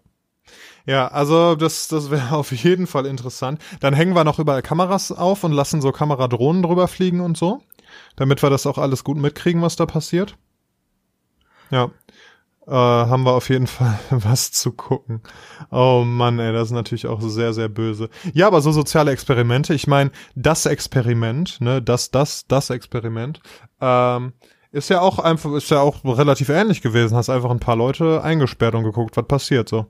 Ja, 0.87 1.09
also 1.09 1.53
das, 1.53 1.87
das 1.89 2.09
wäre 2.09 2.31
auf 2.35 2.51
jeden 2.51 2.87
Fall 2.87 3.05
interessant. 3.05 3.61
Dann 3.81 3.93
hängen 3.93 4.15
wir 4.15 4.23
noch 4.23 4.39
überall 4.39 4.63
Kameras 4.63 5.11
auf 5.11 5.43
und 5.43 5.51
lassen 5.51 5.79
so 5.79 5.91
Kameradrohnen 5.91 6.63
drüber 6.63 6.87
fliegen 6.87 7.21
und 7.21 7.37
so, 7.37 7.61
damit 8.15 8.41
wir 8.41 8.49
das 8.49 8.65
auch 8.65 8.79
alles 8.79 9.03
gut 9.03 9.17
mitkriegen, 9.17 9.61
was 9.61 9.75
da 9.75 9.85
passiert. 9.85 10.37
Ja 11.69 11.91
äh, 12.67 12.71
haben 12.71 13.23
wir 13.23 13.33
auf 13.33 13.49
jeden 13.49 13.67
Fall 13.67 13.97
was 14.09 14.51
zu 14.51 14.71
gucken. 14.71 15.21
Oh 15.71 16.03
Mann, 16.05 16.39
ey, 16.39 16.53
das 16.53 16.69
ist 16.69 16.73
natürlich 16.73 17.07
auch 17.07 17.21
sehr, 17.21 17.53
sehr 17.53 17.69
böse. 17.69 18.09
Ja, 18.33 18.47
aber 18.47 18.61
so 18.61 18.71
soziale 18.71 19.11
Experimente, 19.11 19.73
ich 19.73 19.87
meine, 19.87 20.11
das 20.35 20.65
Experiment, 20.65 21.59
ne, 21.61 21.81
das, 21.81 22.11
das, 22.11 22.47
das 22.47 22.69
Experiment, 22.69 23.39
ähm, 23.81 24.33
ist 24.71 24.89
ja 24.89 25.01
auch 25.01 25.19
einfach, 25.19 25.53
ist 25.53 25.69
ja 25.69 25.81
auch 25.81 26.03
relativ 26.03 26.49
ähnlich 26.49 26.81
gewesen. 26.81 27.15
Hast 27.15 27.29
einfach 27.29 27.51
ein 27.51 27.59
paar 27.59 27.75
Leute 27.75 28.23
eingesperrt 28.23 28.73
und 28.73 28.83
geguckt, 28.83 29.15
was 29.15 29.27
passiert 29.27 29.69
so. 29.69 29.85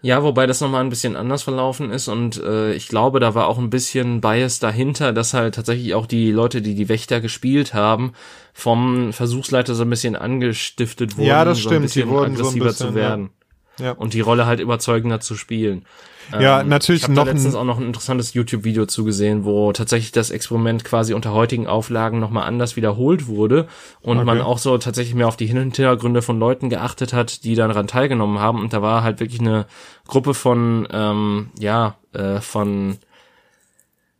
Ja, 0.00 0.22
wobei 0.22 0.46
das 0.46 0.60
nochmal 0.60 0.84
ein 0.84 0.90
bisschen 0.90 1.16
anders 1.16 1.42
verlaufen 1.42 1.90
ist 1.90 2.06
und 2.06 2.40
äh, 2.40 2.72
ich 2.72 2.86
glaube, 2.86 3.18
da 3.18 3.34
war 3.34 3.48
auch 3.48 3.58
ein 3.58 3.68
bisschen 3.68 4.20
Bias 4.20 4.60
dahinter, 4.60 5.12
dass 5.12 5.34
halt 5.34 5.56
tatsächlich 5.56 5.94
auch 5.94 6.06
die 6.06 6.30
Leute, 6.30 6.62
die 6.62 6.76
die 6.76 6.88
Wächter 6.88 7.20
gespielt 7.20 7.74
haben, 7.74 8.12
vom 8.52 9.12
Versuchsleiter 9.12 9.74
so 9.74 9.82
ein 9.82 9.90
bisschen 9.90 10.14
angestiftet 10.14 11.16
wurden, 11.16 11.26
ja, 11.26 11.44
das 11.44 11.58
so 11.58 11.62
stimmt. 11.62 11.76
ein 11.76 11.82
bisschen 11.82 12.10
aggressiver 12.10 12.44
so 12.44 12.48
ein 12.50 12.58
bisschen, 12.58 12.88
zu 12.88 12.94
werden. 12.94 13.30
Ja. 13.78 13.92
Und 13.92 14.14
die 14.14 14.20
Rolle 14.20 14.46
halt 14.46 14.60
überzeugender 14.60 15.20
zu 15.20 15.34
spielen. 15.34 15.84
Ja, 16.32 16.60
ähm, 16.60 16.68
natürlich 16.68 17.02
ich 17.02 17.08
noch. 17.08 17.26
Ich 17.26 17.32
letztens 17.32 17.54
auch 17.54 17.64
noch 17.64 17.78
ein 17.78 17.86
interessantes 17.86 18.34
YouTube-Video 18.34 18.86
zugesehen, 18.86 19.44
wo 19.44 19.72
tatsächlich 19.72 20.12
das 20.12 20.30
Experiment 20.30 20.84
quasi 20.84 21.14
unter 21.14 21.32
heutigen 21.32 21.66
Auflagen 21.66 22.20
nochmal 22.20 22.46
anders 22.46 22.76
wiederholt 22.76 23.26
wurde 23.26 23.66
und 24.00 24.18
okay. 24.18 24.26
man 24.26 24.40
auch 24.40 24.58
so 24.58 24.76
tatsächlich 24.78 25.14
mehr 25.14 25.28
auf 25.28 25.36
die 25.36 25.46
Hintergründe 25.46 26.22
von 26.22 26.38
Leuten 26.38 26.68
geachtet 26.68 27.12
hat, 27.12 27.44
die 27.44 27.54
daran 27.54 27.86
teilgenommen 27.86 28.38
haben. 28.38 28.60
Und 28.60 28.72
da 28.72 28.82
war 28.82 29.02
halt 29.02 29.20
wirklich 29.20 29.40
eine 29.40 29.66
Gruppe 30.06 30.34
von, 30.34 30.86
ähm, 30.92 31.50
ja, 31.58 31.96
äh, 32.12 32.40
von, 32.40 32.98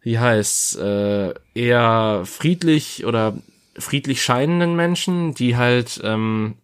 wie 0.00 0.18
heißt 0.18 0.78
äh, 0.78 1.34
eher 1.54 2.22
friedlich 2.24 3.04
oder 3.04 3.34
friedlich 3.78 4.22
scheinenden 4.22 4.76
Menschen, 4.76 5.34
die 5.34 5.56
halt 5.56 6.00
ähm, 6.02 6.54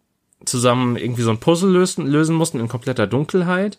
zusammen 0.46 0.96
irgendwie 0.96 1.22
so 1.22 1.30
ein 1.30 1.38
Puzzle 1.38 1.70
lösen, 1.70 2.06
lösen 2.06 2.36
mussten 2.36 2.60
in 2.60 2.68
kompletter 2.68 3.06
Dunkelheit 3.06 3.78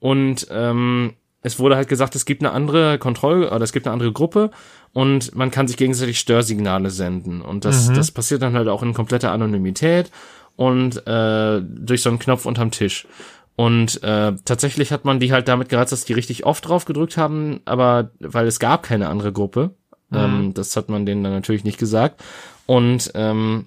und 0.00 0.46
ähm, 0.50 1.14
es 1.42 1.58
wurde 1.58 1.76
halt 1.76 1.88
gesagt, 1.88 2.16
es 2.16 2.24
gibt 2.24 2.42
eine 2.42 2.52
andere 2.52 2.98
Kontroll- 2.98 3.46
oder 3.46 3.62
es 3.62 3.72
gibt 3.72 3.86
eine 3.86 3.92
andere 3.92 4.12
Gruppe 4.12 4.50
und 4.92 5.34
man 5.34 5.50
kann 5.50 5.68
sich 5.68 5.76
gegenseitig 5.76 6.18
Störsignale 6.18 6.90
senden. 6.90 7.42
Und 7.42 7.64
das, 7.64 7.88
mhm. 7.88 7.94
das 7.94 8.10
passiert 8.10 8.42
dann 8.42 8.54
halt 8.54 8.68
auch 8.68 8.82
in 8.82 8.92
kompletter 8.92 9.30
Anonymität 9.30 10.10
und 10.56 11.06
äh, 11.06 11.62
durch 11.62 12.02
so 12.02 12.10
einen 12.10 12.18
Knopf 12.18 12.44
unterm 12.44 12.70
Tisch. 12.70 13.06
Und 13.54 14.02
äh, 14.02 14.34
tatsächlich 14.44 14.92
hat 14.92 15.04
man 15.04 15.20
die 15.20 15.32
halt 15.32 15.48
damit 15.48 15.68
gereizt, 15.68 15.92
dass 15.92 16.04
die 16.04 16.12
richtig 16.12 16.46
oft 16.46 16.66
drauf 16.68 16.84
gedrückt 16.84 17.16
haben, 17.16 17.60
aber 17.64 18.10
weil 18.20 18.46
es 18.46 18.60
gab 18.60 18.82
keine 18.82 19.08
andere 19.08 19.32
Gruppe. 19.32 19.70
Mhm. 20.10 20.18
Ähm, 20.18 20.54
das 20.54 20.76
hat 20.76 20.88
man 20.88 21.06
denen 21.06 21.22
dann 21.22 21.32
natürlich 21.32 21.64
nicht 21.64 21.78
gesagt. 21.78 22.22
Und 22.66 23.12
ähm, 23.14 23.66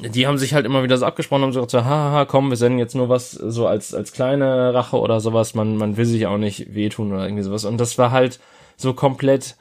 die 0.00 0.26
haben 0.26 0.38
sich 0.38 0.54
halt 0.54 0.66
immer 0.66 0.82
wieder 0.82 0.98
so 0.98 1.06
abgesprochen 1.06 1.44
und 1.44 1.52
so, 1.52 1.84
haha, 1.84 2.24
komm, 2.24 2.50
wir 2.50 2.56
senden 2.56 2.78
jetzt 2.78 2.94
nur 2.94 3.08
was 3.08 3.30
so 3.30 3.66
als, 3.66 3.94
als 3.94 4.12
kleine 4.12 4.74
Rache 4.74 4.98
oder 4.98 5.20
sowas, 5.20 5.54
man, 5.54 5.76
man 5.76 5.96
will 5.96 6.04
sich 6.04 6.26
auch 6.26 6.38
nicht 6.38 6.74
wehtun 6.74 7.12
oder 7.12 7.24
irgendwie 7.24 7.42
sowas. 7.42 7.64
Und 7.64 7.78
das 7.78 7.96
war 7.98 8.10
halt 8.10 8.40
so 8.76 8.94
komplett 8.94 9.56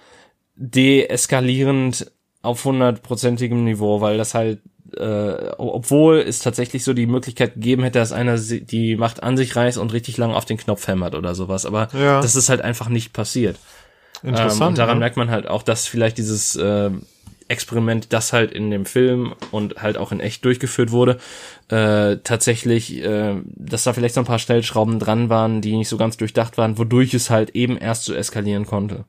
deeskalierend 0.56 2.12
auf 2.42 2.64
hundertprozentigem 2.64 3.64
Niveau, 3.64 4.02
weil 4.02 4.18
das 4.18 4.34
halt, 4.34 4.60
äh, 4.98 5.52
obwohl 5.58 6.20
es 6.20 6.40
tatsächlich 6.40 6.84
so 6.84 6.94
die 6.94 7.08
Möglichkeit 7.08 7.56
gegeben 7.56 7.84
hätte, 7.84 8.00
dass 8.00 8.12
einer 8.12 8.38
die 8.38 8.96
Macht 8.96 9.24
an 9.24 9.38
sich 9.38 9.56
reißt 9.56 9.78
und 9.78 9.94
richtig 9.94 10.18
lang 10.18 10.34
auf 10.34 10.46
den 10.46 10.58
Knopf 10.58 10.88
hämmert 10.88 11.16
oder 11.16 11.36
sowas, 11.36 11.66
aber 11.66 11.90
ja. 11.94 12.22
das 12.22 12.36
ist 12.36 12.50
halt 12.50 12.62
einfach 12.62 12.90
nicht 12.90 13.14
passiert. 13.14 13.58
Interessant. 14.22 14.62
Ähm, 14.62 14.68
und 14.68 14.78
daran 14.78 14.98
ne? 14.98 15.00
merkt 15.02 15.18
man 15.18 15.30
halt 15.30 15.48
auch, 15.48 15.64
dass 15.64 15.88
vielleicht 15.88 16.18
dieses 16.18 16.56
äh, 16.56 16.92
Experiment, 17.48 18.12
das 18.12 18.34
halt 18.34 18.52
in 18.52 18.72
dem 18.72 18.86
Film 18.86 19.36
und 19.52 19.82
halt 19.82 19.98
auch 19.98 20.12
in 20.12 20.20
echt 20.20 20.43
durchgeführt 20.46 20.91
wurde, 20.91 21.20
äh, 21.70 22.18
tatsächlich, 22.24 23.04
äh, 23.04 23.36
dass 23.46 23.84
da 23.84 23.93
vielleicht 23.93 24.16
so 24.16 24.22
ein 24.22 24.26
paar 24.26 24.39
Stellschrauben 24.39 25.00
dran 25.00 25.30
waren, 25.30 25.62
die 25.62 25.78
nicht 25.78 25.89
so 25.89 25.98
ganz 25.98 26.18
durchdacht 26.18 26.58
waren, 26.58 26.78
wodurch 26.78 27.14
es 27.14 27.30
halt 27.30 27.52
eben 27.52 27.78
erst 27.78 28.06
so 28.06 28.14
eskalieren 28.14 28.66
konnte. 28.66 29.06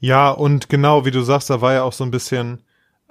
Ja, 0.00 0.30
und 0.30 0.68
genau, 0.68 1.04
wie 1.04 1.10
du 1.10 1.22
sagst, 1.22 1.50
da 1.50 1.60
war 1.60 1.74
ja 1.74 1.82
auch 1.82 1.92
so 1.92 2.04
ein 2.04 2.10
bisschen 2.10 2.62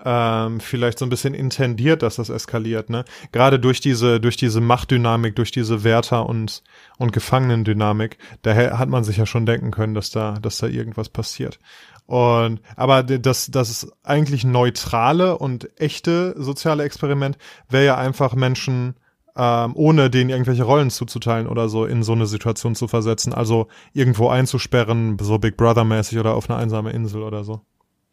ähm, 0.04 0.60
vielleicht 0.60 1.00
so 1.00 1.06
ein 1.06 1.10
bisschen 1.10 1.34
intendiert, 1.34 2.04
dass 2.04 2.16
das 2.16 2.30
eskaliert, 2.30 2.90
ne? 2.90 3.04
Gerade 3.32 3.60
durch 3.60 3.82
diese, 3.82 4.20
durch 4.20 4.38
diese 4.38 4.62
Machtdynamik, 4.62 5.36
durch 5.36 5.52
diese 5.52 5.84
Wärter 5.84 6.28
und, 6.28 6.64
und 6.98 7.12
Gefangenendynamik, 7.12 8.18
daher 8.42 8.80
hat 8.80 8.90
man 8.90 9.04
sich 9.04 9.18
ja 9.18 9.26
schon 9.26 9.46
denken 9.46 9.72
können, 9.72 9.94
dass 9.94 10.10
da, 10.10 10.38
dass 10.42 10.58
da 10.58 10.68
irgendwas 10.68 11.10
passiert. 11.10 11.60
Und, 12.10 12.60
aber 12.76 13.04
das, 13.04 13.52
das 13.52 13.88
eigentlich 14.02 14.44
neutrale 14.44 15.38
und 15.38 15.70
echte 15.80 16.34
soziale 16.42 16.84
Experiment 16.84 17.38
wäre 17.70 17.86
ja 17.86 17.98
einfach 17.98 18.34
Menschen, 18.34 18.96
ähm, 19.38 19.74
ohne 19.76 20.10
denen 20.10 20.32
irgendwelche 20.32 20.64
Rollen 20.64 20.90
zuzuteilen 20.90 21.46
oder 21.46 21.70
so 21.70 21.86
in 21.86 22.02
so 22.02 22.14
eine 22.14 22.26
Situation 22.26 22.74
zu 22.74 22.88
versetzen. 22.88 23.32
Also 23.32 23.68
irgendwo 23.94 24.28
einzusperren, 24.28 25.20
so 25.22 25.38
Big 25.38 25.56
Brother 25.56 25.84
mäßig 25.84 26.18
oder 26.18 26.34
auf 26.34 26.50
eine 26.50 26.58
einsame 26.58 26.90
Insel 26.94 27.22
oder 27.22 27.44
so. 27.44 27.62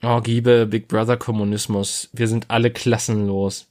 Oh, 0.02 0.20
Giebe, 0.20 0.66
Big 0.66 0.88
Brother 0.88 1.16
Kommunismus. 1.16 2.10
Wir 2.12 2.28
sind 2.28 2.50
alle 2.50 2.70
klassenlos. 2.70 3.70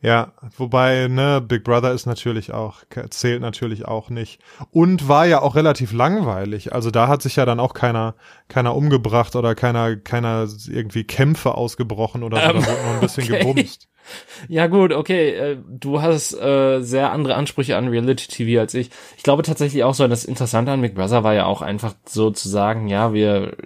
Ja, 0.00 0.32
wobei, 0.56 1.08
ne, 1.08 1.40
Big 1.40 1.64
Brother 1.64 1.92
ist 1.92 2.06
natürlich 2.06 2.52
auch, 2.52 2.84
zählt 3.10 3.40
natürlich 3.40 3.86
auch 3.86 4.10
nicht. 4.10 4.40
Und 4.70 5.08
war 5.08 5.26
ja 5.26 5.42
auch 5.42 5.56
relativ 5.56 5.92
langweilig. 5.92 6.72
Also 6.72 6.92
da 6.92 7.08
hat 7.08 7.20
sich 7.20 7.34
ja 7.34 7.44
dann 7.44 7.58
auch 7.58 7.74
keiner, 7.74 8.14
keiner 8.46 8.76
umgebracht 8.76 9.34
oder 9.34 9.56
keiner, 9.56 9.96
keiner 9.96 10.46
irgendwie 10.68 11.02
Kämpfe 11.02 11.54
ausgebrochen 11.54 12.22
oder 12.22 12.36
so. 12.36 12.42
Ähm, 12.42 12.60
da 12.60 12.66
wurde 12.66 12.82
nur 12.82 12.94
ein 12.94 13.00
bisschen 13.00 13.24
okay. 13.24 13.38
gebumst. 13.40 13.88
Ja 14.48 14.68
gut, 14.68 14.92
okay, 14.92 15.30
äh, 15.30 15.56
du 15.68 16.00
hast 16.00 16.32
äh, 16.32 16.80
sehr 16.80 17.12
andere 17.12 17.34
Ansprüche 17.34 17.76
an 17.76 17.88
Reality 17.88 18.28
TV 18.28 18.60
als 18.60 18.72
ich. 18.74 18.90
Ich 19.16 19.22
glaube 19.22 19.42
tatsächlich 19.42 19.84
auch 19.84 19.94
so, 19.94 20.06
das 20.08 20.24
Interessante 20.24 20.72
an 20.72 20.80
Big 20.80 20.94
Brother 20.94 21.24
war 21.24 21.34
ja 21.34 21.44
auch 21.44 21.60
einfach 21.60 21.94
so 22.06 22.30
zu 22.30 22.48
sagen, 22.48 22.88
ja, 22.88 23.12
wir 23.12 23.56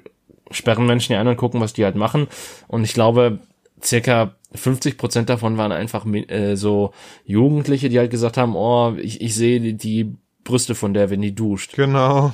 sperren 0.51 0.87
Menschen 0.87 1.13
ja 1.13 1.21
ein 1.21 1.29
und 1.29 1.37
gucken, 1.37 1.61
was 1.61 1.75
die 1.75 1.85
halt 1.85 1.95
machen. 1.95 2.27
Und 2.69 2.85
ich 2.85 2.95
glaube, 2.95 3.39
circa 3.83 4.35
50 4.55 4.99
Prozent 4.99 5.29
davon 5.29 5.57
waren 5.57 5.73
einfach 5.73 6.07
äh, 6.07 6.57
so 6.57 6.93
Jugendliche, 7.25 7.89
die 7.89 7.99
halt 7.99 8.11
gesagt 8.11 8.37
haben, 8.37 8.55
oh, 8.57 8.95
ich, 8.97 9.21
ich 9.21 9.35
sehe 9.35 9.61
die, 9.61 9.77
die 9.77 10.17
Brüste 10.45 10.75
von 10.75 10.95
der, 10.95 11.11
wenn 11.11 11.21
die 11.21 11.35
duscht. 11.35 11.75
Genau. 11.75 12.33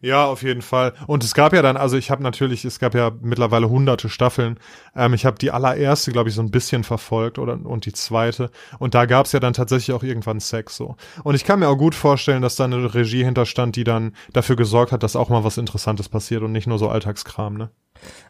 Ja, 0.00 0.26
auf 0.26 0.42
jeden 0.42 0.62
Fall. 0.62 0.92
Und 1.06 1.24
es 1.24 1.34
gab 1.34 1.52
ja 1.52 1.62
dann, 1.62 1.76
also 1.76 1.96
ich 1.96 2.10
habe 2.10 2.22
natürlich, 2.22 2.64
es 2.64 2.78
gab 2.78 2.94
ja 2.94 3.10
mittlerweile 3.20 3.68
hunderte 3.68 4.08
Staffeln. 4.08 4.58
Ähm, 4.94 5.14
ich 5.14 5.26
habe 5.26 5.38
die 5.38 5.50
allererste, 5.50 6.12
glaube 6.12 6.28
ich, 6.28 6.34
so 6.34 6.42
ein 6.42 6.50
bisschen 6.50 6.84
verfolgt 6.84 7.38
oder 7.38 7.58
und 7.64 7.86
die 7.86 7.92
zweite. 7.92 8.50
Und 8.78 8.94
da 8.94 9.06
gab 9.06 9.26
es 9.26 9.32
ja 9.32 9.40
dann 9.40 9.52
tatsächlich 9.52 9.94
auch 9.94 10.02
irgendwann 10.02 10.40
Sex 10.40 10.76
so. 10.76 10.96
Und 11.24 11.34
ich 11.34 11.44
kann 11.44 11.58
mir 11.58 11.68
auch 11.68 11.76
gut 11.76 11.94
vorstellen, 11.94 12.42
dass 12.42 12.56
da 12.56 12.64
eine 12.64 12.94
Regie 12.94 13.24
hinterstand, 13.24 13.76
die 13.76 13.84
dann 13.84 14.14
dafür 14.32 14.56
gesorgt 14.56 14.92
hat, 14.92 15.02
dass 15.02 15.16
auch 15.16 15.28
mal 15.28 15.44
was 15.44 15.58
Interessantes 15.58 16.08
passiert 16.08 16.42
und 16.42 16.52
nicht 16.52 16.66
nur 16.66 16.78
so 16.78 16.88
Alltagskram, 16.88 17.56
ne? 17.56 17.70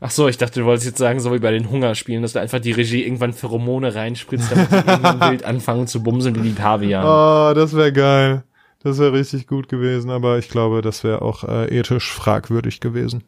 Ach 0.01 0.11
so, 0.11 0.29
ich 0.29 0.39
dachte, 0.39 0.61
du 0.61 0.67
wolltest 0.67 0.87
jetzt 0.87 0.99
sagen, 0.99 1.21
so 1.21 1.33
wie 1.33 1.39
bei 1.39 1.51
den 1.51 1.69
Hungerspielen, 1.69 2.23
dass 2.23 2.33
da 2.33 2.41
einfach 2.41 2.61
die 2.61 2.73
Regie 2.73 3.05
irgendwann 3.05 3.33
Pheromone 3.33 3.95
reinspritzt, 3.95 4.51
damit 4.51 4.71
die 4.71 4.77
irgendwann 4.77 5.21
wild 5.31 5.45
anfangen 5.45 5.87
zu 5.87 6.03
bumsen 6.03 6.35
wie 6.37 6.41
die 6.41 6.55
Pavian. 6.55 7.05
Oh, 7.05 7.55
das 7.55 7.77
wäre 7.77 7.93
geil. 7.93 8.45
Das 8.83 8.99
wäre 8.99 9.13
richtig 9.13 9.47
gut 9.47 9.69
gewesen, 9.69 10.11
aber 10.11 10.39
ich 10.39 10.49
glaube, 10.49 10.83
das 10.83 11.03
wäre 11.03 11.23
auch 11.23 11.45
äh, 11.45 11.67
ethisch 11.77 12.13
fragwürdig 12.13 12.81
gewesen. 12.81 13.25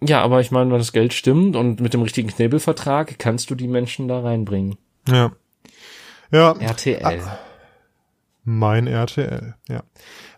Ja, 0.00 0.22
aber 0.22 0.40
ich 0.40 0.50
meine, 0.50 0.70
wenn 0.70 0.78
das 0.78 0.92
Geld 0.92 1.12
stimmt 1.12 1.56
und 1.56 1.80
mit 1.80 1.92
dem 1.92 2.02
richtigen 2.02 2.28
Knebelvertrag 2.28 3.18
kannst 3.18 3.50
du 3.50 3.54
die 3.54 3.68
Menschen 3.68 4.08
da 4.08 4.20
reinbringen. 4.20 4.76
Ja. 5.08 5.32
Ja. 6.30 6.52
RTL. 6.52 7.02
Ah, 7.02 7.38
mein 8.44 8.86
RTL, 8.86 9.54
ja. 9.68 9.82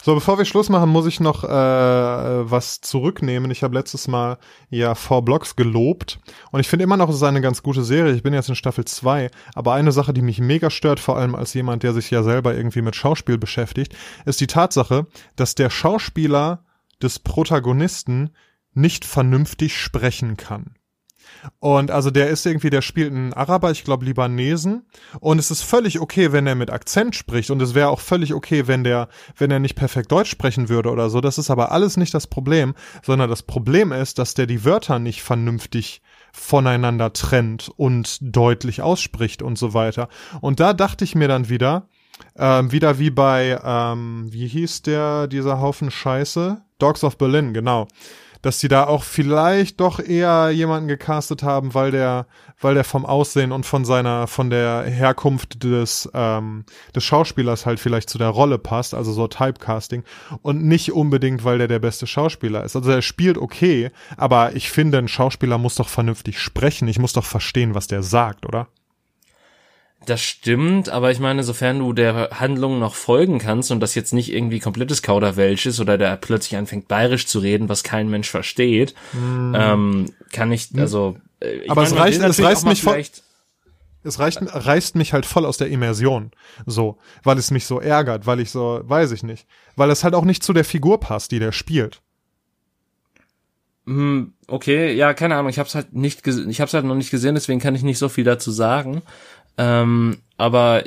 So, 0.03 0.15
bevor 0.15 0.39
wir 0.39 0.47
Schluss 0.47 0.71
machen, 0.71 0.89
muss 0.89 1.05
ich 1.05 1.21
noch 1.21 1.45
äh, 1.45 1.49
was 1.49 2.81
zurücknehmen. 2.81 3.51
Ich 3.51 3.63
habe 3.63 3.75
letztes 3.75 4.09
Mal 4.09 4.39
ja 4.71 4.95
Four 4.95 5.23
Blocks 5.23 5.57
gelobt 5.57 6.19
und 6.53 6.61
ich 6.61 6.69
finde 6.69 6.85
immer 6.85 6.97
noch, 6.97 7.11
es 7.11 7.17
ist 7.17 7.23
eine 7.23 7.43
ganz 7.43 7.63
gute 7.63 7.85
Serie. 7.85 8.15
Ich 8.15 8.23
bin 8.23 8.33
jetzt 8.33 8.49
in 8.49 8.55
Staffel 8.55 8.87
2, 8.87 9.31
aber 9.55 9.75
eine 9.75 9.93
Sache, 9.93 10.15
die 10.15 10.23
mich 10.23 10.41
mega 10.41 10.71
stört, 10.71 11.01
vor 11.01 11.19
allem 11.19 11.35
als 11.35 11.53
jemand, 11.53 11.83
der 11.83 11.93
sich 11.93 12.11
ja 12.11 12.23
selber 12.23 12.55
irgendwie 12.55 12.81
mit 12.81 12.97
Schauspiel 12.97 13.37
beschäftigt, 13.37 13.95
ist 14.25 14.41
die 14.41 14.47
Tatsache, 14.47 15.07
dass 15.37 15.55
der 15.55 15.69
Schauspieler 15.69 16.65
des 17.03 17.19
Protagonisten 17.19 18.31
nicht 18.73 19.05
vernünftig 19.05 19.79
sprechen 19.79 20.39
kann. 20.39 20.77
Und 21.59 21.91
also 21.91 22.11
der 22.11 22.29
ist 22.29 22.47
irgendwie, 22.47 22.71
der 22.71 22.83
spielt 22.83 23.13
einen 23.13 23.33
Araber, 23.33 23.71
ich 23.71 23.85
glaube 23.85 24.05
Libanesen. 24.05 24.87
Und 25.21 25.39
es 25.39 25.51
ist 25.51 25.63
völlig 25.63 26.01
okay, 26.01 26.33
wenn 26.33 26.47
er 26.47 26.55
mit 26.55 26.71
Akzent 26.71 27.15
spricht. 27.15 27.51
Und 27.51 27.61
es 27.63 27.75
wäre 27.75 27.89
auch 27.89 28.01
völlig 28.01 28.35
okay, 28.35 28.67
wenn 28.67 28.85
der, 28.85 29.09
wenn 29.37 29.51
er 29.51 29.59
nicht 29.59 29.75
perfekt 29.75 30.13
Deutsch 30.13 30.31
sprechen 30.31 30.69
würde 30.69 30.91
oder 30.91 31.11
so. 31.11 31.21
Das 31.21 31.39
ist 31.39 31.51
aber 31.51 31.73
alles 31.73 31.97
nicht 31.97 32.15
das 32.15 32.27
Problem, 32.27 32.75
sondern 33.05 33.31
das 33.31 33.43
Problem 33.43 33.93
ist, 33.93 34.19
dass 34.19 34.35
der 34.35 34.47
die 34.47 34.65
Wörter 34.65 34.99
nicht 34.99 35.23
vernünftig 35.23 36.03
voneinander 36.33 37.13
trennt 37.13 37.71
und 37.77 38.19
deutlich 38.21 38.83
ausspricht 38.83 39.43
und 39.43 39.59
so 39.59 39.75
weiter. 39.75 40.09
Und 40.41 40.61
da 40.61 40.73
dachte 40.73 41.05
ich 41.05 41.15
mir 41.15 41.29
dann 41.29 41.49
wieder, 41.49 41.89
ähm, 42.37 42.71
wieder 42.71 42.99
wie 42.99 43.11
bei, 43.11 43.59
ähm, 43.65 44.29
wie 44.31 44.47
hieß 44.47 44.83
der, 44.83 45.27
dieser 45.27 45.61
Haufen 45.61 45.91
Scheiße? 45.91 46.63
Dogs 46.79 47.05
of 47.05 47.19
Berlin, 47.19 47.53
genau 47.53 47.89
dass 48.43 48.59
die 48.59 48.69
da 48.69 48.87
auch 48.87 49.03
vielleicht 49.03 49.81
doch 49.81 50.01
eher 50.01 50.51
jemanden 50.51 50.89
gecastet 50.89 51.43
haben, 51.43 51.75
weil 51.75 51.91
der, 51.91 52.27
weil 52.61 52.75
der 52.75 52.85
vom 52.85 53.05
Aussehen 53.05 53.53
und 53.53 53.67
von 53.67 53.85
seiner, 53.85 54.27
von 54.27 54.51
der 54.51 54.85
Herkunft 54.85 55.63
des, 55.63 56.09
ähm, 56.15 56.65
des 56.95 57.05
Schauspielers 57.05 57.67
halt 57.67 57.81
vielleicht 57.81 58.09
zu 58.09 58.19
der 58.19 58.29
Rolle 58.29 58.59
passt, 58.59 58.95
also 58.95 59.13
so 59.13 59.29
Typecasting 59.29 60.05
und 60.43 60.65
nicht 60.65 60.93
unbedingt, 60.93 61.45
weil 61.45 61.59
der 61.59 61.69
der 61.69 61.79
beste 61.79 62.07
Schauspieler 62.07 62.65
ist. 62.65 62.77
Also 62.77 62.91
er 62.91 63.03
spielt 63.03 63.39
okay, 63.39 63.91
aber 64.17 64.57
ich 64.57 64.71
finde, 64.71 64.99
ein 64.99 65.09
Schauspieler 65.09 65.59
muss 65.59 65.75
doch 65.75 65.89
vernünftig 65.89 66.39
sprechen. 66.39 66.89
Ich 66.89 66.99
muss 66.99 67.13
doch 67.13 67.25
verstehen, 67.25 67.75
was 67.75 67.87
der 67.87 68.03
sagt, 68.03 68.47
oder? 68.47 68.69
Das 70.07 70.23
stimmt, 70.23 70.89
aber 70.89 71.11
ich 71.11 71.21
meine, 71.21 71.43
sofern 71.45 71.79
du 71.79 71.93
der 71.93 72.31
Handlung 72.41 72.79
noch 72.79 72.95
folgen 72.95 73.39
kannst 73.39 73.71
und 73.71 73.81
das 73.81 73.95
jetzt 73.95 74.15
nicht 74.15 74.33
irgendwie 74.33 74.59
komplettes 74.59 75.03
Kauderwelsch 75.03 75.67
ist 75.67 75.79
oder 75.79 75.99
der 75.99 76.17
plötzlich 76.17 76.57
anfängt 76.57 76.89
bayerisch 76.89 77.27
zu 77.27 77.39
reden, 77.39 77.69
was 77.69 77.83
kein 77.83 78.09
Mensch 78.09 78.31
versteht, 78.31 78.95
mm. 79.13 79.55
ähm, 79.55 80.07
kann 80.33 80.53
ich, 80.53 80.69
also. 80.77 81.19
Äh, 81.41 81.51
ich 81.59 81.71
aber 81.71 81.83
meine, 81.83 81.95
es 81.95 82.01
reicht, 82.01 82.23
es 82.23 82.43
reißt 82.43 82.67
mich 82.67 82.83
voll. 82.83 83.05
Es 84.03 84.19
reicht, 84.19 84.41
reißt 84.43 84.97
mich 84.97 85.13
halt 85.13 85.27
voll 85.27 85.45
aus 85.45 85.59
der 85.59 85.69
Immersion, 85.69 86.31
so, 86.65 86.97
weil 87.23 87.37
es 87.37 87.51
mich 87.51 87.67
so 87.67 87.81
ärgert, 87.81 88.27
weil 88.27 88.41
ich 88.41 88.51
so, 88.51 88.81
weiß 88.83 89.11
ich 89.13 89.23
nicht, 89.23 89.47
weil 89.77 89.91
es 89.91 90.03
halt 90.03 90.15
auch 90.15 90.25
nicht 90.25 90.43
zu 90.43 90.55
der 90.55 90.65
Figur 90.65 91.01
passt, 91.01 91.33
die 91.33 91.39
der 91.39 91.53
spielt. 91.53 92.01
Hm, 93.87 94.35
okay, 94.47 94.95
ja, 94.95 95.13
keine 95.15 95.37
Ahnung, 95.37 95.51
ich 95.51 95.59
hab's 95.59 95.75
halt 95.75 95.95
nicht, 95.95 96.27
ich 96.27 96.61
hab's 96.61 96.73
halt 96.73 96.85
noch 96.85 96.95
nicht 96.95 97.11
gesehen, 97.11 97.35
deswegen 97.35 97.61
kann 97.61 97.75
ich 97.75 97.83
nicht 97.83 97.99
so 97.99 98.09
viel 98.09 98.25
dazu 98.25 98.51
sagen. 98.51 99.03
Ähm, 99.59 100.19
aber 100.37 100.85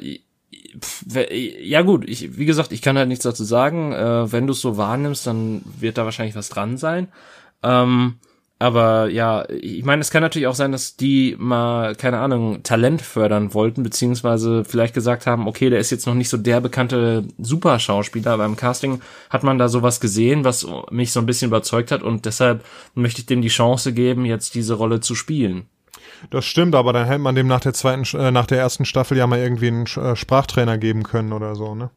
ja 1.29 1.81
gut, 1.81 2.07
ich, 2.07 2.37
wie 2.37 2.45
gesagt, 2.45 2.71
ich 2.71 2.81
kann 2.81 2.97
halt 2.97 3.07
nichts 3.07 3.23
dazu 3.23 3.43
sagen. 3.43 3.91
Äh, 3.91 4.31
wenn 4.31 4.47
du 4.47 4.53
es 4.53 4.61
so 4.61 4.77
wahrnimmst, 4.77 5.27
dann 5.27 5.61
wird 5.79 5.97
da 5.97 6.05
wahrscheinlich 6.05 6.35
was 6.35 6.49
dran 6.49 6.77
sein. 6.77 7.09
Ähm, 7.61 8.15
aber 8.59 9.09
ja, 9.09 9.45
ich 9.49 9.83
meine, 9.83 10.01
es 10.01 10.09
kann 10.09 10.21
natürlich 10.21 10.47
auch 10.47 10.55
sein, 10.55 10.71
dass 10.71 10.95
die 10.95 11.35
mal, 11.37 11.95
keine 11.95 12.19
Ahnung, 12.19 12.63
Talent 12.63 13.01
fördern 13.01 13.53
wollten, 13.53 13.83
beziehungsweise 13.83 14.63
vielleicht 14.63 14.93
gesagt 14.93 15.27
haben, 15.27 15.47
okay, 15.47 15.69
der 15.69 15.79
ist 15.79 15.91
jetzt 15.91 16.07
noch 16.07 16.13
nicht 16.13 16.29
so 16.29 16.37
der 16.37 16.61
bekannte 16.61 17.25
Superschauspieler. 17.39 18.37
Beim 18.37 18.55
Casting 18.55 19.01
hat 19.29 19.43
man 19.43 19.57
da 19.57 19.67
sowas 19.67 19.99
gesehen, 19.99 20.45
was 20.45 20.65
mich 20.91 21.11
so 21.11 21.19
ein 21.19 21.25
bisschen 21.25 21.49
überzeugt 21.49 21.91
hat 21.91 22.03
und 22.03 22.25
deshalb 22.25 22.63
möchte 22.95 23.19
ich 23.19 23.25
dem 23.25 23.41
die 23.41 23.49
Chance 23.49 23.91
geben, 23.91 24.23
jetzt 24.23 24.55
diese 24.55 24.75
Rolle 24.75 25.01
zu 25.01 25.13
spielen. 25.13 25.65
Das 26.29 26.45
stimmt, 26.45 26.75
aber 26.75 26.93
dann 26.93 27.07
hätte 27.07 27.19
man 27.19 27.35
dem 27.35 27.47
nach 27.47 27.59
der 27.59 27.73
zweiten, 27.73 28.03
äh, 28.17 28.31
nach 28.31 28.45
der 28.45 28.59
ersten 28.59 28.85
Staffel 28.85 29.17
ja 29.17 29.27
mal 29.27 29.39
irgendwie 29.39 29.67
einen 29.67 29.85
äh, 29.85 30.15
Sprachtrainer 30.15 30.77
geben 30.77 31.03
können 31.03 31.33
oder 31.33 31.55
so, 31.55 31.75
ne? 31.75 31.89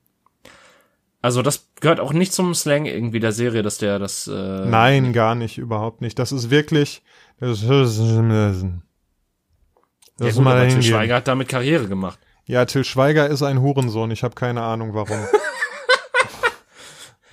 Also 1.22 1.42
das 1.42 1.68
gehört 1.80 1.98
auch 1.98 2.12
nicht 2.12 2.32
zum 2.32 2.54
Slang 2.54 2.86
irgendwie 2.86 3.18
der 3.18 3.32
Serie, 3.32 3.62
dass 3.62 3.78
der 3.78 3.98
das. 3.98 4.28
Äh 4.28 4.32
Nein, 4.32 5.12
gar 5.12 5.34
nicht, 5.34 5.58
überhaupt 5.58 6.00
nicht. 6.00 6.18
Das 6.18 6.30
ist 6.30 6.50
wirklich. 6.50 7.02
Das, 7.40 7.66
das, 7.66 7.98
das 7.98 8.62
ja, 10.20 10.30
gut, 10.30 10.44
mal 10.44 10.68
Till 10.68 10.82
Schweiger 10.82 11.16
hat 11.16 11.28
damit 11.28 11.48
Karriere 11.48 11.88
gemacht. 11.88 12.18
Ja, 12.44 12.64
Till 12.64 12.84
Schweiger 12.84 13.26
ist 13.26 13.42
ein 13.42 13.60
Hurensohn. 13.60 14.10
Ich 14.12 14.22
habe 14.22 14.34
keine 14.34 14.62
Ahnung, 14.62 14.94
warum. 14.94 15.18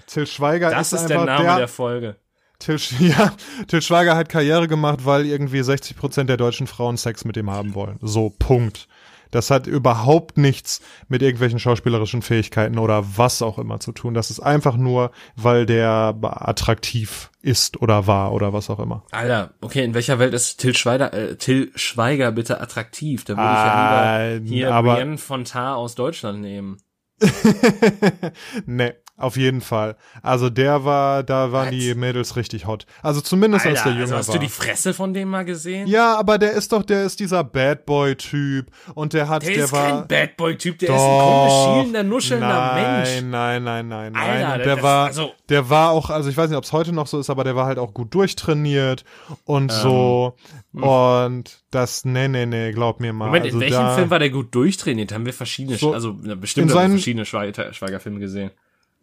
Till 0.07 0.25
Schweiger 0.25 0.71
das 0.71 0.91
ist, 0.91 1.01
ist 1.01 1.09
der 1.09 1.25
Name 1.25 1.43
der, 1.43 1.57
der 1.57 1.67
Folge. 1.67 2.15
Till, 2.63 2.79
ja, 2.99 3.33
Till 3.67 3.81
Schweiger 3.81 4.15
hat 4.15 4.29
Karriere 4.29 4.67
gemacht, 4.67 4.99
weil 5.03 5.25
irgendwie 5.25 5.61
60 5.61 5.97
Prozent 5.97 6.29
der 6.29 6.37
deutschen 6.37 6.67
Frauen 6.67 6.97
Sex 6.97 7.25
mit 7.25 7.37
ihm 7.37 7.49
haben 7.49 7.75
wollen. 7.75 7.97
So, 8.01 8.29
Punkt. 8.29 8.87
Das 9.31 9.49
hat 9.49 9.65
überhaupt 9.65 10.37
nichts 10.37 10.79
mit 11.07 11.23
irgendwelchen 11.23 11.57
schauspielerischen 11.57 12.21
Fähigkeiten 12.21 12.77
oder 12.77 13.03
was 13.17 13.41
auch 13.41 13.57
immer 13.57 13.79
zu 13.79 13.91
tun. 13.91 14.13
Das 14.13 14.29
ist 14.29 14.39
einfach 14.39 14.77
nur, 14.77 15.11
weil 15.35 15.65
der 15.65 16.15
attraktiv 16.21 17.31
ist 17.41 17.81
oder 17.81 18.05
war 18.05 18.31
oder 18.31 18.53
was 18.53 18.69
auch 18.69 18.79
immer. 18.79 19.03
Alter, 19.09 19.55
okay, 19.59 19.83
in 19.83 19.95
welcher 19.95 20.19
Welt 20.19 20.35
ist 20.35 20.57
Till 20.59 20.75
Schweiger, 20.75 21.13
äh, 21.13 21.35
Till 21.35 21.71
Schweiger 21.73 22.31
bitte 22.31 22.61
attraktiv? 22.61 23.25
Da 23.25 23.35
würde 23.35 23.49
ich 23.49 23.57
ja 23.57 24.33
lieber 24.35 24.47
hier 24.47 24.73
aber, 24.73 24.95
Brienne 24.95 25.17
Fontar 25.17 25.77
aus 25.77 25.95
Deutschland 25.95 26.39
nehmen. 26.39 26.77
nee, 28.67 28.93
auf 29.15 29.37
jeden 29.37 29.61
Fall. 29.61 29.95
Also 30.23 30.49
der 30.49 30.85
war, 30.85 31.21
da 31.21 31.51
waren 31.51 31.67
What? 31.67 31.73
die 31.73 31.93
Mädels 31.93 32.35
richtig 32.35 32.65
hot. 32.65 32.87
Also 33.03 33.21
zumindest 33.21 33.65
Alter, 33.65 33.77
als 33.77 33.83
der 33.83 33.91
Jünger 33.91 34.03
also 34.03 34.15
hast 34.15 34.27
war. 34.27 34.35
Hast 34.35 34.41
du 34.41 34.45
die 34.47 34.51
Fresse 34.51 34.93
von 34.95 35.13
dem 35.13 35.29
mal 35.29 35.45
gesehen? 35.45 35.87
Ja, 35.87 36.17
aber 36.17 36.39
der 36.39 36.53
ist 36.53 36.71
doch, 36.71 36.81
der 36.81 37.03
ist 37.03 37.19
dieser 37.19 37.43
Bad 37.43 37.85
Boy 37.85 38.15
Typ 38.15 38.71
und 38.95 39.13
der 39.13 39.29
hat, 39.29 39.43
der, 39.43 39.53
der 39.53 39.65
ist 39.65 39.71
war 39.71 39.87
kein 39.87 40.07
Bad 40.07 40.35
Boy 40.35 40.57
Typ, 40.57 40.79
der 40.79 40.89
doch, 40.89 40.95
ist 40.95 41.01
ein 41.03 41.19
komisch 41.19 41.75
schielender, 41.75 42.03
nuschelnder 42.03 42.47
nein, 42.47 42.83
Mensch. 42.83 43.09
Nein, 43.09 43.63
nein, 43.63 43.87
nein, 43.87 43.87
nein, 43.87 44.15
Alter, 44.15 44.47
nein. 44.47 44.59
Der 44.59 44.75
das, 44.75 44.83
war, 44.83 45.05
also, 45.05 45.31
der 45.49 45.69
war 45.69 45.91
auch, 45.91 46.09
also 46.09 46.29
ich 46.29 46.35
weiß 46.35 46.49
nicht, 46.49 46.57
ob 46.57 46.63
es 46.63 46.73
heute 46.73 46.91
noch 46.91 47.05
so 47.05 47.19
ist, 47.19 47.29
aber 47.29 47.43
der 47.43 47.55
war 47.55 47.67
halt 47.67 47.77
auch 47.77 47.93
gut 47.93 48.15
durchtrainiert 48.15 49.03
und 49.45 49.71
ähm, 49.71 49.77
so 49.79 50.35
hm. 50.73 50.83
und 50.83 51.63
das, 51.69 52.03
nee, 52.03 52.27
nee, 52.27 52.47
nee, 52.47 52.71
glaub 52.71 52.99
mir 52.99 53.13
mal. 53.13 53.27
Moment, 53.27 53.45
also 53.45 53.57
in 53.57 53.61
welchem 53.61 53.75
da, 53.75 53.95
Film 53.95 54.09
war 54.09 54.19
der 54.19 54.31
gut 54.31 54.55
durchtrainiert? 54.55 55.11
Haben 55.13 55.27
wir 55.27 55.33
verschiedene, 55.33 55.77
so, 55.77 55.93
also 55.93 56.13
bestimmt 56.13 56.71
seinen, 56.71 56.93
verschiedene 56.93 57.25
Schweigerfilme 57.25 58.19
gesehen. 58.19 58.49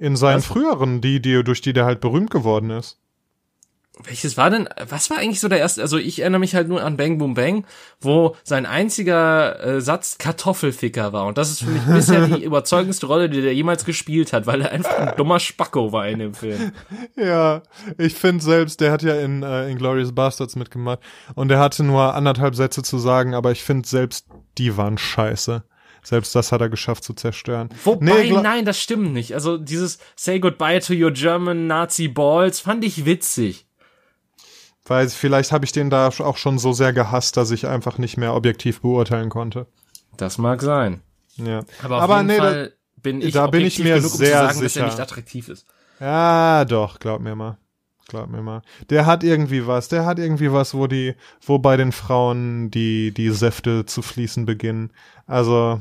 In 0.01 0.17
seinen 0.17 0.39
was? 0.39 0.47
früheren, 0.47 1.03
die, 1.03 1.21
die, 1.21 1.45
durch 1.45 1.61
die 1.61 1.75
der 1.75 1.85
halt 1.85 2.01
berühmt 2.01 2.31
geworden 2.31 2.71
ist. 2.71 2.99
Welches 4.03 4.39
war 4.39 4.49
denn, 4.49 4.67
was 4.89 5.11
war 5.11 5.19
eigentlich 5.19 5.41
so 5.41 5.49
der 5.49 5.59
erste, 5.59 5.83
also 5.83 5.99
ich 5.99 6.21
erinnere 6.21 6.39
mich 6.39 6.55
halt 6.55 6.69
nur 6.69 6.83
an 6.83 6.97
Bang 6.97 7.19
Boom 7.19 7.35
Bang, 7.35 7.67
wo 8.01 8.35
sein 8.45 8.65
einziger 8.65 9.63
äh, 9.63 9.81
Satz 9.83 10.17
Kartoffelficker 10.17 11.13
war. 11.13 11.27
Und 11.27 11.37
das 11.37 11.51
ist 11.51 11.63
für 11.63 11.71
mich 11.71 11.83
bisher 11.87 12.27
die 12.27 12.43
überzeugendste 12.43 13.05
Rolle, 13.07 13.29
die 13.29 13.43
der 13.43 13.55
jemals 13.55 13.85
gespielt 13.85 14.33
hat, 14.33 14.47
weil 14.47 14.63
er 14.63 14.71
einfach 14.71 14.97
ein 14.97 15.13
dummer 15.19 15.39
Spacko 15.39 15.93
war 15.93 16.09
in 16.09 16.21
dem 16.21 16.33
Film. 16.33 16.73
Ja, 17.15 17.63
ich 17.99 18.15
finde 18.15 18.43
selbst, 18.43 18.81
der 18.81 18.93
hat 18.93 19.03
ja 19.03 19.17
in 19.17 19.43
äh, 19.43 19.71
Inglourious 19.71 20.15
Bastards 20.15 20.57
mitgemacht 20.57 21.01
und 21.35 21.49
der 21.49 21.59
hatte 21.59 21.85
nur 21.85 22.15
anderthalb 22.15 22.55
Sätze 22.55 22.83
zu 22.83 22.99
sagen, 22.99 23.35
aber 23.35 23.51
ich 23.53 23.63
finde 23.63 23.87
selbst, 23.87 24.27
die 24.57 24.79
waren 24.79 24.97
scheiße. 24.97 25.63
Selbst 26.03 26.35
das 26.35 26.53
hat 26.53 26.61
er 26.61 26.69
geschafft 26.69 27.05
zu 27.05 27.13
zerstören. 27.15 27.69
Wobei, 27.85 28.29
nee, 28.29 28.33
nein, 28.33 28.65
das 28.65 28.81
stimmt 28.81 29.13
nicht. 29.13 29.35
Also 29.35 29.59
dieses 29.59 29.99
Say 30.17 30.41
Goodbye 30.41 30.81
to 30.81 30.95
your 30.95 31.11
German 31.11 31.67
Nazi 31.67 32.09
Balls 32.09 32.61
fand 32.61 32.85
ich 32.85 33.05
witzig. 33.05 33.67
Weil 34.87 35.09
vielleicht 35.09 35.53
habe 35.53 35.65
ich 35.65 35.73
den 35.73 35.91
da 35.91 36.09
auch 36.09 36.37
schon 36.37 36.59
so 36.59 36.73
sehr 36.73 36.93
gehasst, 36.93 37.37
dass 37.37 37.51
ich 37.51 37.67
einfach 37.67 37.99
nicht 37.99 38.17
mehr 38.17 38.35
objektiv 38.35 38.81
beurteilen 38.81 39.29
konnte. 39.29 39.67
Das 40.17 40.39
mag 40.39 40.63
sein. 40.63 41.03
Ja. 41.37 41.65
Aber 41.83 41.99
auf 41.99 42.03
Aber 42.03 42.17
jeden 42.17 42.27
nee, 42.27 42.39
Fall 42.39 42.73
bin 42.97 43.21
ich 43.23 43.33
da 43.33 43.47
bin 43.47 43.65
ich 43.65 43.79
mir 43.79 43.97
genug, 43.97 44.11
sehr 44.11 44.41
um 44.41 44.47
sagen, 44.47 44.59
sicher. 44.59 44.65
dass 44.65 44.77
er 44.77 44.85
nicht 44.87 45.01
attraktiv 45.01 45.49
ist. 45.49 45.67
Ja, 46.01 46.65
doch, 46.65 46.99
glaub 46.99 47.21
mir 47.21 47.37
mal. 47.37 47.59
Glaub 48.09 48.29
mir 48.29 48.43
mal. 48.43 48.63
Der 48.89 49.07
hat 49.07 49.23
irgendwie 49.23 49.67
was, 49.67 49.89
der 49.89 50.05
hat 50.05 50.19
irgendwie 50.19 50.51
was, 50.53 50.75
wo 50.75 50.89
die, 50.89 51.15
wo 51.41 51.59
bei 51.59 51.77
den 51.77 51.93
Frauen 51.93 52.71
die, 52.71 53.13
die 53.13 53.31
Säfte 53.31 53.87
zu 53.87 54.03
fließen 54.03 54.47
beginnen. 54.47 54.91
Also, 55.27 55.81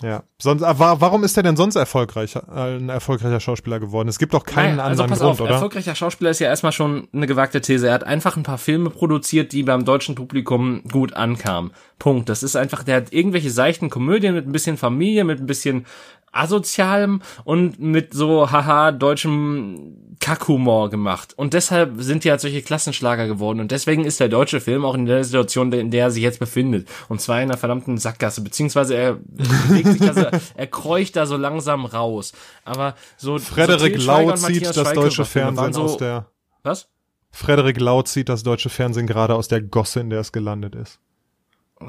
ja. 0.00 0.22
Sonst, 0.40 0.62
äh, 0.62 0.74
warum 0.78 1.22
ist 1.22 1.36
er 1.36 1.42
denn 1.42 1.56
sonst 1.56 1.76
erfolgreich, 1.76 2.34
äh, 2.36 2.40
ein 2.76 2.88
erfolgreicher 2.88 3.40
Schauspieler 3.40 3.78
geworden? 3.78 4.08
Es 4.08 4.18
gibt 4.18 4.34
doch 4.34 4.44
keinen 4.44 4.76
naja, 4.76 4.88
also 4.88 5.02
anderen 5.02 5.20
Grund, 5.20 5.32
auf, 5.32 5.40
oder? 5.40 5.50
Erfolgreicher 5.50 5.94
Schauspieler 5.94 6.30
ist 6.30 6.38
ja 6.38 6.48
erstmal 6.48 6.72
schon 6.72 7.08
eine 7.12 7.26
gewagte 7.26 7.60
These. 7.60 7.88
Er 7.88 7.94
hat 7.94 8.04
einfach 8.04 8.36
ein 8.36 8.42
paar 8.42 8.58
Filme 8.58 8.90
produziert, 8.90 9.52
die 9.52 9.62
beim 9.62 9.84
deutschen 9.84 10.14
Publikum 10.14 10.82
gut 10.90 11.12
ankamen. 11.12 11.72
Punkt. 11.98 12.28
Das 12.28 12.42
ist 12.42 12.56
einfach, 12.56 12.82
der 12.82 12.96
hat 12.96 13.12
irgendwelche 13.12 13.50
seichten 13.50 13.90
Komödien 13.90 14.34
mit 14.34 14.46
ein 14.46 14.52
bisschen 14.52 14.76
Familie, 14.76 15.24
mit 15.24 15.40
ein 15.40 15.46
bisschen 15.46 15.86
asozialem 16.32 17.22
und 17.44 17.78
mit 17.78 18.14
so 18.14 18.50
haha 18.50 18.90
deutschem 18.90 20.16
Kackhumor 20.22 20.88
gemacht. 20.88 21.34
Und 21.36 21.52
deshalb 21.52 21.94
sind 21.98 22.24
die 22.24 22.30
halt 22.30 22.40
solche 22.40 22.62
Klassenschlager 22.62 23.26
geworden. 23.26 23.60
Und 23.60 23.72
deswegen 23.72 24.04
ist 24.04 24.20
der 24.20 24.28
deutsche 24.28 24.60
Film 24.60 24.84
auch 24.84 24.94
in 24.94 25.04
der 25.06 25.24
Situation, 25.24 25.72
in 25.72 25.90
der 25.90 26.04
er 26.04 26.10
sich 26.12 26.22
jetzt 26.22 26.38
befindet. 26.38 26.88
Und 27.08 27.20
zwar 27.20 27.38
in 27.38 27.50
einer 27.50 27.58
verdammten 27.58 27.98
Sackgasse. 27.98 28.40
Beziehungsweise 28.40 28.94
er 28.94 29.14
bewegt 29.14 29.88
sich 29.88 30.02
also, 30.02 30.26
er 30.54 30.66
kreucht 30.68 31.16
da 31.16 31.26
so 31.26 31.36
langsam 31.36 31.84
raus. 31.84 32.32
Aber 32.64 32.94
so. 33.16 33.38
Frederik 33.38 34.00
so 34.00 34.06
Lau 34.06 34.32
zieht 34.32 34.64
das 34.64 34.92
deutsche 34.92 35.24
Fernsehen 35.24 35.72
so, 35.72 35.82
aus 35.82 35.96
der. 35.96 36.26
Was? 36.62 36.88
Frederik 37.32 37.80
Lau 37.80 38.02
zieht 38.02 38.28
das 38.28 38.44
deutsche 38.44 38.68
Fernsehen 38.68 39.08
gerade 39.08 39.34
aus 39.34 39.48
der 39.48 39.60
Gosse, 39.60 40.00
in 40.00 40.10
der 40.10 40.20
es 40.20 40.30
gelandet 40.30 40.76
ist. 40.76 41.00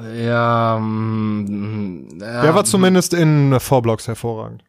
Ja, 0.02 0.76
ähm, 0.76 2.08
ja 2.20 2.42
Der 2.42 2.54
war 2.54 2.64
zumindest 2.64 3.14
in 3.14 3.58
Vorblocks 3.60 4.08
hervorragend. 4.08 4.64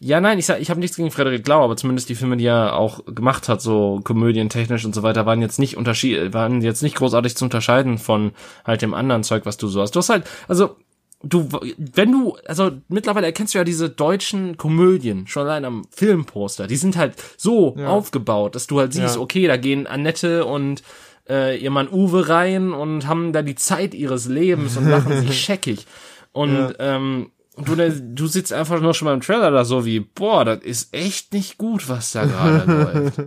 Ja, 0.00 0.20
nein, 0.20 0.38
ich 0.38 0.48
ich 0.50 0.68
habe 0.68 0.80
nichts 0.80 0.96
gegen 0.96 1.10
Frederik 1.10 1.46
Lau, 1.48 1.64
aber 1.64 1.76
zumindest 1.76 2.08
die 2.08 2.14
Filme, 2.14 2.36
die 2.36 2.46
er 2.46 2.76
auch 2.76 3.04
gemacht 3.06 3.48
hat, 3.48 3.62
so 3.62 4.00
komödientechnisch 4.04 4.84
und 4.84 4.94
so 4.94 5.02
weiter, 5.02 5.24
waren 5.24 5.40
jetzt 5.40 5.58
nicht 5.58 5.76
unterschied 5.78 6.34
waren 6.34 6.60
jetzt 6.60 6.82
nicht 6.82 6.96
großartig 6.96 7.36
zu 7.36 7.44
unterscheiden 7.46 7.96
von 7.96 8.32
halt 8.66 8.82
dem 8.82 8.92
anderen 8.92 9.22
Zeug, 9.22 9.46
was 9.46 9.56
du 9.56 9.68
so 9.68 9.80
hast. 9.80 9.92
Du 9.92 10.00
hast 10.00 10.10
halt, 10.10 10.24
also 10.46 10.76
du, 11.22 11.48
wenn 11.76 12.12
du, 12.12 12.36
also 12.46 12.72
mittlerweile 12.88 13.26
erkennst 13.26 13.54
du 13.54 13.58
ja 13.58 13.64
diese 13.64 13.88
deutschen 13.88 14.56
Komödien 14.56 15.26
schon 15.26 15.44
allein 15.44 15.64
am 15.64 15.86
Filmposter. 15.90 16.66
Die 16.66 16.76
sind 16.76 16.96
halt 16.96 17.14
so 17.36 17.74
ja. 17.78 17.88
aufgebaut, 17.88 18.54
dass 18.54 18.66
du 18.66 18.80
halt 18.80 18.92
siehst, 18.92 19.16
ja. 19.16 19.20
okay, 19.20 19.46
da 19.46 19.56
gehen 19.56 19.86
Annette 19.86 20.44
und 20.44 20.82
äh, 21.28 21.56
ihr 21.58 21.70
Mann 21.70 21.88
Uwe 21.88 22.28
rein 22.28 22.72
und 22.72 23.06
haben 23.06 23.32
da 23.32 23.42
die 23.42 23.54
Zeit 23.54 23.94
ihres 23.94 24.26
Lebens 24.26 24.76
und 24.76 24.88
lachen 24.88 25.20
sich 25.20 25.40
scheckig. 25.44 25.86
Und 26.32 26.54
ja. 26.54 26.72
ähm, 26.78 27.30
du, 27.56 27.76
du 27.76 28.26
sitzt 28.26 28.52
einfach 28.52 28.80
nur 28.80 28.94
schon 28.94 29.06
beim 29.06 29.20
Trailer 29.20 29.50
da 29.50 29.64
so 29.64 29.84
wie, 29.84 30.00
boah, 30.00 30.44
das 30.44 30.60
ist 30.60 30.94
echt 30.94 31.32
nicht 31.32 31.58
gut, 31.58 31.88
was 31.88 32.12
da 32.12 32.24
gerade 32.24 33.12
läuft. 33.16 33.18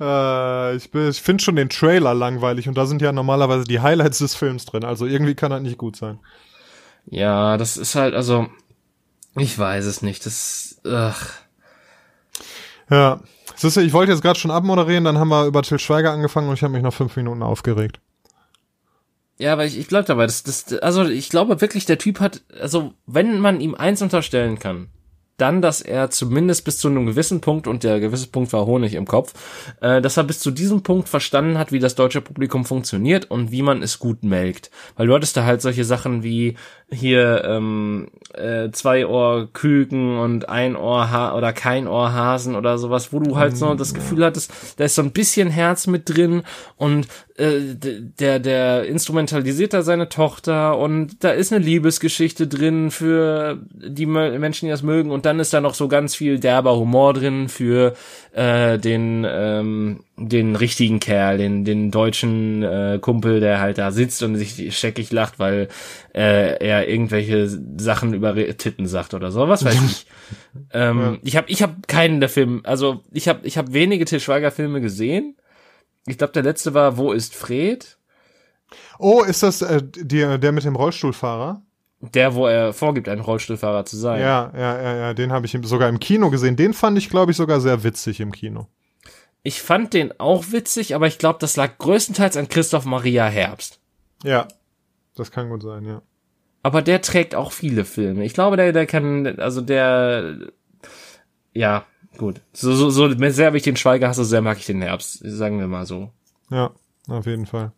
Äh, 0.00 0.76
ich 0.76 0.94
ich 0.94 1.22
finde 1.22 1.42
schon 1.42 1.56
den 1.56 1.68
Trailer 1.68 2.14
langweilig 2.14 2.68
und 2.68 2.76
da 2.76 2.86
sind 2.86 3.02
ja 3.02 3.12
normalerweise 3.12 3.64
die 3.64 3.80
Highlights 3.80 4.18
des 4.18 4.34
Films 4.34 4.64
drin. 4.66 4.84
Also 4.84 5.06
irgendwie 5.06 5.34
kann 5.34 5.50
das 5.50 5.62
nicht 5.62 5.78
gut 5.78 5.96
sein. 5.96 6.18
Ja, 7.10 7.56
das 7.56 7.76
ist 7.76 7.94
halt, 7.94 8.14
also, 8.14 8.48
ich 9.36 9.58
weiß 9.58 9.86
es 9.86 10.02
nicht. 10.02 10.26
Das, 10.26 10.80
ach. 10.84 11.32
Ja, 12.90 13.20
Siehst 13.58 13.76
du, 13.76 13.80
ich 13.80 13.92
wollte 13.92 14.12
jetzt 14.12 14.22
gerade 14.22 14.38
schon 14.38 14.52
abmoderieren, 14.52 15.02
dann 15.02 15.18
haben 15.18 15.30
wir 15.30 15.46
über 15.46 15.62
Till 15.62 15.80
Schweiger 15.80 16.12
angefangen 16.12 16.48
und 16.48 16.54
ich 16.54 16.62
habe 16.62 16.72
mich 16.72 16.82
noch 16.82 16.94
fünf 16.94 17.16
Minuten 17.16 17.42
aufgeregt. 17.42 18.00
Ja, 19.36 19.52
aber 19.52 19.64
ich, 19.64 19.76
ich 19.76 19.88
bleib 19.88 20.06
dabei. 20.06 20.26
Das, 20.26 20.44
das, 20.44 20.72
also 20.74 21.04
ich 21.04 21.28
glaube 21.28 21.60
wirklich, 21.60 21.84
der 21.84 21.98
Typ 21.98 22.20
hat, 22.20 22.42
also 22.60 22.94
wenn 23.06 23.40
man 23.40 23.60
ihm 23.60 23.74
eins 23.74 24.00
unterstellen 24.00 24.60
kann, 24.60 24.88
dann, 25.38 25.62
dass 25.62 25.80
er 25.80 26.10
zumindest 26.10 26.64
bis 26.64 26.78
zu 26.78 26.88
einem 26.88 27.06
gewissen 27.06 27.40
Punkt, 27.40 27.66
und 27.66 27.84
der 27.84 28.00
gewisse 28.00 28.26
Punkt 28.26 28.52
war 28.52 28.66
Honig 28.66 28.94
im 28.94 29.06
Kopf, 29.06 29.32
äh, 29.80 30.02
dass 30.02 30.16
er 30.16 30.24
bis 30.24 30.40
zu 30.40 30.50
diesem 30.50 30.82
Punkt 30.82 31.08
verstanden 31.08 31.58
hat, 31.58 31.72
wie 31.72 31.78
das 31.78 31.94
deutsche 31.94 32.20
Publikum 32.20 32.64
funktioniert 32.64 33.30
und 33.30 33.50
wie 33.50 33.62
man 33.62 33.82
es 33.82 33.98
gut 33.98 34.22
melkt. 34.22 34.70
Weil 34.96 35.06
du 35.06 35.14
hattest 35.14 35.36
da 35.36 35.44
halt 35.44 35.62
solche 35.62 35.84
Sachen 35.84 36.22
wie 36.22 36.56
hier 36.90 37.44
ähm, 37.44 38.08
äh, 38.34 38.70
zwei 38.70 39.06
Ohr 39.06 39.48
Küken 39.52 40.18
und 40.18 40.48
ein 40.48 40.76
Ohr 40.76 41.10
ha 41.10 41.36
oder 41.36 41.52
kein 41.52 41.86
Ohr 41.86 42.12
Hasen 42.12 42.54
oder 42.56 42.78
sowas, 42.78 43.12
wo 43.12 43.20
du 43.20 43.36
halt 43.36 43.56
so 43.56 43.74
das 43.74 43.94
Gefühl 43.94 44.24
hattest, 44.24 44.52
da 44.78 44.84
ist 44.84 44.94
so 44.94 45.02
ein 45.02 45.12
bisschen 45.12 45.50
Herz 45.50 45.86
mit 45.86 46.08
drin 46.08 46.42
und 46.76 47.08
äh, 47.38 47.76
der 48.18 48.40
der 48.40 48.84
instrumentalisiert 48.86 49.72
da 49.72 49.82
seine 49.82 50.08
Tochter 50.08 50.76
und 50.76 51.22
da 51.22 51.30
ist 51.30 51.52
eine 51.52 51.64
Liebesgeschichte 51.64 52.48
drin 52.48 52.90
für 52.90 53.60
die 53.70 54.06
Menschen, 54.06 54.66
die 54.66 54.70
das 54.70 54.82
mögen 54.82 55.12
und 55.12 55.24
dann 55.24 55.38
ist 55.38 55.54
da 55.54 55.60
noch 55.60 55.74
so 55.74 55.86
ganz 55.86 56.16
viel 56.16 56.40
derber 56.40 56.76
Humor 56.76 57.14
drin 57.14 57.48
für 57.48 57.94
äh, 58.32 58.76
den 58.78 59.24
ähm, 59.28 60.00
den 60.16 60.56
richtigen 60.56 60.98
Kerl, 60.98 61.38
den 61.38 61.64
den 61.64 61.92
deutschen 61.92 62.64
äh, 62.64 62.98
Kumpel, 63.00 63.38
der 63.38 63.60
halt 63.60 63.78
da 63.78 63.92
sitzt 63.92 64.22
und 64.24 64.34
sich 64.34 64.76
scheckig 64.76 65.12
lacht, 65.12 65.38
weil 65.38 65.68
äh, 66.14 66.56
er 66.58 66.88
irgendwelche 66.88 67.48
Sachen 67.76 68.14
über 68.14 68.34
Titten 68.56 68.88
sagt 68.88 69.14
oder 69.14 69.30
so, 69.30 69.48
was 69.48 69.64
weiß 69.64 69.80
ich. 69.86 70.06
ähm, 70.72 71.00
ja. 71.00 71.16
Ich 71.22 71.36
habe 71.36 71.48
ich 71.50 71.62
hab 71.62 71.86
keinen 71.86 72.18
der 72.18 72.28
Filme, 72.28 72.62
also 72.64 73.04
ich 73.12 73.28
habe 73.28 73.46
ich 73.46 73.56
hab 73.56 73.72
wenige 73.72 74.06
Til 74.06 74.18
Schweiger 74.18 74.50
Filme 74.50 74.80
gesehen. 74.80 75.36
Ich 76.08 76.18
glaube, 76.18 76.32
der 76.32 76.42
letzte 76.42 76.74
war 76.74 76.96
Wo 76.96 77.12
ist 77.12 77.34
Fred? 77.34 77.98
Oh, 78.98 79.22
ist 79.22 79.42
das 79.42 79.62
äh, 79.62 79.82
der, 79.82 80.38
der 80.38 80.52
mit 80.52 80.64
dem 80.64 80.76
Rollstuhlfahrer? 80.76 81.62
Der, 82.00 82.34
wo 82.34 82.46
er 82.46 82.72
vorgibt, 82.72 83.08
ein 83.08 83.20
Rollstuhlfahrer 83.20 83.84
zu 83.84 83.96
sein. 83.96 84.20
Ja, 84.20 84.52
ja, 84.56 84.82
ja, 84.82 84.96
ja, 84.96 85.14
den 85.14 85.32
habe 85.32 85.46
ich 85.46 85.58
sogar 85.64 85.88
im 85.88 85.98
Kino 85.98 86.30
gesehen. 86.30 86.56
Den 86.56 86.72
fand 86.72 86.96
ich, 86.96 87.10
glaube 87.10 87.32
ich, 87.32 87.36
sogar 87.36 87.60
sehr 87.60 87.82
witzig 87.82 88.20
im 88.20 88.30
Kino. 88.30 88.68
Ich 89.42 89.62
fand 89.62 89.94
den 89.94 90.18
auch 90.20 90.52
witzig, 90.52 90.94
aber 90.94 91.06
ich 91.06 91.18
glaube, 91.18 91.38
das 91.40 91.56
lag 91.56 91.78
größtenteils 91.78 92.36
an 92.36 92.48
Christoph 92.48 92.84
Maria 92.84 93.26
Herbst. 93.26 93.80
Ja, 94.22 94.46
das 95.16 95.30
kann 95.30 95.48
gut 95.48 95.62
sein, 95.62 95.84
ja. 95.84 96.02
Aber 96.62 96.82
der 96.82 97.02
trägt 97.02 97.34
auch 97.34 97.52
viele 97.52 97.84
Filme. 97.84 98.24
Ich 98.24 98.34
glaube, 98.34 98.56
der, 98.56 98.72
der 98.72 98.86
kann, 98.86 99.38
also 99.38 99.60
der, 99.60 100.36
ja, 101.52 101.84
gut. 102.18 102.40
So, 102.52 102.74
so, 102.74 102.90
so 102.90 103.08
sehr 103.30 103.46
habe 103.46 103.56
ich 103.56 103.62
den 103.62 103.76
Schweiger 103.76 104.08
hasse, 104.08 104.24
so 104.24 104.30
sehr 104.30 104.42
mag 104.42 104.58
ich 104.58 104.66
den 104.66 104.82
Herbst. 104.82 105.20
Sagen 105.24 105.58
wir 105.58 105.66
mal 105.66 105.86
so. 105.86 106.10
Ja, 106.50 106.70
auf 107.08 107.26
jeden 107.26 107.46
Fall. 107.46 107.72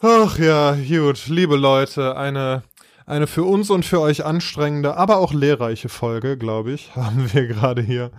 Ach 0.00 0.38
ja, 0.38 0.74
gut, 0.74 1.26
liebe 1.28 1.56
Leute, 1.56 2.16
eine 2.16 2.62
eine 3.06 3.26
für 3.26 3.44
uns 3.44 3.70
und 3.70 3.84
für 3.84 4.00
euch 4.00 4.24
anstrengende, 4.24 4.96
aber 4.96 5.18
auch 5.18 5.32
lehrreiche 5.32 5.88
Folge, 5.88 6.36
glaube 6.36 6.72
ich, 6.72 6.94
haben 6.96 7.32
wir 7.32 7.46
gerade 7.46 7.82
hier 7.82 8.10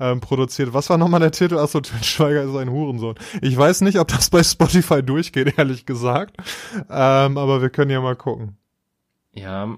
ähm, 0.00 0.20
produziert. 0.20 0.72
Was 0.72 0.90
war 0.90 0.98
nochmal 0.98 1.20
der 1.20 1.32
Titel? 1.32 1.58
Achso, 1.58 1.80
Til 1.80 2.02
Schweiger 2.02 2.42
ist 2.42 2.56
ein 2.56 2.70
Hurensohn. 2.70 3.16
Ich 3.42 3.56
weiß 3.56 3.82
nicht, 3.82 3.98
ob 3.98 4.08
das 4.08 4.30
bei 4.30 4.42
Spotify 4.42 5.02
durchgeht, 5.02 5.54
ehrlich 5.58 5.86
gesagt. 5.86 6.36
Ähm, 6.88 7.36
aber 7.38 7.60
wir 7.60 7.70
können 7.70 7.90
ja 7.90 8.00
mal 8.00 8.16
gucken. 8.16 8.56
Ja, 9.32 9.68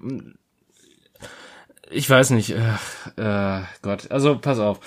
ich 1.91 2.09
weiß 2.09 2.31
nicht. 2.31 2.51
Äh, 2.51 2.77
äh, 3.17 3.63
Gott, 3.83 4.11
also 4.11 4.39
pass 4.39 4.59
auf. 4.59 4.81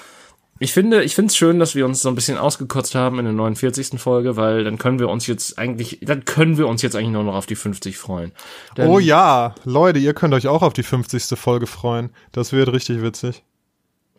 Ich 0.59 0.71
finde, 0.71 1.03
ich 1.03 1.15
finde 1.15 1.29
es 1.29 1.35
schön, 1.35 1.59
dass 1.59 1.75
wir 1.75 1.85
uns 1.85 2.01
so 2.01 2.09
ein 2.09 2.15
bisschen 2.15 2.37
ausgekotzt 2.37 2.95
haben 2.95 3.19
in 3.19 3.25
der 3.25 3.33
49. 3.33 3.99
Folge, 3.99 4.37
weil 4.37 4.63
dann 4.63 4.77
können 4.77 4.99
wir 4.99 5.09
uns 5.09 5.27
jetzt 5.27 5.57
eigentlich, 5.57 5.99
dann 6.01 6.25
können 6.25 6.57
wir 6.57 6.67
uns 6.67 6.81
jetzt 6.81 6.95
eigentlich 6.95 7.11
nur 7.11 7.23
noch 7.23 7.35
auf 7.35 7.47
die 7.47 7.55
50 7.55 7.97
freuen. 7.97 8.31
Denn, 8.77 8.87
oh 8.87 8.99
ja, 8.99 9.55
Leute, 9.65 9.99
ihr 9.99 10.13
könnt 10.13 10.33
euch 10.33 10.47
auch 10.47 10.61
auf 10.61 10.73
die 10.73 10.83
50. 10.83 11.37
Folge 11.37 11.67
freuen. 11.67 12.11
Das 12.31 12.53
wird 12.53 12.71
richtig 12.71 13.01
witzig. 13.01 13.43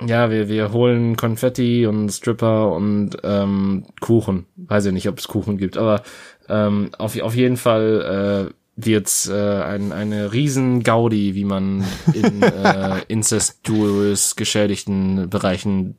Ja, 0.05 0.29
wir, 0.29 0.49
wir 0.49 0.73
holen 0.73 1.17
Konfetti 1.17 1.87
und 1.87 2.11
Stripper 2.11 2.73
und 2.73 3.17
ähm, 3.23 3.87
Kuchen. 4.01 4.47
Weiß 4.57 4.87
ich 4.87 4.93
nicht, 4.93 5.09
ob 5.09 5.19
es 5.19 5.29
Kuchen 5.29 5.57
gibt, 5.57 5.77
aber 5.77 6.03
ähm, 6.49 6.91
auf, 6.99 7.19
auf 7.21 7.37
jeden 7.37 7.57
Fall 7.57 8.53
wird 8.77 9.29
äh, 9.31 9.63
ein, 9.63 9.93
eine 9.93 10.33
riesen 10.33 10.83
Gaudi, 10.83 11.35
wie 11.35 11.45
man 11.45 11.85
in 12.13 12.43
äh, 12.43 13.01
incestuös 13.09 14.37
geschädigten 14.37 15.29
Bereichen 15.31 15.97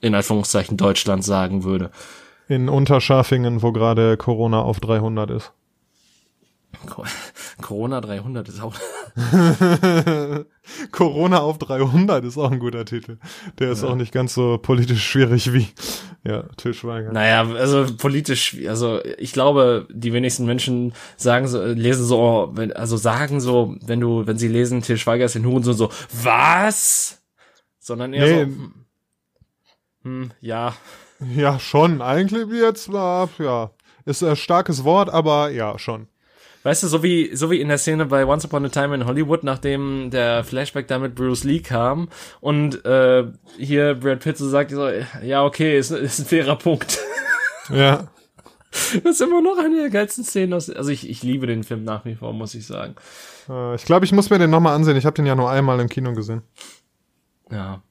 in 0.00 0.14
Anführungszeichen 0.14 0.76
Deutschland 0.76 1.24
sagen 1.24 1.64
würde. 1.64 1.90
In 2.48 2.68
Unterschafingen, 2.68 3.62
wo 3.62 3.72
gerade 3.72 4.16
Corona 4.16 4.60
auf 4.60 4.80
300 4.80 5.30
ist. 5.30 5.52
Corona 7.60 8.00
300 8.00 8.48
ist 8.48 8.60
auch. 8.60 8.74
Corona 10.90 11.38
auf 11.40 11.58
300 11.58 12.24
ist 12.24 12.38
auch 12.38 12.50
ein 12.50 12.58
guter 12.58 12.84
Titel. 12.84 13.18
Der 13.58 13.72
ist 13.72 13.82
ja. 13.82 13.88
auch 13.88 13.94
nicht 13.94 14.12
ganz 14.12 14.34
so 14.34 14.58
politisch 14.58 15.04
schwierig 15.04 15.52
wie, 15.52 15.68
ja, 16.24 16.44
Til 16.56 16.74
Schweiger. 16.74 17.12
Naja, 17.12 17.48
also 17.54 17.86
politisch, 17.96 18.56
also 18.66 19.00
ich 19.18 19.32
glaube, 19.32 19.86
die 19.90 20.12
wenigsten 20.12 20.46
Menschen 20.46 20.92
sagen 21.16 21.48
so, 21.48 21.64
lesen 21.64 22.04
so, 22.04 22.54
also 22.74 22.96
sagen 22.96 23.40
so, 23.40 23.76
wenn 23.84 24.00
du, 24.00 24.26
wenn 24.26 24.38
sie 24.38 24.48
lesen, 24.48 24.82
Til 24.82 24.98
Schweiger 24.98 25.24
ist 25.24 25.36
in 25.36 25.46
Hurensohn 25.46 25.74
so, 25.74 25.90
was? 26.22 27.22
Sondern 27.78 28.12
eher 28.12 28.26
nee. 28.26 28.32
so, 28.32 28.40
hm, 28.40 28.74
hm, 30.02 30.30
ja. 30.40 30.74
Ja, 31.36 31.58
schon. 31.60 32.02
Eigentlich 32.02 32.48
jetzt 32.50 32.92
war, 32.92 33.28
ja, 33.38 33.70
ist 34.04 34.22
ein 34.22 34.36
starkes 34.36 34.84
Wort, 34.84 35.10
aber 35.10 35.50
ja, 35.50 35.78
schon. 35.78 36.08
Weißt 36.62 36.82
du, 36.82 36.88
so 36.88 37.02
wie, 37.02 37.34
so 37.34 37.50
wie 37.50 37.60
in 37.60 37.68
der 37.68 37.78
Szene 37.78 38.06
bei 38.06 38.24
Once 38.24 38.44
Upon 38.44 38.64
a 38.64 38.68
Time 38.68 38.94
in 38.94 39.06
Hollywood, 39.06 39.42
nachdem 39.42 40.10
der 40.10 40.44
Flashback 40.44 40.86
da 40.86 40.98
mit 40.98 41.14
Bruce 41.14 41.44
Lee 41.44 41.60
kam 41.60 42.08
und 42.40 42.84
äh, 42.84 43.24
hier 43.58 43.94
Brad 43.94 44.20
Pitt 44.20 44.38
so 44.38 44.48
sagt, 44.48 44.70
so, 44.70 44.88
ja, 45.22 45.44
okay, 45.44 45.78
ist, 45.78 45.90
ist 45.90 46.20
ein 46.20 46.26
fairer 46.26 46.56
Punkt. 46.56 46.98
Ja. 47.70 48.08
Das 49.04 49.14
ist 49.14 49.20
immer 49.20 49.40
noch 49.40 49.56
eine 49.56 49.76
der 49.76 49.88
geilsten 49.88 50.24
Szenen 50.24 50.52
aus, 50.52 50.68
also 50.68 50.90
ich, 50.90 51.08
ich 51.08 51.22
liebe 51.22 51.46
den 51.46 51.62
Film 51.62 51.84
nach 51.84 52.04
wie 52.04 52.16
vor, 52.16 52.32
muss 52.32 52.54
ich 52.54 52.66
sagen. 52.66 52.96
Äh, 53.48 53.76
ich 53.76 53.84
glaube, 53.84 54.04
ich 54.04 54.12
muss 54.12 54.30
mir 54.30 54.38
den 54.40 54.50
nochmal 54.50 54.74
ansehen. 54.74 54.96
Ich 54.96 55.06
habe 55.06 55.14
den 55.14 55.26
ja 55.26 55.36
nur 55.36 55.48
einmal 55.48 55.78
im 55.78 55.88
Kino 55.88 56.12
gesehen. 56.12 56.42
Ja. 57.50 57.82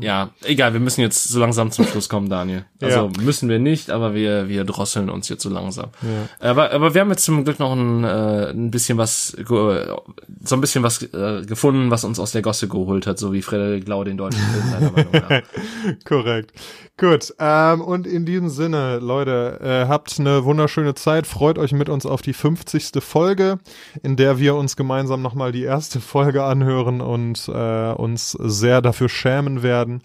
Ja, 0.00 0.30
egal, 0.44 0.72
wir 0.72 0.80
müssen 0.80 1.00
jetzt 1.00 1.24
so 1.24 1.38
langsam 1.38 1.70
zum 1.70 1.86
Schluss 1.86 2.08
kommen, 2.08 2.28
Daniel. 2.28 2.64
Also 2.78 3.10
ja. 3.16 3.22
müssen 3.22 3.48
wir 3.48 3.58
nicht, 3.58 3.90
aber 3.90 4.14
wir, 4.14 4.50
wir 4.50 4.64
drosseln 4.64 5.08
uns 5.08 5.30
jetzt 5.30 5.42
so 5.42 5.48
langsam. 5.48 5.86
Ja. 6.02 6.50
Aber, 6.50 6.72
aber 6.72 6.92
wir 6.92 7.00
haben 7.00 7.08
jetzt 7.08 7.24
zum 7.24 7.42
Glück 7.42 7.58
noch 7.58 7.72
ein, 7.72 8.04
äh, 8.04 8.50
ein 8.50 8.70
bisschen 8.70 8.98
was, 8.98 9.28
so 9.28 10.04
ein 10.52 10.60
bisschen 10.60 10.82
was 10.82 11.02
äh, 11.02 11.42
gefunden, 11.46 11.90
was 11.90 12.04
uns 12.04 12.20
aus 12.20 12.32
der 12.32 12.42
Gosse 12.42 12.68
geholt 12.68 13.06
hat, 13.06 13.18
so 13.18 13.32
wie 13.32 13.40
Frederik 13.40 13.88
Lau 13.88 14.04
den 14.04 14.18
deutschen 14.18 14.42
Film 14.42 14.70
seiner 14.70 14.90
Meinung 14.90 15.12
nach. 15.12 15.42
Korrekt. 16.04 16.52
Gut, 16.98 17.34
ähm, 17.38 17.82
und 17.82 18.06
in 18.06 18.24
diesem 18.24 18.48
Sinne, 18.48 19.00
Leute, 19.00 19.60
äh, 19.60 19.86
habt 19.86 20.18
eine 20.18 20.46
wunderschöne 20.46 20.94
Zeit, 20.94 21.26
freut 21.26 21.58
euch 21.58 21.72
mit 21.72 21.90
uns 21.90 22.06
auf 22.06 22.22
die 22.22 22.32
50. 22.32 23.02
Folge, 23.02 23.58
in 24.02 24.16
der 24.16 24.38
wir 24.38 24.54
uns 24.54 24.76
gemeinsam 24.76 25.20
nochmal 25.20 25.52
die 25.52 25.64
erste 25.64 26.00
Folge 26.00 26.44
anhören 26.44 27.02
und 27.02 27.48
äh, 27.48 27.92
uns 27.92 28.30
sehr 28.30 28.80
dafür 28.80 29.10
schämen 29.10 29.62
werden. 29.62 30.02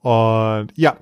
Und 0.00 0.68
ja, 0.74 0.98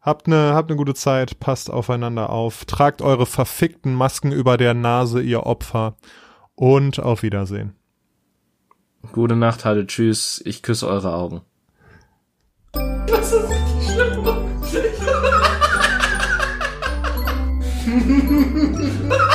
habt 0.00 0.28
eine, 0.28 0.54
habt 0.54 0.70
eine 0.70 0.78
gute 0.78 0.94
Zeit, 0.94 1.40
passt 1.40 1.68
aufeinander 1.68 2.30
auf, 2.30 2.64
tragt 2.64 3.02
eure 3.02 3.26
verfickten 3.26 3.92
Masken 3.96 4.30
über 4.30 4.56
der 4.56 4.74
Nase, 4.74 5.20
ihr 5.20 5.46
Opfer, 5.46 5.96
und 6.54 7.00
auf 7.00 7.24
Wiedersehen. 7.24 7.74
Gute 9.12 9.34
Nacht, 9.34 9.64
hallo, 9.64 9.82
tschüss, 9.82 10.40
ich 10.44 10.62
küsse 10.62 10.86
eure 10.86 11.12
Augen. 11.12 11.40
Ha 17.90 19.26